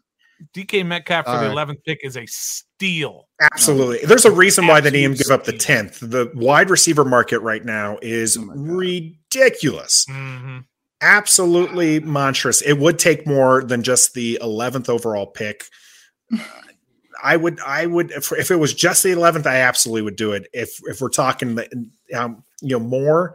DK 0.54 0.86
Metcalf 0.86 1.24
for 1.26 1.30
All 1.32 1.40
the 1.40 1.48
right. 1.54 1.68
11th 1.68 1.84
pick 1.84 2.00
is 2.02 2.16
a 2.16 2.24
steal. 2.26 3.28
Absolutely. 3.52 3.98
There's 4.06 4.24
a 4.24 4.32
reason 4.32 4.66
why 4.66 4.80
they 4.80 4.88
didn't 4.90 5.04
even 5.12 5.16
give 5.18 5.30
up 5.30 5.44
the 5.44 5.52
10th. 5.52 5.98
The 6.00 6.30
wide 6.34 6.70
receiver 6.70 7.04
market 7.04 7.40
right 7.40 7.64
now 7.64 7.98
is 8.02 8.36
Oh 8.38 8.42
my 8.46 8.54
God. 8.54 8.66
ridiculous. 8.66 10.06
hmm 10.08 10.58
Absolutely 11.02 12.00
monstrous. 12.00 12.62
It 12.62 12.74
would 12.74 12.98
take 12.98 13.26
more 13.26 13.64
than 13.64 13.82
just 13.82 14.14
the 14.14 14.38
11th 14.40 14.88
overall 14.88 15.26
pick. 15.26 15.64
I 17.22 17.36
would, 17.36 17.60
I 17.60 17.86
would, 17.86 18.12
if, 18.12 18.32
if 18.32 18.50
it 18.50 18.56
was 18.56 18.72
just 18.72 19.02
the 19.02 19.10
11th, 19.10 19.46
I 19.46 19.56
absolutely 19.56 20.02
would 20.02 20.16
do 20.16 20.32
it. 20.32 20.48
If, 20.52 20.80
if 20.84 21.00
we're 21.00 21.08
talking, 21.08 21.58
um, 22.14 22.44
you 22.60 22.78
know, 22.78 22.84
more, 22.84 23.34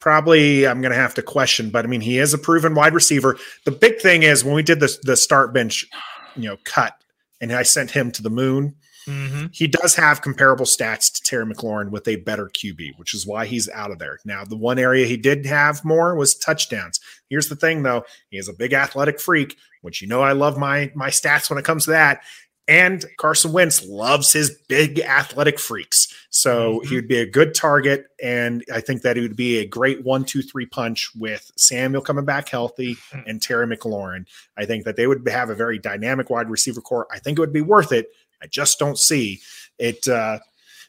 probably 0.00 0.66
I'm 0.66 0.80
going 0.80 0.92
to 0.92 0.98
have 0.98 1.14
to 1.14 1.22
question, 1.22 1.70
but 1.70 1.84
I 1.84 1.88
mean, 1.88 2.00
he 2.00 2.18
is 2.18 2.34
a 2.34 2.38
proven 2.38 2.74
wide 2.74 2.94
receiver. 2.94 3.38
The 3.64 3.70
big 3.70 4.00
thing 4.00 4.24
is 4.24 4.44
when 4.44 4.54
we 4.54 4.62
did 4.62 4.80
this, 4.80 4.98
the 4.98 5.16
start 5.16 5.52
bench, 5.54 5.86
you 6.34 6.48
know, 6.48 6.56
cut 6.64 6.94
and 7.40 7.52
I 7.52 7.62
sent 7.62 7.90
him 7.90 8.10
to 8.12 8.22
the 8.22 8.30
moon, 8.30 8.74
hmm 9.06 9.46
he 9.52 9.66
does 9.66 9.94
have 9.96 10.22
comparable 10.22 10.64
stats 10.66 11.12
to 11.12 11.22
Terry 11.22 11.44
McLaurin 11.46 11.90
with 11.90 12.06
a 12.06 12.16
better 12.16 12.46
QB, 12.46 12.98
which 12.98 13.14
is 13.14 13.26
why 13.26 13.46
he's 13.46 13.68
out 13.70 13.90
of 13.90 13.98
there. 13.98 14.18
Now, 14.24 14.44
the 14.44 14.56
one 14.56 14.78
area 14.78 15.06
he 15.06 15.16
did 15.16 15.44
have 15.46 15.84
more 15.84 16.14
was 16.14 16.34
touchdowns. 16.34 17.00
Here's 17.28 17.48
the 17.48 17.56
thing, 17.56 17.82
though: 17.82 18.04
he 18.30 18.38
is 18.38 18.48
a 18.48 18.52
big 18.52 18.72
athletic 18.72 19.20
freak, 19.20 19.56
which 19.82 20.00
you 20.02 20.08
know 20.08 20.22
I 20.22 20.32
love 20.32 20.58
my 20.58 20.92
my 20.94 21.10
stats 21.10 21.48
when 21.50 21.58
it 21.58 21.64
comes 21.64 21.84
to 21.84 21.90
that. 21.90 22.22
And 22.68 23.04
Carson 23.18 23.52
Wentz 23.52 23.84
loves 23.84 24.32
his 24.32 24.50
big 24.68 25.00
athletic 25.00 25.58
freaks, 25.58 26.06
so 26.30 26.78
Mhm. 26.80 26.86
he 26.88 26.94
would 26.94 27.08
be 27.08 27.18
a 27.18 27.26
good 27.26 27.52
target. 27.52 28.04
And 28.22 28.62
I 28.72 28.80
think 28.80 29.02
that 29.02 29.16
he 29.16 29.22
would 29.22 29.34
be 29.34 29.58
a 29.58 29.66
great 29.66 30.04
one, 30.04 30.24
two, 30.24 30.40
three 30.40 30.66
punch 30.66 31.10
with 31.18 31.50
Samuel 31.56 32.00
coming 32.02 32.24
back 32.24 32.48
healthy 32.48 32.96
and 33.26 33.42
Terry 33.42 33.66
McLaurin. 33.66 34.26
I 34.56 34.66
think 34.66 34.84
that 34.84 34.94
they 34.94 35.08
would 35.08 35.28
have 35.28 35.50
a 35.50 35.54
very 35.56 35.80
dynamic 35.80 36.30
wide 36.30 36.48
receiver 36.48 36.80
core. 36.80 37.08
I 37.10 37.18
think 37.18 37.38
it 37.38 37.40
would 37.40 37.52
be 37.52 37.60
worth 37.62 37.90
it. 37.90 38.06
I 38.42 38.46
just 38.46 38.78
don't 38.78 38.98
see 38.98 39.40
it 39.78 40.06
uh, 40.08 40.38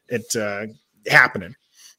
it 0.07 0.35
uh, 0.35 0.67
happening, 1.09 1.55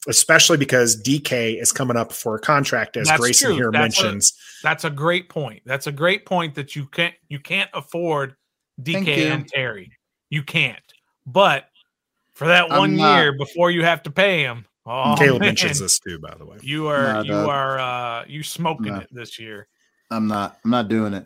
especially 0.07 0.57
because 0.57 1.01
DK 1.01 1.61
is 1.61 1.71
coming 1.71 1.97
up 1.97 2.11
for 2.13 2.35
a 2.35 2.39
contract, 2.39 2.97
as 2.97 3.07
That's 3.07 3.19
Grayson 3.19 3.47
true. 3.49 3.55
here 3.55 3.71
That's 3.71 3.99
a- 3.99 4.03
mentions. 4.03 4.33
That's 4.63 4.85
a 4.85 4.89
great 4.89 5.27
point. 5.29 5.61
That's 5.65 5.87
a 5.87 5.91
great 5.91 6.25
point 6.25 6.55
that 6.55 6.75
you 6.75 6.85
can't 6.85 7.13
you 7.29 7.39
can't 7.39 7.69
afford 7.73 8.35
DK 8.81 9.31
and 9.31 9.47
Terry. 9.47 9.91
You 10.29 10.43
can't. 10.43 10.79
But 11.25 11.65
for 12.33 12.47
that 12.47 12.71
I'm 12.71 12.77
one 12.79 12.95
not- 12.95 13.17
year 13.19 13.33
before 13.37 13.71
you 13.71 13.83
have 13.83 14.03
to 14.03 14.11
pay 14.11 14.41
him, 14.41 14.65
oh, 14.85 15.15
Caleb 15.17 15.41
man, 15.41 15.49
mentions 15.49 15.79
this 15.79 15.99
too, 15.99 16.17
by 16.19 16.33
the 16.37 16.45
way. 16.45 16.57
You 16.61 16.87
are 16.87 17.13
No, 17.13 17.21
you 17.21 17.31
dog. 17.31 17.49
are 17.49 17.79
uh 17.79 18.25
you 18.27 18.41
smoking 18.43 18.95
it 18.95 19.07
this 19.11 19.37
year. 19.39 19.67
I'm 20.09 20.27
not. 20.27 20.57
I'm 20.63 20.71
not 20.71 20.87
doing 20.89 21.13
it. 21.13 21.25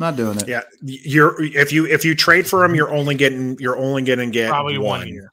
Not 0.00 0.16
doing 0.16 0.38
it. 0.38 0.48
Yeah, 0.48 0.62
you're 0.82 1.40
if 1.42 1.72
you 1.72 1.86
if 1.86 2.04
you 2.04 2.14
trade 2.14 2.46
for 2.46 2.64
him, 2.64 2.74
you're 2.74 2.90
only 2.92 3.14
getting 3.14 3.56
you're 3.60 3.76
only 3.78 4.02
going 4.02 4.18
to 4.18 4.26
get 4.30 4.48
Probably 4.50 4.78
one. 4.78 5.00
one 5.00 5.08
year. 5.08 5.30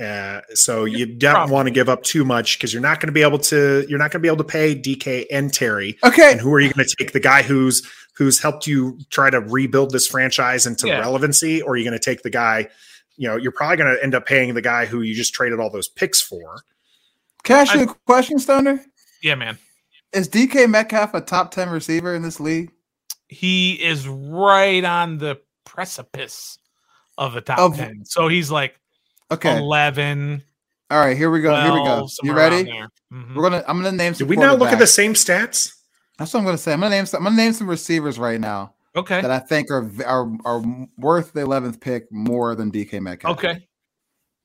Uh, 0.00 0.40
so 0.54 0.84
you 0.86 1.04
don't 1.04 1.34
Probably. 1.34 1.52
want 1.52 1.66
to 1.66 1.70
give 1.70 1.88
up 1.90 2.02
too 2.02 2.24
much 2.24 2.56
because 2.58 2.72
you're 2.72 2.80
not 2.82 2.98
going 2.98 3.08
to 3.08 3.12
be 3.12 3.20
able 3.22 3.38
to 3.38 3.84
you're 3.88 3.98
not 3.98 4.10
going 4.10 4.20
to 4.20 4.22
be 4.22 4.28
able 4.28 4.38
to 4.38 4.44
pay 4.44 4.74
DK 4.74 5.26
and 5.30 5.52
Terry. 5.52 5.98
Okay. 6.02 6.32
And 6.32 6.40
who 6.40 6.52
are 6.54 6.60
you 6.60 6.72
going 6.72 6.86
to 6.86 6.94
take? 6.98 7.12
The 7.12 7.20
guy 7.20 7.42
who's 7.42 7.82
who's 8.16 8.40
helped 8.40 8.66
you 8.66 8.98
try 9.10 9.28
to 9.30 9.40
rebuild 9.40 9.90
this 9.92 10.06
franchise 10.06 10.66
into 10.66 10.86
Yeah. 10.88 11.00
relevancy, 11.00 11.60
or 11.62 11.72
are 11.74 11.76
you 11.76 11.84
going 11.84 11.98
to 11.98 12.02
take 12.04 12.22
the 12.22 12.30
guy? 12.30 12.68
You 13.18 13.28
know, 13.28 13.36
you're 13.36 13.52
probably 13.52 13.76
going 13.76 13.94
to 13.94 14.02
end 14.02 14.14
up 14.14 14.24
paying 14.24 14.54
the 14.54 14.62
guy 14.62 14.86
who 14.86 15.02
you 15.02 15.14
just 15.14 15.34
traded 15.34 15.60
all 15.60 15.70
those 15.70 15.88
picks 15.88 16.20
for. 16.22 16.62
Can 17.44 17.56
I 17.56 17.60
ask 17.60 17.74
you 17.74 17.82
a 17.82 17.94
question, 18.06 18.38
Stoner? 18.38 18.82
Yeah, 19.22 19.34
man. 19.34 19.58
Is 20.14 20.28
DK 20.28 20.68
Metcalf 20.70 21.12
a 21.14 21.20
top 21.20 21.50
10 21.50 21.68
receiver 21.68 22.14
in 22.14 22.22
this 22.22 22.40
league? 22.40 22.70
He 23.32 23.82
is 23.82 24.06
right 24.06 24.84
on 24.84 25.18
the 25.18 25.40
precipice 25.64 26.58
of 27.18 27.32
the 27.32 27.40
top 27.40 27.58
Of- 27.58 27.76
10. 27.76 28.04
So 28.04 28.28
he's 28.28 28.50
like 28.50 28.78
Okay. 29.30 29.56
11. 29.56 30.42
All 30.90 31.00
right, 31.00 31.16
here 31.16 31.30
we 31.30 31.40
go. 31.40 31.54
Here 31.58 31.72
we 31.72 31.78
go. 31.78 31.84
12, 31.84 32.10
You 32.22 32.32
ready? 32.34 32.56
around 32.56 32.66
there. 32.66 32.88
Mhm. 33.12 33.34
We're 33.34 33.42
gonna 33.42 33.64
I'm 33.66 33.78
gonna 33.82 33.96
name 33.96 34.14
some 34.14 34.26
Did 34.26 34.30
we 34.30 34.36
not 34.36 34.58
look 34.58 34.70
at 34.70 34.78
the 34.78 34.86
same 34.86 35.14
stats? 35.14 35.72
That's 36.18 36.32
what 36.34 36.40
I'm 36.40 36.44
gonna 36.44 36.58
say. 36.58 36.72
I'm 36.74 36.80
gonna 36.80 36.94
name 36.94 37.06
some 37.06 37.26
I'm 37.26 37.32
gonna 37.32 37.42
name 37.42 37.52
some 37.54 37.68
receivers 37.68 38.18
right 38.18 38.38
now 38.40 38.74
Okay. 38.94 39.22
that 39.22 39.30
I 39.30 39.38
think 39.38 39.70
are 39.70 39.90
are 40.04 40.30
are 40.44 40.62
worth 40.98 41.32
the 41.32 41.40
11th 41.40 41.80
pick 41.80 42.12
more 42.12 42.54
than 42.54 42.70
DK 42.70 43.00
Metcalf. 43.00 43.38
Okay. 43.38 43.66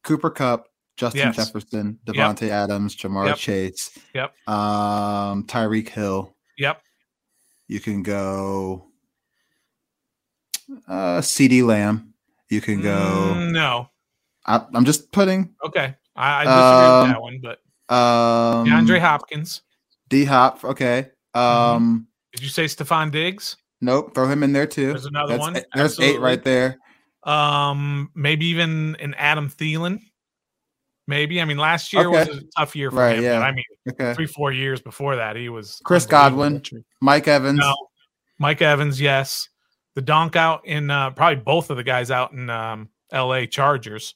Cooper 0.03 0.29
Kupp, 0.29 0.67
Justin 0.95 1.19
Yes. 1.27 1.35
Jefferson, 1.35 1.99
Yep. 2.07 2.41
Adams, 2.43 2.95
Ja'Marr 2.95 3.27
Yep. 3.27 3.37
Chase, 3.37 3.99
Yep. 4.15 4.33
um, 4.47 5.43
Tyreek 5.43 5.89
Hill. 5.89 6.33
Yep. 6.57 6.81
You 7.67 7.79
can 7.79 8.03
go 8.03 8.85
uh 10.87 11.19
CeeDee 11.21 11.63
Lamb. 11.65 12.13
You 12.49 12.61
can 12.61 12.81
go 12.81 13.33
Mm, 13.35 13.51
no. 13.51 13.89
I, 14.45 14.65
I'm 14.73 14.85
just 14.85 15.11
putting 15.11 15.53
Okay. 15.65 15.95
I, 16.15 16.41
I 16.41 16.43
disagree 16.45 16.87
Um, 16.87 17.01
with 17.01 17.11
that 17.11 17.21
one, 17.21 17.39
but 17.41 17.93
um 17.93 18.65
DeAndre 18.67 18.99
Hopkins. 18.99 19.61
D 20.09 20.25
Hop. 20.25 20.63
Okay. 20.63 21.09
Um 21.33 22.07
Did 22.33 22.43
you 22.43 22.49
say 22.49 22.65
Stefon 22.65 23.11
Diggs? 23.11 23.57
nope, 23.81 24.13
throw 24.15 24.27
him 24.27 24.43
in 24.43 24.53
there 24.53 24.65
too. 24.67 24.87
There's 24.87 25.05
another 25.05 25.33
That's- 25.37 25.53
one. 25.53 25.63
There's 25.75 25.99
eight 25.99 26.19
right 26.19 26.43
there. 26.43 26.77
Um, 27.23 28.09
maybe 28.15 28.45
even 28.47 28.95
an 29.01 29.13
Adam 29.15 29.49
Thielen. 29.49 29.99
Maybe. 31.07 31.41
I 31.41 31.45
mean, 31.45 31.57
last 31.57 31.93
year 31.93 32.09
was 32.09 32.27
a 32.27 32.41
tough 32.57 32.75
year 32.75 32.91
for 32.91 32.97
Right, 32.97 33.17
him. 33.17 33.23
yeah. 33.23 33.39
But 33.39 33.43
I 33.43 33.51
mean, 33.51 33.63
Okay. 33.89 34.13
three, 34.13 34.25
four 34.27 34.51
years 34.51 34.81
before 34.81 35.15
that, 35.15 35.35
he 35.37 35.47
was 35.49 35.81
Chris. 35.85 36.05
Godwin. 36.05 36.61
Mike 37.01 37.27
Evans. 37.27 37.59
No, 37.59 37.73
Mike 38.39 38.61
Evans, 38.61 38.99
yes. 38.99 39.47
The 39.95 40.01
donk 40.01 40.35
out 40.35 40.65
in 40.67 40.91
uh, 40.91 41.11
probably 41.11 41.41
both 41.41 41.69
of 41.69 41.77
the 41.77 41.83
guys 41.83 42.11
out 42.11 42.33
in 42.33 42.49
um, 42.49 42.89
L.A. 43.11 43.47
Chargers. 43.47 44.15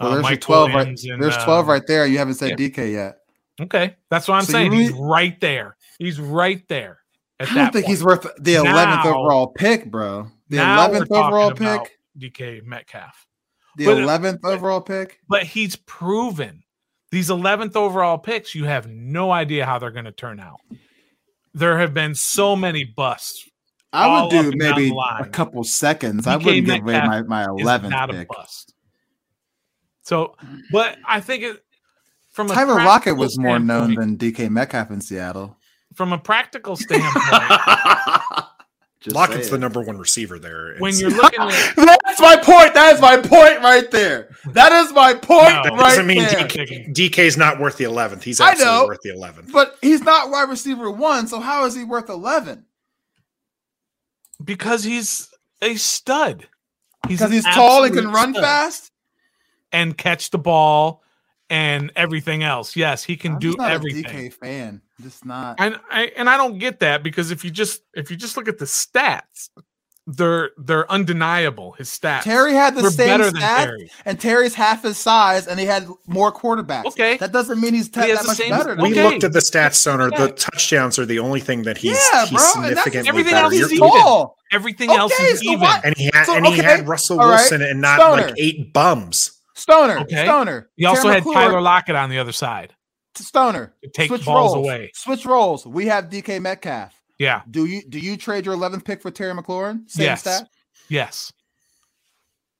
Well, 0.00 0.12
Uh, 0.14 0.22
there's 0.22 0.38
12 0.38 0.70
right. 0.74 0.86
And, 0.88 1.22
There's 1.22 1.36
12 1.44 1.64
um, 1.66 1.70
right 1.70 1.86
there. 1.86 2.06
You 2.06 2.18
haven't 2.18 2.34
said 2.34 2.58
yeah. 2.58 2.68
DK 2.68 2.92
yet. 2.92 3.18
Okay, 3.60 3.96
that's 4.10 4.26
what 4.28 4.36
I'm 4.36 4.44
So 4.44 4.52
saying. 4.52 4.72
He's 4.72 4.92
right 4.92 5.38
there. 5.40 5.76
He's 5.98 6.18
right 6.20 6.66
there. 6.68 7.00
At 7.40 7.50
I 7.50 7.54
don't 7.54 7.72
think 7.72 7.86
he's 7.86 8.02
worth 8.02 8.22
the 8.38 8.54
11th 8.54 8.64
Now- 9.04 9.08
overall 9.08 9.48
pick, 9.48 9.90
bro. 9.90 10.28
The 10.48 10.56
11th 10.58 11.10
overall 11.10 11.50
pick. 11.52 11.98
DK 12.18 12.64
Metcalf. 12.64 13.26
The 13.78 13.84
but- 13.86 13.98
uh, 14.02 14.06
11th 14.06 14.40
overall 14.44 14.80
pick. 14.80 15.20
but 15.28 15.44
he's 15.44 15.76
proven 15.76 16.62
these 17.10 17.30
11th 17.30 17.74
overall 17.76 18.18
picks 18.18 18.54
you 18.54 18.64
have 18.64 18.86
no 18.88 19.30
idea 19.30 19.64
how 19.64 19.78
they're 19.78 19.90
going 19.90 20.04
to 20.04 20.12
turn 20.12 20.38
out 20.40 20.60
there 21.54 21.78
have 21.78 21.94
been 21.94 22.14
so 22.14 22.54
many 22.54 22.84
busts 22.84 23.48
I 23.92 24.22
would 24.22 24.30
do 24.30 24.38
up 24.40 24.44
and 24.46 24.60
down 24.60 24.74
maybe 24.76 24.94
a 25.20 25.24
couple 25.26 25.64
seconds. 25.64 26.26
I 26.26 26.36
wouldn't 26.36 26.66
give 26.66 26.82
away 26.82 27.00
my, 27.00 27.22
my 27.22 27.46
11th 27.46 27.88
not 27.88 28.10
a 28.10 28.12
pick. 28.12 28.28
bust 28.28 28.74
so 30.02 30.34
but 30.72 30.96
i 31.06 31.20
think 31.20 31.42
it 31.44 31.64
from 32.30 32.50
a 32.50 32.54
Tyler 32.54 32.74
Lockett 32.84 33.16
was 33.16 33.38
more 33.38 33.58
known 33.58 33.94
than 33.94 34.16
DK 34.18 34.48
Metcalf 34.50 34.90
in 34.90 35.00
Seattle. 35.00 35.56
from 35.94 36.12
a 36.12 36.18
practical 36.18 36.76
standpoint 36.76 37.14
Just 39.00 39.14
Lockett's 39.14 39.48
the 39.48 39.58
number 39.58 39.80
one 39.80 39.96
receiver 39.96 40.40
there. 40.40 40.74
when 40.78 40.96
you're 40.96 41.10
looking 41.10 41.40
at 41.40 41.48
That's 41.76 41.98
That's 42.04 42.20
my 42.20 42.36
point. 42.36 42.74
That 42.74 42.94
is 42.96 43.00
my 43.00 43.16
point 43.16 43.60
right 43.60 43.88
there. 43.92 44.34
That 44.46 44.72
is 44.72 44.92
my 44.92 45.14
point 45.14 45.50
No, 45.54 45.62
That 45.62 45.72
right 45.74 45.78
doesn't 45.90 46.06
mean 46.08 46.18
there. 46.24 46.48
DK, 46.48 46.92
DK's 46.92 47.36
not 47.36 47.60
worth 47.60 47.76
the 47.76 47.84
11th. 47.84 48.24
He's 48.24 48.40
I 48.40 48.50
absolutely 48.50 48.76
know. 48.80 48.86
worth 48.86 49.00
the 49.02 49.10
11th. 49.10 49.52
But 49.52 49.76
he's 49.82 50.02
not 50.02 50.30
wide 50.30 50.48
receiver 50.48 50.90
one, 50.90 51.28
so 51.28 51.38
how 51.38 51.64
is 51.64 51.76
he 51.76 51.84
worth 51.84 52.08
eleven? 52.10 52.64
because 54.44 54.84
he's 54.84 55.28
a 55.62 55.74
stud. 55.76 56.46
He's 57.08 57.18
Because 57.18 57.32
he's 57.32 57.44
tall 57.44 57.84
and 57.84 57.94
can 57.94 58.08
run 58.10 58.32
stud. 58.32 58.44
fast. 58.44 58.92
and 59.72 59.96
catch 59.98 60.30
the 60.30 60.38
ball 60.38 61.02
and 61.50 61.90
everything 61.96 62.42
else. 62.42 62.76
Yes, 62.76 63.02
he 63.04 63.16
can 63.16 63.34
I'm 63.34 63.38
do 63.38 63.54
not 63.56 63.70
everything. 63.72 64.04
a 64.06 64.08
DK 64.08 64.32
fan. 64.34 64.82
Just 65.02 65.24
not. 65.24 65.56
And 65.58 65.78
I 65.90 66.06
and 66.16 66.28
I 66.28 66.36
don't 66.36 66.58
get 66.58 66.80
that 66.80 67.02
because 67.02 67.30
if 67.30 67.44
you 67.44 67.50
just 67.50 67.82
if 67.94 68.10
you 68.10 68.16
just 68.16 68.36
look 68.36 68.48
at 68.48 68.58
the 68.58 68.64
stats, 68.64 69.48
they're 70.06 70.50
they're 70.56 70.90
undeniable. 70.90 71.72
His 71.72 71.88
stats. 71.90 72.22
Terry 72.22 72.54
had 72.54 72.74
the 72.74 72.82
We're 72.82 72.90
same 72.90 73.06
better 73.20 73.30
stats, 73.30 73.64
Terry. 73.64 73.90
and 74.06 74.18
Terry's 74.18 74.54
half 74.54 74.82
his 74.82 74.96
size, 74.98 75.46
and 75.46 75.60
he 75.60 75.66
had 75.66 75.86
more 76.06 76.32
quarterbacks. 76.32 76.86
Okay. 76.86 77.16
that 77.18 77.30
doesn't 77.30 77.60
mean 77.60 77.74
he's 77.74 77.88
te- 77.90 78.00
He 78.00 78.12
that 78.12 78.22
the 78.22 78.26
much 78.28 78.36
same- 78.38 78.50
better. 78.50 78.74
We 78.76 78.90
Okay. 78.92 79.04
looked 79.04 79.24
at 79.24 79.32
the 79.34 79.40
stats, 79.40 79.74
Stoner. 79.74 80.10
The 80.10 80.32
touchdowns 80.32 80.98
are 80.98 81.04
the 81.06 81.18
only 81.18 81.40
thing 81.40 81.62
that 81.64 81.76
he's, 81.76 81.98
Yeah, 82.12 82.24
he's 82.26 82.30
bro, 82.40 82.62
and 82.62 82.64
significantly 82.68 83.08
everything 83.08 83.32
better. 83.32 83.44
else 83.44 83.54
You're- 83.54 83.64
is 83.66 83.72
even. 83.74 83.88
tall. 83.88 84.36
Everything 84.50 84.90
else 84.90 85.12
is 85.20 85.38
so 85.40 85.44
even. 85.44 85.60
what? 85.60 85.84
and 85.84 85.94
he 85.96 86.10
had 86.14 86.24
So, 86.24 86.34
and 86.36 86.46
he 86.46 86.54
okay, 86.54 86.62
had 86.62 86.88
Russell 86.88 87.20
all 87.20 87.26
right, 87.28 87.36
Wilson 87.36 87.60
and 87.62 87.80
not 87.82 88.00
Stoner. 88.00 88.22
like 88.28 88.34
eight 88.38 88.72
bums. 88.72 89.32
Stoner. 89.58 89.98
Okay. 90.00 90.24
Stoner. 90.24 90.70
You 90.76 90.88
also 90.88 91.08
had 91.08 91.18
McClure, 91.24 91.34
Tyler 91.34 91.60
Lockett 91.60 91.96
on 91.96 92.10
the 92.10 92.18
other 92.18 92.32
side. 92.32 92.74
Stoner. 93.16 93.74
take 93.94 94.08
Switch 94.08 94.24
balls 94.24 94.54
roles. 94.54 94.64
away. 94.66 94.90
Switch 94.94 95.26
roles. 95.26 95.66
We 95.66 95.86
have 95.86 96.04
DK 96.08 96.40
Metcalf. 96.40 96.94
Yeah. 97.18 97.42
Do 97.50 97.64
you 97.64 97.82
do 97.88 97.98
you 97.98 98.16
trade 98.16 98.46
your 98.46 98.54
11th 98.56 98.84
pick 98.84 99.02
for 99.02 99.10
Terry 99.10 99.34
McLaurin? 99.34 99.90
Same 99.90 100.04
Yes. 100.06 100.20
stat. 100.20 100.48
Yes. 100.88 101.32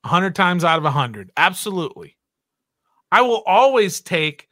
A 0.05 0.09
hundred 0.09 0.35
times 0.35 0.65
out 0.65 0.79
of 0.79 0.85
a 0.85 0.91
hundred. 0.91 1.31
Absolutely. 1.37 2.17
I 3.13 3.23
will 3.23 3.43
always 3.47 4.01
take 4.01 4.49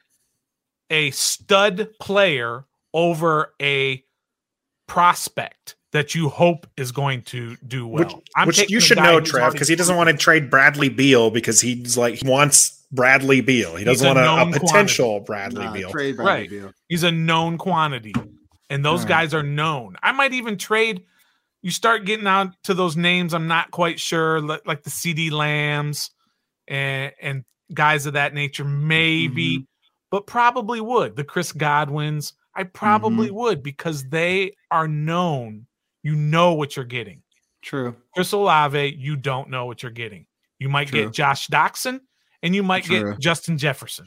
a 0.91 1.11
stud 1.11 1.89
player 2.01 2.65
over 2.95 3.53
a 3.61 4.05
prospect 4.87 5.75
that 5.93 6.15
you 6.15 6.29
hope 6.29 6.67
is 6.77 6.93
going 6.93 7.23
to 7.23 7.57
do 7.67 7.87
well. 7.87 8.05
Which, 8.05 8.15
I'm 8.35 8.47
which 8.47 8.69
you 8.71 8.81
should 8.81 8.99
know, 8.99 9.21
who's 9.21 9.31
Trev, 9.31 9.53
because 9.53 9.69
he 9.69 9.77
doesn't 9.77 9.97
want 9.97 10.11
to 10.11 10.17
trade 10.17 10.51
Bradley 10.51 10.89
Beal 10.89 11.31
because 11.31 11.61
he's 11.61 11.97
like 11.97 12.15
he 12.17 12.29
wants 12.29 12.85
Bradley 12.93 13.41
Beal. 13.41 13.77
He 13.77 13.85
doesn't 13.85 14.07
a 14.17 14.25
want 14.27 14.55
a, 14.55 14.57
a 14.57 14.61
potential 14.61 15.21
Bradley 15.21 15.65
Nah, 15.65 15.73
Beal. 15.73 15.91
trade 15.91 16.17
Bradley 16.17 16.33
Right. 16.33 16.51
Beal. 16.51 16.73
He's 16.89 17.03
a 17.05 17.11
known 17.13 17.57
quantity, 17.59 18.15
and 18.69 18.85
those 18.85 19.01
Right. 19.01 19.09
guys 19.09 19.35
are 19.35 19.43
known. 19.43 19.97
I 20.03 20.13
might 20.13 20.33
even 20.35 20.59
trade. 20.59 21.05
You 21.63 21.71
start 21.71 22.05
getting 22.05 22.27
out 22.27 22.51
to 22.65 22.75
those 22.75 22.97
names. 22.97 23.33
I'm 23.35 23.49
not 23.49 23.71
quite 23.71 23.99
sure, 23.99 24.41
li- 24.41 24.59
like 24.67 24.83
the 24.85 24.91
CeeDee 24.91 25.33
Lambs 25.33 26.11
and 26.69 27.13
and 27.21 27.45
guys 27.73 28.07
of 28.07 28.13
that 28.15 28.35
nature. 28.35 28.65
Maybe, 28.65 29.59
Mm-hmm. 29.59 29.65
but 30.11 30.27
probably 30.27 30.81
would 30.81 31.17
the 31.17 31.25
Chris 31.25 31.53
Godwins. 31.53 32.35
I 32.55 32.65
probably 32.65 33.27
Mm-hmm. 33.29 33.37
would 33.37 33.63
because 33.63 34.05
they 34.09 34.53
are 34.71 34.89
known. 34.89 35.67
You 36.07 36.15
know 36.15 36.53
what 36.55 36.77
you're 36.77 36.85
getting. 36.85 37.23
True. 37.63 37.97
Chris 38.15 38.31
Olave, 38.31 38.95
you 38.97 39.17
don't 39.17 39.51
know 39.51 39.67
what 39.67 39.83
you're 39.83 39.91
getting. 39.91 40.27
You 40.61 40.69
might 40.69 40.87
True. 40.87 41.03
get 41.07 41.13
Josh 41.13 41.49
Doctson, 41.49 41.99
and 42.45 42.55
you 42.55 42.63
might 42.63 42.85
True. 42.85 43.11
get 43.11 43.19
Justin 43.19 43.59
Jefferson. 43.59 44.07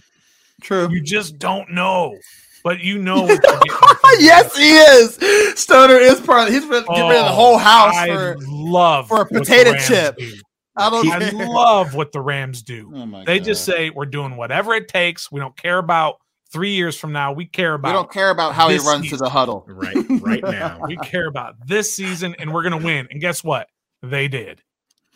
True. 0.61 0.89
You 0.89 1.01
just 1.01 1.39
don't 1.39 1.69
know, 1.73 2.17
but 2.63 2.79
you 2.79 2.99
know 2.99 3.23
what 3.27 4.21
yes, 4.21 4.55
he 4.55 4.77
is. 4.77 5.59
Stoner 5.59 5.95
is 5.95 6.21
part. 6.21 6.47
Of, 6.47 6.53
he's 6.53 6.63
re- 6.67 6.79
getting 6.87 7.09
rid 7.09 7.17
of 7.19 7.25
the 7.25 7.31
whole 7.33 7.57
house 7.57 7.93
Oh, 7.97 7.99
I 7.99 8.07
for. 8.07 8.37
love 8.47 9.09
for 9.09 9.21
a 9.23 9.25
potato 9.25 9.73
chip. 9.75 10.15
do. 10.15 10.31
I 10.77 10.89
don't 10.89 11.05
I 11.11 11.29
love 11.45 11.95
what 11.95 12.13
the 12.13 12.21
Rams 12.21 12.61
do. 12.61 12.93
Oh 12.95 13.23
They 13.25 13.39
God. 13.39 13.45
just 13.45 13.65
say 13.65 13.89
we're 13.89 14.05
doing 14.05 14.37
whatever 14.37 14.73
it 14.73 14.87
takes. 14.87 15.29
We 15.29 15.41
don't 15.41 15.57
care 15.57 15.79
about 15.79 16.15
three 16.51 16.71
years 16.71 16.97
from 16.97 17.11
now. 17.11 17.31
We 17.31 17.45
care 17.45 17.73
about. 17.73 17.89
we 17.89 17.93
don't 17.93 18.11
care 18.11 18.29
about 18.29 18.53
how 18.53 18.69
he 18.69 18.77
this 18.77 18.85
runs 18.85 19.09
to 19.09 19.17
the 19.17 19.29
huddle. 19.29 19.65
Right, 19.67 19.95
right 20.21 20.43
now. 20.43 20.79
we 20.87 20.97
care 20.97 21.27
about 21.27 21.55
this 21.65 21.95
season, 21.95 22.35
and 22.39 22.53
we're 22.53 22.63
gonna 22.63 22.77
win. 22.77 23.07
And 23.11 23.21
guess 23.21 23.43
what? 23.43 23.67
They 24.01 24.27
did. 24.27 24.61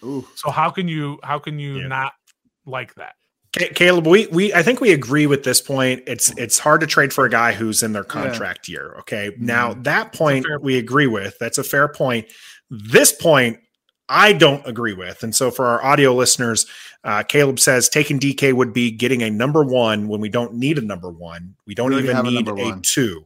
Ooh. 0.04 0.28
So 0.36 0.52
how 0.52 0.70
can 0.70 0.88
you 0.88 1.20
how 1.24 1.40
can 1.40 1.60
you 1.60 1.80
Yeah. 1.80 1.88
not 1.88 2.14
like 2.66 2.96
that? 2.96 3.16
Caleb, 3.76 4.08
we 4.08 4.26
we 4.28 4.52
I 4.54 4.64
think 4.64 4.82
we 4.82 4.92
agree 4.92 5.28
with 5.28 5.44
this 5.44 5.62
point. 5.62 6.04
It's 6.08 6.36
it's 6.38 6.58
hard 6.58 6.82
to 6.82 6.88
trade 6.88 7.14
for 7.14 7.26
a 7.26 7.30
guy 7.30 7.52
who's 7.52 7.84
in 7.84 7.94
their 7.94 8.04
contract 8.04 8.68
year. 8.68 8.96
Okay, 9.02 9.32
now 9.38 9.72
mm-hmm. 9.74 9.84
that 9.84 10.12
point 10.12 10.46
we 10.62 10.78
agree 10.80 11.06
with. 11.06 11.38
That's 11.40 11.60
a 11.60 11.64
fair 11.64 11.88
point. 11.88 12.26
This 12.72 13.12
point 13.12 13.60
I 14.16 14.32
don't 14.34 14.66
agree 14.68 14.94
with, 14.94 15.24
and 15.24 15.34
so 15.36 15.50
for 15.50 15.66
our 15.66 15.84
audio 15.84 16.14
listeners, 16.14 16.68
uh, 17.04 17.24
Caleb 17.24 17.60
says 17.60 17.90
taking 17.90 18.20
DK 18.20 18.54
would 18.54 18.72
be 18.72 18.92
getting 18.92 19.24
a 19.24 19.30
number 19.32 19.64
one 19.64 20.08
when 20.08 20.22
we 20.22 20.30
don't 20.30 20.54
need 20.54 20.78
a 20.78 20.82
number 20.82 21.10
one. 21.10 21.56
We 21.66 21.74
don't 21.74 21.90
We 21.92 21.98
even 22.04 22.16
have 22.16 22.26
a 22.26 22.30
need 22.30 22.46
number 22.46 22.62
a 22.62 22.80
two. 22.82 23.26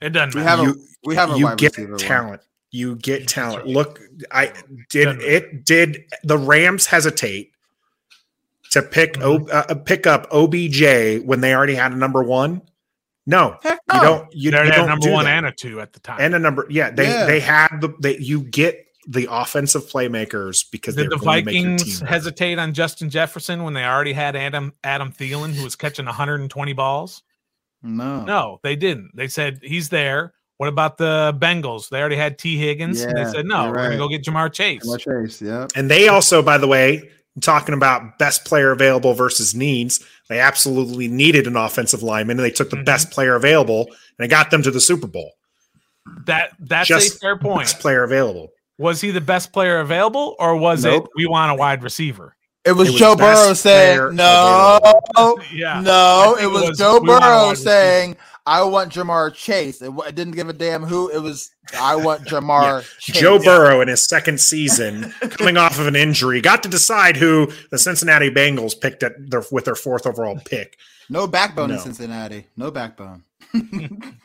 It 0.00 0.10
doesn't 0.10 0.34
We 0.34 0.44
matter. 0.44 0.50
have 0.50 0.60
a 0.60 0.62
You- 0.78 0.84
we 1.04 1.14
have 1.16 1.30
a 1.32 1.38
you 1.38 1.56
get 1.56 1.72
receiver. 1.76 1.90
one. 1.92 1.98
talent. 1.98 2.40
You 2.70 2.96
get 2.96 3.26
talent. 3.28 3.66
Look, 3.66 4.00
I 4.30 4.52
did 4.90 5.20
it. 5.22 5.64
Did 5.64 6.04
the 6.22 6.38
Rams 6.38 6.86
hesitate 6.86 7.52
to 8.70 8.82
pick 8.82 9.14
Mm-hmm. 9.14 9.48
uh, 9.52 9.74
pick 9.84 10.06
up 10.06 10.26
OBJ 10.32 11.18
when 11.24 11.40
they 11.40 11.54
already 11.54 11.74
had 11.74 11.92
a 11.92 11.96
number 11.96 12.22
one? 12.22 12.62
No, 13.26 13.56
Heck 13.62 13.80
you 13.92 14.00
don't. 14.00 14.34
You, 14.34 14.50
they 14.50 14.58
you 14.58 14.64
had 14.64 14.74
don't 14.76 14.88
number 14.88 15.06
do 15.06 15.12
one 15.12 15.24
that. 15.24 15.36
and 15.38 15.46
a 15.46 15.52
two 15.52 15.80
at 15.80 15.92
the 15.92 16.00
time. 16.00 16.18
and 16.20 16.34
a 16.34 16.38
number. 16.38 16.66
Yeah, 16.68 16.90
they 16.90 17.04
Yeah. 17.08 17.24
they 17.26 17.40
had 17.40 17.80
the 17.80 17.94
they. 18.00 18.18
You 18.18 18.42
get 18.42 18.83
the 19.06 19.26
offensive 19.30 19.82
playmakers 19.90 20.64
because 20.70 20.94
Did 20.94 21.02
they're 21.10 21.10
the 21.10 21.24
going 21.24 21.40
to 21.40 21.44
make 21.46 21.54
your 21.54 21.62
Vikings 21.76 21.98
team. 21.98 22.06
hesitate 22.08 22.58
on 22.58 22.72
Justin 22.72 23.10
Jefferson 23.10 23.62
when 23.62 23.74
they 23.74 23.84
already 23.84 24.12
had 24.12 24.34
Adam 24.36 24.72
Adam 24.82 25.12
Thielen, 25.12 25.52
who 25.52 25.62
was 25.64 25.76
catching 25.76 26.06
120 26.06 26.72
balls? 26.72 27.22
No. 27.82 28.24
No, 28.24 28.60
they 28.62 28.76
didn't. 28.76 29.10
They 29.14 29.28
said 29.28 29.60
he's 29.62 29.88
there. 29.90 30.32
What 30.56 30.68
about 30.68 30.96
the 30.98 31.36
Bengals? 31.38 31.88
They 31.90 32.00
already 32.00 32.16
had 32.16 32.38
Tee 32.38 32.56
Higgins. 32.56 33.02
and 33.02 33.18
Yeah, 33.18 33.24
they 33.24 33.30
said 33.30 33.44
no, 33.46 33.64
you're 33.64 33.72
we're 33.72 33.82
gonna 33.84 33.96
go 33.98 34.08
get 34.08 34.22
Ja'Marr 34.24 34.52
Chase. 34.52 34.86
Ja'Marr 34.86 35.26
Chase. 35.26 35.42
Yeah. 35.42 35.66
And 35.76 35.90
they 35.90 36.08
also, 36.08 36.42
by 36.42 36.56
the 36.58 36.68
way, 36.68 37.10
talking 37.40 37.74
about 37.74 38.18
best 38.18 38.44
player 38.44 38.70
available 38.70 39.12
versus 39.12 39.54
needs, 39.54 40.02
they 40.28 40.38
absolutely 40.38 41.08
needed 41.08 41.46
an 41.46 41.56
offensive 41.56 42.02
lineman, 42.02 42.38
and 42.38 42.44
they 42.46 42.50
took 42.52 42.70
the 42.70 42.76
Mhm. 42.76 42.84
best 42.86 43.10
player 43.10 43.34
available 43.34 43.86
and 43.88 43.96
they 44.18 44.28
got 44.28 44.50
them 44.50 44.62
to 44.62 44.70
the 44.70 44.80
Super 44.80 45.08
Bowl. 45.08 45.32
That 46.26 46.50
that's 46.60 46.88
Just 46.88 47.16
a 47.16 47.18
fair 47.18 47.36
point. 47.38 47.62
Best 47.62 47.80
player 47.80 48.04
available. 48.04 48.48
Was 48.78 49.00
he 49.00 49.10
the 49.10 49.20
best 49.20 49.52
player 49.52 49.78
available, 49.78 50.34
or 50.38 50.56
was 50.56 50.84
Nope. 50.84 51.04
it 51.04 51.10
we 51.16 51.26
want 51.26 51.52
a 51.52 51.54
wide 51.54 51.82
receiver? 51.82 52.36
It 52.64 52.72
was, 52.72 52.88
It 52.88 52.92
was 52.92 53.00
Joe 53.00 53.14
Burrow 53.14 53.52
saying 53.52 54.14
no, 54.16 54.80
Yeah, 55.52 55.80
no. 55.80 55.92
I 55.92 56.24
think 56.26 56.38
It 56.40 56.44
it 56.44 56.46
was, 56.48 56.68
was, 56.70 56.78
Joe 56.78 56.98
we 57.00 57.08
want 57.08 57.22
Burrow 57.22 57.50
receiver. 57.50 57.70
saying 57.70 58.16
I 58.46 58.62
want 58.64 58.92
Ja'Marr 58.92 59.32
Chase. 59.34 59.80
It, 59.80 59.90
it 60.06 60.14
didn't 60.14 60.34
give 60.34 60.48
a 60.48 60.52
damn 60.52 60.82
who. 60.82 61.08
It 61.10 61.18
was 61.22 61.50
I 61.78 61.94
want 61.96 62.24
Ja'Marr 62.26 62.82
Chase. 62.98 63.20
Joe 63.20 63.38
Burrow 63.38 63.80
in 63.80 63.88
his 63.88 64.04
second 64.08 64.40
season, 64.40 65.12
coming 65.20 65.56
off 65.56 65.78
of 65.78 65.86
an 65.86 65.94
injury, 65.96 66.40
got 66.40 66.62
to 66.64 66.68
decide 66.68 67.16
who 67.16 67.50
the 67.70 67.78
Cincinnati 67.78 68.30
Bengals 68.30 68.78
picked 68.80 69.02
at 69.02 69.12
their 69.30 69.42
with 69.52 69.66
their 69.66 69.74
fourth 69.74 70.06
overall 70.06 70.38
pick. 70.44 70.78
No 71.10 71.26
backbone 71.26 71.70
in 71.70 71.78
Cincinnati. 71.78 72.46
No 72.56 72.70
backbone. 72.70 73.22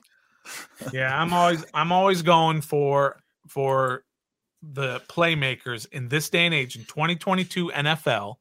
Yeah, 0.93 1.15
I'm 1.21 1.33
always 1.33 1.63
I'm 1.73 1.91
always 1.91 2.21
going 2.21 2.61
for 2.61 3.17
for 3.47 4.03
the 4.61 5.01
playmakers 5.07 5.87
in 5.91 6.09
this 6.09 6.29
day 6.29 6.45
and 6.45 6.53
age 6.53 6.75
in 6.75 6.83
2022 6.85 7.71
NFL. 7.73 8.35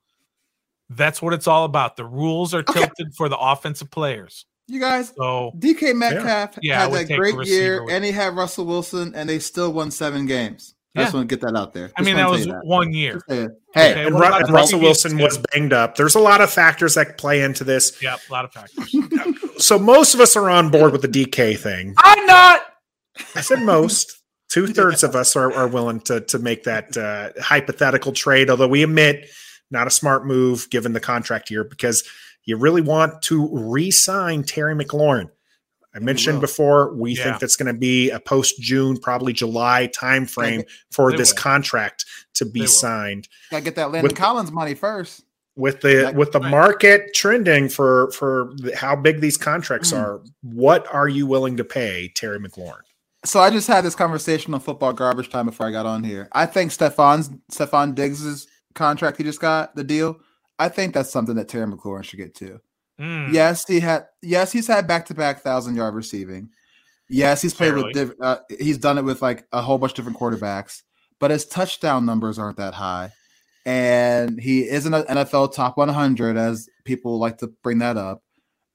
That's 0.90 1.20
what 1.20 1.34
it's 1.34 1.46
all 1.46 1.64
about. 1.64 1.96
The 1.96 2.04
rules 2.04 2.54
are 2.54 2.60
Okay. 2.60 2.80
tilted 2.80 3.14
for 3.16 3.28
the 3.28 3.38
offensive 3.38 3.90
players. 3.90 4.46
You 4.66 4.80
guys, 4.80 5.12
So 5.16 5.52
DK 5.58 5.94
Metcalf 5.94 6.58
Yeah, 6.62 6.80
had 6.82 6.92
that 6.92 7.10
a 7.10 7.16
great 7.16 7.46
year, 7.46 7.86
and 7.90 8.04
he 8.04 8.10
had 8.10 8.36
Russell 8.36 8.66
Wilson, 8.66 9.14
and 9.14 9.28
they 9.28 9.38
still 9.38 9.72
won 9.72 9.90
seven 9.90 10.26
games. 10.26 10.74
I 10.96 11.02
just 11.02 11.14
want 11.14 11.28
to 11.28 11.36
get 11.36 11.46
that 11.46 11.56
out 11.56 11.72
there. 11.74 11.92
I 11.96 12.02
mean 12.02 12.16
that 12.16 12.28
was 12.28 12.44
tell 12.46 12.56
you 12.56 12.60
one 12.68 12.92
year. 12.92 13.12
Just 13.14 13.26
say 13.28 13.38
it. 13.44 13.50
Hey, 13.72 13.90
Okay. 13.92 14.06
And, 14.06 14.18
Ru- 14.18 14.24
and 14.34 14.50
Russell 14.50 14.80
Wilson 14.80 15.16
was 15.18 15.38
banged 15.52 15.72
up. 15.72 15.94
There's 15.94 16.16
a 16.16 16.20
lot 16.20 16.40
of 16.40 16.50
factors 16.50 16.94
that 16.94 17.18
play 17.18 17.42
into 17.42 17.62
this. 17.62 18.02
Yep, 18.02 18.20
a 18.28 18.32
lot 18.32 18.44
of 18.44 18.52
factors. 18.52 18.94
So 19.58 19.76
most 19.76 20.14
of 20.14 20.20
us 20.20 20.36
are 20.36 20.48
on 20.50 20.70
board 20.70 20.92
with 20.92 21.02
the 21.02 21.08
DK 21.08 21.58
thing. 21.58 21.92
I'm 21.98 22.26
not. 22.26 22.62
I 23.34 23.40
said 23.40 23.60
most. 23.62 24.17
Two 24.48 24.66
thirds 24.66 25.02
of 25.04 25.14
us 25.14 25.36
are, 25.36 25.52
are 25.52 25.68
willing 25.68 26.00
to 26.02 26.20
to 26.22 26.38
make 26.38 26.64
that 26.64 26.96
uh, 26.96 27.30
hypothetical 27.42 28.12
trade, 28.12 28.48
although 28.50 28.68
we 28.68 28.82
admit 28.82 29.28
not 29.70 29.86
a 29.86 29.90
smart 29.90 30.24
move 30.26 30.70
given 30.70 30.94
the 30.94 31.00
contract 31.00 31.50
year 31.50 31.64
because 31.64 32.02
you 32.44 32.56
really 32.56 32.80
want 32.80 33.20
to 33.22 33.48
re-sign 33.52 34.42
Terry 34.42 34.74
McLaurin. 34.74 35.30
I 35.94 35.98
mentioned 36.00 36.36
will. 36.36 36.40
before 36.42 36.94
we 36.94 37.12
Yeah. 37.12 37.24
think 37.24 37.40
that's 37.40 37.56
going 37.56 37.72
to 37.74 37.78
be 37.78 38.10
a 38.10 38.20
post 38.20 38.58
June, 38.60 38.96
probably 38.96 39.32
July 39.34 39.88
timeframe 39.94 40.64
for 40.90 41.12
this 41.12 41.32
will. 41.32 41.38
contract 41.42 42.06
to 42.34 42.46
be 42.46 42.66
signed. 42.66 43.28
Gotta 43.50 43.64
get 43.64 43.74
that 43.76 43.86
Landon 43.90 44.02
With- 44.04 44.14
Collins 44.16 44.50
money 44.52 44.74
first. 44.74 45.24
With 45.56 45.80
the 45.80 45.94
That- 45.96 46.14
with 46.14 46.32
the 46.32 46.40
right. 46.40 46.50
market 46.50 47.12
trending 47.14 47.68
for 47.68 48.10
for 48.12 48.52
the, 48.56 48.76
how 48.76 48.94
big 48.96 49.20
these 49.20 49.36
contracts 49.36 49.92
Mm. 49.92 49.98
are, 49.98 50.20
what 50.40 50.86
are 50.94 51.08
you 51.08 51.26
willing 51.26 51.56
to 51.58 51.64
pay 51.64 52.12
Terry 52.14 52.38
McLaurin? 52.38 52.82
So 53.24 53.40
I 53.40 53.50
just 53.50 53.66
had 53.66 53.84
this 53.84 53.94
conversation 53.94 54.54
on 54.54 54.60
football 54.60 54.92
garbage 54.92 55.28
time 55.28 55.46
before 55.46 55.66
I 55.66 55.72
got 55.72 55.86
on 55.86 56.04
here. 56.04 56.28
I 56.32 56.46
think 56.46 56.70
Stefon's 56.70 57.30
Stefon 57.50 57.94
Diggs's 57.94 58.46
contract 58.74 59.16
he 59.16 59.24
just 59.24 59.40
got, 59.40 59.74
the 59.74 59.84
deal. 59.84 60.20
I 60.58 60.68
think 60.68 60.94
that's 60.94 61.10
something 61.10 61.34
that 61.36 61.48
Terry 61.48 61.66
McLaurin 61.66 62.04
should 62.04 62.18
get 62.18 62.34
too. 62.34 62.60
Mm, 63.00 63.32
Yes, 63.32 63.66
he 63.66 63.80
had. 63.80 64.06
Yes, 64.22 64.50
he's 64.52 64.66
had 64.66 64.86
back 64.86 65.06
to 65.06 65.14
back 65.14 65.40
thousand 65.40 65.76
yard 65.76 65.94
receiving. 65.94 66.50
Yes, 67.08 67.40
he's 67.40 67.54
played 67.54 67.74
with. 67.74 68.14
Uh, 68.20 68.38
he's 68.58 68.78
done 68.78 68.98
it 68.98 69.04
with 69.04 69.22
like 69.22 69.46
a 69.52 69.62
whole 69.62 69.78
bunch 69.78 69.92
of 69.92 69.96
different 69.96 70.18
quarterbacks, 70.18 70.82
but 71.20 71.30
his 71.30 71.46
touchdown 71.46 72.04
numbers 72.04 72.38
aren't 72.38 72.56
that 72.58 72.74
high, 72.74 73.12
and 73.64 74.40
he 74.40 74.68
isn't 74.68 74.92
an 74.92 75.04
NFL 75.04 75.54
top 75.54 75.76
100 75.76 76.36
as 76.36 76.68
people 76.84 77.18
like 77.18 77.38
to 77.38 77.48
bring 77.62 77.78
that 77.78 77.96
up. 77.96 78.22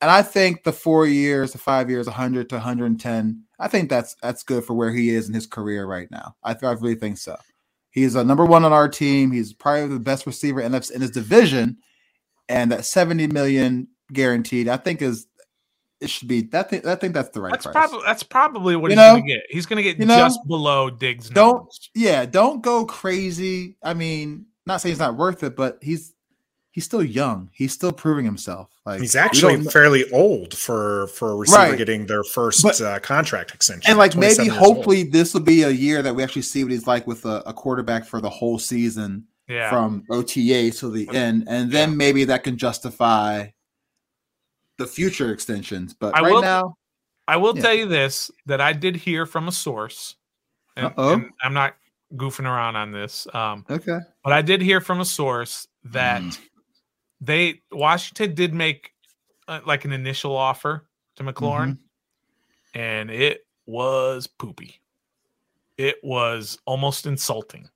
And 0.01 0.09
I 0.09 0.21
think 0.21 0.63
the 0.63 0.73
four 0.73 1.05
years, 1.05 1.51
the 1.51 1.57
five 1.57 1.89
years, 1.89 2.07
100 2.07 2.49
to 2.49 2.55
110, 2.55 3.43
I 3.63 3.67
think 3.69 3.89
that's 3.89 4.15
that's 4.21 4.43
good 4.43 4.63
for 4.65 4.73
where 4.73 4.91
he 4.91 5.09
is 5.09 5.27
in 5.27 5.33
his 5.33 5.47
career 5.47 5.85
right 5.85 6.09
now. 6.11 6.35
I, 6.43 6.51
I 6.61 6.71
really 6.73 6.95
think 6.95 7.17
so. 7.17 7.37
He's 7.91 8.15
a 8.15 8.23
number 8.23 8.45
one 8.45 8.65
on 8.65 8.73
our 8.73 8.89
team. 8.89 9.31
He's 9.31 9.53
probably 9.53 9.87
the 9.87 9.99
best 9.99 10.25
receiver 10.25 10.59
in, 10.61 10.73
in 10.73 11.01
his 11.01 11.11
division, 11.11 11.77
and 12.49 12.71
that 12.71 12.85
70 12.85 13.27
million 13.27 13.87
guaranteed, 14.11 14.67
I 14.67 14.77
think 14.77 15.01
is 15.01 15.27
it 16.01 16.09
should 16.09 16.27
be 16.27 16.41
that. 16.41 16.69
Thing, 16.69 16.85
I 16.87 16.95
think 16.95 17.13
that's 17.13 17.29
the 17.29 17.41
right 17.41 17.51
that's 17.53 17.65
price. 17.65 17.73
probably 17.73 18.01
that's 18.05 18.23
probably 18.23 18.75
what 18.75 18.91
You 18.91 18.97
he's 18.97 19.05
know? 19.05 19.13
gonna 19.15 19.27
get. 19.27 19.41
He's 19.49 19.65
gonna 19.65 19.83
get 19.83 19.97
You 19.99 20.05
know? 20.05 20.17
just 20.17 20.39
below 20.47 20.89
Diggs. 20.89 21.29
Don't- 21.29 21.55
numbers. 21.57 21.89
yeah, 21.95 22.25
don't 22.25 22.61
go 22.61 22.85
crazy. 22.85 23.77
I 23.81 23.93
mean, 23.93 24.47
not 24.65 24.81
saying 24.81 24.91
he's 24.93 24.99
not 24.99 25.15
worth 25.15 25.43
it, 25.43 25.55
but 25.55 25.77
he's 25.81 26.12
he's 26.73 26.83
still 26.85 27.03
young. 27.03 27.49
He's 27.53 27.71
still 27.71 27.91
proving 27.93 28.25
himself. 28.25 28.69
Like 28.85 28.99
He's 28.99 29.15
actually 29.15 29.61
fairly 29.65 30.11
old 30.11 30.57
for 30.57 31.07
for 31.07 31.31
a 31.31 31.35
receiver 31.35 31.61
Right. 31.69 31.77
getting 31.77 32.07
their 32.07 32.23
first 32.23 32.63
But- 32.63 32.81
uh, 32.81 32.99
contract 32.99 33.53
extension. 33.53 33.89
and 33.89 33.97
like 33.97 34.15
maybe 34.15 34.43
years 34.43 34.57
old. 34.57 34.57
hopefully 34.57 35.03
this 35.03 35.33
will 35.33 35.41
be 35.41 35.61
a 35.63 35.69
year 35.69 36.01
that 36.01 36.13
we 36.15 36.23
actually 36.23 36.41
see 36.41 36.63
what 36.63 36.71
he's 36.71 36.87
like 36.87 37.05
with 37.07 37.23
a, 37.25 37.41
a 37.45 37.53
quarterback 37.53 38.05
for 38.05 38.19
the 38.19 38.29
whole 38.29 38.57
season 38.59 39.25
Yeah. 39.47 39.69
from 39.69 40.03
OTA 40.09 40.71
to 40.79 40.89
the 40.89 41.07
end, 41.15 41.45
and 41.47 41.71
then 41.71 41.95
maybe 41.95 42.25
that 42.25 42.43
can 42.43 42.57
justify 42.57 43.47
the 44.77 44.87
future 44.87 45.31
extensions. 45.31 45.93
But 45.93 46.15
I 46.17 46.21
right 46.21 46.33
will- 46.33 46.41
now, 46.41 46.77
I 47.27 47.37
will 47.37 47.55
Yeah. 47.55 47.61
tell 47.61 47.73
you 47.75 47.85
this 47.87 48.31
that 48.47 48.59
I 48.61 48.73
did 48.73 48.95
hear 48.95 49.25
from 49.25 49.47
a 49.47 49.51
source, 49.51 50.15
and, 50.75 50.87
Uh-oh. 50.87 51.13
and 51.13 51.29
I'm 51.43 51.53
not 51.53 51.75
goofing 52.15 52.45
around 52.45 52.75
on 52.75 52.91
this, 52.91 53.27
um, 53.33 53.65
okay, 53.69 53.99
but 54.23 54.33
I 54.33 54.41
did 54.41 54.61
hear 54.61 54.81
from 54.81 54.99
a 54.99 55.05
source 55.05 55.67
that 55.85 56.21
Mm. 56.21 56.37
They 57.25 57.61
Washington 57.71 58.35
did 58.35 58.53
make 58.53 58.91
uh, 59.47 59.59
like 59.65 59.85
an 59.85 59.91
initial 59.91 60.35
offer 60.35 60.85
to 61.15 61.23
McLaurin, 61.23 61.77
Mm-hmm. 62.75 62.79
and 62.79 63.11
it 63.11 63.45
was 63.65 64.27
poopy. 64.27 64.79
It 65.77 65.95
was 66.03 66.57
almost 66.65 67.05
insulting. 67.05 67.69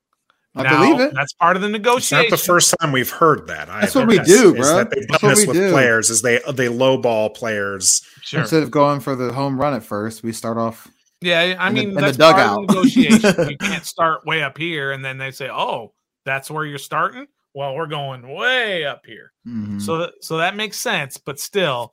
I 0.54 0.62
Now, 0.62 0.80
believe 0.80 1.00
it. 1.00 1.14
That's 1.14 1.32
part 1.34 1.56
of 1.56 1.62
the 1.62 1.68
It's 1.68 1.72
negotiation. 1.72 2.30
not 2.30 2.30
the 2.30 2.42
first 2.42 2.74
time 2.80 2.90
we've 2.90 3.10
heard 3.10 3.46
that. 3.48 3.68
That's 3.68 3.94
either. 3.94 4.06
what 4.06 4.08
we 4.08 4.20
Is- 4.20 4.26
do, 4.28 4.54
is 4.56 4.66
bro. 4.66 4.76
that 4.78 4.90
they've 4.90 5.06
That's 5.08 5.20
done 5.20 5.28
what 5.30 5.36
this 5.36 5.46
we 5.46 5.48
with 5.48 5.56
do. 5.56 5.70
players. 5.72 6.10
Is 6.10 6.22
they 6.22 6.38
they 6.52 6.66
lowball 6.68 7.34
players. 7.34 8.02
Sure. 8.22 8.40
Instead 8.40 8.62
of 8.62 8.70
going 8.70 9.00
for 9.00 9.14
the 9.14 9.32
home 9.32 9.60
run 9.60 9.74
at 9.74 9.82
first, 9.84 10.22
we 10.22 10.32
start 10.32 10.56
off. 10.58 10.88
Yeah, 11.20 11.56
I 11.58 11.68
in 11.68 11.74
the- 11.74 11.80
mean 11.80 11.88
in 11.90 11.94
the 11.96 12.00
that's 12.00 12.16
part 12.16 12.38
of 12.38 12.38
dugout. 12.38 12.66
the 12.68 12.74
negotiation. 12.74 13.50
you 13.50 13.56
can't 13.60 13.84
start 13.84 14.24
way 14.26 14.42
up 14.42 14.56
here, 14.58 14.92
and 14.92 15.04
then 15.04 15.18
they 15.18 15.30
say, 15.30 15.48
"Oh, 15.50 15.92
that's 16.24 16.50
where 16.50 16.64
you're 16.64 16.78
starting." 16.78 17.26
Well, 17.58 17.74
we're 17.74 17.88
going 17.88 18.22
way 18.28 18.84
up 18.84 19.04
here, 19.04 19.32
Mhm. 19.44 19.82
so 19.82 19.98
that, 19.98 20.12
so 20.20 20.36
that 20.36 20.54
makes 20.54 20.78
sense. 20.78 21.16
But 21.16 21.40
still, 21.40 21.92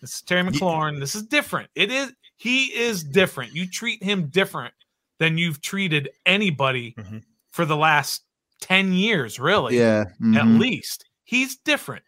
this 0.00 0.14
is 0.14 0.22
Terry 0.22 0.44
McLaurin. 0.44 1.00
This 1.00 1.16
is 1.16 1.24
different. 1.24 1.68
It 1.74 1.90
is 1.90 2.12
he 2.36 2.66
is 2.66 3.02
different. 3.02 3.52
You 3.52 3.66
treat 3.68 4.00
him 4.00 4.28
different 4.28 4.72
than 5.18 5.38
you've 5.38 5.60
treated 5.60 6.08
anybody 6.24 6.94
Mhm. 6.96 7.24
for 7.50 7.64
the 7.64 7.76
last 7.76 8.22
ten 8.60 8.92
years, 8.92 9.40
really. 9.40 9.76
yeah, 9.76 10.02
at 10.02 10.20
mhm. 10.20 10.60
least 10.60 11.04
he's 11.24 11.56
different. 11.56 12.04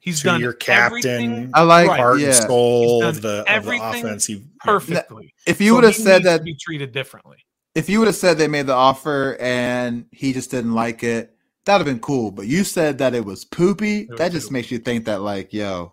He's 0.00 0.20
To 0.20 0.24
done 0.24 0.40
your 0.40 0.54
captain, 0.54 1.50
I 1.52 1.62
like 1.64 1.86
Right. 1.88 2.00
heart 2.00 2.20
yeah. 2.20 2.28
and 2.28 2.34
soul 2.34 3.04
of 3.04 3.20
done 3.20 3.44
the, 3.44 3.56
of 3.56 3.64
the 3.66 3.78
offense. 3.78 4.24
He, 4.24 4.42
perfectly. 4.64 5.34
If 5.46 5.60
you 5.60 5.72
So 5.72 5.74
would 5.74 5.84
have 5.84 5.94
said 5.96 6.22
needs 6.22 6.32
to 6.32 6.38
that, 6.38 6.44
be 6.44 6.54
treated 6.58 6.92
differently. 6.92 7.44
if 7.74 7.90
you 7.90 7.98
would 7.98 8.06
have 8.08 8.16
said 8.16 8.38
they 8.38 8.48
made 8.48 8.66
the 8.68 8.72
offer 8.74 9.36
and 9.38 10.06
he 10.12 10.32
just 10.32 10.50
didn't 10.50 10.72
like 10.72 11.02
it, 11.04 11.34
that'd 11.68 11.86
have 11.86 11.94
been 11.94 12.00
cool. 12.00 12.30
But 12.32 12.46
you 12.46 12.64
said 12.64 12.98
that 12.98 13.14
it 13.14 13.24
was 13.24 13.44
poopy. 13.44 14.06
was 14.08 14.18
that 14.18 14.32
just 14.32 14.46
poopy. 14.46 14.52
makes 14.54 14.70
you 14.70 14.78
think 14.78 15.04
that, 15.04 15.20
like, 15.20 15.52
yo, 15.52 15.92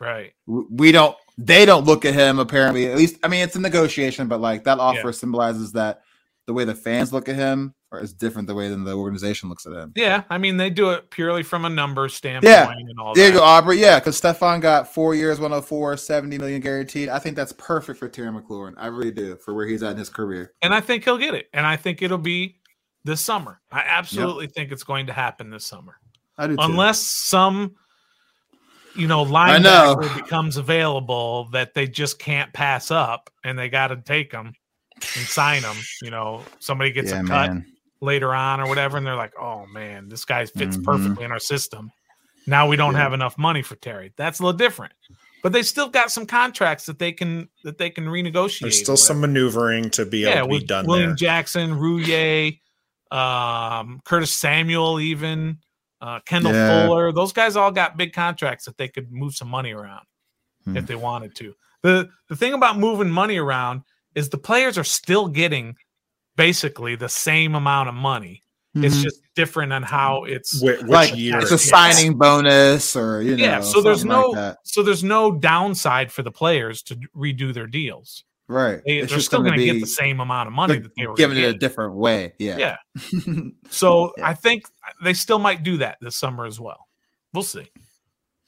Right. 0.00 0.32
we 0.46 0.92
don't. 0.92 1.16
They 1.36 1.64
don't 1.66 1.84
look 1.84 2.04
at 2.04 2.14
him. 2.14 2.38
Apparently, 2.38 2.86
at 2.86 2.96
least. 2.96 3.16
I 3.24 3.28
mean, 3.28 3.42
it's 3.42 3.56
a 3.56 3.60
negotiation, 3.60 4.28
but 4.28 4.40
like 4.40 4.64
that 4.64 4.78
offer 4.78 5.06
Yeah. 5.06 5.10
symbolizes 5.12 5.72
that 5.72 6.02
the 6.46 6.52
way 6.52 6.64
the 6.64 6.74
fans 6.74 7.12
look 7.12 7.28
at 7.28 7.34
him 7.36 7.74
or 7.90 8.00
is 8.00 8.12
different 8.12 8.46
the 8.48 8.54
way 8.54 8.68
than 8.68 8.84
the 8.84 8.92
organization 8.94 9.48
looks 9.48 9.66
at 9.66 9.72
him. 9.72 9.92
Yeah, 9.96 10.22
I 10.30 10.36
mean 10.38 10.56
they 10.58 10.68
do 10.70 10.90
it 10.90 11.10
purely 11.10 11.42
from 11.42 11.64
a 11.64 11.70
number 11.70 12.08
standpoint 12.08 12.52
Yeah. 12.52 12.70
and 12.70 13.00
all 13.00 13.14
you 13.16 13.22
that. 13.24 13.32
go, 13.32 13.42
Aubrey. 13.42 13.78
Yeah, 13.80 13.98
because 13.98 14.20
Stefon 14.20 14.60
got 14.60 14.92
four 14.92 15.14
years, 15.14 15.40
104, 15.40 15.96
70 15.96 16.36
million 16.38 16.60
guaranteed. 16.60 17.08
I 17.08 17.18
think 17.18 17.34
that's 17.34 17.52
perfect 17.54 17.98
for 17.98 18.08
Terry 18.08 18.28
McLaurin. 18.30 18.74
I 18.76 18.86
really 18.88 19.10
do 19.10 19.36
for 19.36 19.54
where 19.54 19.66
he's 19.66 19.82
at 19.82 19.92
in 19.92 19.96
his 19.98 20.08
career. 20.10 20.52
And 20.62 20.74
I 20.74 20.80
think 20.80 21.02
he'll 21.04 21.18
get 21.18 21.34
it. 21.34 21.46
And 21.54 21.66
I 21.66 21.76
think 21.76 22.02
it'll 22.02 22.18
be 22.18 22.56
this 23.04 23.20
summer. 23.20 23.60
I 23.70 23.80
absolutely 23.86 24.46
think 24.46 24.72
it's 24.72 24.84
going 24.84 25.06
to 25.06 25.12
happen 25.12 25.50
this 25.50 25.66
summer. 25.66 25.96
I 26.38 26.46
do 26.48 26.56
too. 26.56 26.62
Unless 26.62 27.00
some 27.00 27.74
you 28.96 29.06
know 29.08 29.24
I 29.34 29.58
know. 29.58 29.96
linebacker 29.96 30.16
becomes 30.22 30.56
available 30.56 31.48
that 31.52 31.74
they 31.74 31.86
just 31.86 32.18
can't 32.18 32.52
pass 32.52 32.90
up 32.90 33.28
and 33.44 33.58
they 33.58 33.68
got 33.68 33.88
to 33.88 33.96
take 33.96 34.30
them 34.30 34.52
and 35.00 35.26
sign 35.26 35.62
them, 35.62 35.76
you 36.02 36.10
know, 36.10 36.42
somebody 36.60 36.92
gets 36.92 37.10
yeah, 37.10 37.20
a 37.20 37.24
cut 37.24 37.50
man. 37.50 37.66
later 38.00 38.32
on 38.34 38.60
or 38.60 38.68
whatever 38.68 38.96
and 38.96 39.04
they're 39.06 39.16
like, 39.16 39.32
"Oh 39.40 39.66
man, 39.66 40.08
this 40.08 40.24
guy 40.24 40.46
fits 40.46 40.76
Mhm. 40.76 40.84
perfectly 40.84 41.24
in 41.24 41.32
our 41.32 41.40
system." 41.40 41.90
Now 42.46 42.68
we 42.68 42.76
don't 42.76 42.92
Yeah. 42.92 43.00
have 43.00 43.12
enough 43.12 43.36
money 43.38 43.62
for 43.62 43.74
Terry. 43.76 44.12
That's 44.16 44.38
a 44.38 44.42
little 44.44 44.56
different. 44.56 44.92
But 45.42 45.52
they 45.52 45.62
still 45.62 45.88
got 45.88 46.10
some 46.12 46.24
contracts 46.24 46.86
that 46.86 46.98
they 46.98 47.12
can 47.12 47.48
that 47.64 47.76
they 47.78 47.90
can 47.90 48.06
renegotiate. 48.06 48.60
there's 48.60 48.78
still 48.80 48.94
or 48.94 48.98
some 48.98 49.20
maneuvering 49.20 49.90
to 49.90 50.06
be 50.06 50.24
able 50.24 50.48
to 50.48 50.60
be 50.60 50.64
done 50.64 50.86
William 50.86 51.10
there. 51.10 51.16
Jackson, 51.16 51.72
Roullier, 51.72 52.58
um, 53.14 54.00
Curtis 54.04 54.34
Samuel, 54.34 55.00
even 55.00 55.58
uh, 56.00 56.20
Kendall 56.26 56.52
Yeah. 56.52 56.86
Fuller. 56.86 57.12
Those 57.12 57.32
guys 57.32 57.56
all 57.56 57.70
got 57.70 57.96
big 57.96 58.12
contracts 58.12 58.64
that 58.66 58.76
they 58.76 58.88
could 58.88 59.10
move 59.12 59.34
some 59.34 59.48
money 59.48 59.72
around 59.72 60.04
Hmm. 60.64 60.76
if 60.76 60.86
they 60.86 60.96
wanted 60.96 61.34
to. 61.36 61.54
the 61.82 62.08
The 62.28 62.36
thing 62.36 62.52
about 62.54 62.78
moving 62.78 63.10
money 63.10 63.36
around 63.36 63.82
is 64.14 64.28
the 64.30 64.38
players 64.38 64.76
are 64.78 64.84
still 64.84 65.28
getting 65.28 65.76
basically 66.36 66.96
the 66.96 67.08
same 67.08 67.54
amount 67.54 67.88
of 67.88 67.94
money. 67.94 68.42
It's 68.76 68.96
Mhm. 68.96 69.02
just 69.02 69.20
different 69.36 69.72
on 69.72 69.82
how 69.84 70.24
it's 70.24 70.58
Wh- 70.60 70.64
which 70.64 70.82
like 70.82 71.14
year? 71.16 71.38
it's 71.38 71.50
a 71.52 71.54
Yes. 71.54 71.64
signing 71.68 72.18
bonus 72.18 72.96
or 72.96 73.22
you 73.22 73.36
know. 73.36 73.44
yeah. 73.44 73.60
So 73.60 73.80
there's 73.80 74.04
no 74.04 74.30
like 74.30 74.56
so 74.64 74.82
there's 74.82 75.04
no 75.04 75.30
downside 75.32 76.10
for 76.10 76.22
the 76.22 76.32
players 76.32 76.82
to 76.84 76.96
redo 77.14 77.54
their 77.54 77.66
deals. 77.68 78.24
Right. 78.48 78.80
they, 78.86 78.98
they're 78.98 79.06
just 79.06 79.26
still 79.26 79.42
gonna 79.42 79.56
get 79.62 79.80
the 79.80 79.86
same 79.86 80.20
amount 80.20 80.46
of 80.46 80.52
money 80.52 80.74
they're 80.74 80.82
that 80.82 80.92
they 80.96 81.06
were 81.06 81.14
giving 81.14 81.38
it 81.38 81.44
a 81.44 81.54
different 81.54 81.94
way. 81.94 82.34
Yeah. 82.38 82.56
Yeah. 82.58 82.76
So 83.70 84.12
Yeah. 84.18 84.28
I 84.28 84.34
think 84.34 84.64
they 85.02 85.14
still 85.14 85.38
might 85.38 85.62
do 85.62 85.78
that 85.78 85.98
this 86.00 86.16
summer 86.16 86.46
as 86.46 86.60
well. 86.60 86.86
We'll 87.32 87.42
see. 87.42 87.68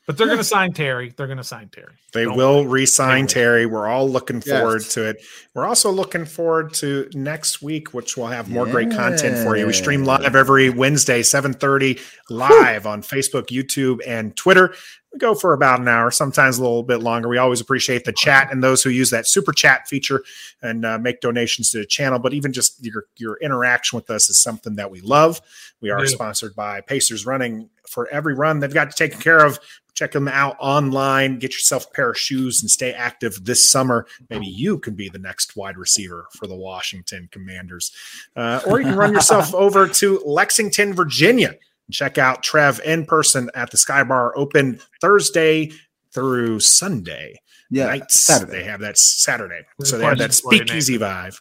But 0.06 0.16
they're 0.16 0.28
going 0.28 0.38
to 0.38 0.44
sign 0.44 0.72
Terry. 0.72 1.12
They're 1.16 1.26
going 1.26 1.36
to 1.38 1.44
sign 1.44 1.68
Terry. 1.68 1.92
They 2.12 2.24
Don't 2.24 2.36
will 2.36 2.62
They 2.62 2.68
re-sign 2.68 3.22
will. 3.22 3.28
Terry. 3.28 3.66
We're 3.66 3.88
all 3.88 4.08
looking 4.08 4.40
forward 4.40 4.82
Yes. 4.82 4.94
to 4.94 5.08
it. 5.08 5.16
We're 5.52 5.66
also 5.66 5.90
looking 5.90 6.24
forward 6.24 6.72
to 6.74 7.10
next 7.12 7.60
week, 7.60 7.92
which 7.92 8.16
will 8.16 8.28
have 8.28 8.48
more 8.48 8.66
great 8.66 8.90
content 8.92 9.36
for 9.44 9.56
you. 9.56 9.66
We 9.66 9.72
stream 9.72 10.04
live 10.04 10.36
every 10.36 10.70
Wednesday, 10.70 11.22
7:30, 11.22 12.00
live 12.30 12.86
on 12.86 13.02
Facebook, 13.02 13.46
YouTube, 13.48 14.00
and 14.06 14.36
Twitter. 14.36 14.72
We 15.12 15.18
go 15.18 15.34
for 15.34 15.52
about 15.54 15.80
an 15.80 15.88
hour, 15.88 16.10
sometimes 16.10 16.58
a 16.58 16.62
little 16.62 16.82
bit 16.82 16.98
longer. 16.98 17.28
We 17.28 17.38
always 17.38 17.60
appreciate 17.60 18.04
the 18.04 18.12
chat 18.12 18.52
and 18.52 18.62
those 18.62 18.82
who 18.82 18.90
use 18.90 19.10
that 19.10 19.26
super 19.26 19.52
chat 19.52 19.88
feature 19.88 20.22
and 20.62 20.84
uh, 20.84 20.98
make 20.98 21.20
donations 21.20 21.70
to 21.70 21.78
the 21.78 21.86
channel. 21.86 22.18
But 22.18 22.32
even 22.34 22.52
just 22.52 22.84
your 22.84 23.06
your 23.16 23.38
interaction 23.42 23.96
with 23.96 24.08
us 24.10 24.28
is 24.30 24.40
something 24.40 24.76
that 24.76 24.90
we 24.90 25.00
love. 25.00 25.40
We 25.80 25.90
are 25.90 26.00
Yeah. 26.00 26.06
sponsored 26.06 26.54
by 26.54 26.80
Pacers 26.82 27.26
Running. 27.26 27.70
For 27.96 28.06
every 28.08 28.34
run 28.34 28.60
they've 28.60 28.74
got 28.74 28.94
taken 28.94 29.18
care 29.18 29.38
of, 29.42 29.58
check 29.94 30.12
them 30.12 30.28
out 30.28 30.54
online. 30.60 31.38
Get 31.38 31.54
yourself 31.54 31.86
a 31.86 31.90
pair 31.92 32.10
of 32.10 32.18
shoes 32.18 32.60
and 32.60 32.70
stay 32.70 32.92
active 32.92 33.42
this 33.46 33.70
summer. 33.70 34.06
Maybe 34.28 34.44
you 34.46 34.78
can 34.78 34.94
be 34.94 35.08
the 35.08 35.18
next 35.18 35.56
wide 35.56 35.78
receiver 35.78 36.26
for 36.38 36.46
the 36.46 36.54
Washington 36.54 37.30
Commanders, 37.32 37.90
uh, 38.36 38.60
or 38.66 38.80
you 38.80 38.84
can 38.84 38.96
run 38.96 39.14
yourself 39.14 39.54
over 39.64 39.88
to 39.88 40.20
Lexington, 40.26 40.92
Virginia. 40.92 41.48
and 41.86 41.94
Check 41.94 42.18
out 42.18 42.42
Trev 42.42 42.82
in 42.84 43.06
person 43.06 43.48
at 43.54 43.70
the 43.70 43.78
Sky 43.78 44.04
Bar, 44.04 44.36
open 44.36 44.78
Thursday 45.00 45.72
through 46.12 46.60
Sunday 46.60 47.40
Yeah. 47.70 47.86
nights. 47.86 48.22
Saturday. 48.22 48.58
They 48.58 48.64
have 48.64 48.80
that 48.80 48.98
Saturday, 48.98 49.62
so 49.82 49.96
they 49.96 50.04
have 50.04 50.18
that 50.18 50.38
question 50.42 50.66
speakeasy 50.66 50.98
vibe. 50.98 51.40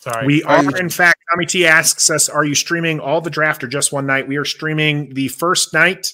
Sorry. 0.00 0.26
We 0.26 0.42
Are 0.44 0.56
are, 0.56 0.62
you- 0.64 0.70
in 0.70 0.88
fact, 0.88 1.18
Tommy 1.30 1.46
T 1.46 1.66
asks 1.66 2.10
us, 2.10 2.28
are 2.28 2.44
you 2.44 2.54
streaming 2.54 3.00
all 3.00 3.20
the 3.20 3.30
draft 3.30 3.62
or 3.62 3.68
just 3.68 3.92
one 3.92 4.06
night? 4.06 4.26
We 4.28 4.36
are 4.36 4.44
streaming 4.44 5.14
the 5.14 5.28
first 5.28 5.72
night. 5.74 6.08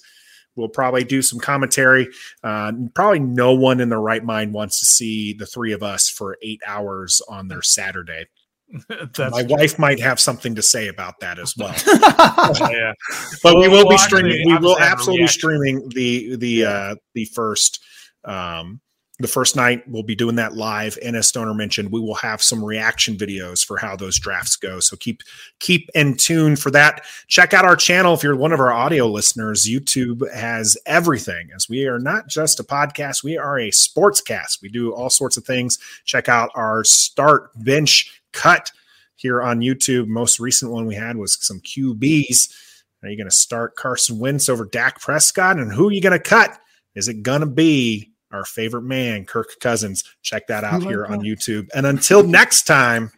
We'll 0.56 0.68
probably 0.68 1.04
do 1.04 1.20
some 1.22 1.38
commentary. 1.38 2.08
Uh, 2.42 2.72
probably 2.94 3.20
no 3.20 3.54
one 3.54 3.78
in 3.80 3.88
their 3.90 4.00
right 4.00 4.24
mind 4.24 4.54
wants 4.54 4.80
to 4.80 4.86
see 4.86 5.34
the 5.34 5.44
three 5.46 5.72
of 5.72 5.82
us 5.82 6.08
for 6.08 6.36
eight 6.42 6.60
hours 6.66 7.20
on 7.28 7.48
their 7.48 7.60
Saturday. 7.62 8.24
My 9.18 9.44
wife 9.48 9.78
might 9.78 10.00
have 10.00 10.18
something 10.18 10.54
to 10.56 10.62
say 10.62 10.88
about 10.88 11.20
that 11.20 11.38
as 11.38 11.54
well. 11.56 11.74
yeah. 12.72 12.92
But 13.42 13.54
we 13.56 13.68
Well, 13.68 13.84
will 13.84 13.90
be 13.90 13.98
streaming. 13.98 14.42
we 14.46 14.56
will 14.56 14.72
obviously 14.72 14.80
have 14.82 14.88
a 14.88 14.92
absolutely 14.92 15.20
reaction. 15.22 15.38
streaming 15.38 15.88
the 15.90 16.36
the 16.36 16.64
uh 16.64 16.94
the 17.14 17.24
first 17.26 17.84
um 18.24 18.80
the 19.18 19.28
first 19.28 19.56
night 19.56 19.82
we'll 19.88 20.02
be 20.02 20.14
doing 20.14 20.36
that 20.36 20.54
live. 20.54 20.98
And 21.02 21.16
as 21.16 21.28
stoner 21.28 21.54
mentioned 21.54 21.90
we 21.90 22.00
will 22.00 22.14
have 22.16 22.42
some 22.42 22.64
reaction 22.64 23.16
videos 23.16 23.64
for 23.64 23.78
how 23.78 23.96
those 23.96 24.18
drafts 24.18 24.56
go. 24.56 24.80
So 24.80 24.96
keep 24.96 25.22
keep 25.58 25.88
in 25.94 26.16
tune 26.16 26.56
for 26.56 26.70
that. 26.72 27.04
Check 27.26 27.54
out 27.54 27.64
our 27.64 27.76
channel 27.76 28.14
if 28.14 28.22
you're 28.22 28.36
one 28.36 28.52
of 28.52 28.60
our 28.60 28.72
audio 28.72 29.06
listeners. 29.06 29.66
Youtube 29.66 30.30
has 30.34 30.76
everything 30.86 31.48
as 31.54 31.68
we 31.68 31.86
are 31.86 31.98
not 31.98 32.28
just 32.28 32.60
a 32.60 32.64
podcast 32.64 33.24
we 33.24 33.38
are 33.38 33.58
a 33.58 33.70
sportscast. 33.70 34.60
We 34.60 34.68
do 34.68 34.92
all 34.92 35.10
sorts 35.10 35.36
of 35.36 35.44
things. 35.44 35.78
Check 36.04 36.28
out 36.28 36.50
our 36.54 36.84
start 36.84 37.50
bench 37.56 38.22
cut 38.32 38.70
here 39.14 39.42
on 39.42 39.60
youtube. 39.60 40.08
Most 40.08 40.38
recent 40.40 40.72
one 40.72 40.86
we 40.86 40.94
had 40.94 41.16
was 41.16 41.38
some 41.40 41.60
qb's 41.60 42.54
are 43.02 43.10
you 43.10 43.16
going 43.16 43.30
to 43.30 43.36
start 43.36 43.76
Carson 43.76 44.18
Wentz 44.18 44.48
over 44.48 44.64
Dak 44.64 45.00
Prescott? 45.00 45.58
And 45.58 45.72
who 45.72 45.88
are 45.88 45.92
you 45.92 46.00
going 46.00 46.18
to 46.18 46.18
cut? 46.18 46.58
Is 46.96 47.06
it 47.06 47.22
going 47.22 47.40
to 47.40 47.46
be 47.46 48.12
our 48.36 48.44
favorite 48.44 48.82
man, 48.82 49.24
Kirk 49.24 49.58
Cousins? 49.60 50.04
Check 50.22 50.46
that 50.46 50.62
out 50.64 50.82
here 50.82 51.04
on? 51.06 51.20
YouTube. 51.20 51.68
And 51.74 51.86
until 51.86 52.22
next 52.22 52.62
time, 52.64 53.10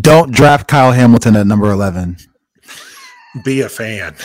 Don't 0.00 0.32
draft 0.32 0.66
Kyle 0.66 0.90
Hamilton 0.92 1.36
at 1.36 1.46
number 1.46 1.70
11. 1.70 2.16
be 3.44 3.60
a 3.60 3.68
fan. 3.68 4.16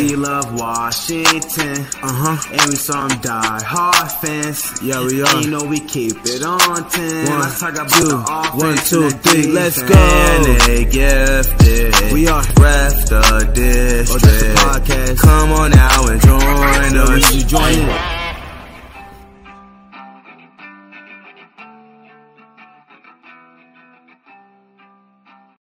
We 0.00 0.16
love 0.16 0.58
Washington, 0.58 1.78
uh 2.02 2.10
huh, 2.10 2.48
and 2.50 2.70
we 2.70 2.74
some 2.74 3.06
die 3.20 3.62
hard 3.62 4.10
fans. 4.20 4.82
Yeah, 4.82 5.00
we 5.06 5.22
are. 5.22 5.28
And 5.36 5.44
you 5.44 5.50
know 5.52 5.62
we 5.64 5.78
keep 5.78 6.16
it 6.24 6.42
on 6.42 6.90
ten. 6.90 7.30
One, 7.30 7.40
Let's 7.40 7.60
talk 7.60 7.72
about 7.74 7.90
two, 7.90 8.02
the 8.08 8.18
one, 8.54 8.76
two, 8.78 9.02
and 9.04 9.12
the 9.12 9.18
three, 9.22 9.46
let's 9.52 9.80
go. 9.84 9.94
And 9.94 10.60
they 10.62 10.84
gifted. 10.86 12.12
We 12.12 12.26
are 12.26 12.42
ref 12.58 13.06
the 13.08 13.48
district. 13.54 14.24
Oh, 14.24 14.26
this 14.26 14.42
the 14.42 14.54
podcast. 14.58 15.18
Come 15.22 15.52
on 15.52 15.70
now 15.70 16.06
and 16.08 16.20
join 16.20 16.42
us. 16.42 17.34
you 17.36 17.44
join 17.44 17.88
it. 17.88 18.15